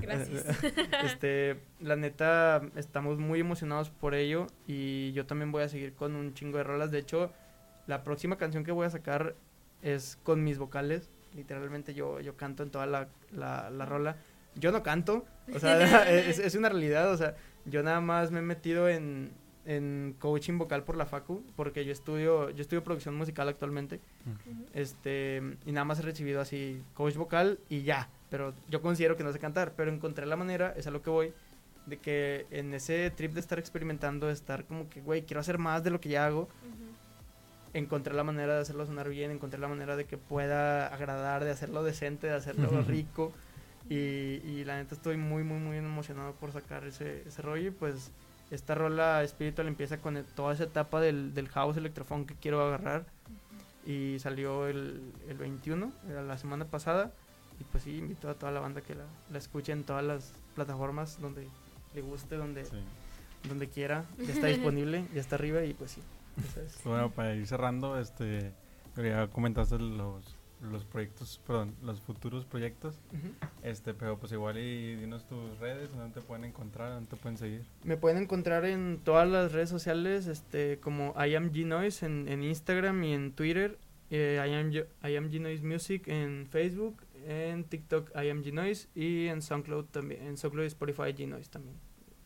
Gracias. 0.00 0.44
este, 1.04 1.60
la 1.80 1.96
neta, 1.96 2.62
estamos 2.76 3.18
muy 3.18 3.40
emocionados 3.40 3.90
por 3.90 4.14
ello 4.14 4.46
y 4.66 5.12
yo 5.12 5.26
también 5.26 5.52
voy 5.52 5.62
a 5.62 5.68
seguir 5.68 5.94
con 5.94 6.14
un 6.14 6.34
chingo 6.34 6.58
de 6.58 6.64
rolas. 6.64 6.90
De 6.90 6.98
hecho, 6.98 7.32
la 7.86 8.02
próxima 8.02 8.36
canción 8.36 8.64
que 8.64 8.72
voy 8.72 8.86
a 8.86 8.90
sacar 8.90 9.34
es 9.82 10.18
con 10.22 10.42
mis 10.44 10.58
vocales. 10.58 11.10
Literalmente 11.34 11.94
yo, 11.94 12.20
yo 12.20 12.36
canto 12.36 12.62
en 12.62 12.70
toda 12.70 12.86
la, 12.86 13.08
la, 13.32 13.70
la 13.70 13.86
rola. 13.86 14.16
Yo 14.54 14.72
no 14.72 14.82
canto, 14.82 15.24
o 15.54 15.58
sea, 15.58 16.10
es, 16.10 16.38
es 16.38 16.54
una 16.54 16.68
realidad, 16.68 17.12
o 17.12 17.16
sea, 17.16 17.36
yo 17.66 17.82
nada 17.82 18.00
más 18.00 18.30
me 18.30 18.38
he 18.38 18.42
metido 18.42 18.88
en, 18.88 19.30
en 19.66 20.14
coaching 20.18 20.56
vocal 20.56 20.84
por 20.84 20.96
la 20.96 21.06
facu, 21.06 21.44
porque 21.56 21.84
yo 21.84 21.92
estudio, 21.92 22.50
yo 22.50 22.62
estudio 22.62 22.82
producción 22.82 23.14
musical 23.16 23.48
actualmente, 23.48 24.00
este, 24.72 25.42
y 25.66 25.72
nada 25.72 25.84
más 25.84 25.98
he 25.98 26.02
recibido 26.02 26.40
así 26.40 26.82
coach 26.94 27.16
vocal 27.16 27.58
y 27.68 27.82
ya, 27.82 28.08
pero 28.30 28.54
yo 28.68 28.80
considero 28.82 29.16
que 29.16 29.24
no 29.24 29.32
sé 29.32 29.38
cantar, 29.38 29.72
pero 29.76 29.90
encontré 29.90 30.26
la 30.26 30.36
manera, 30.36 30.72
es 30.76 30.86
a 30.86 30.90
lo 30.90 31.02
que 31.02 31.10
voy, 31.10 31.32
de 31.86 31.98
que 31.98 32.46
en 32.50 32.74
ese 32.74 33.10
trip 33.10 33.32
de 33.32 33.40
estar 33.40 33.58
experimentando, 33.58 34.26
de 34.26 34.32
estar 34.32 34.64
como 34.64 34.88
que, 34.88 35.00
güey, 35.00 35.22
quiero 35.22 35.40
hacer 35.40 35.58
más 35.58 35.84
de 35.84 35.90
lo 35.90 36.00
que 36.00 36.08
ya 36.08 36.26
hago, 36.26 36.42
Ujú. 36.42 36.48
encontré 37.74 38.14
la 38.14 38.24
manera 38.24 38.54
de 38.54 38.60
hacerlo 38.62 38.86
sonar 38.86 39.08
bien, 39.08 39.30
encontré 39.30 39.60
la 39.60 39.68
manera 39.68 39.96
de 39.96 40.04
que 40.04 40.16
pueda 40.16 40.86
agradar, 40.88 41.44
de 41.44 41.50
hacerlo 41.50 41.84
decente, 41.84 42.26
de 42.26 42.34
hacerlo 42.34 42.68
Ujú. 42.70 42.82
rico, 42.82 43.32
y, 43.88 43.94
y 43.94 44.64
la 44.64 44.76
neta 44.76 44.96
estoy 44.96 45.16
muy, 45.16 45.44
muy, 45.44 45.58
muy 45.58 45.76
emocionado 45.76 46.32
por 46.32 46.50
sacar 46.52 46.84
ese, 46.84 47.22
ese 47.26 47.40
rollo, 47.42 47.68
y 47.68 47.70
pues 47.70 48.10
esta 48.50 48.74
rola 48.74 49.24
Spiritual 49.26 49.68
empieza 49.68 49.98
con 49.98 50.16
el- 50.16 50.24
toda 50.24 50.54
esa 50.54 50.64
etapa 50.64 51.00
del, 51.00 51.34
del 51.34 51.48
house 51.48 51.76
electrofón 51.76 52.26
que 52.26 52.34
quiero 52.34 52.60
agarrar, 52.66 53.04
y 53.84 54.16
salió 54.18 54.66
el, 54.66 55.12
el 55.28 55.36
21, 55.36 55.92
era 56.10 56.22
la 56.22 56.36
semana 56.38 56.64
pasada. 56.64 57.12
Y 57.60 57.64
pues 57.64 57.84
sí, 57.84 57.96
invito 57.98 58.28
a 58.28 58.34
toda 58.34 58.52
la 58.52 58.60
banda 58.60 58.80
que 58.82 58.94
la, 58.94 59.04
la 59.30 59.38
escuche 59.38 59.72
en 59.72 59.84
todas 59.84 60.04
las 60.04 60.32
plataformas 60.54 61.20
donde 61.20 61.48
le 61.94 62.00
guste, 62.02 62.36
donde, 62.36 62.64
Sí. 62.64 62.76
donde 63.48 63.68
quiera. 63.68 64.04
Ya 64.18 64.32
está 64.32 64.46
disponible, 64.48 65.04
ya 65.14 65.20
está 65.20 65.36
arriba 65.36 65.64
y 65.64 65.72
pues 65.74 65.92
sí. 65.92 66.02
es. 66.64 66.82
Bueno, 66.84 67.10
para 67.10 67.34
ir 67.34 67.46
cerrando, 67.46 67.98
este, 67.98 68.52
ya 68.96 69.28
comentaste 69.28 69.78
los, 69.78 70.36
los 70.70 70.84
proyectos, 70.84 71.40
perdón, 71.46 71.74
los 71.82 72.00
futuros 72.02 72.44
proyectos, 72.44 72.98
este, 73.62 73.94
pero 73.94 74.18
pues 74.18 74.32
igual 74.32 74.58
y 74.58 74.96
dinos 74.96 75.26
tus 75.26 75.58
redes, 75.58 75.90
dónde 75.96 76.20
te 76.20 76.26
pueden 76.26 76.44
encontrar, 76.44 76.92
dónde 76.92 77.08
te 77.08 77.16
pueden 77.16 77.38
seguir. 77.38 77.64
Me 77.84 77.96
pueden 77.96 78.18
encontrar 78.22 78.66
en 78.66 79.00
todas 79.02 79.26
las 79.28 79.52
redes 79.52 79.70
sociales, 79.70 80.26
este, 80.26 80.78
como 80.80 81.14
I 81.22 81.34
am 81.36 81.52
G-Noise 81.52 82.04
en, 82.04 82.28
en 82.28 82.42
Instagram 82.42 83.02
y 83.04 83.14
en 83.14 83.32
Twitter. 83.32 83.78
eh, 84.10 84.40
I, 84.46 84.54
am, 84.54 84.70
I 85.10 85.16
am 85.16 85.30
G-Noise 85.30 85.62
Music 85.64 86.06
en 86.08 86.46
Facebook, 86.50 86.96
en 87.28 87.64
TikTok 87.64 88.10
I 88.14 88.30
am 88.30 88.42
G-Noise 88.42 88.88
y 88.94 89.26
en 89.26 89.42
SoundCloud 89.42 89.86
también, 89.86 90.22
en 90.26 90.36
SoundCloud 90.36 90.64
y 90.64 90.68
Spotify 90.68 91.12
G-Noise 91.14 91.50
también. 91.50 91.76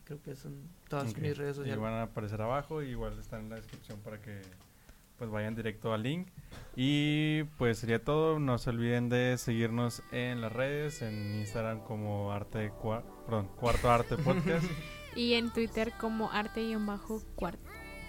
Creo 0.03 0.21
que 0.21 0.35
son 0.35 0.69
todas 0.89 1.11
Ok. 1.11 1.19
mis 1.19 1.37
redes 1.37 1.55
Y 1.55 1.59
sociales. 1.59 1.79
van 1.81 1.93
a 1.93 2.03
aparecer 2.03 2.41
abajo, 2.41 2.81
y 2.83 2.89
igual 2.89 3.17
están 3.19 3.41
en 3.41 3.49
la 3.49 3.55
descripción 3.57 3.99
para 4.01 4.21
que 4.21 4.41
pues 5.17 5.29
vayan 5.29 5.53
directo 5.55 5.93
al 5.93 6.01
link. 6.03 6.27
Y 6.75 7.43
pues 7.57 7.77
sería 7.77 8.03
todo, 8.03 8.39
no 8.39 8.57
se 8.57 8.71
olviden 8.71 9.07
de 9.09 9.37
seguirnos 9.37 10.01
en 10.11 10.41
las 10.41 10.51
redes, 10.51 11.01
en 11.03 11.39
Instagram 11.39 11.81
como 11.81 12.31
arte 12.31 12.71
Cua- 12.71 13.03
perdón, 13.25 13.47
cuarto 13.55 13.89
arte 13.91 14.17
podcast. 14.17 14.65
Y 15.15 15.33
en 15.33 15.51
Twitter 15.51 15.91
como 15.99 16.31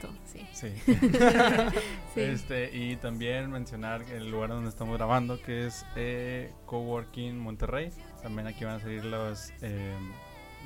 arte-cuarto. 0.03 0.13
Sí. 0.25 0.47
sí. 0.53 0.73
Sí. 2.15 2.21
Este, 2.21 2.71
y 2.77 2.97
también 2.97 3.51
mencionar 3.51 4.03
el 4.03 4.31
lugar 4.31 4.51
donde 4.51 4.69
estamos 4.69 4.97
grabando, 4.99 5.41
que 5.41 5.67
es 5.67 5.87
eh, 5.97 6.53
Coworking 6.67 7.39
Monterrey. 7.39 7.91
También 8.23 8.47
aquí 8.47 8.65
van 8.67 8.77
a 8.77 8.81
salir 8.81 9.03
los, 9.05 9.51
eh, 9.63 9.97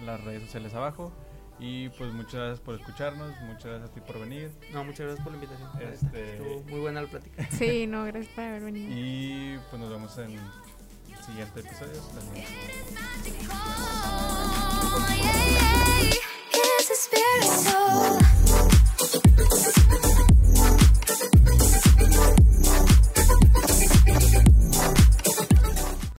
las 0.04 0.22
redes 0.24 0.42
sociales 0.42 0.74
abajo. 0.74 1.12
Y 1.60 1.88
pues 1.90 2.12
muchas 2.12 2.34
gracias 2.34 2.60
por 2.60 2.74
escucharnos, 2.74 3.30
muchas 3.42 3.64
gracias 3.66 3.90
a 3.90 3.94
ti 3.94 4.00
por 4.00 4.18
venir. 4.18 4.50
No, 4.72 4.82
muchas 4.84 5.06
gracias 5.06 5.20
por 5.24 5.32
la 5.32 5.38
invitación. 5.42 5.70
Este- 5.80 6.32
Estuvo 6.36 6.62
muy 6.68 6.80
buena 6.80 7.02
la 7.02 7.08
plática. 7.08 7.46
Sí, 7.50 7.86
no, 7.86 8.04
gracias 8.04 8.34
por 8.34 8.44
haber 8.44 8.62
venido. 8.64 8.88
Y 8.90 9.58
pues 9.70 9.80
nos 9.80 9.90
vemos 9.90 10.18
en 10.18 10.36
siguientes 11.24 11.64
episodios. 11.64 11.98
Hasta 11.98 12.20